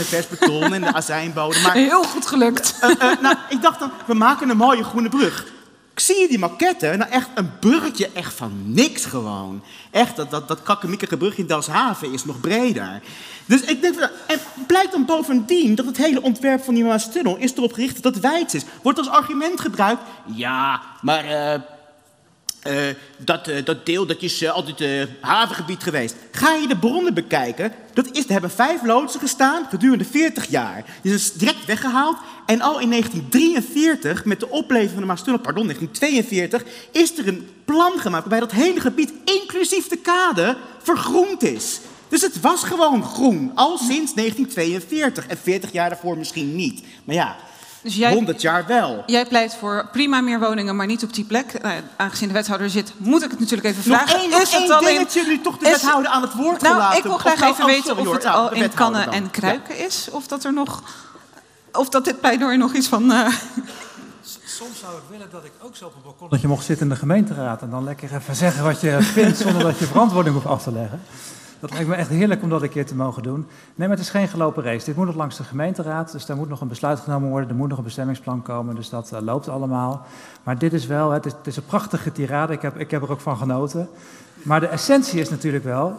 vers 0.00 0.28
beton 0.28 0.72
en 0.72 0.80
de 0.80 0.92
azijnbodem. 0.92 1.62
Maar, 1.62 1.74
heel 1.74 2.02
goed 2.02 2.26
gelukt. 2.26 2.78
Uh, 2.82 2.90
uh, 2.90 3.20
nou, 3.22 3.36
ik 3.48 3.62
dacht 3.62 3.78
dan, 3.78 3.90
we 4.06 4.14
maken 4.14 4.48
een 4.48 4.56
mooie 4.56 4.84
groene 4.84 5.08
brug. 5.08 5.54
Ik 5.96 6.02
zie 6.02 6.20
je 6.20 6.28
die 6.28 6.38
maquette, 6.38 6.96
nou 6.96 7.10
echt 7.10 7.28
een 7.34 7.58
bruggetje 7.58 8.10
echt 8.12 8.34
van 8.34 8.72
niks 8.72 9.04
gewoon. 9.04 9.62
Echt, 9.90 10.16
dat, 10.16 10.30
dat, 10.30 10.48
dat 10.48 10.62
kakkemikkige 10.62 11.16
brugje 11.16 11.42
in 11.42 11.48
Delfshaven 11.48 12.12
is 12.12 12.24
nog 12.24 12.40
breder. 12.40 13.02
Dus 13.46 13.60
ik 13.60 13.80
denk, 13.80 14.10
en 14.26 14.38
blijkt 14.66 14.92
dan 14.92 15.04
bovendien 15.04 15.74
dat 15.74 15.86
het 15.86 15.96
hele 15.96 16.22
ontwerp 16.22 16.64
van 16.64 16.74
die 16.74 16.84
Maastunnel 16.84 17.36
is 17.36 17.56
erop 17.56 17.72
gericht 17.72 18.02
dat 18.02 18.14
het 18.14 18.22
wijd 18.22 18.54
is. 18.54 18.64
Wordt 18.82 18.98
als 18.98 19.08
argument 19.08 19.60
gebruikt, 19.60 20.02
ja, 20.34 20.82
maar 21.00 21.24
uh, 21.24 21.60
uh, 22.70 22.94
dat, 23.18 23.48
uh, 23.48 23.64
dat 23.64 23.86
deel 23.86 24.06
dat 24.06 24.22
is 24.22 24.48
altijd 24.48 25.08
havengebied 25.20 25.82
geweest. 25.82 26.14
Ga 26.30 26.54
je 26.54 26.68
de 26.68 26.76
bronnen 26.76 27.14
bekijken, 27.14 27.72
dat 27.92 28.08
is, 28.12 28.24
er 28.24 28.32
hebben 28.32 28.50
vijf 28.50 28.82
loodsen 28.82 29.20
gestaan 29.20 29.66
gedurende 29.68 30.04
40 30.04 30.48
jaar. 30.48 30.84
Die 31.02 31.14
is 31.14 31.32
direct 31.32 31.64
weggehaald 31.64 32.16
en 32.46 32.60
al 32.60 32.80
in 32.80 32.90
1943, 32.90 34.24
met 34.24 34.40
de 34.40 34.50
opleving 34.50 34.90
van 34.90 35.00
de 35.00 35.06
Maastunnel, 35.06 35.40
pardon, 35.40 35.64
1942, 35.64 36.90
is 36.92 37.18
er 37.18 37.28
een 37.28 37.48
plan 37.64 37.92
gemaakt 37.98 38.28
waarbij 38.28 38.40
dat 38.40 38.52
hele 38.52 38.80
gebied, 38.80 39.12
inclusief 39.24 39.88
de 39.88 39.96
kade, 39.98 40.56
vergroend 40.82 41.42
is. 41.42 41.80
Dus 42.08 42.22
het 42.22 42.40
was 42.40 42.62
gewoon 42.62 43.04
groen, 43.04 43.52
al 43.54 43.78
sinds 43.78 44.14
1942. 44.14 45.26
En 45.26 45.38
40 45.38 45.72
jaar 45.72 45.88
daarvoor 45.88 46.18
misschien 46.18 46.56
niet. 46.56 46.82
Maar 47.04 47.14
ja, 47.14 47.36
dus 47.86 47.96
jij, 47.96 48.12
100 48.12 48.40
jaar 48.40 48.66
wel. 48.66 49.02
Jij 49.06 49.26
pleit 49.26 49.54
voor 49.54 49.88
prima 49.92 50.20
meer 50.20 50.40
woningen, 50.40 50.76
maar 50.76 50.86
niet 50.86 51.02
op 51.02 51.14
die 51.14 51.24
plek. 51.24 51.62
Nou, 51.62 51.80
aangezien 51.96 52.28
de 52.28 52.34
wethouder 52.34 52.70
zit, 52.70 52.92
moet 52.96 53.22
ik 53.22 53.30
het 53.30 53.40
natuurlijk 53.40 53.68
even 53.68 53.82
vragen. 53.82 54.06
Nog 54.06 54.22
één, 54.22 54.42
is 54.42 54.52
het 54.52 54.70
alleen 54.70 54.94
dingetje 54.94 55.26
nu 55.26 55.40
toch 55.40 55.58
de 55.58 55.64
wethouder 55.64 56.10
aan 56.10 56.22
het 56.22 56.34
woord 56.34 56.60
nou, 56.60 56.74
gelaten? 56.74 56.98
Ik 56.98 57.04
wil 57.04 57.18
graag 57.18 57.40
even 57.40 57.64
oh, 57.64 57.70
weten 57.70 57.98
of 57.98 58.12
het 58.12 58.24
al 58.24 58.52
in 58.52 58.74
kannen 58.74 59.12
en 59.12 59.30
kruiken 59.30 59.76
ja. 59.76 59.84
is. 59.84 60.08
Of 60.10 60.26
dat 60.26 60.44
er 60.44 60.52
nog... 60.52 60.82
Of 61.72 61.88
dat 61.88 62.04
dit 62.04 62.20
pleidooi 62.20 62.56
nog 62.56 62.74
iets 62.74 62.88
van... 62.88 63.10
Uh... 63.10 63.28
Soms 64.44 64.78
zou 64.78 64.94
ik 64.96 65.02
willen 65.10 65.28
dat 65.30 65.44
ik 65.44 65.52
ook 65.62 65.76
zo 65.76 65.86
op 65.86 65.94
een 65.94 66.02
balkon... 66.02 66.28
Dat 66.28 66.40
je 66.40 66.48
mocht 66.48 66.64
zitten 66.64 66.86
in 66.86 66.92
de 66.92 66.98
gemeenteraad 66.98 67.62
en 67.62 67.70
dan 67.70 67.84
lekker 67.84 68.14
even 68.14 68.36
zeggen 68.36 68.64
wat 68.64 68.80
je 68.80 68.98
vindt... 69.00 69.38
zonder 69.38 69.62
dat 69.62 69.78
je 69.78 69.86
verantwoording 69.86 70.34
hoeft 70.34 70.46
af 70.46 70.62
te 70.62 70.72
leggen. 70.72 71.02
Dat 71.60 71.70
lijkt 71.70 71.88
me 71.88 71.94
echt 71.94 72.08
heerlijk 72.08 72.42
om 72.42 72.48
dat 72.48 72.62
een 72.62 72.68
keer 72.68 72.86
te 72.86 72.94
mogen 72.94 73.22
doen. 73.22 73.46
Nee, 73.74 73.88
maar 73.88 73.96
het 73.96 74.06
is 74.06 74.10
geen 74.10 74.28
gelopen 74.28 74.62
race. 74.62 74.84
Dit 74.84 74.96
moet 74.96 75.06
nog 75.06 75.14
langs 75.14 75.36
de 75.36 75.44
gemeenteraad, 75.44 76.12
dus 76.12 76.26
daar 76.26 76.36
moet 76.36 76.48
nog 76.48 76.60
een 76.60 76.68
besluit 76.68 77.00
genomen 77.00 77.28
worden. 77.28 77.48
Er 77.48 77.54
moet 77.54 77.68
nog 77.68 77.78
een 77.78 77.84
bestemmingsplan 77.84 78.42
komen, 78.42 78.74
dus 78.74 78.88
dat 78.88 79.10
uh, 79.14 79.20
loopt 79.20 79.48
allemaal. 79.48 80.06
Maar 80.42 80.58
dit 80.58 80.72
is 80.72 80.86
wel, 80.86 81.10
het 81.10 81.26
is, 81.26 81.32
het 81.32 81.46
is 81.46 81.56
een 81.56 81.64
prachtige 81.64 82.12
tirade, 82.12 82.52
ik 82.52 82.62
heb, 82.62 82.76
ik 82.76 82.90
heb 82.90 83.02
er 83.02 83.10
ook 83.10 83.20
van 83.20 83.36
genoten. 83.36 83.88
Maar 84.42 84.60
de 84.60 84.66
essentie 84.66 85.20
is 85.20 85.30
natuurlijk 85.30 85.64
wel, 85.64 85.94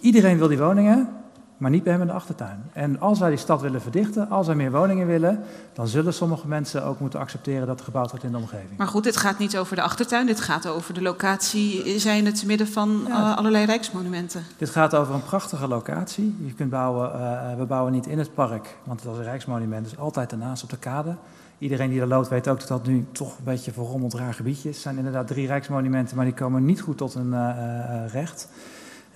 iedereen 0.00 0.38
wil 0.38 0.48
die 0.48 0.58
woningen, 0.58 1.08
maar 1.56 1.70
niet 1.70 1.82
bij 1.82 1.92
hem 1.92 2.00
in 2.00 2.06
de 2.06 2.12
achtertuin. 2.12 2.62
En 2.72 3.00
als 3.00 3.18
wij 3.18 3.28
die 3.28 3.38
stad 3.38 3.60
willen 3.60 3.80
verdichten, 3.80 4.30
als 4.30 4.46
wij 4.46 4.56
meer 4.56 4.70
woningen 4.70 5.06
willen, 5.06 5.40
dan 5.72 5.88
zullen 5.88 6.14
sommige 6.14 6.48
mensen 6.48 6.84
ook 6.84 7.00
moeten 7.00 7.20
accepteren 7.20 7.66
dat 7.66 7.78
er 7.78 7.84
gebouwd 7.84 8.10
wordt 8.10 8.24
in 8.24 8.30
de 8.30 8.36
omgeving. 8.36 8.76
Maar 8.76 8.86
goed, 8.86 9.04
dit 9.04 9.16
gaat 9.16 9.38
niet 9.38 9.58
over 9.58 9.76
de 9.76 9.82
achtertuin, 9.82 10.26
dit 10.26 10.40
gaat 10.40 10.68
over 10.68 10.94
de 10.94 11.02
locatie, 11.02 11.98
zijn 11.98 12.26
het 12.26 12.46
midden 12.46 12.68
van 12.68 13.04
ja. 13.08 13.30
uh, 13.30 13.36
allerlei 13.36 13.64
rijksmonumenten. 13.64 14.42
Dit 14.56 14.70
gaat 14.70 14.94
over 14.94 15.14
een 15.14 15.22
prachtige 15.22 15.68
locatie. 15.68 16.36
Je 16.44 16.52
kunt 16.52 16.70
bouwen, 16.70 17.12
uh, 17.14 17.54
we 17.58 17.64
bouwen 17.64 17.92
niet 17.92 18.06
in 18.06 18.18
het 18.18 18.34
park, 18.34 18.76
want 18.84 19.02
het 19.02 19.12
is 19.12 19.18
een 19.18 19.24
rijksmonument, 19.24 19.84
dus 19.84 19.98
altijd 19.98 20.32
ernaast 20.32 20.62
op 20.62 20.70
de 20.70 20.78
kade. 20.78 21.16
Iedereen 21.58 21.90
die 21.90 22.00
er 22.00 22.06
loopt 22.06 22.28
weet 22.28 22.48
ook 22.48 22.58
dat 22.58 22.68
dat 22.68 22.86
nu 22.86 23.06
toch 23.12 23.38
een 23.38 23.44
beetje 23.44 23.72
verrommeld 23.72 24.14
raar 24.14 24.34
gebiedje 24.34 24.68
is. 24.68 24.74
Het 24.74 24.82
zijn 24.82 24.96
inderdaad 24.96 25.26
drie 25.26 25.46
rijksmonumenten, 25.46 26.16
maar 26.16 26.24
die 26.24 26.34
komen 26.34 26.64
niet 26.64 26.80
goed 26.80 26.96
tot 26.96 27.14
een 27.14 27.32
uh, 27.32 28.12
recht. 28.12 28.48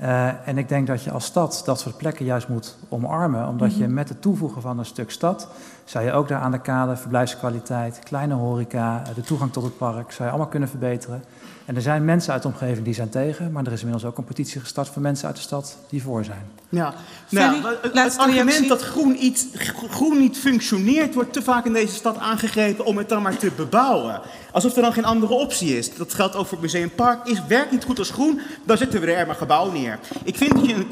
Uh, 0.02 0.48
en 0.48 0.58
ik 0.58 0.68
denk 0.68 0.86
dat 0.86 1.02
je 1.02 1.10
als 1.10 1.24
stad 1.24 1.62
dat 1.64 1.80
soort 1.80 1.96
plekken 1.96 2.24
juist 2.24 2.48
moet 2.48 2.76
omarmen, 2.88 3.48
omdat 3.48 3.68
mm 3.68 3.74
-hmm. 3.74 3.82
je 3.82 3.88
met 3.88 4.08
het 4.08 4.22
toevoegen 4.22 4.62
van 4.62 4.78
een 4.78 4.84
stuk 4.84 5.10
stad, 5.10 5.48
zou 5.90 6.04
je 6.04 6.12
ook 6.12 6.28
daar 6.28 6.40
aan 6.40 6.50
de 6.50 6.60
kade 6.60 6.96
verblijfskwaliteit, 6.96 7.98
kleine 7.98 8.34
horeca, 8.34 9.02
de 9.14 9.20
toegang 9.20 9.52
tot 9.52 9.62
het 9.62 9.76
park, 9.76 10.12
zou 10.12 10.24
je 10.24 10.28
allemaal 10.28 10.50
kunnen 10.50 10.68
verbeteren. 10.68 11.22
En 11.64 11.76
er 11.76 11.82
zijn 11.82 12.04
mensen 12.04 12.32
uit 12.32 12.42
de 12.42 12.48
omgeving 12.48 12.84
die 12.84 12.94
zijn 12.94 13.08
tegen, 13.08 13.52
maar 13.52 13.66
er 13.66 13.72
is 13.72 13.80
inmiddels 13.80 14.10
ook 14.10 14.18
een 14.18 14.24
petitie 14.24 14.60
gestart 14.60 14.88
voor 14.88 15.02
mensen 15.02 15.26
uit 15.26 15.36
de 15.36 15.42
stad 15.42 15.76
die 15.88 16.02
voor 16.02 16.24
zijn. 16.24 16.50
Ja, 16.68 16.94
nou, 17.28 17.64
het, 17.82 17.94
het 17.94 18.18
argument 18.18 18.68
dat 18.68 18.82
groen, 18.82 19.24
iets, 19.24 19.46
groen 19.90 20.18
niet 20.18 20.38
functioneert, 20.38 21.14
wordt 21.14 21.32
te 21.32 21.42
vaak 21.42 21.64
in 21.64 21.72
deze 21.72 21.94
stad 21.94 22.18
aangegrepen 22.18 22.84
om 22.84 22.98
het 22.98 23.08
dan 23.08 23.22
maar 23.22 23.36
te 23.36 23.50
bebouwen. 23.56 24.20
Alsof 24.52 24.76
er 24.76 24.82
dan 24.82 24.92
geen 24.92 25.04
andere 25.04 25.32
optie 25.32 25.78
is. 25.78 25.94
Dat 25.94 26.14
geldt 26.14 26.36
ook 26.36 26.46
voor 26.46 26.58
het 26.58 26.72
Museumpark. 26.72 27.26
Is 27.26 27.46
werkt 27.48 27.70
niet 27.70 27.84
goed 27.84 27.98
als 27.98 28.10
groen, 28.10 28.40
dan 28.64 28.76
zetten 28.76 29.00
we 29.00 29.12
er 29.12 29.26
maar 29.26 29.34
gebouw 29.34 29.70
neer. 29.70 29.98
Ik 30.24 30.36
vind 30.36 30.54
dat 30.54 30.66
je 30.66 30.74
een 30.74 30.86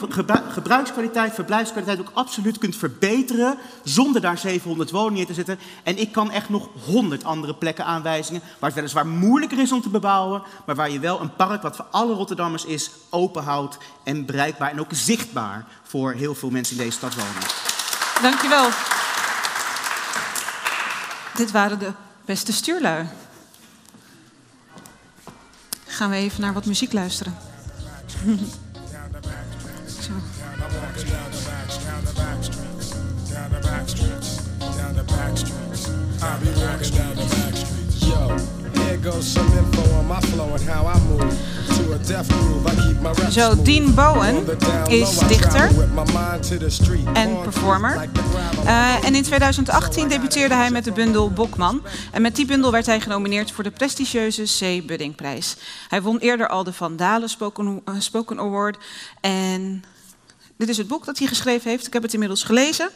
gebruikskwaliteit, 0.48 1.35
verblijfskwaliteit 1.35 2.01
ook 2.01 2.10
absoluut 2.14 2.59
kunt 2.59 2.77
verbeteren 2.77 3.56
zonder 3.85 4.20
daar 4.20 4.39
700 4.39 4.88
woningen 4.90 5.27
te 5.27 5.35
zetten. 5.35 5.59
En 5.82 5.98
ik 5.98 6.12
kan 6.12 6.31
echt 6.31 6.48
nog 6.48 6.69
100 6.85 7.24
andere 7.24 7.55
plekken 7.55 7.85
aanwijzingen 7.85 8.43
waar 8.59 8.69
het 8.70 8.74
weliswaar 8.74 9.06
moeilijker 9.06 9.59
is 9.59 9.73
om 9.73 9.82
te 9.82 9.89
bebouwen, 9.89 10.43
maar 10.66 10.74
waar 10.74 10.90
je 10.90 10.98
wel 10.98 11.20
een 11.20 11.36
park 11.36 11.62
wat 11.62 11.77
voor 11.77 11.86
alle 11.90 12.15
Rotterdammers 12.15 12.65
is, 12.65 12.90
open 13.10 13.43
houdt 13.43 13.78
en 14.05 14.27
bereikbaar 14.27 14.70
en 14.70 14.81
ook 14.81 14.90
zichtbaar 14.90 15.66
voor 15.82 16.12
heel 16.12 16.35
veel 16.35 16.51
mensen 16.51 16.77
in 16.77 16.82
deze 16.82 16.97
stad 16.97 17.15
wonen. 17.15 17.43
Dankjewel. 18.23 18.69
Dit 21.35 21.51
waren 21.51 21.78
de 21.78 21.93
beste 22.24 22.52
stuurlui. 22.52 23.06
Gaan 25.86 26.10
we 26.10 26.16
even 26.16 26.40
naar 26.40 26.52
wat 26.52 26.66
muziek 26.66 26.93
luisteren. 26.93 27.36
Yo, 37.98 38.36
here 38.74 38.98
goes 39.02 39.32
some 39.32 39.59
info 39.59 39.82
on 39.98 40.06
my 40.06 40.20
flow 40.20 40.55
and 40.55 40.68
how 40.68 40.86
I 40.86 40.98
move. 41.09 41.59
Zo. 43.30 43.62
Dean 43.62 43.94
Bowen 43.94 44.44
the 44.44 44.56
down 44.56 44.90
is 44.90 45.18
dichter 45.18 45.68
the 45.68 47.10
en 47.12 47.40
performer. 47.43 48.09
Eh, 48.64 49.05
en 49.05 49.14
in 49.14 49.22
2018 49.22 50.09
debuteerde 50.09 50.55
hij 50.55 50.70
met 50.70 50.85
de 50.85 50.93
bundel 50.93 51.30
Bokman. 51.30 51.82
En 52.12 52.22
met 52.22 52.36
die 52.36 52.47
bundel 52.47 52.72
werd 52.72 52.86
hij 52.86 53.01
genomineerd 53.01 53.52
voor 53.52 53.64
de 53.64 53.70
prestigieuze 53.70 54.43
C. 54.43 54.86
Buddingprijs. 54.86 55.56
Hij 55.89 56.02
won 56.02 56.18
eerder 56.18 56.48
al 56.48 56.64
de 56.64 56.72
Van 56.72 56.97
Dalen 56.97 57.28
Spoken, 57.28 57.82
eh, 57.85 57.94
Spoken 57.98 58.39
Award. 58.39 58.78
En 59.20 59.85
dit 60.56 60.68
is 60.68 60.76
het 60.76 60.89
boek 60.89 61.05
dat 61.05 61.18
hij 61.18 61.26
geschreven 61.26 61.70
heeft. 61.70 61.86
Ik 61.86 61.93
heb 61.93 62.02
het 62.02 62.12
inmiddels 62.12 62.43
gelezen. 62.43 62.90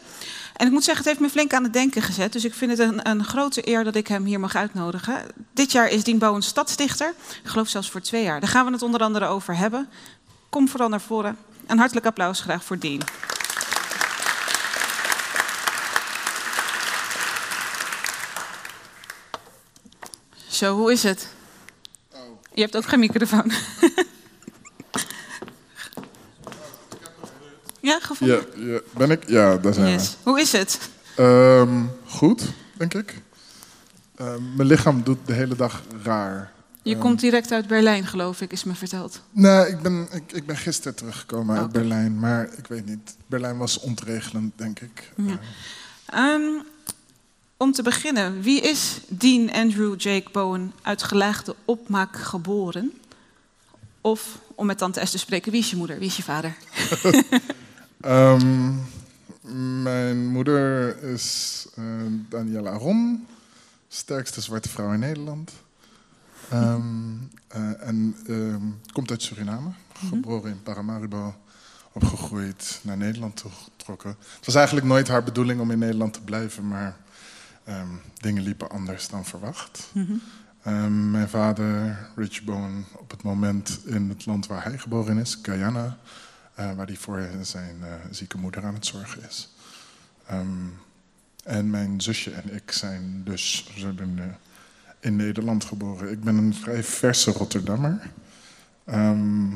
En 0.53 0.65
ik 0.65 0.71
moet 0.71 0.83
zeggen, 0.83 1.03
het 1.03 1.13
heeft 1.13 1.25
me 1.25 1.33
flink 1.33 1.53
aan 1.53 1.63
het 1.63 1.73
denken 1.73 2.01
gezet. 2.01 2.33
Dus 2.33 2.45
ik 2.45 2.53
vind 2.53 2.71
het 2.71 2.79
een, 2.79 3.09
een 3.09 3.23
grote 3.23 3.67
eer 3.67 3.83
dat 3.83 3.95
ik 3.95 4.07
hem 4.07 4.25
hier 4.25 4.39
mag 4.39 4.55
uitnodigen. 4.55 5.25
Dit 5.53 5.71
jaar 5.71 5.89
is 5.89 6.03
Dean 6.03 6.17
Bowen 6.17 6.41
stadsdichter. 6.41 7.13
Ik 7.43 7.49
geloof 7.49 7.67
zelfs 7.67 7.91
voor 7.91 8.01
twee 8.01 8.23
jaar. 8.23 8.39
Daar 8.39 8.49
gaan 8.49 8.65
we 8.65 8.71
het 8.71 8.81
onder 8.81 9.01
andere 9.01 9.25
over 9.25 9.57
hebben. 9.57 9.89
Kom 10.49 10.67
vooral 10.69 10.89
naar 10.89 11.01
voren. 11.01 11.37
Een 11.65 11.77
hartelijk 11.77 12.05
applaus 12.05 12.39
graag 12.39 12.63
voor 12.63 12.79
Dean. 12.79 13.01
Zo, 20.47 20.75
hoe 20.75 20.91
is 20.91 21.03
het? 21.03 21.27
Je 22.53 22.61
hebt 22.61 22.77
ook 22.77 22.85
geen 22.85 22.99
microfoon. 22.99 23.51
ja, 27.83 27.99
gevonden? 27.99 28.45
Ja, 28.55 28.63
ja, 28.73 28.79
ben 28.97 29.11
ik? 29.11 29.29
Ja, 29.29 29.57
daar 29.57 29.73
zijn 29.73 29.91
Yes. 29.91 30.15
Hoe 30.23 30.39
is 30.41 30.51
het? 30.51 30.79
we. 31.15 31.23
Ehm, 31.23 31.83
goed, 32.05 32.43
denk 32.77 32.93
ik. 32.93 33.21
Ehm, 34.15 34.55
mijn 34.55 34.67
lichaam 34.67 35.03
doet 35.03 35.17
de 35.25 35.33
hele 35.33 35.55
dag 35.55 35.81
raar. 36.03 36.51
Je 36.81 36.91
Ehm, 36.93 37.01
komt 37.01 37.19
direct 37.19 37.51
uit 37.51 37.67
Berlijn, 37.67 38.05
geloof 38.05 38.41
ik, 38.41 38.51
is 38.51 38.63
me 38.63 38.75
verteld. 38.75 39.21
Nee, 39.31 39.67
ik 39.67 39.81
ben, 39.81 40.07
ik, 40.11 40.31
ik 40.31 40.45
ben 40.45 40.57
gisteren 40.57 40.95
teruggekomen 40.95 41.55
uit 41.55 41.63
Oké. 41.65 41.79
Berlijn. 41.79 42.19
Maar 42.19 42.49
ik 42.57 42.67
weet 42.67 42.85
niet. 42.85 43.15
Berlijn 43.27 43.57
was 43.57 43.79
ontregelend, 43.79 44.51
denk 44.55 44.79
ik. 44.79 45.11
Ja. 45.15 45.39
Om 47.57 47.71
te 47.71 47.81
beginnen, 47.83 48.41
wie 48.41 48.61
is 48.61 48.97
Dean 49.07 49.51
Andrew 49.51 49.99
Jake 50.01 50.29
Bowen 50.31 50.73
uit 50.81 51.03
gelaagde 51.03 51.55
opmaak 51.65 52.15
geboren? 52.17 52.91
Of, 54.01 54.37
om 54.55 54.65
met 54.65 54.77
tante 54.77 55.05
S 55.05 55.11
te 55.11 55.17
spreken, 55.17 55.51
wie 55.51 55.61
is 55.61 55.69
je 55.69 55.75
moeder, 55.75 55.97
wie 55.99 56.07
is 56.07 56.15
je 56.17 56.23
vader? 56.23 56.55
Ehm, 58.03 58.73
mijn 59.81 60.27
moeder 60.27 61.03
is 61.03 61.67
eh 61.75 61.83
Danielle 62.29 62.69
Aron, 62.69 63.27
sterkste 63.87 64.41
zwarte 64.41 64.69
vrouw 64.69 64.93
in 64.93 64.99
Nederland. 64.99 65.51
Ehm, 66.49 66.81
eh, 67.47 67.87
en 67.87 68.15
ehm, 68.27 68.61
komt 68.91 69.09
uit 69.11 69.21
Suriname, 69.21 69.69
geboren 69.93 70.51
in 70.51 70.63
Paramaribo, 70.63 71.35
opgegroeid, 71.91 72.79
naar 72.83 72.97
Nederland 72.97 73.35
toegetrokken. 73.35 74.15
Het 74.35 74.45
was 74.45 74.55
eigenlijk 74.55 74.85
nooit 74.85 75.07
haar 75.07 75.23
bedoeling 75.23 75.59
om 75.59 75.71
in 75.71 75.79
Nederland 75.79 76.13
te 76.13 76.21
blijven, 76.21 76.67
maar 76.67 76.97
dingen 78.13 78.43
liepen 78.43 78.69
anders 78.69 79.07
dan 79.07 79.25
verwacht. 79.25 79.89
Mhm. 79.93 80.13
Mijn 81.11 81.29
vader, 81.29 81.97
Rich 82.15 82.43
Bowen, 82.43 82.85
op 82.97 83.11
het 83.11 83.23
moment 83.23 83.79
in 83.85 84.09
het 84.09 84.25
land 84.25 84.47
waar 84.47 84.63
hij 84.63 84.77
geboren 84.77 85.17
is, 85.17 85.39
Guyana, 85.41 85.97
eh, 86.55 86.73
waar 86.75 86.85
hij 86.85 86.95
voor 86.95 87.29
zijn 87.41 87.77
eh, 87.81 87.93
zieke 88.11 88.37
moeder 88.37 88.63
aan 88.63 88.73
het 88.73 88.85
zorgen 88.85 89.21
is. 89.29 89.53
Ehm, 90.25 90.67
en 91.43 91.69
mijn 91.69 92.01
zusje 92.01 92.31
en 92.31 92.53
ik 92.55 92.71
zijn 92.71 93.21
dus 93.23 93.71
zodoende 93.75 94.35
in 94.99 95.15
Nederland 95.15 95.65
geboren. 95.65 96.11
Ik 96.11 96.23
ben 96.23 96.37
een 96.37 96.53
vrij 96.53 96.83
verse 96.83 97.31
Rotterdammer. 97.31 98.09
Ehm, 98.85 99.55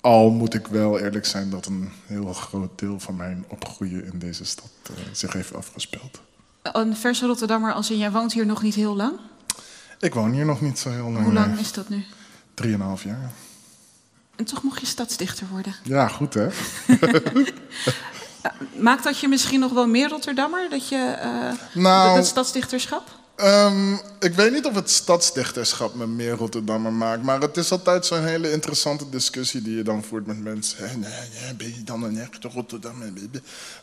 al 0.00 0.30
moet 0.30 0.54
ik 0.54 0.66
wel 0.66 0.98
eerlijk 0.98 1.26
zijn 1.26 1.50
dat 1.50 1.66
een 1.66 1.90
heel 2.06 2.32
groot 2.32 2.78
deel 2.78 3.00
van 3.00 3.16
mijn 3.16 3.44
opgroeien 3.48 4.12
in 4.12 4.18
deze 4.18 4.44
stad 4.44 4.70
eh, 4.82 4.94
zich 5.12 5.32
heeft 5.32 5.54
afgespeeld. 5.54 6.20
Een 6.62 6.96
verse 6.96 7.26
Rotterdammer 7.26 7.72
als 7.72 7.90
in, 7.90 7.98
jij 7.98 8.10
woont 8.10 8.32
hier 8.32 8.46
nog 8.46 8.62
niet 8.62 8.74
heel 8.74 8.96
lang? 8.96 9.18
Ik 9.98 10.14
woon 10.14 10.32
hier 10.32 10.44
nog 10.44 10.60
niet 10.60 10.78
zo 10.78 10.90
heel 10.90 11.10
lang. 11.10 11.24
Hoe 11.24 11.32
lang 11.32 11.52
nee. 11.52 11.60
is 11.60 11.72
dat 11.72 11.88
nu? 11.88 12.04
Drieënhalf 12.54 13.04
jaar. 13.04 13.30
En 14.36 14.44
toch 14.44 14.62
mocht 14.62 14.80
je 14.80 14.86
stadsdichter 14.86 15.46
worden. 15.50 15.74
Ja, 15.82 16.08
goed 16.08 16.34
hè? 16.34 16.48
Maakt 18.76 19.04
dat 19.04 19.18
je 19.18 19.28
misschien 19.28 19.60
nog 19.60 19.72
wel 19.72 19.86
meer 19.86 20.08
Rotterdammer, 20.08 20.70
dat 20.70 20.88
je 20.88 21.16
Nou- 21.74 22.06
dat, 22.06 22.16
dat 22.16 22.26
stadsdichterschap? 22.26 23.22
Ehm, 23.36 23.92
ik 24.20 24.34
weet 24.34 24.52
niet 24.52 24.66
of 24.66 24.74
het 24.74 24.90
stadsdichterschap 24.90 25.94
me 25.94 26.06
meer 26.06 26.32
Rotterdammer 26.32 26.92
maakt, 26.92 27.22
maar 27.22 27.40
het 27.40 27.56
is 27.56 27.70
altijd 27.70 28.06
zo'n 28.06 28.24
hele 28.24 28.50
interessante 28.52 29.08
discussie 29.08 29.62
die 29.62 29.76
je 29.76 29.82
dan 29.82 30.04
voert 30.04 30.26
met 30.26 30.42
mensen. 30.42 30.88
Hè, 30.88 30.96
nee, 30.96 31.10
nee, 31.42 31.54
ben 31.54 31.66
je 31.66 31.84
dan 31.84 32.02
een 32.02 32.18
echte 32.18 32.48
Rotterdammer? 32.48 33.12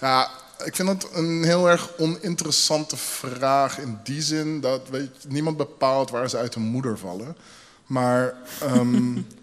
Ja, 0.02 0.30
ik 0.65 0.76
vind 0.76 0.88
het 0.88 1.07
een 1.14 1.44
heel 1.44 1.69
erg 1.69 1.90
oninteressante 1.98 2.98
vraag 2.98 3.80
in 3.80 3.99
die 4.03 4.22
zin 4.22 4.61
dat 4.61 4.82
weet, 4.90 5.10
niemand 5.28 5.57
bepaalt 5.57 6.10
waar 6.10 6.30
ze 6.30 6.38
uit 6.38 6.53
hun 6.53 6.64
moeder 6.64 6.98
vallen. 6.98 7.36
Maar 7.86 8.34
ehm, 8.61 9.14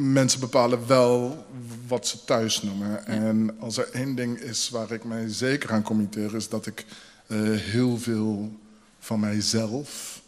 mensen 0.00 0.40
bepalen 0.40 0.86
wel 0.86 1.46
wat 1.86 2.06
ze 2.06 2.24
thuis 2.24 2.62
noemen. 2.62 3.06
En 3.06 3.56
als 3.58 3.76
er 3.76 3.90
één 3.92 4.14
ding 4.14 4.38
is 4.38 4.68
waar 4.68 4.90
ik 4.90 5.04
mij 5.04 5.28
zeker 5.28 5.72
aan 5.72 5.82
committeer, 5.82 6.34
is 6.34 6.48
dat 6.48 6.66
ik 6.66 6.84
eh, 7.26 7.38
heel 7.50 7.98
veel 7.98 8.58
van 8.98 9.20
mijzelf 9.20 10.20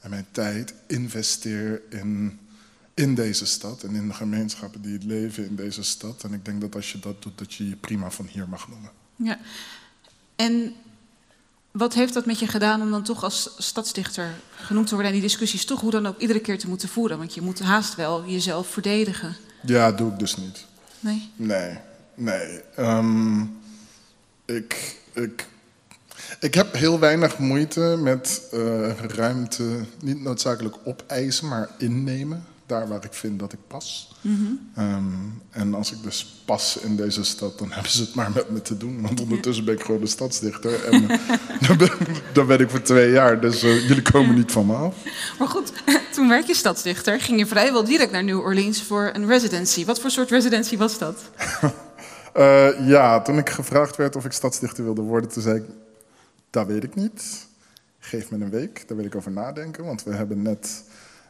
en 0.00 0.10
mijn 0.10 0.26
tijd 0.30 0.74
investeer 0.86 1.82
in, 1.90 2.38
in 2.94 3.14
deze 3.14 3.46
stad 3.46 3.82
en 3.82 3.94
in 3.94 4.08
de 4.08 4.14
gemeenschappen 4.14 4.82
die 4.82 4.92
het 4.92 5.04
leven 5.04 5.46
in 5.46 5.56
deze 5.56 5.82
stad. 5.82 6.24
En 6.24 6.32
ik 6.32 6.44
denk 6.44 6.60
dat 6.60 6.74
als 6.74 6.92
je 6.92 6.98
dat 6.98 7.22
doet, 7.22 7.38
dat 7.38 7.54
je 7.54 7.68
je 7.68 7.76
prima 7.76 8.10
van 8.10 8.26
hier 8.26 8.48
mag 8.48 8.68
noemen. 8.68 8.90
Ja. 9.16 9.38
En 10.36 10.74
wat 11.78 11.94
heeft 11.94 12.14
dat 12.14 12.26
met 12.26 12.38
je 12.38 12.46
gedaan 12.46 12.82
om 12.82 12.90
dan 12.90 13.02
toch 13.02 13.22
als 13.22 13.50
stadsdichter 13.58 14.34
genoemd 14.56 14.86
te 14.86 14.94
worden 14.94 15.12
en 15.12 15.18
die 15.18 15.28
discussies 15.28 15.64
toch 15.64 15.80
hoe 15.80 15.90
dan 15.90 16.06
ook 16.06 16.18
iedere 16.18 16.40
keer 16.40 16.58
te 16.58 16.68
moeten 16.68 16.88
voeren? 16.88 17.18
Want 17.18 17.34
je 17.34 17.40
moet 17.40 17.60
haast 17.60 17.94
wel 17.94 18.24
jezelf 18.26 18.66
verdedigen. 18.66 19.36
Ja, 19.62 19.92
doe 19.92 20.12
ik 20.12 20.18
dus 20.18 20.36
niet. 20.36 20.66
Nee? 21.00 21.30
Nee, 21.36 21.78
nee. 22.14 22.60
Ehm, 22.76 23.40
ik, 24.44 24.96
ik, 25.12 25.46
ik 26.40 26.54
heb 26.54 26.74
heel 26.74 26.98
weinig 26.98 27.38
moeite 27.38 27.96
met 28.00 28.48
eh, 28.52 28.98
ruimte, 28.98 29.84
niet 30.00 30.20
noodzakelijk 30.20 30.76
opeisen, 30.84 31.48
maar 31.48 31.68
innemen. 31.78 32.44
Daar 32.66 32.88
waar 32.88 33.04
ik 33.04 33.12
vind 33.12 33.38
dat 33.38 33.52
ik 33.52 33.58
pas. 33.66 34.14
Mhm. 34.20 34.52
Ehm, 34.74 35.04
en 35.50 35.74
als 35.74 35.92
ik 35.92 36.02
dus 36.02 36.42
pas 36.44 36.78
in 36.78 36.96
deze 36.96 37.24
stad, 37.24 37.58
dan 37.58 37.72
hebben 37.74 37.90
ze 37.90 38.00
het 38.00 38.14
maar 38.14 38.30
met 38.34 38.50
me 38.50 38.62
te 38.62 38.76
doen. 38.76 39.02
Want 39.02 39.20
ondertussen 39.20 39.64
ben 39.64 39.74
ik 39.74 39.82
gewoon 39.82 40.00
de 40.00 40.06
stadsdichter. 40.06 40.84
En 40.84 41.06
dan, 41.66 41.76
ben, 41.76 41.90
dan 42.32 42.46
ben 42.46 42.60
ik 42.60 42.70
voor 42.70 42.82
twee 42.82 43.10
jaar, 43.10 43.40
dus 43.40 43.62
eh, 43.62 43.88
jullie 43.88 44.02
komen 44.02 44.34
niet 44.34 44.52
van 44.52 44.66
me 44.66 44.74
af. 44.74 44.96
Maar 45.38 45.48
goed, 45.48 45.72
toen 46.14 46.28
werd 46.28 46.46
je 46.46 46.54
stadsdichter, 46.54 47.20
ging 47.20 47.38
je 47.38 47.46
vrijwel 47.46 47.84
direct 47.84 48.12
naar 48.12 48.24
New 48.24 48.40
Orleans 48.40 48.82
voor 48.82 49.10
een 49.12 49.26
residency. 49.26 49.84
Wat 49.84 50.00
voor 50.00 50.10
soort 50.10 50.30
residency 50.30 50.76
was 50.76 50.98
dat? 50.98 51.22
Eh, 52.34 52.88
ja, 52.88 53.22
toen 53.22 53.38
ik 53.38 53.50
gevraagd 53.50 53.96
werd 53.96 54.16
of 54.16 54.24
ik 54.24 54.32
stadsdichter 54.32 54.84
wilde 54.84 55.02
worden, 55.02 55.30
toen 55.30 55.42
zei 55.42 55.56
ik, 55.56 55.64
dat 56.50 56.66
weet 56.66 56.84
ik 56.84 56.94
niet. 56.94 57.46
Geef 57.98 58.30
me 58.30 58.44
een 58.44 58.50
week, 58.50 58.88
daar 58.88 58.96
wil 58.96 59.06
ik 59.06 59.14
over 59.14 59.30
nadenken. 59.30 59.84
Want 59.84 60.02
we 60.02 60.14
hebben 60.14 60.42
net... 60.42 60.84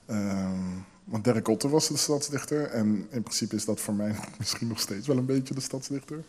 ehm, 0.06 0.59
want 1.05 1.24
Derek 1.24 1.48
Otter 1.48 1.70
was 1.70 1.89
de 1.89 1.97
stadsdichter. 1.97 2.64
En 2.64 3.06
in 3.10 3.22
principe 3.22 3.56
is 3.56 3.64
dat 3.64 3.81
voor 3.81 3.94
mij 3.94 4.16
misschien 4.39 4.68
nog 4.68 4.81
steeds 4.81 5.06
wel 5.06 5.16
een 5.16 5.26
beetje 5.26 5.55
de 5.55 5.60
stadsdichter. 5.60 6.24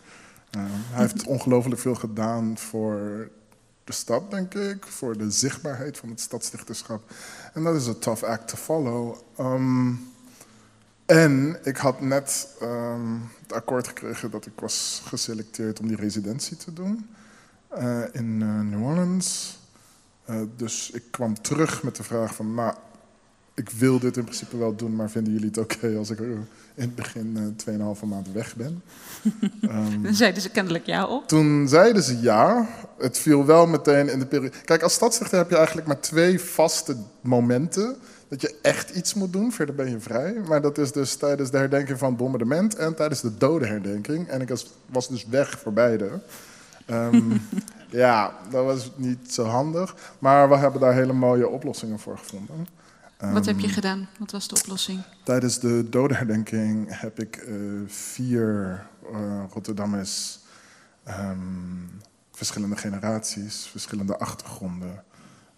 Ehm, 0.50 0.64
hij 0.70 1.00
heeft 1.00 1.26
ongelooflijk 1.26 1.80
veel 1.80 1.94
gedaan 1.94 2.58
voor 2.58 3.28
de 3.84 3.92
stad, 3.92 4.30
denk 4.30 4.54
ik. 4.54 4.86
Voor 4.86 5.18
de 5.18 5.30
zichtbaarheid 5.30 5.98
van 5.98 6.08
het 6.08 6.20
stadsdichterschap. 6.20 7.10
En 7.54 7.62
dat 7.62 7.74
is 7.74 7.86
een 7.86 7.98
tough 7.98 8.22
act 8.24 8.48
to 8.48 8.56
follow. 8.56 9.16
Ehm, 9.36 9.92
en 11.06 11.58
ik 11.62 11.76
had 11.76 12.00
net 12.00 12.48
ehm, 12.60 13.14
het 13.42 13.52
akkoord 13.52 13.88
gekregen 13.88 14.30
dat 14.30 14.46
ik 14.46 14.60
was 14.60 15.02
geselecteerd 15.04 15.80
om 15.80 15.86
die 15.86 15.96
residentie 15.96 16.56
te 16.56 16.72
doen 16.72 17.08
eh, 17.68 18.02
in 18.12 18.42
eh, 18.42 18.60
New 18.60 18.84
Orleans. 18.84 19.58
Eh, 20.24 20.40
dus 20.56 20.90
ik 20.90 21.02
kwam 21.10 21.42
terug 21.42 21.82
met 21.82 21.96
de 21.96 22.02
vraag 22.02 22.34
van, 22.34 22.54
nou, 22.54 22.74
ik 23.56 23.70
wil 23.70 23.98
dit 23.98 24.16
in 24.16 24.24
principe 24.24 24.56
wel 24.56 24.74
doen, 24.76 24.96
maar 24.96 25.10
vinden 25.10 25.32
jullie 25.32 25.48
het 25.48 25.58
oké 25.58 25.96
als 25.98 26.10
ik 26.10 26.18
in 26.18 26.46
het 26.74 26.94
begin 26.94 27.56
eh 27.66 27.74
2,5 27.96 28.04
maand 28.06 28.32
weg 28.32 28.56
ben? 28.56 28.82
Ehm, 29.60 30.02
Dan 30.02 30.14
zeiden 30.14 30.42
ze 30.42 30.50
kennelijk 30.50 30.86
ja 30.86 31.06
op. 31.06 31.28
toen 31.28 31.68
zeiden 31.68 32.02
ze 32.02 32.20
ja. 32.20 32.68
Het 32.98 33.18
viel 33.18 33.44
wel 33.44 33.66
meteen 33.66 34.08
in 34.08 34.18
de 34.18 34.26
periode. 34.26 34.56
Kijk, 34.64 34.82
als 34.82 34.92
stadsdichter 34.92 35.38
heb 35.38 35.50
je 35.50 35.56
eigenlijk 35.56 35.86
maar 35.86 36.00
twee 36.00 36.40
vaste 36.40 36.96
momenten 37.20 37.96
dat 38.28 38.40
je 38.40 38.54
echt 38.62 38.90
iets 38.90 39.14
moet 39.14 39.32
doen. 39.32 39.52
Verder 39.52 39.74
ben 39.74 39.90
je 39.90 40.00
vrij. 40.00 40.34
Maar 40.48 40.60
dat 40.62 40.78
is 40.78 40.92
dus 40.92 41.16
tijdens 41.16 41.50
de 41.50 41.56
herdenking 41.56 41.98
van 41.98 42.08
het 42.08 42.16
bombardement 42.16 42.74
en 42.76 42.94
tijdens 42.94 43.20
de 43.20 43.36
dodenherdenking. 43.36 44.28
En 44.28 44.40
ik 44.40 44.48
was, 44.48 44.66
was 44.86 45.08
dus 45.08 45.26
weg 45.26 45.58
voor 45.58 45.72
beide. 45.72 46.08
Ehm, 46.86 47.22
ja, 47.90 48.32
dat 48.50 48.64
was 48.64 48.90
niet 48.96 49.32
zo 49.32 49.44
handig. 49.44 49.96
Maar 50.18 50.48
we 50.48 50.56
hebben 50.56 50.80
daar 50.80 50.94
hele 50.94 51.12
mooie 51.12 51.48
oplossingen 51.48 51.98
voor 51.98 52.18
gevonden. 52.18 52.66
Wat 53.18 53.46
heb 53.46 53.58
je 53.58 53.66
Ehm, 53.66 53.74
gedaan? 53.74 54.08
Wat 54.18 54.30
was 54.30 54.48
de 54.48 54.54
oplossing? 54.54 55.02
Tijdens 55.24 55.58
de 55.58 55.86
dodenherdenking 55.90 57.00
heb 57.00 57.20
ik 57.20 57.36
eh, 57.36 57.54
vier 57.86 58.86
eh, 59.12 59.42
Rotterdammers, 59.52 60.38
ehm, 61.04 61.38
verschillende 62.32 62.76
generaties, 62.76 63.66
verschillende 63.66 64.18
achtergronden. 64.18 65.04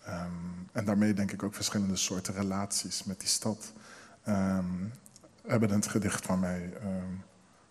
ehm, 0.05 0.27
en 0.73 0.85
daarmee 0.85 1.15
denk 1.15 1.33
ik 1.33 1.43
ook 1.43 1.55
verschillende 1.55 1.97
soorten 1.97 2.35
relaties 2.35 3.05
met 3.05 3.21
die 3.21 3.29
stad. 3.29 3.73
ehm, 4.25 4.65
hebben 5.47 5.71
het 5.71 5.87
gedicht 5.87 6.25
van 6.27 6.41
mij 6.41 6.73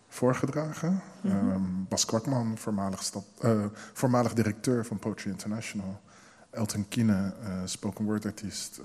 voorgedragen. 0.08 1.02
Mhm. 1.22 1.60
Bas 1.90 2.06
Kwakman, 2.06 2.58
voormalig, 2.58 3.04
stad, 3.04 3.26
eh, 3.40 3.66
voormalig 3.94 4.34
directeur 4.34 4.86
van 4.86 5.00
Poetry 5.00 5.30
International. 5.32 6.02
Elton 6.50 6.86
Kiene, 6.88 7.34
eh, 7.44 7.50
spoken 7.66 8.06
word 8.06 8.26
artiest 8.26 8.78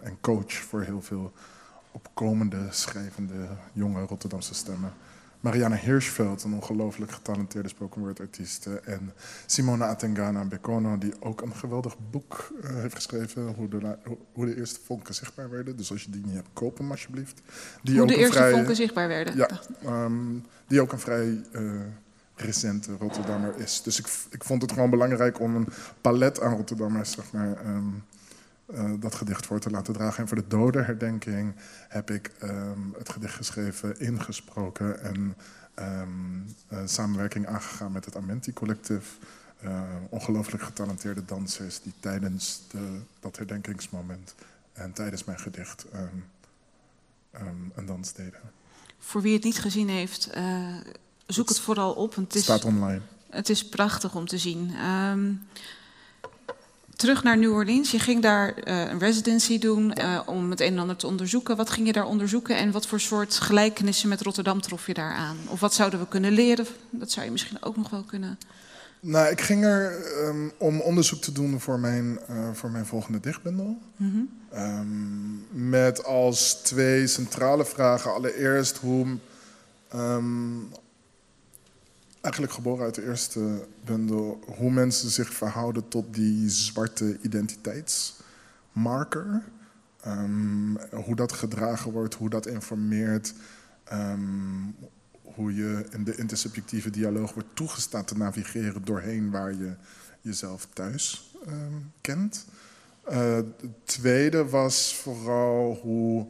eh, 0.00 0.06
en 0.08 0.16
coach 0.20 0.52
voor 0.52 0.82
heel 0.82 1.02
veel 1.02 1.32
opkomende, 1.92 2.58
schrijvende, 2.70 3.34
jonge 3.72 4.00
Rotterdamse 4.04 4.54
stemmen. 4.54 4.92
Marianne 5.40 5.76
Hirschveld, 5.76 6.42
een 6.42 6.52
ongelooflijk 6.54 7.12
getalenteerde 7.12 7.68
spoken 7.68 8.00
word 8.00 8.20
artiest. 8.20 8.66
En 8.66 9.12
Simona 9.46 9.86
Atengana 9.86 10.44
Bekono, 10.44 10.98
die 10.98 11.12
ook 11.20 11.40
een 11.42 11.54
geweldig 11.54 11.96
boek 12.10 12.52
eh, 12.62 12.70
heeft 12.74 12.94
geschreven. 12.94 13.46
Hoe 13.54 13.68
de, 13.68 13.96
hoe- 14.32 14.46
de 14.46 14.56
eerste 14.56 14.80
vonken 14.84 15.14
zichtbaar 15.14 15.50
werden. 15.50 15.76
Dus 15.76 15.90
als 15.90 16.02
je 16.04 16.10
die 16.10 16.24
niet 16.24 16.34
hebt, 16.34 16.48
koop 16.52 16.78
hem 16.78 16.90
alsjeblieft. 16.90 17.40
Die 17.82 17.92
Hoe 17.94 18.02
ook 18.02 18.08
de 18.08 18.16
eerste 18.16 18.36
vrij- 18.38 18.50
vonken 18.52 18.76
zichtbaar 18.76 19.08
werden. 19.08 19.36
Ja, 19.36 19.48
ehm, 19.82 20.38
die 20.66 20.80
ook 20.80 20.92
een 20.92 20.98
vrij 20.98 21.40
recente 22.40 22.96
Rotterdammer 22.96 23.56
is. 23.56 23.82
Dus 23.82 23.98
ik, 23.98 24.08
ik 24.30 24.44
vond 24.44 24.62
het 24.62 24.72
gewoon 24.72 24.90
belangrijk 24.90 25.40
om 25.40 25.56
een 25.56 25.68
palet 26.00 26.40
aan 26.40 26.56
Rotterdammers, 26.56 27.10
zeg 27.10 27.32
maar, 27.32 27.56
ehm, 27.56 27.86
eh, 28.66 28.92
dat 29.00 29.14
gedicht 29.14 29.46
voor 29.46 29.60
te 29.60 29.70
laten 29.70 29.94
dragen. 29.94 30.22
En 30.22 30.28
voor 30.28 30.36
de 30.36 30.48
dodenherdenking 30.48 31.54
heb 31.88 32.10
ik 32.10 32.30
ehm, 32.38 32.80
het 32.98 33.08
gedicht 33.08 33.34
geschreven, 33.34 34.00
ingesproken 34.00 35.02
en 35.02 35.36
ehm, 35.74 36.08
eh, 36.68 36.78
samenwerking 36.84 37.46
aangegaan 37.46 37.92
met 37.92 38.04
het 38.04 38.16
Amenti 38.16 38.52
Collectief. 38.52 39.18
Eh, 39.60 39.82
ongelooflijk 40.08 40.62
getalenteerde 40.62 41.24
dansers 41.24 41.82
die 41.82 41.92
tijdens 42.00 42.62
de, 42.70 43.00
dat 43.20 43.36
herdenkingsmoment 43.36 44.34
en 44.72 44.92
tijdens 44.92 45.24
mijn 45.24 45.38
gedicht 45.38 45.86
een 47.74 47.86
dans 47.86 48.12
deden. 48.12 48.40
Voor 48.98 49.22
wie 49.22 49.34
het 49.34 49.44
niet 49.44 49.58
gezien 49.58 49.88
heeft, 49.88 50.30
zoek 51.28 51.48
het 51.48 51.60
vooral 51.60 51.92
op. 51.92 52.14
want 52.14 52.26
Het 52.26 52.36
is, 52.36 52.42
Staat 52.42 52.64
online. 52.64 53.00
Het 53.30 53.48
is 53.48 53.68
prachtig 53.68 54.14
om 54.14 54.26
te 54.26 54.38
zien. 54.38 54.72
Ehm, 54.74 55.32
terug 56.96 57.22
naar 57.22 57.38
New 57.38 57.52
Orleans. 57.52 57.90
Je 57.90 57.98
ging 57.98 58.22
daar 58.22 58.54
eh, 58.54 58.80
een 58.80 58.98
residency 58.98 59.58
doen 59.58 59.92
eh, 59.92 60.20
om 60.26 60.50
het 60.50 60.60
een 60.60 60.72
en 60.72 60.78
ander 60.78 60.96
te 60.96 61.06
onderzoeken. 61.06 61.56
Wat 61.56 61.70
ging 61.70 61.86
je 61.86 61.92
daar 61.92 62.06
onderzoeken 62.06 62.56
en 62.56 62.70
wat 62.70 62.86
voor 62.86 63.00
soort 63.00 63.34
gelijkenissen 63.34 64.08
met 64.08 64.20
Rotterdam 64.20 64.60
trof 64.60 64.86
je 64.86 64.94
daar 64.94 65.14
aan? 65.14 65.36
Of 65.48 65.60
wat 65.60 65.74
zouden 65.74 66.00
we 66.00 66.08
kunnen 66.08 66.32
leren? 66.32 66.66
Dat 66.90 67.10
zou 67.10 67.26
je 67.26 67.32
misschien 67.32 67.62
ook 67.62 67.76
nog 67.76 67.90
wel 67.90 68.02
kunnen. 68.02 68.38
Nou, 69.00 69.28
ik 69.28 69.40
ging 69.40 69.64
er 69.64 70.02
ehm, 70.02 70.48
om 70.56 70.80
onderzoek 70.80 71.20
te 71.20 71.32
doen 71.32 71.60
voor 71.60 71.80
mijn, 71.80 72.18
eh, 72.28 72.48
voor 72.52 72.70
mijn 72.70 72.86
volgende 72.86 73.20
dichtbundel. 73.20 73.78
Mhm. 73.96 74.18
Ehm, 74.50 75.68
met 75.70 76.04
als 76.04 76.54
twee 76.54 77.06
centrale 77.06 77.64
vragen. 77.64 78.14
Allereerst 78.14 78.76
hoe. 78.76 79.06
Eigenlijk 82.28 82.52
geboren 82.52 82.84
uit 82.84 82.94
de 82.94 83.06
eerste 83.06 83.66
bundel. 83.84 84.40
Hoe 84.56 84.70
mensen 84.70 85.10
zich 85.10 85.32
verhouden 85.32 85.88
tot 85.88 86.14
die 86.14 86.48
zwarte 86.48 87.18
identiteitsmarker. 87.22 89.42
Ehm, 90.00 90.74
hoe 91.04 91.16
dat 91.16 91.32
gedragen 91.32 91.92
wordt, 91.92 92.14
hoe 92.14 92.30
dat 92.30 92.46
informeert. 92.46 93.34
ehm, 93.84 94.20
hoe 95.22 95.54
je 95.54 95.86
in 95.90 96.04
de 96.04 96.16
intersubjectieve 96.16 96.90
dialoog 96.90 97.34
wordt 97.34 97.48
toegestaan 97.54 98.04
te 98.04 98.16
navigeren 98.16 98.84
doorheen 98.84 99.30
waar 99.30 99.54
je 99.54 99.74
jezelf 100.20 100.68
thuis 100.72 101.34
ehm, 101.46 101.74
kent. 102.00 102.44
Eh, 103.04 103.34
het 103.34 103.54
tweede 103.84 104.48
was 104.48 104.94
vooral 104.94 105.78
hoe 105.82 106.26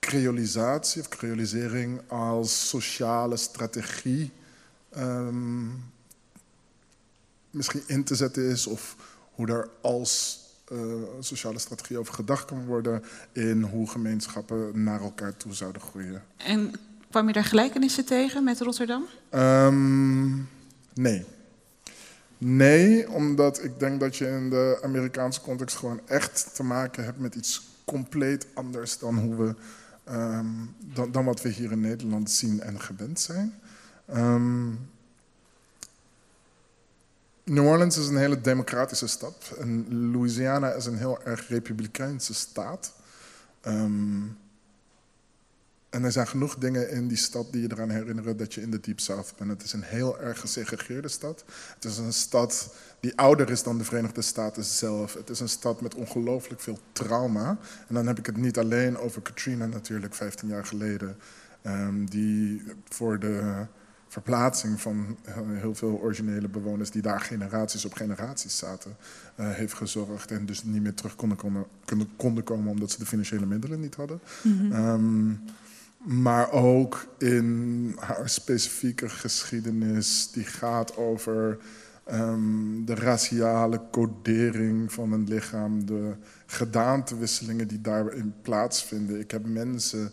creolisatie 0.00 1.00
of 1.00 1.08
creolisering 1.08 2.00
als 2.08 2.68
sociale 2.68 3.36
strategie 3.36 4.32
ehm, 4.92 5.68
misschien 7.50 7.82
in 7.86 8.04
te 8.04 8.14
zetten 8.14 8.50
is, 8.50 8.66
of 8.66 8.96
hoe 9.34 9.46
er 9.46 9.68
als 9.80 10.40
eh, 10.72 10.78
sociale 11.20 11.58
strategie 11.58 11.98
over 11.98 12.14
gedacht 12.14 12.44
kan 12.44 12.64
worden 12.64 13.02
in 13.32 13.62
hoe 13.62 13.88
gemeenschappen 13.88 14.82
naar 14.82 15.00
elkaar 15.00 15.36
toe 15.36 15.54
zouden 15.54 15.82
groeien. 15.82 16.22
En 16.36 16.72
kwam 17.10 17.26
je 17.26 17.32
daar 17.32 17.44
gelijkenissen 17.44 18.04
tegen 18.04 18.44
met 18.44 18.60
Rotterdam? 18.60 19.06
Ehm, 19.30 20.36
nee. 20.94 21.24
Nee, 22.38 23.10
omdat 23.10 23.64
ik 23.64 23.78
denk 23.78 24.00
dat 24.00 24.16
je 24.16 24.26
in 24.26 24.50
de 24.50 24.78
Amerikaanse 24.82 25.40
context 25.40 25.76
gewoon 25.76 26.00
echt 26.06 26.54
te 26.54 26.62
maken 26.62 27.04
hebt 27.04 27.18
met 27.18 27.34
iets 27.34 27.62
compleet 27.84 28.46
anders 28.54 28.98
dan, 28.98 29.18
hoe 29.18 29.36
we, 29.36 29.54
ehm, 30.04 30.46
dan, 30.78 31.12
dan 31.12 31.24
wat 31.24 31.42
we 31.42 31.48
hier 31.48 31.72
in 31.72 31.80
Nederland 31.80 32.30
zien 32.30 32.60
en 32.60 32.80
gewend 32.80 33.20
zijn. 33.20 33.54
Ehm, 34.06 34.70
New 37.44 37.66
Orleans 37.66 37.96
is 37.96 38.08
een 38.08 38.16
hele 38.16 38.40
democratische 38.40 39.06
stad 39.06 39.52
en 39.58 39.86
Louisiana 40.12 40.72
is 40.72 40.86
een 40.86 40.98
heel 40.98 41.22
erg 41.22 41.48
republikeinse 41.48 42.34
staat. 42.34 42.92
Ehm, 43.60 44.22
en 45.90 46.04
er 46.04 46.12
zijn 46.12 46.26
genoeg 46.26 46.56
dingen 46.56 46.90
in 46.90 47.08
die 47.08 47.16
stad 47.16 47.52
die 47.52 47.62
je 47.62 47.72
eraan 47.72 47.90
herinneren 47.90 48.36
dat 48.36 48.54
je 48.54 48.60
in 48.60 48.70
de 48.70 48.80
Deep 48.80 49.00
South 49.00 49.32
bent. 49.38 49.50
Het 49.50 49.62
is 49.62 49.72
een 49.72 49.82
heel 49.82 50.20
erg 50.20 50.40
gesegregeerde 50.40 51.08
stad. 51.08 51.44
Het 51.74 51.84
is 51.84 51.98
een 51.98 52.12
stad 52.12 52.74
die 53.00 53.18
ouder 53.18 53.50
is 53.50 53.62
dan 53.62 53.78
de 53.78 53.84
Verenigde 53.84 54.22
Staten 54.22 54.64
zelf. 54.64 55.14
Het 55.14 55.30
is 55.30 55.40
een 55.40 55.48
stad 55.48 55.80
met 55.80 55.94
ongelooflijk 55.94 56.60
veel 56.60 56.78
trauma. 56.92 57.58
En 57.88 57.94
dan 57.94 58.06
heb 58.06 58.18
ik 58.18 58.26
het 58.26 58.36
niet 58.36 58.58
alleen 58.58 58.98
over 58.98 59.22
Katrina 59.22 59.66
natuurlijk, 59.66 60.14
15 60.14 60.48
jaar 60.48 60.66
geleden. 60.66 61.16
ehm, 61.62 62.04
die 62.04 62.62
voor 62.88 63.18
de 63.18 63.66
verplaatsing 64.12 64.80
van 64.80 65.16
heel 65.52 65.74
veel 65.74 66.00
originele 66.02 66.48
bewoners 66.48 66.90
die 66.90 67.02
daar 67.02 67.20
generaties 67.20 67.84
op 67.84 67.94
generaties 67.94 68.58
zaten, 68.58 68.96
eh, 69.34 69.50
heeft 69.50 69.74
gezorgd. 69.74 70.30
En 70.30 70.46
dus 70.46 70.64
niet 70.64 70.82
meer 70.82 70.94
terug 70.94 71.16
konden, 71.16 71.38
konden, 71.38 71.64
konden, 71.84 72.08
konden 72.16 72.44
komen 72.44 72.70
omdat 72.70 72.90
ze 72.90 72.98
de 72.98 73.06
financiële 73.06 73.46
middelen 73.46 73.80
niet 73.80 73.94
hadden. 73.94 74.20
Mhm. 74.42 74.72
Ehm, 74.72 75.34
maar 76.22 76.50
ook 76.50 77.06
in 77.18 77.96
haar 77.98 78.28
specifieke 78.28 79.08
geschiedenis, 79.08 80.30
die 80.32 80.44
gaat 80.44 80.96
over 80.96 81.58
ehm, 82.04 82.84
de 82.84 82.94
raciale 82.94 83.80
codering 83.90 84.92
van 84.92 85.12
een 85.12 85.28
lichaam, 85.28 85.86
de 85.86 86.14
gedaantewisselingen 86.46 87.68
die 87.68 87.80
daarin 87.80 88.34
plaatsvinden. 88.42 89.20
Ik 89.20 89.30
heb 89.30 89.46
mensen 89.46 90.10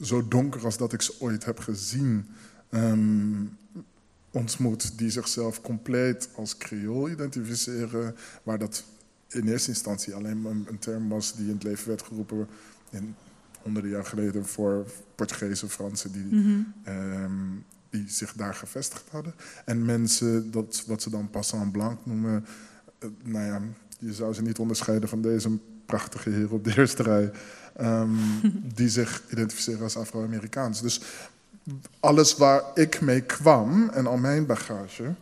zo, 0.00 0.28
donker 0.28 0.64
als 0.64 0.76
dat 0.76 0.92
ik 0.92 1.02
ze 1.02 1.14
ooit 1.18 1.44
heb 1.44 1.58
gezien 1.58 2.26
ehm, 2.68 3.44
ontmoet, 4.30 4.98
die 4.98 5.10
zichzelf 5.10 5.60
compleet 5.60 6.28
als 6.34 6.56
Creool 6.56 7.08
identificeren, 7.10 8.16
waar 8.42 8.58
dat 8.58 8.84
in 9.28 9.48
eerste 9.48 9.68
instantie 9.70 10.14
alleen 10.14 10.40
maar 10.40 10.52
een 10.52 10.78
term 10.78 11.08
was 11.08 11.34
die 11.34 11.46
in 11.46 11.54
het 11.54 11.62
leven 11.62 11.88
werd 11.88 12.02
geroepen 12.02 12.46
in 12.90 13.14
honderden 13.62 13.90
jaar 13.90 14.04
geleden 14.04 14.46
voor 14.46 14.86
Portugezen, 15.14 15.68
Fransen 15.70 16.12
die, 16.12 16.24
Mhm. 16.24 16.60
ehm, 16.84 17.32
die 17.90 18.04
zich 18.08 18.32
daar 18.32 18.54
gevestigd 18.54 19.08
hadden. 19.10 19.34
En 19.64 19.84
mensen, 19.84 20.50
dat, 20.50 20.84
wat 20.86 21.02
ze 21.02 21.10
dan 21.10 21.30
passant 21.30 21.72
blanc 21.72 21.98
noemen, 22.06 22.44
eh, 22.98 23.08
nou 23.22 23.44
ja, 23.46 23.60
je 23.98 24.14
zou 24.14 24.32
ze 24.34 24.42
niet 24.42 24.58
onderscheiden 24.58 25.08
van 25.08 25.22
deze 25.22 25.58
prachtige 25.86 26.30
heer 26.30 26.52
op 26.52 26.64
de 26.64 26.76
eerste 26.76 27.02
rij, 27.02 27.30
ehm, 27.80 28.10
die 28.74 28.88
zich 28.88 29.22
identificeren 29.30 29.82
als 29.82 29.96
Afro-Amerikaans. 29.96 30.82
Dus 30.82 31.00
alles 32.00 32.36
waar 32.36 32.62
ik 32.74 33.00
mee 33.00 33.20
kwam 33.20 33.88
en 33.88 34.06
al 34.06 34.16
mijn 34.16 34.46
bagage. 34.46 35.14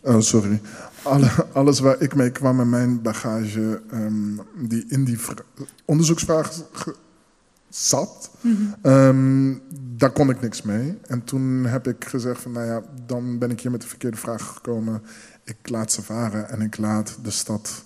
Oh, 0.00 0.20
sorry. 0.20 0.60
Alle, 1.02 1.30
alles 1.52 1.78
waar 1.80 2.00
ik 2.00 2.14
mee 2.14 2.30
kwam 2.30 2.60
en 2.60 2.68
mijn 2.68 3.02
bagage, 3.02 3.82
ehm, 3.90 4.36
die 4.68 4.84
in 4.88 5.04
die 5.04 5.18
vra- 5.18 5.44
onderzoeksvraag 5.84 6.52
zat, 7.68 8.30
Mhm. 8.40 8.62
ehm, 8.82 9.54
daar 9.96 10.10
kon 10.10 10.30
ik 10.30 10.40
niks 10.40 10.62
mee. 10.62 10.98
En 11.06 11.24
toen 11.24 11.64
heb 11.64 11.86
ik 11.88 12.04
gezegd 12.04 12.40
van, 12.42 12.52
nou 12.52 12.66
ja, 12.66 12.82
dan 13.06 13.38
ben 13.38 13.50
ik 13.50 13.60
hier 13.60 13.70
met 13.70 13.80
de 13.80 13.86
verkeerde 13.88 14.16
vraag 14.16 14.46
gekomen. 14.54 15.02
Ik 15.44 15.56
laat 15.62 15.92
ze 15.92 16.02
varen 16.02 16.48
en 16.48 16.60
ik 16.60 16.76
laat 16.78 17.16
de 17.22 17.30
stad 17.30 17.83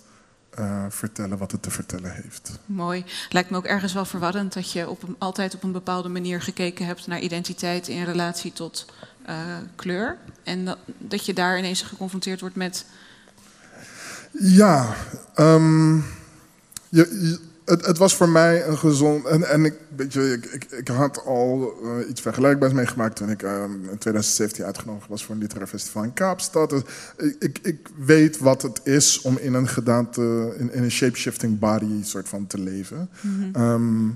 eh, 0.59 0.85
vertellen 0.89 1.39
wat 1.39 1.53
het 1.53 1.63
te 1.63 1.71
vertellen 1.71 2.13
heeft. 2.15 2.59
Mooi. 2.67 3.05
Lijkt 3.29 3.51
me 3.51 3.57
ook 3.57 3.65
ergens 3.65 3.93
wel 3.93 4.05
verwarrend 4.05 4.53
dat 4.53 4.73
je 4.73 4.89
op 4.89 5.03
een, 5.03 5.17
altijd 5.19 5.55
op 5.55 5.63
een 5.63 5.73
bepaalde 5.73 6.09
manier 6.09 6.43
gekeken 6.43 6.87
hebt 6.87 7.07
naar 7.07 7.21
identiteit 7.21 7.89
in 7.89 8.05
relatie 8.05 8.53
tot 8.53 8.87
eh, 9.25 9.37
kleur. 9.77 10.17
En 10.43 10.65
dat, 10.65 10.79
dat 10.99 11.27
je 11.27 11.33
daar 11.35 11.59
ineens 11.59 11.83
geconfronteerd 11.83 12.41
wordt 12.41 12.57
met. 12.57 12.85
Ja, 14.41 14.95
ehm, 15.35 15.97
je, 15.97 16.03
je- 16.89 17.41
het, 17.69 17.87
het 17.87 17.99
was 17.99 18.15
voor 18.15 18.29
mij 18.29 18.67
een 18.67 18.79
gezond. 18.79 19.25
En, 19.25 19.49
en 19.49 19.65
ik, 19.65 19.75
weet 19.97 20.13
je, 20.13 20.33
ik, 20.33 20.45
ik, 20.45 20.71
ik 20.71 20.89
had 20.89 21.25
al 21.25 21.73
eh, 21.83 22.09
iets 22.09 22.21
vergelijkbaars 22.21 22.73
meegemaakt 22.73 23.17
toen 23.17 23.31
ik 23.31 23.43
eh, 23.43 23.63
in 23.63 23.99
2017 23.99 24.65
uitgenodigd 24.65 25.09
was 25.09 25.25
voor 25.25 25.35
een 25.35 25.41
literair 25.41 25.69
festival 25.69 26.03
in 26.03 26.13
Kaapstad. 26.13 26.71
Dus 26.71 26.83
ik, 27.17 27.37
ik, 27.39 27.59
ik 27.63 27.89
weet 27.97 28.39
wat 28.39 28.63
het 28.63 28.81
is 28.85 29.21
om 29.21 29.39
in 29.39 29.55
een 29.55 29.69
gedaante, 29.69 30.55
in, 30.59 30.73
in 30.73 30.83
een 30.83 30.91
shapeshifting 30.91 31.59
body 31.59 32.03
soort 32.03 32.29
van 32.29 32.47
te 32.47 32.59
leven. 32.59 33.11
Mhm. 33.21 33.55
Ehm, 33.55 34.09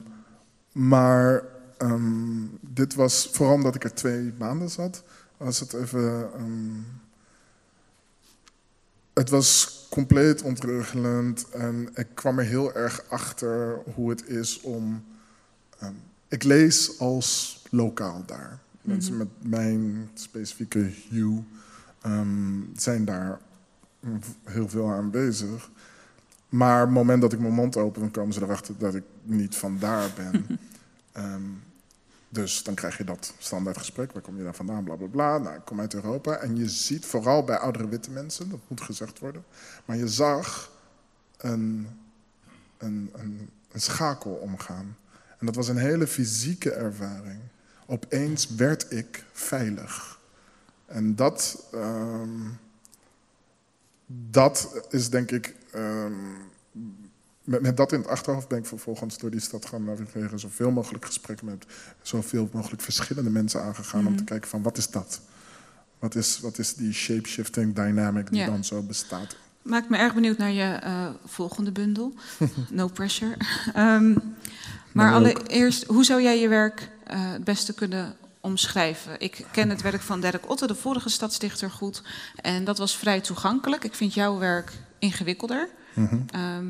maar 0.73 1.43
ehm, 1.79 2.47
dit 2.61 2.95
was 2.95 3.31
vooral 3.33 3.55
omdat 3.55 3.75
ik 3.75 3.85
er 3.85 3.95
twee 3.95 4.33
maanden 4.39 4.71
zat, 4.71 5.03
was 5.37 5.61
het 5.61 5.73
even. 5.73 6.29
ehm, 6.37 7.01
het 9.15 9.31
was 9.31 9.82
compleet 9.93 10.43
ontregelend 10.43 11.49
en 11.51 11.89
ik 11.95 12.07
kwam 12.15 12.39
er 12.39 12.45
heel 12.45 12.75
erg 12.75 13.05
achter 13.09 13.79
hoe 13.95 14.11
het 14.11 14.29
is 14.29 14.61
om. 14.61 15.05
ehm, 15.79 15.93
ik 16.29 16.43
lees 16.43 16.99
als 16.99 17.61
lokaal 17.71 18.23
daar. 18.27 18.59
Mensen 18.81 19.15
Mhm. 19.17 19.23
met 19.23 19.51
mijn 19.51 20.11
specifieke 20.15 20.91
hue 21.11 21.43
ehm, 22.03 22.61
zijn 22.77 23.05
daar 23.05 23.39
heel 24.45 24.69
veel 24.69 24.91
aanwezig. 24.91 25.71
Maar 26.49 26.81
op 26.81 26.87
het 26.89 26.97
moment 26.97 27.23
dat 27.23 27.33
ik 27.33 27.39
mijn 27.39 27.53
mond 27.55 27.77
open, 27.77 28.01
dan 28.01 28.11
komen 28.11 28.35
ze 28.35 28.43
erachter 28.43 28.75
dat 28.79 28.95
ik 28.95 29.05
niet 29.23 29.57
van 29.57 29.79
daar 29.79 30.11
ben. 30.17 30.47
Ehm, 31.13 31.41
dus 32.33 32.63
dan 32.63 32.75
krijg 32.75 32.97
je 32.99 33.05
dat 33.05 33.35
standaard 33.39 33.79
gesprek. 33.79 34.13
Waar 34.13 34.23
kom 34.23 34.37
je 34.37 34.45
dan 34.45 34.55
vandaan? 34.55 34.85
Bla 34.85 34.95
bla 34.95 35.07
bla. 35.07 35.39
Nou, 35.39 35.57
ik 35.57 35.65
kom 35.65 35.81
uit 35.81 35.95
Europa. 35.95 36.37
En 36.37 36.57
je 36.57 36.69
ziet 36.69 37.07
vooral 37.07 37.45
bij 37.45 37.57
oudere 37.57 37.89
witte 37.89 38.11
mensen, 38.11 38.51
dat 38.51 38.59
moet 38.69 38.81
gezegd 38.81 39.19
worden. 39.19 39.45
Maar 39.85 39.97
je 39.97 40.09
zag 40.09 40.71
een, 41.37 41.89
een, 42.79 43.11
een, 43.13 43.51
een 43.73 43.81
schakel 43.81 44.33
omgaan. 44.33 44.97
En 45.39 45.47
dat 45.47 45.55
was 45.55 45.69
een 45.69 45.77
hele 45.77 46.07
fysieke 46.07 46.71
ervaring. 46.73 47.41
Opeens 47.87 48.49
werd 48.55 48.93
ik 48.93 49.25
veilig. 49.33 50.21
En 50.87 51.17
dat, 51.17 51.67
ehm, 51.73 52.49
dat 54.07 54.87
is 54.91 55.11
denk 55.11 55.31
ik. 55.31 55.55
ehm, 55.73 56.15
met, 57.45 57.63
met 57.63 57.77
dat 57.77 57.93
in 57.93 57.99
het 57.99 58.09
achterhoofd 58.09 58.49
ben 58.49 58.59
ik 58.59 58.67
vervolgens 58.67 59.19
door 59.19 59.31
die 59.31 59.41
stad 59.41 59.67
gaan 59.67 59.85
navigeren. 59.85 60.39
Zoveel 60.39 60.71
mogelijk 60.71 61.05
gesprekken 61.05 61.47
met 61.47 61.67
zoveel 62.03 62.49
mogelijk 62.53 62.83
verschillende 62.83 63.31
mensen 63.31 63.63
aangegaan. 63.63 64.01
Om 64.07 64.07
te 64.17 64.23
Mhm. 64.23 64.25
kijken 64.25 64.49
van 64.51 64.63
wat 64.63 64.77
is 64.79 64.91
dat? 64.91 65.21
Wat 65.99 66.15
is, 66.15 66.41
wat 66.41 66.59
is 66.59 66.75
die 66.75 66.93
shapeshifting 66.93 67.75
dynamic 67.75 68.31
die 68.31 68.39
Ja. 68.41 68.47
dan 68.47 68.65
zo 68.65 68.83
bestaat? 68.83 69.37
Maakt 69.63 69.89
me 69.89 69.97
erg 69.97 70.15
benieuwd 70.15 70.39
naar 70.39 70.51
je 70.51 70.63
eh, 70.73 71.09
volgende 71.25 71.73
bundel. 71.73 72.15
No 72.71 72.87
pressure. 72.89 73.37
Ehm, 73.75 74.15
maar 74.93 75.13
allereerst, 75.13 75.85
hoe 75.85 76.05
zou 76.05 76.23
jij 76.23 76.41
je 76.41 76.49
werk 76.49 76.89
eh, 77.07 77.33
het 77.33 77.45
beste 77.45 77.75
kunnen 77.75 78.15
omschrijven? 78.41 79.21
Ik 79.21 79.47
ken 79.53 79.69
het 79.71 79.83
werk 79.83 80.01
van 80.01 80.21
Dirk 80.21 80.51
Otte, 80.51 80.67
de 80.67 80.75
vorige 80.75 81.09
stadsdichter, 81.09 81.71
goed. 81.71 82.03
En 82.37 82.65
dat 82.65 82.79
was 82.79 82.97
vrij 82.97 83.21
toegankelijk. 83.21 83.85
Ik 83.85 83.95
vind 83.95 84.15
jouw 84.15 84.39
werk 84.39 84.73
ingewikkelder. 84.99 85.69
Ehm, 86.31 86.67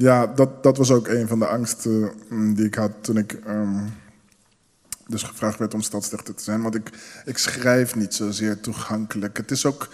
Ja, 0.00 0.26
dat, 0.26 0.62
dat 0.62 0.76
was 0.76 0.90
ook 0.90 1.08
een 1.08 1.28
van 1.28 1.38
de 1.38 1.46
angsten 1.46 2.12
mm, 2.28 2.54
die 2.54 2.66
ik 2.66 2.74
had 2.74 2.92
toen 3.00 3.16
ik 3.16 3.32
ehm, 3.32 3.86
dus 5.06 5.22
gevraagd 5.22 5.58
werd 5.58 5.74
om 5.74 5.80
stadsdichter 5.80 6.34
te 6.34 6.42
zijn. 6.42 6.62
Want 6.62 6.74
ik, 6.74 6.90
ik 7.24 7.38
schrijf 7.38 7.94
niet 7.94 8.14
zozeer 8.14 8.60
toegankelijk. 8.60 9.36
Het 9.36 9.50
is 9.50 9.66
ook, 9.66 9.88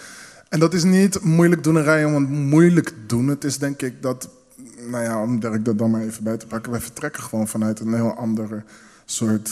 en 0.49 0.59
dat 0.59 0.73
is 0.73 0.83
niet 0.83 1.21
moeilijk 1.21 1.63
doenerij 1.63 2.05
om 2.05 2.13
het 2.13 2.29
moeilijk 2.29 2.93
doen. 3.07 3.27
Het 3.27 3.43
is 3.43 3.57
denk 3.57 3.81
ik 3.81 4.01
dat, 4.01 4.29
nou 4.89 5.03
ja, 5.03 5.21
om 5.21 5.39
Dirk 5.39 5.65
dat 5.65 5.77
dan 5.77 5.91
maar 5.91 6.01
even 6.01 6.23
bij 6.23 6.37
te 6.37 6.47
pakken. 6.47 6.71
Wij 6.71 6.81
vertrekken 6.81 7.23
gewoon 7.23 7.47
vanuit 7.47 7.79
een 7.79 7.93
heel 7.93 8.13
andere 8.13 8.63
soort... 9.05 9.51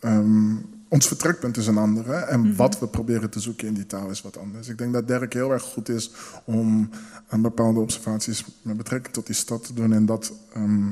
ehm, 0.00 0.54
ons 0.90 1.06
vertrekpunt 1.06 1.56
is 1.56 1.66
een 1.66 1.76
andere. 1.78 2.14
En 2.14 2.40
Mhm. 2.40 2.54
wat 2.56 2.78
we 2.78 2.86
proberen 2.86 3.30
te 3.30 3.40
zoeken 3.40 3.66
in 3.68 3.74
die 3.74 3.86
taal 3.86 4.10
is 4.10 4.22
wat 4.22 4.38
anders. 4.38 4.68
Ik 4.68 4.78
denk 4.78 4.92
dat 4.92 5.08
Dirk 5.08 5.32
heel 5.32 5.52
erg 5.52 5.62
goed 5.62 5.88
is 5.88 6.10
om 6.44 6.90
aan 7.28 7.42
bepaalde 7.42 7.80
observaties 7.80 8.44
met 8.62 8.76
betrekking 8.76 9.14
tot 9.14 9.26
die 9.26 9.34
stad 9.34 9.64
te 9.66 9.74
doen. 9.74 9.92
En 9.92 10.06
dat 10.06 10.32
ehm, 10.52 10.88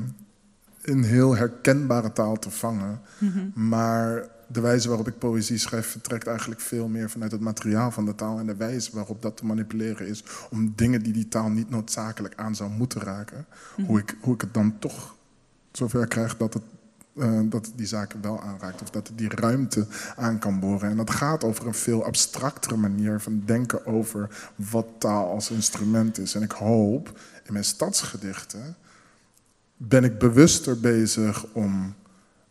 in 0.81 1.03
heel 1.03 1.35
herkenbare 1.35 2.13
taal 2.13 2.39
te 2.39 2.49
vangen. 2.49 3.01
Mhm. 3.17 3.67
Maar 3.67 4.27
de 4.47 4.61
wijze 4.61 4.87
waarop 4.87 5.07
ik 5.07 5.17
poëzie 5.17 5.57
schrijf 5.57 5.87
vertrekt 5.87 6.27
eigenlijk 6.27 6.61
veel 6.61 6.87
meer 6.87 7.09
vanuit 7.09 7.31
het 7.31 7.41
materiaal 7.41 7.91
van 7.91 8.05
de 8.05 8.15
taal. 8.15 8.39
En 8.39 8.45
de 8.45 8.55
wijze 8.55 8.89
waarop 8.93 9.21
dat 9.21 9.37
te 9.37 9.45
manipuleren 9.45 10.07
is. 10.07 10.23
Om 10.51 10.73
dingen 10.75 11.03
die 11.03 11.13
die 11.13 11.27
taal 11.27 11.49
niet 11.49 11.69
noodzakelijk 11.69 12.33
aan 12.35 12.55
zou 12.55 12.69
moeten 12.69 13.01
raken. 13.01 13.45
Mhm. 13.77 13.87
Hoe, 13.87 13.99
ik, 13.99 14.15
hoe 14.21 14.33
ik 14.33 14.41
het 14.41 14.53
dan 14.53 14.79
toch 14.79 15.15
zover 15.71 16.07
krijg 16.07 16.37
dat 16.37 16.53
het 16.53 16.63
eh, 17.19 17.39
dat 17.43 17.71
die 17.75 17.87
zaken 17.87 18.21
wel 18.21 18.41
aanraakt. 18.41 18.81
Of 18.81 18.89
dat 18.89 19.11
die 19.15 19.29
ruimte 19.35 19.87
aan 20.15 20.39
kan 20.39 20.59
boren. 20.59 20.89
En 20.89 20.97
dat 20.97 21.09
gaat 21.09 21.43
over 21.43 21.67
een 21.67 21.73
veel 21.73 22.05
abstractere 22.05 22.77
manier 22.77 23.19
van 23.19 23.41
denken 23.45 23.85
over 23.85 24.51
wat 24.55 24.87
taal 24.97 25.29
als 25.29 25.51
instrument 25.51 26.17
is. 26.17 26.35
En 26.35 26.41
ik 26.41 26.51
hoop 26.51 27.19
in 27.43 27.53
mijn 27.53 27.65
stadsgedichten 27.65 28.75
ben 29.77 30.03
ik 30.03 30.17
bewuster 30.17 30.79
bezig 30.79 31.45
om 31.53 31.93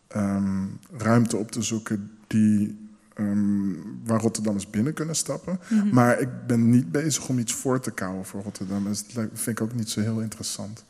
ehm, 0.09 0.65
ruimte 0.97 1.36
op 1.36 1.51
te 1.51 1.62
zoeken 1.62 2.11
die, 2.27 2.89
ehm, 3.15 3.73
waar 4.05 4.20
Rotterdammers 4.20 4.70
binnen 4.70 4.95
kunnen 4.95 5.16
stappen. 5.16 5.61
Mhm. 5.69 5.95
Maar 5.95 6.20
ik 6.20 6.47
ben 6.47 6.70
niet 6.70 6.93
bezig 6.93 7.28
om 7.28 7.39
iets 7.39 7.55
voor 7.55 7.81
te 7.81 7.90
kouwen 7.90 8.24
voor 8.24 8.43
Rotterdam. 8.43 8.85
Dat 8.85 9.05
vind 9.32 9.59
ik 9.59 9.61
ook 9.61 9.74
niet 9.74 9.90
zo 9.90 10.01
heel 10.01 10.20
interessant. 10.20 10.85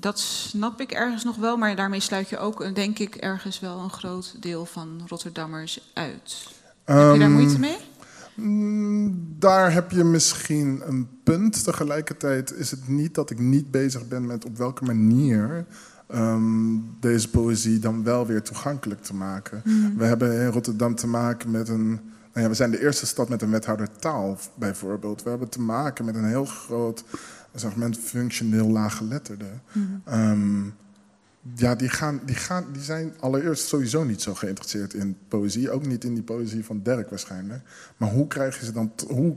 Dat 0.00 0.18
snap 0.18 0.80
ik 0.80 0.90
ergens 0.92 1.24
nog 1.24 1.36
wel, 1.36 1.56
maar 1.56 1.76
daarmee 1.76 2.00
sluit 2.00 2.28
je 2.28 2.38
ook, 2.38 2.74
denk 2.74 2.98
ik, 2.98 3.14
ergens 3.14 3.60
wel 3.60 3.78
een 3.78 3.90
groot 3.90 4.42
deel 4.42 4.66
van 4.66 5.02
Rotterdammers 5.06 5.90
uit. 5.94 6.48
Heb 6.84 6.96
je 6.96 7.18
daar 7.18 7.20
Ehm, 7.20 7.32
moeite 7.32 7.58
mee? 7.58 7.76
Mm, 8.34 9.34
Daar 9.38 9.72
heb 9.72 9.90
je 9.90 10.04
misschien 10.04 10.82
een 10.86 11.08
punt. 11.24 11.64
Tegelijkertijd 11.64 12.52
is 12.52 12.70
het 12.70 12.88
niet 12.88 13.14
dat 13.14 13.30
ik 13.30 13.38
niet 13.38 13.70
bezig 13.70 14.08
ben 14.08 14.26
met 14.26 14.44
op 14.44 14.56
welke 14.56 14.84
manier 14.84 15.66
ehm, 16.06 16.76
deze 17.00 17.30
poëzie 17.30 17.78
dan 17.78 18.04
wel 18.04 18.26
weer 18.26 18.42
toegankelijk 18.42 19.02
te 19.02 19.14
maken. 19.14 19.62
Mhm. 19.64 19.96
We 19.96 20.04
hebben 20.04 20.40
in 20.40 20.46
Rotterdam 20.46 20.94
te 20.94 21.06
maken 21.06 21.50
met 21.50 21.68
een. 21.68 21.88
Nou 22.32 22.46
ja, 22.46 22.48
we 22.48 22.54
zijn 22.54 22.70
de 22.70 22.82
eerste 22.82 23.06
stad 23.06 23.28
met 23.28 23.42
een 23.42 23.50
wethouder 23.50 23.88
taal, 23.98 24.38
bijvoorbeeld. 24.54 25.22
We 25.22 25.30
hebben 25.30 25.48
te 25.48 25.60
maken 25.60 26.04
met 26.04 26.14
een 26.14 26.24
heel 26.28 26.44
groot 26.44 27.04
segment 27.54 27.98
functioneel 27.98 28.68
laaggeletterden. 28.70 29.62
Mhm. 29.72 29.84
Ehm, 30.04 30.64
ja, 31.54 31.74
die, 31.74 31.88
gaan, 31.88 32.20
die, 32.26 32.34
gaan, 32.34 32.64
die 32.72 32.82
zijn 32.82 33.12
allereerst 33.20 33.66
sowieso 33.68 34.04
niet 34.04 34.22
zo 34.22 34.34
geïnteresseerd 34.34 34.94
in 34.94 35.16
poëzie. 35.28 35.70
Ook 35.70 35.86
niet 35.86 36.04
in 36.04 36.14
die 36.14 36.22
poëzie 36.22 36.64
van 36.64 36.80
Dirk 36.82 37.10
waarschijnlijk. 37.10 37.62
Maar 37.96 38.10
hoe 38.10 38.26
krijg 38.26 38.58
je 38.58 38.64
ze 38.64 38.72
dan... 38.72 38.92
Hoe 39.08 39.36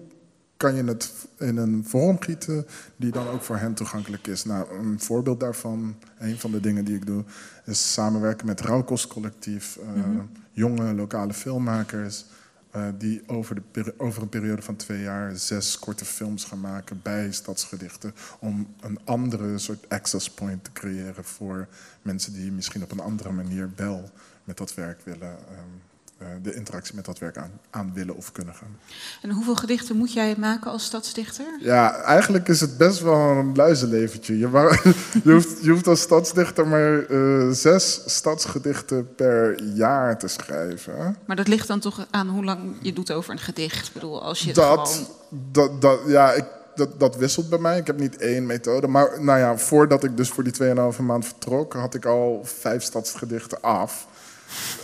kan 0.57 0.75
je 0.75 0.83
het 0.83 1.11
in 1.37 1.57
een 1.57 1.83
vorm 1.87 2.21
gieten 2.21 2.65
die 2.95 3.11
dan 3.11 3.27
ook 3.27 3.41
voor 3.41 3.57
hen 3.57 3.73
toegankelijk 3.73 4.27
is? 4.27 4.45
Nou, 4.45 4.79
een 4.79 4.99
voorbeeld 4.99 5.39
daarvan, 5.39 5.95
een 6.17 6.39
van 6.39 6.51
de 6.51 6.59
dingen 6.59 6.85
die 6.85 6.95
ik 6.95 7.05
doe... 7.05 7.23
is 7.65 7.93
samenwerken 7.93 8.45
met 8.45 8.61
Rauwkostcollectief. 8.61 9.77
eh, 9.77 9.87
Mhm. 9.93 10.21
Jonge 10.51 10.93
lokale 10.93 11.33
filmmakers... 11.33 12.25
eh, 12.71 12.87
die 12.97 13.23
over, 13.27 13.61
de, 13.71 13.93
over 13.97 14.21
een 14.21 14.29
periode 14.29 14.61
van 14.61 14.75
twee 14.75 15.01
jaar 15.01 15.35
zes 15.35 15.79
korte 15.79 16.05
films 16.05 16.43
gaan 16.43 16.59
maken 16.59 16.99
bij 17.03 17.31
stadsgedichten. 17.31 18.13
Om 18.39 18.67
een 18.79 18.99
andere 19.03 19.57
soort 19.57 19.89
access 19.89 20.29
point 20.29 20.63
te 20.63 20.71
creëren 20.71 21.23
voor 21.23 21.67
mensen 22.01 22.33
die 22.33 22.51
misschien 22.51 22.83
op 22.83 22.91
een 22.91 22.99
andere 22.99 23.31
manier 23.31 23.69
wel 23.75 24.11
met 24.43 24.57
dat 24.57 24.73
werk 24.73 25.01
willen, 25.03 25.37
ehm, 25.37 25.51
eh, 25.51 25.96
de 26.41 26.53
interactie 26.53 26.95
met 26.95 27.05
dat 27.05 27.19
werk 27.19 27.37
aan, 27.37 27.51
aan 27.69 27.91
willen 27.93 28.15
of 28.15 28.31
kunnen 28.31 28.53
gaan. 28.53 28.77
En 29.21 29.31
hoeveel 29.31 29.55
gedichten 29.55 29.97
moet 29.97 30.13
jij 30.13 30.35
maken 30.37 30.71
als 30.71 30.83
stadsdichter? 30.83 31.45
Ja, 31.59 31.95
eigenlijk 31.95 32.47
is 32.47 32.61
het 32.61 32.77
best 32.77 32.99
wel 32.99 33.29
een 33.29 33.55
luizenleventje. 33.55 34.37
Je, 34.37 34.47
je, 35.23 35.31
hoeft, 35.31 35.63
je 35.63 35.71
hoeft 35.71 35.87
als 35.87 36.01
stadsdichter 36.01 36.67
maar 36.67 37.05
eh, 37.05 37.49
zes 37.51 38.01
stadsgedichten 38.05 39.15
per 39.15 39.63
jaar 39.63 40.19
te 40.19 40.27
schrijven. 40.27 41.17
Maar 41.25 41.35
dat 41.35 41.47
ligt 41.47 41.67
dan 41.67 41.79
toch 41.79 42.07
aan 42.11 42.29
hoe 42.29 42.43
lang 42.43 42.75
je 42.81 42.93
doet 42.93 43.11
over 43.11 43.31
een 43.31 43.39
gedicht. 43.39 43.87
Ik 43.87 43.93
bedoel, 43.93 44.23
als 44.23 44.39
je 44.39 44.53
gewoon... 44.53 44.75
Dat, 44.75 45.11
dat, 45.51 45.81
dat, 45.81 45.99
ja, 46.05 46.33
ik, 46.33 46.45
dat, 46.75 46.99
dat 46.99 47.15
wisselt 47.15 47.49
bij 47.49 47.59
mij. 47.59 47.77
Ik 47.77 47.87
heb 47.87 47.99
niet 47.99 48.17
één 48.17 48.45
methode. 48.45 48.87
Maar 48.87 49.23
nou 49.23 49.39
ja, 49.39 49.57
voordat 49.57 50.03
ik 50.03 50.17
dus 50.17 50.29
voor 50.29 50.43
die 50.43 50.53
2,5 50.93 51.01
maand 51.01 51.25
vertrok, 51.25 51.73
had 51.73 51.93
ik 51.93 52.05
al 52.05 52.41
vijf 52.43 52.83
stadsgedichten 52.83 53.61
af. 53.61 54.07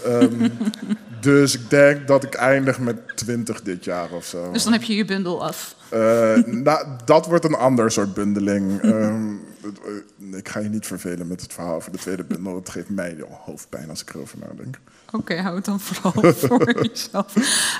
Ehm, 0.05 0.49
dus 1.21 1.55
ik 1.55 1.69
denk 1.69 2.07
dat 2.07 2.23
ik 2.23 2.33
eindig 2.33 2.79
met 2.79 3.17
20 3.17 3.61
dit 3.61 3.83
jaar 3.83 4.11
of 4.11 4.25
zo. 4.25 4.51
Dus 4.51 4.63
dan 4.63 4.73
heb 4.73 4.83
je 4.83 4.95
je 4.95 5.05
bundel 5.05 5.45
af. 5.45 5.75
Eh, 5.89 6.43
nou, 6.45 6.87
dat 7.05 7.25
wordt 7.25 7.45
een 7.45 7.55
ander 7.55 7.91
soort 7.91 8.13
bundeling. 8.13 8.81
Ehm, 8.81 9.33
eh, 9.63 10.37
ik 10.37 10.49
ga 10.49 10.59
je 10.59 10.69
niet 10.69 10.87
vervelen 10.87 11.27
met 11.27 11.41
het 11.41 11.53
verhaal 11.53 11.75
over 11.75 11.91
de 11.91 11.97
tweede 11.97 12.23
bundel. 12.23 12.55
Het 12.55 12.69
geeft 12.69 12.89
mij 12.89 13.17
al 13.23 13.39
hoofdpijn 13.45 13.89
als 13.89 14.01
ik 14.01 14.13
erover 14.13 14.37
nadenk. 14.39 14.79
Oké, 15.11 15.35
hou 15.41 15.55
het 15.55 15.65
dan 15.65 15.79
vooral 15.79 16.33
voor 16.47 16.87
jezelf. 16.87 17.33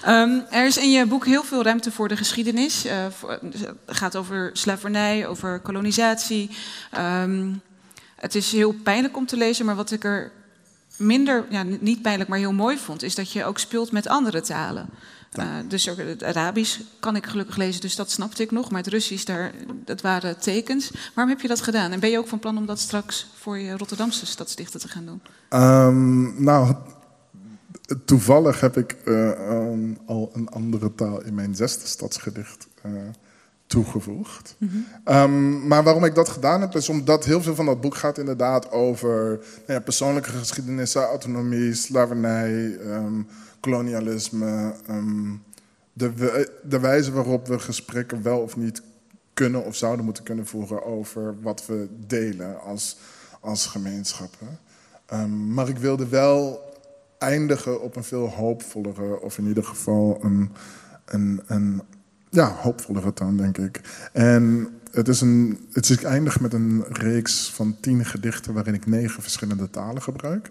Ehm, 0.03 0.39
er 0.49 0.65
is 0.65 0.77
in 0.77 0.91
je 0.91 1.05
boek 1.05 1.26
heel 1.26 1.43
veel 1.43 1.64
ruimte 1.64 1.91
voor 1.91 2.07
de 2.07 2.18
geschiedenis. 2.18 2.85
Eh, 2.85 3.05
voor- 3.10 3.39
dus 3.41 3.60
het 3.60 3.76
gaat 3.85 4.15
over 4.15 4.49
slavernij, 4.53 5.27
over 5.27 5.60
kolonisatie. 5.60 6.49
Het 8.15 8.35
is 8.35 8.51
heel 8.51 8.73
pijnlijk 8.84 9.18
om 9.18 9.26
te 9.26 9.38
lezen, 9.38 9.65
maar 9.65 9.76
wat 9.76 9.91
ik 9.91 10.03
er 10.03 10.31
minder, 11.06 11.46
ja, 11.50 11.64
niet 11.80 12.02
pijnlijk, 12.02 12.30
maar 12.30 12.40
heel 12.40 12.54
mooi 12.54 12.78
vond, 12.78 13.04
is 13.04 13.16
dat 13.16 13.32
je 13.32 13.46
ook 13.46 13.60
speelt 13.60 13.92
met 13.92 14.08
andere 14.08 14.42
talen. 14.42 14.90
Uh, 15.40 15.46
dus 15.68 15.90
ook 15.90 15.98
het 15.98 16.24
Arabisch 16.24 16.80
kan 17.00 17.16
ik 17.16 17.26
gelukkig 17.26 17.58
lezen, 17.58 17.82
dus 17.82 17.96
dat 17.96 18.12
snapte 18.12 18.44
ik 18.44 18.52
nog. 18.52 18.72
Maar 18.72 18.82
het 18.82 18.92
Russisch, 18.92 19.26
daar, 19.26 19.52
dat 19.86 20.02
waren 20.02 20.40
tekens. 20.40 20.92
Waarom 21.14 21.34
heb 21.34 21.42
je 21.42 21.48
dat 21.48 21.62
gedaan? 21.62 21.92
En 21.92 22.00
ben 22.00 22.10
je 22.10 22.18
ook 22.18 22.28
van 22.28 22.40
plan 22.40 22.58
om 22.58 22.66
dat 22.66 22.80
straks 22.80 23.28
voor 23.34 23.58
je 23.58 23.78
Rotterdamse 23.78 24.26
stadsdichten 24.26 24.80
te 24.80 24.88
gaan 24.88 25.06
doen? 25.06 25.22
Um, 25.62 26.44
nou, 26.44 26.76
toevallig 28.06 28.60
heb 28.60 28.78
ik 28.78 28.98
uh, 29.06 29.30
um, 29.50 29.98
al 30.06 30.30
een 30.34 30.50
andere 30.50 30.96
taal 30.96 31.24
in 31.24 31.34
mijn 31.34 31.56
zesde 31.56 31.88
stadsgedicht 31.88 32.68
uh, 32.86 32.92
toegevoegd. 33.74 34.56
Um, 35.06 35.68
maar 35.68 35.84
waarom 35.84 36.04
ik 36.04 36.16
dat 36.16 36.30
gedaan 36.30 36.62
heb, 36.62 36.76
is 36.76 36.90
omdat 36.90 37.26
heel 37.26 37.41
veel 37.41 37.56
van 37.56 37.66
dat 37.66 37.82
boek 37.82 37.95
gaat 37.95 38.18
inderdaad 38.18 38.72
over 38.72 39.30
nou 39.38 39.40
ja, 39.66 39.80
persoonlijke 39.80 40.30
geschiedenissen, 40.30 41.04
autonomie, 41.04 41.74
slavernij, 41.74 42.54
um, 42.54 43.28
kolonialisme. 43.60 44.74
Um, 44.90 45.44
de, 45.94 46.50
de 46.64 46.80
wijze 46.80 47.12
waarop 47.12 47.48
we 47.48 47.60
gesprekken 47.60 48.24
wel 48.24 48.40
of 48.40 48.58
niet 48.58 48.82
kunnen 49.34 49.66
of 49.66 49.76
zouden 49.76 50.06
moeten 50.06 50.24
kunnen 50.24 50.45
voeren 50.45 50.86
over 50.86 51.36
wat 51.41 51.66
we 51.66 51.88
delen 52.08 52.62
als, 52.62 52.98
als 53.40 53.66
gemeenschappen. 53.66 54.60
maar 55.54 55.70
ik 55.70 55.78
wilde 55.78 56.08
wel 56.08 56.62
eindigen 57.18 57.82
op 57.82 57.95
een 57.95 58.04
veel 58.04 58.30
hoopvollere, 58.30 59.22
of 59.22 59.38
in 59.38 59.48
ieder 59.48 59.64
geval 59.64 60.20
een, 60.22 60.52
een, 61.06 61.41
een 61.48 61.82
ja, 62.34 62.55
hoopvollere 62.61 63.14
toon, 63.14 63.38
denk 63.38 63.57
ik. 63.57 63.81
En 64.11 64.68
het 64.91 65.07
is 65.07 65.22
een, 65.22 65.60
het 65.72 65.89
is, 65.89 65.97
ik 65.97 66.03
eindig 66.03 66.39
met 66.39 66.53
een 66.53 66.84
reeks 66.88 67.51
van 67.51 67.76
tien 67.80 68.05
gedichten 68.05 68.53
waarin 68.53 68.73
ik 68.73 68.85
negen 68.85 69.22
verschillende 69.22 69.69
talen 69.69 70.01
gebruik. 70.01 70.49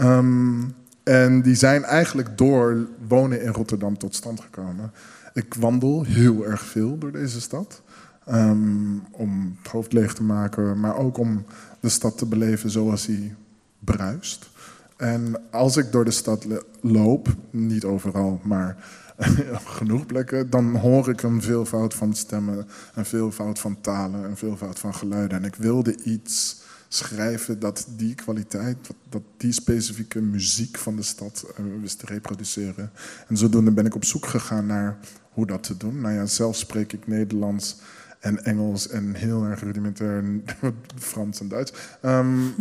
Um, 0.00 0.74
en 1.02 1.42
die 1.42 1.54
zijn 1.54 1.84
eigenlijk 1.84 2.38
door 2.38 2.86
wonen 3.08 3.42
in 3.42 3.52
Rotterdam 3.52 3.98
tot 3.98 4.14
stand 4.14 4.40
gekomen. 4.40 4.92
Ik 5.32 5.54
wandel 5.54 6.04
heel 6.04 6.46
erg 6.46 6.62
veel 6.62 6.98
door 6.98 7.12
deze 7.12 7.40
stad. 7.40 7.82
Um, 8.30 9.02
om 9.10 9.56
het 9.62 9.72
hoofd 9.72 9.92
leeg 9.92 10.14
te 10.14 10.22
maken, 10.22 10.80
maar 10.80 10.96
ook 10.96 11.18
om 11.18 11.44
de 11.80 11.88
stad 11.88 12.18
te 12.18 12.26
beleven 12.26 12.70
zoals 12.70 13.06
hij 13.06 13.34
bruist. 13.78 14.50
En 14.96 15.36
als 15.50 15.76
ik 15.76 15.92
door 15.92 16.04
de 16.04 16.10
stad 16.10 16.46
loop, 16.80 17.28
niet 17.50 17.84
overal, 17.84 18.40
maar 18.42 18.76
genoeg 19.78 20.06
plekken, 20.06 20.50
dan 20.50 20.76
hoor 20.76 21.08
ik 21.08 21.22
een 21.22 21.42
veelvoud 21.42 21.94
van 21.94 22.14
stemmen, 22.14 22.68
een 22.94 23.04
veelvoud 23.04 23.58
van 23.58 23.80
talen, 23.80 24.24
een 24.24 24.36
veelvoud 24.36 24.78
van 24.78 24.94
geluiden. 24.94 25.38
En 25.38 25.44
ik 25.44 25.54
wilde 25.54 26.02
iets 26.02 26.60
schrijven 26.88 27.58
dat 27.58 27.86
die 27.96 28.14
kwaliteit, 28.14 28.76
dat 29.08 29.22
die 29.36 29.52
specifieke 29.52 30.20
muziek 30.20 30.78
van 30.78 30.96
de 30.96 31.02
stad 31.02 31.44
uh, 31.60 31.66
wist 31.80 31.98
te 31.98 32.06
reproduceren. 32.06 32.90
En 33.28 33.36
zodoende 33.36 33.70
ben 33.70 33.86
ik 33.86 33.94
op 33.94 34.04
zoek 34.04 34.26
gegaan 34.26 34.66
naar 34.66 34.98
hoe 35.32 35.46
dat 35.46 35.62
te 35.62 35.76
doen. 35.76 36.00
Nou 36.00 36.14
ja, 36.14 36.26
zelf 36.26 36.56
spreek 36.56 36.92
ik 36.92 37.06
Nederlands 37.06 37.76
en 38.20 38.44
Engels 38.44 38.88
en 38.88 39.14
heel 39.14 39.44
erg 39.44 39.60
rudimentair 39.60 40.24
Frans 40.98 41.40
en 41.40 41.48
Duits. 41.48 41.72
Um, 42.02 42.54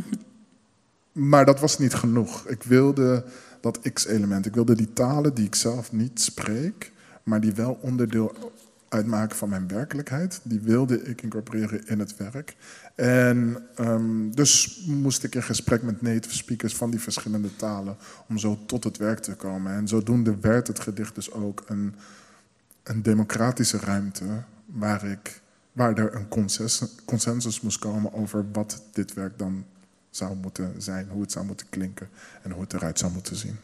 maar 1.31 1.45
dat 1.45 1.59
was 1.59 1.77
niet 1.77 1.93
genoeg. 1.93 2.47
Ik 2.47 2.63
wilde 2.63 3.25
dat 3.71 3.93
X-element. 3.93 4.45
Ik 4.45 4.53
wilde 4.53 4.75
die 4.75 4.93
talen 4.93 5.33
die 5.33 5.45
ik 5.45 5.55
zelf 5.55 5.91
niet 5.91 6.21
spreek, 6.21 6.91
maar 7.23 7.41
die 7.41 7.53
wel 7.53 7.79
onderdeel 7.81 8.53
uitmaken 8.89 9.37
van 9.37 9.49
mijn 9.49 9.67
werkelijkheid. 9.67 10.39
Die 10.43 10.59
wilde 10.59 11.01
ik 11.01 11.21
incorporeren 11.21 11.87
in 11.87 11.99
het 11.99 12.17
werk. 12.17 12.55
En 12.95 13.57
um, 13.79 14.35
dus 14.35 14.83
moest 14.85 15.23
ik 15.23 15.35
in 15.35 15.43
gesprek 15.43 15.81
met 15.81 16.01
native 16.01 16.35
speakers 16.35 16.75
van 16.75 16.89
die 16.89 16.99
verschillende 16.99 17.55
talen 17.55 17.97
om 18.27 18.37
zo 18.37 18.59
tot 18.65 18.83
het 18.83 18.97
werk 18.97 19.19
te 19.19 19.35
komen. 19.35 19.73
En 19.73 19.87
zodoende 19.87 20.37
werd 20.39 20.67
het 20.67 20.79
gedicht 20.79 21.15
dus 21.15 21.31
ook 21.31 21.63
een, 21.67 21.95
een 22.83 23.01
democratische 23.01 23.77
ruimte 23.77 24.25
waar, 24.65 25.05
ik, 25.05 25.41
waar 25.71 25.97
er 25.97 26.15
een 26.15 26.27
consensus, 26.27 26.95
consensus 27.05 27.61
moest 27.61 27.79
komen 27.79 28.13
over 28.13 28.45
wat 28.51 28.83
dit 28.93 29.13
werk 29.13 29.37
dan 29.37 29.65
zou 30.09 30.35
moeten 30.35 30.81
zijn, 30.81 31.07
hoe 31.09 31.21
het 31.21 31.31
zou 31.31 31.45
moeten 31.45 31.69
klinken 31.69 32.09
en 32.43 32.51
hoe 32.51 32.61
het 32.61 32.73
eruit 32.73 32.99
zou 32.99 33.11
moeten 33.11 33.35
zien. 33.35 33.59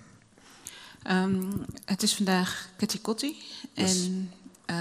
Um, 1.12 1.66
het 1.86 2.04
is 2.04 2.16
vandaag 2.16 2.70
Ketikotti 2.78 3.36
yes. 3.74 4.06
en 4.06 4.32
uh, 4.70 4.76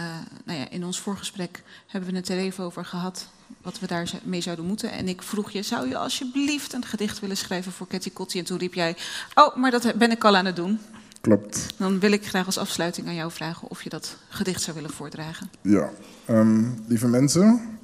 nou 0.45 0.59
ja, 0.59 0.71
in 0.71 0.85
ons 0.85 1.01
voorgesprek 1.01 1.63
hebben 1.87 2.11
we 2.11 2.17
het 2.17 2.29
er 2.29 2.39
even 2.39 2.65
over 2.65 2.85
gehad 2.85 3.29
wat 3.63 3.79
we 3.79 3.87
daarmee 3.87 4.41
zouden 4.41 4.65
moeten. 4.65 4.93
En 4.93 5.09
ik 5.09 5.23
vroeg 5.23 5.51
je, 5.51 5.63
zou 5.63 5.89
je 5.89 5.97
alsjeblieft 5.97 6.73
een 6.73 6.85
gedicht 6.85 7.21
willen 7.21 7.37
schrijven 7.37 7.73
voor 7.73 7.87
Ketikotti? 7.87 8.39
En 8.39 8.45
toen 8.45 8.59
riep 8.59 8.75
jij, 8.75 8.97
oh, 9.35 9.57
maar 9.57 9.71
dat 9.71 9.95
ben 9.95 10.11
ik 10.11 10.25
al 10.25 10.37
aan 10.37 10.47
het 10.47 10.57
doen. 10.57 10.79
Klopt. 11.21 11.67
Dan 11.77 12.01
wil 12.01 12.13
ik 12.13 12.27
graag 12.27 12.47
als 12.47 12.59
afsluiting 12.59 13.07
aan 13.07 13.15
jou 13.15 13.31
vragen 13.31 13.71
of 13.71 13.83
je 13.83 13.89
dat 13.89 14.17
gedicht 14.29 14.63
zou 14.63 14.77
willen 14.77 14.91
voordragen. 14.91 15.51
Ja, 15.61 15.91
um, 16.29 16.85
lieve 16.87 17.09
mensen, 17.09 17.79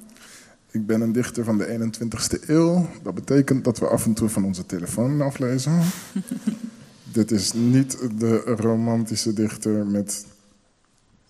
ik 0.71 0.85
ben 0.85 1.01
een 1.01 1.11
dichter 1.11 1.43
van 1.43 1.57
de 1.57 1.91
21ste 1.93 2.47
eeuw. 2.47 2.89
Dat 3.03 3.15
betekent 3.15 3.63
dat 3.63 3.79
we 3.79 3.87
af 3.87 4.05
en 4.05 4.13
toe 4.13 4.29
van 4.29 4.45
onze 4.45 4.65
telefoon 4.65 5.21
aflezen. 5.21 5.81
Dit 7.13 7.31
is 7.31 7.53
niet 7.53 8.19
de 8.19 8.37
romantische 8.37 9.33
dichter 9.33 9.85
met 9.85 10.25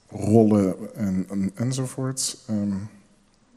rollen 0.09 0.95
en, 0.95 1.25
en, 1.29 1.51
enzovoorts. 1.55 2.45
Um, 2.49 2.89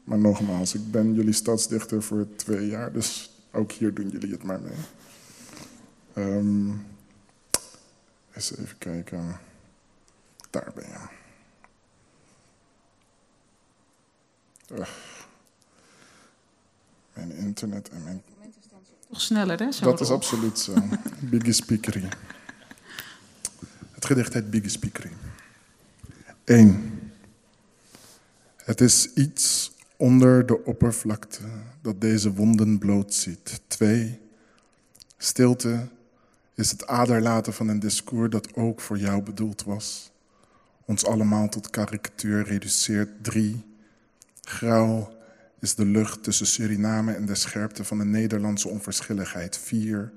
maar 0.03 0.17
nogmaals, 0.17 0.73
ik 0.73 0.91
ben 0.91 1.13
jullie 1.13 1.33
stadsdichter 1.33 2.03
voor 2.03 2.27
twee 2.35 2.67
jaar, 2.67 2.93
dus 2.93 3.31
ook 3.51 3.71
hier 3.71 3.93
doen 3.93 4.09
jullie 4.09 4.31
het 4.31 4.43
maar 4.43 4.59
mee. 4.61 4.77
Um, 6.25 6.85
eens 8.33 8.57
even 8.57 8.77
kijken. 8.77 9.39
Daar 10.49 10.71
ben 10.75 10.85
je. 10.87 11.07
Ugh. 14.75 15.12
Mijn 17.13 17.31
internet 17.31 17.89
en 17.89 18.03
mijn... 18.03 18.21
Toch 19.09 19.21
sneller, 19.21 19.59
hè? 19.59 19.71
Zo 19.71 19.85
dat 19.85 20.01
is 20.01 20.09
absoluut 20.09 20.59
zo. 20.59 20.73
Biggie 21.31 21.53
Speakery. 21.53 22.09
Het 23.91 24.05
gedicht 24.05 24.33
heet 24.33 24.49
Biggie 24.49 24.69
Speakery. 24.69 25.11
Eén. 26.45 26.99
Het 28.57 28.81
is 28.81 29.13
iets 29.13 29.71
onder 29.97 30.45
de 30.45 30.65
oppervlakte 30.65 31.41
dat 31.81 32.01
deze 32.01 32.33
wonden 32.33 32.77
blootziet. 32.77 33.61
Twee. 33.67 34.19
Stilte 35.17 35.87
is 36.55 36.71
het 36.71 36.87
aderlaten 36.87 37.53
van 37.53 37.67
een 37.67 37.79
discours 37.79 38.29
dat 38.29 38.55
ook 38.55 38.81
voor 38.81 38.97
jou 38.97 39.23
bedoeld 39.23 39.63
was. 39.63 40.11
Ons 40.85 41.05
allemaal 41.05 41.49
tot 41.49 41.69
karikatuur 41.69 42.43
reduceert. 42.43 43.23
Drie. 43.23 43.63
Grauw 44.41 45.13
is 45.63 45.75
de 45.75 45.85
lucht 45.85 46.23
tussen 46.23 46.45
Suriname 46.45 47.13
en 47.13 47.25
de 47.25 47.35
scherpte 47.35 47.83
van 47.83 47.97
de 47.97 48.05
Nederlandse 48.05 48.67
onverschilligheid. 48.67 49.57
Vier, 49.57 50.11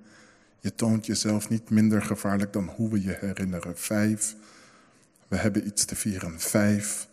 je 0.60 0.74
toont 0.74 1.06
jezelf 1.06 1.48
niet 1.48 1.70
minder 1.70 2.02
gevaarlijk 2.02 2.52
dan 2.52 2.68
hoe 2.68 2.90
we 2.90 3.02
je 3.02 3.16
herinneren. 3.20 3.78
Vijf, 3.78 4.35
we 5.28 5.36
hebben 5.36 5.66
iets 5.66 5.85
te 5.85 5.97
vieren. 5.97 6.40
Vijf, 6.40 7.09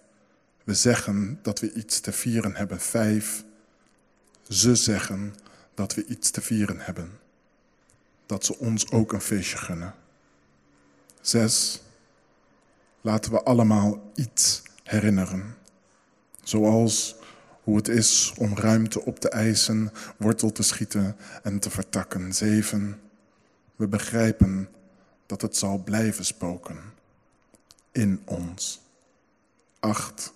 we 0.64 0.74
zeggen 0.74 1.40
dat 1.42 1.60
we 1.60 1.74
iets 1.74 2.00
te 2.00 2.12
vieren 2.12 2.56
hebben. 2.56 2.80
Vijf, 2.80 3.44
ze 4.50 4.76
zeggen 4.76 5.36
dat 5.74 5.94
we 5.94 6.06
iets 6.06 6.32
te 6.32 6.42
vieren 6.42 6.80
hebben. 6.80 7.12
Dat 8.26 8.46
ze 8.46 8.58
ons 8.58 8.92
ook 8.92 9.14
een 9.14 9.22
feestje 9.22 9.58
gunnen. 9.58 9.94
Zes, 11.22 11.82
laten 13.02 13.32
we 13.32 13.44
allemaal 13.44 14.12
iets 14.16 14.62
herinneren. 14.84 15.56
Zoals 16.44 17.22
hoe 17.64 17.76
het 17.76 17.88
is 17.88 18.34
om 18.38 18.58
ruimte 18.58 19.06
op 19.06 19.20
te 19.20 19.30
eisen, 19.30 19.92
wortel 20.18 20.52
te 20.52 20.64
schieten 20.64 21.16
en 21.44 21.60
te 21.60 21.70
vertakken. 21.70 22.34
Zeven, 22.34 23.00
we 23.76 23.88
begrijpen 23.88 24.70
dat 25.26 25.42
het 25.42 25.58
zal 25.58 25.78
blijven 25.78 26.26
spoken 26.26 26.78
in 27.92 28.22
ons. 28.26 28.82
Acht, 29.80 30.34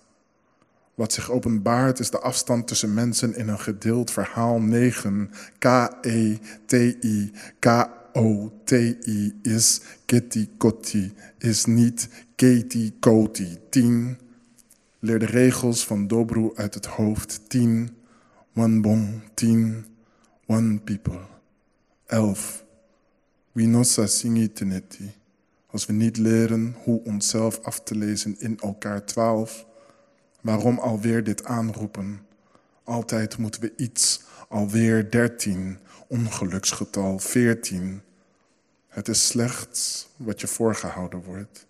wat 0.94 1.12
zich 1.12 1.30
openbaart 1.30 1.98
is 1.98 2.10
de 2.10 2.20
afstand 2.20 2.66
tussen 2.66 2.94
mensen 2.94 3.36
in 3.36 3.48
een 3.48 3.60
gedeeld 3.60 4.10
verhaal. 4.10 4.60
Negen, 4.60 5.30
K-E-T-I, 5.58 7.32
K-O-T-I 7.58 9.38
is 9.42 9.80
Kitty 10.06 10.48
Kotti, 10.56 11.14
is 11.38 11.64
niet 11.64 12.08
Katie 12.36 12.96
Koti. 13.00 13.58
Tien, 13.70 14.18
Leer 15.00 15.18
de 15.18 15.26
regels 15.26 15.84
van 15.84 16.06
Dobro 16.06 16.52
uit 16.54 16.74
het 16.74 16.86
hoofd. 16.86 17.40
10. 17.48 17.96
One 18.54 18.80
bon. 18.80 19.22
10. 19.34 19.86
One 20.46 20.78
people. 20.78 21.20
11. 22.06 22.64
We 23.52 23.62
nosa 23.66 24.06
singi 24.06 24.52
teneti. 24.52 25.10
Als 25.66 25.86
we 25.86 25.92
niet 25.92 26.16
leren 26.16 26.76
hoe 26.82 27.04
onszelf 27.04 27.60
af 27.62 27.80
te 27.80 27.94
lezen 27.94 28.36
in 28.38 28.58
elkaar. 28.60 29.06
12. 29.06 29.66
Waarom 30.40 30.78
alweer 30.78 31.24
dit 31.24 31.44
aanroepen? 31.44 32.20
Altijd 32.84 33.38
moeten 33.38 33.60
we 33.60 33.72
iets, 33.76 34.22
alweer 34.48 35.10
13, 35.10 35.78
ongeluksgetal 36.08 37.18
14. 37.18 38.00
Het 38.88 39.08
is 39.08 39.26
slechts 39.26 40.08
wat 40.16 40.40
je 40.40 40.46
voorgehouden 40.46 41.22
wordt. 41.22 41.66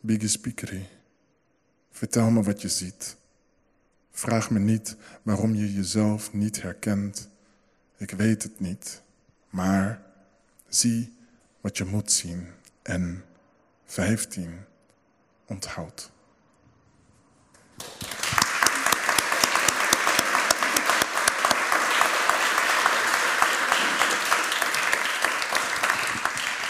Biggie 0.00 0.28
Speakery. 0.28 0.88
Vertel 1.94 2.30
me 2.30 2.42
wat 2.42 2.62
je 2.62 2.68
ziet. 2.68 3.16
Vraag 4.10 4.50
me 4.50 4.58
niet 4.58 4.96
waarom 5.22 5.54
je 5.54 5.72
jezelf 5.72 6.32
niet 6.32 6.62
herkent. 6.62 7.28
Ik 7.96 8.10
weet 8.10 8.42
het 8.42 8.60
niet. 8.60 9.02
Maar 9.50 10.02
zie 10.68 11.16
wat 11.60 11.76
je 11.76 11.84
moet 11.84 12.12
zien. 12.12 12.46
En 12.82 13.24
15. 13.84 14.58
Onthoud. 15.46 16.10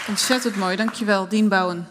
Ontzettend 0.07 0.55
mooi, 0.55 0.75
dankjewel, 0.75 1.27
Dien 1.27 1.49
Bouwen. 1.49 1.87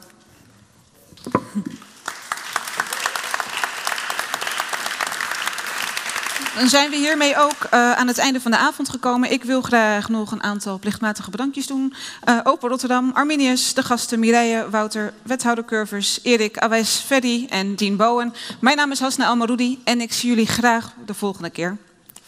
Dan 6.59 6.69
zijn 6.69 6.91
we 6.91 6.97
hiermee 6.97 7.37
ook 7.37 7.65
uh, 7.65 7.93
aan 7.93 8.07
het 8.07 8.19
einde 8.19 8.41
van 8.41 8.51
de 8.51 8.57
avond 8.57 8.89
gekomen. 8.89 9.33
Ik 9.33 9.45
wil 9.45 9.63
graag 9.63 10.09
nog 10.09 10.33
een 10.33 10.43
aantal 10.43 10.79
plichtmatige 10.79 11.31
bedankjes 11.31 11.67
doen. 11.67 11.95
Uh, 12.29 12.41
Open 12.45 12.69
Rotterdam, 12.69 13.11
Arminius, 13.15 13.75
de 13.75 13.83
gasten 13.83 14.19
Mireille, 14.19 14.71
Wouter, 14.71 15.13
wethouder 15.23 15.65
Curvers, 15.65 16.21
Erik, 16.23 16.59
Awes, 16.59 17.03
Ferdy 17.07 17.47
en 17.49 17.77
Dean 17.77 17.97
Bowen. 17.97 18.35
Mijn 18.61 18.77
naam 18.77 18.91
is 18.91 19.01
Hasna 19.01 19.27
Almaroudi 19.27 19.81
en 19.85 20.01
ik 20.01 20.13
zie 20.13 20.29
jullie 20.29 20.47
graag 20.47 20.93
de 21.07 21.15
volgende 21.15 21.51
keer. 21.51 21.77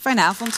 Fijne 0.00 0.20
avond. 0.22 0.56